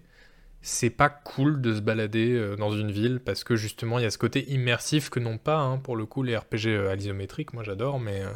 [0.61, 3.19] c'est pas cool de se balader euh, dans une ville?
[3.19, 6.05] Parce que justement il y a ce côté immersif que n'ont pas hein, pour le
[6.05, 7.53] coup les RPG euh, à l'isométrique.
[7.53, 8.29] Moi j'adore mais euh,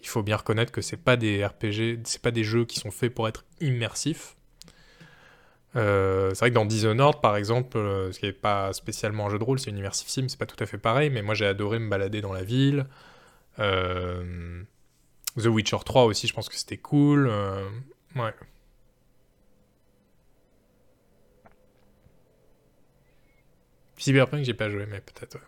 [0.00, 2.92] il faut bien reconnaître que c'est pas des RPG c'est pas des jeux qui sont
[2.92, 4.36] faits pour être immersifs.
[5.74, 7.76] C'est vrai que dans Dishonored par exemple
[8.12, 10.46] ce qui n'est pas spécialement un jeu de rôle c'est une immersive sim c'est pas
[10.46, 12.86] tout à fait pareil mais moi j'ai adoré me balader dans la ville
[13.58, 17.28] The Witcher 3 aussi, je pense que c'était cool.
[17.28, 17.68] Euh,
[18.16, 18.32] ouais.
[23.96, 25.38] Cyberpunk, j'ai pas joué, mais peut-être.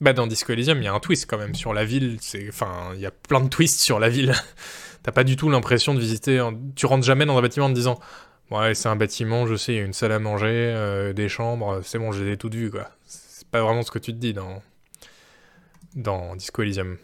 [0.00, 2.18] Bah dans Disco Elysium, il y a un twist quand même sur la ville.
[2.48, 4.32] Enfin, il y a plein de twists sur la ville.
[5.02, 6.44] T'as pas du tout l'impression de visiter.
[6.74, 8.00] Tu rentres jamais dans un bâtiment en te disant,
[8.50, 11.28] ouais, c'est un bâtiment, je sais, il y a une salle à manger, euh, des
[11.28, 12.90] chambres, c'est bon, j'ai toutes vues quoi
[13.52, 14.62] pas vraiment ce que tu te dis dans,
[15.94, 16.96] dans Disco Elysium.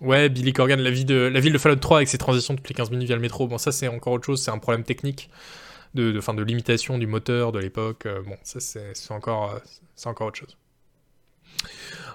[0.00, 2.68] Ouais, Billy Corgan, la, vie de, la ville de Fallout 3 avec ses transitions toutes
[2.68, 3.46] les 15 minutes via le métro.
[3.48, 5.30] Bon, ça, c'est encore autre chose, c'est un problème technique
[5.94, 8.06] de, fin, de limitation du moteur de l'époque.
[8.06, 9.58] Euh, bon, ça, c'est encore, euh,
[9.96, 10.56] c'est encore autre chose.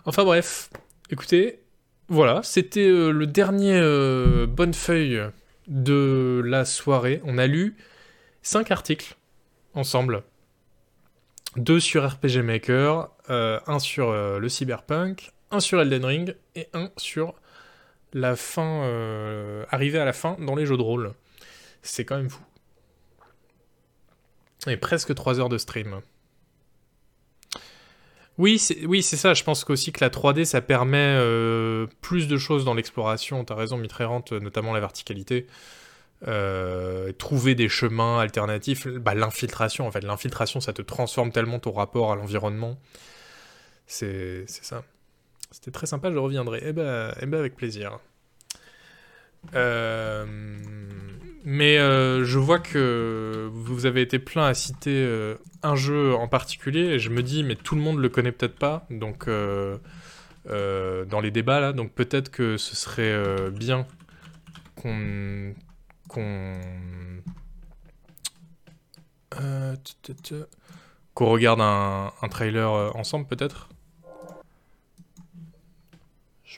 [0.05, 0.69] Enfin, bref,
[1.09, 1.59] écoutez,
[2.07, 3.81] voilà, c'était euh, le dernier
[4.47, 5.21] bonne feuille
[5.67, 7.21] de la soirée.
[7.25, 7.75] On a lu
[8.43, 9.15] 5 articles
[9.73, 10.23] ensemble.
[11.57, 17.35] Deux sur RPG Maker, un sur le Cyberpunk, un sur Elden Ring et un sur
[18.13, 21.13] la fin, euh, arriver à la fin dans les jeux de rôle.
[21.81, 22.41] C'est quand même fou.
[24.67, 26.01] Et presque 3 heures de stream.
[28.37, 29.33] Oui, c'est ça.
[29.33, 33.43] Je pense qu'aussi que la 3D, ça permet euh, plus de choses dans l'exploration.
[33.43, 35.47] T'as raison, Mitrérante, notamment la verticalité.
[36.27, 38.87] Euh, trouver des chemins alternatifs.
[38.87, 40.03] Bah, l'infiltration, en fait.
[40.03, 42.77] L'infiltration, ça te transforme tellement ton rapport à l'environnement.
[43.87, 44.83] C'est ça.
[45.49, 46.61] C'était très sympa, je reviendrai.
[46.63, 47.99] Eh ben, eh ben avec plaisir.
[49.55, 50.25] Euh,
[51.43, 56.81] mais euh, je vois que vous avez été plein à citer un jeu en particulier,
[56.81, 61.31] et je me dis, mais tout le monde le connaît peut-être pas, donc dans les
[61.31, 63.87] débats là, donc peut-être que ce serait bien
[64.75, 65.55] qu'on
[66.11, 66.53] qu'on
[71.13, 73.69] qu'on regarde un, un trailer ensemble peut-être?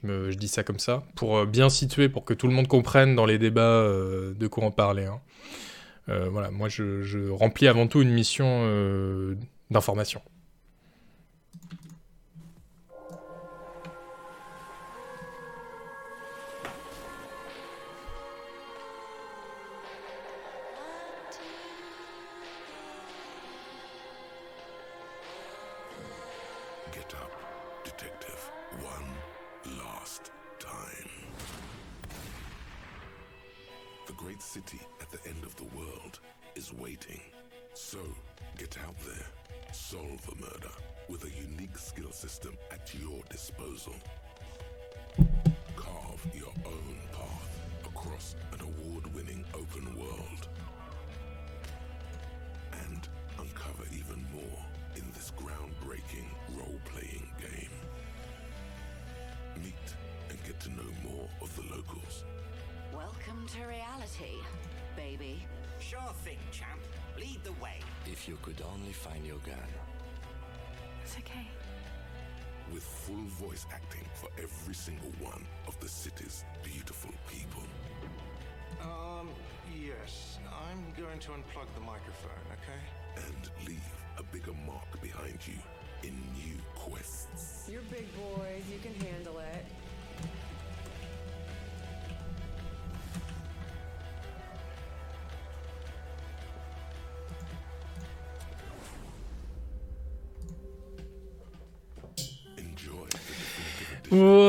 [0.04, 3.16] Je, dis ça comme ça, pour euh, bien situer, pour que tout le monde comprenne
[3.16, 5.06] dans les débats euh, de quoi en parler.
[5.06, 5.22] Hein.
[6.10, 8.68] Euh, voilà, moi je, remplis avant tout une mission
[9.70, 10.22] d'information.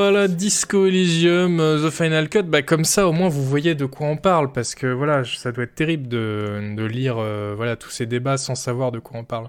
[0.05, 3.87] Voilà, Disco Elysium, euh, The Final Cut, bah comme ça au moins vous voyez de
[3.87, 7.75] quoi on parle, parce que voilà, ça doit être terrible de, de lire euh, voilà,
[7.77, 9.49] tous ces débats sans savoir de quoi on parle.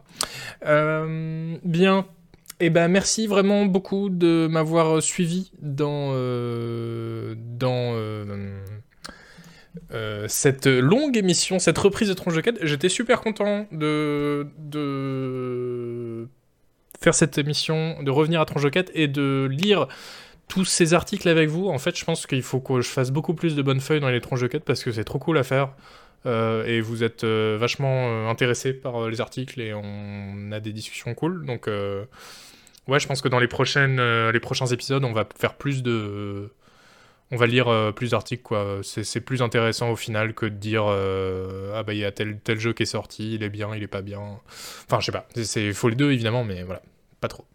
[0.66, 2.06] Euh, bien,
[2.62, 6.14] eh ben merci vraiment beaucoup de m'avoir suivi dans,
[7.36, 7.94] dans
[10.30, 12.60] cette longue émission, cette reprise de Tronche de Quête.
[12.62, 16.30] J'étais super content de, de
[17.02, 19.90] faire cette émission, de revenir à Tronjoquette et de lire
[20.48, 21.70] tous ces articles avec vous.
[21.70, 24.10] En fait, je pense qu'il faut que je fasse beaucoup plus de bonnes feuilles dans
[24.10, 25.70] les Tronjoquettes parce que c'est trop cool à faire.
[26.26, 30.74] Euh, et vous êtes euh, vachement euh, intéressés par les articles et on a des
[30.74, 31.46] discussions cool.
[31.46, 36.52] Donc, ouais, je pense que dans les, prochains épisodes, on va faire plus de
[37.32, 38.80] on va lire plus d'articles quoi.
[38.84, 42.60] C'est plus intéressant au final que de dire ah bah il y a tel tel
[42.60, 44.22] jeu qui est sorti, il est bien, il est pas bien.
[44.86, 46.82] Enfin je sais pas, c'est faut les deux évidemment, mais voilà
[47.22, 47.46] pas trop.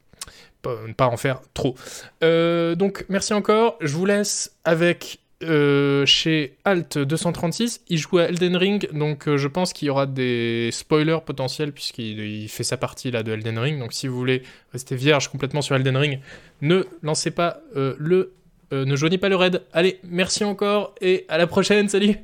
[0.67, 1.75] Ne pas en faire trop.
[2.23, 3.77] Euh, donc, merci encore.
[3.81, 7.83] Je vous laisse avec euh, chez Alt 236.
[7.89, 11.73] Il joue à Elden Ring, donc euh, je pense qu'il y aura des spoilers potentiels
[11.73, 13.79] puisqu'il fait sa partie là de Elden Ring.
[13.79, 16.21] Donc, si vous voulez rester vierge complètement sur Elden Ring,
[16.61, 18.33] ne lancez pas le.
[18.73, 19.63] ne joignez pas le raid.
[19.73, 21.89] Allez, merci encore et à la prochaine.
[21.89, 22.17] Salut!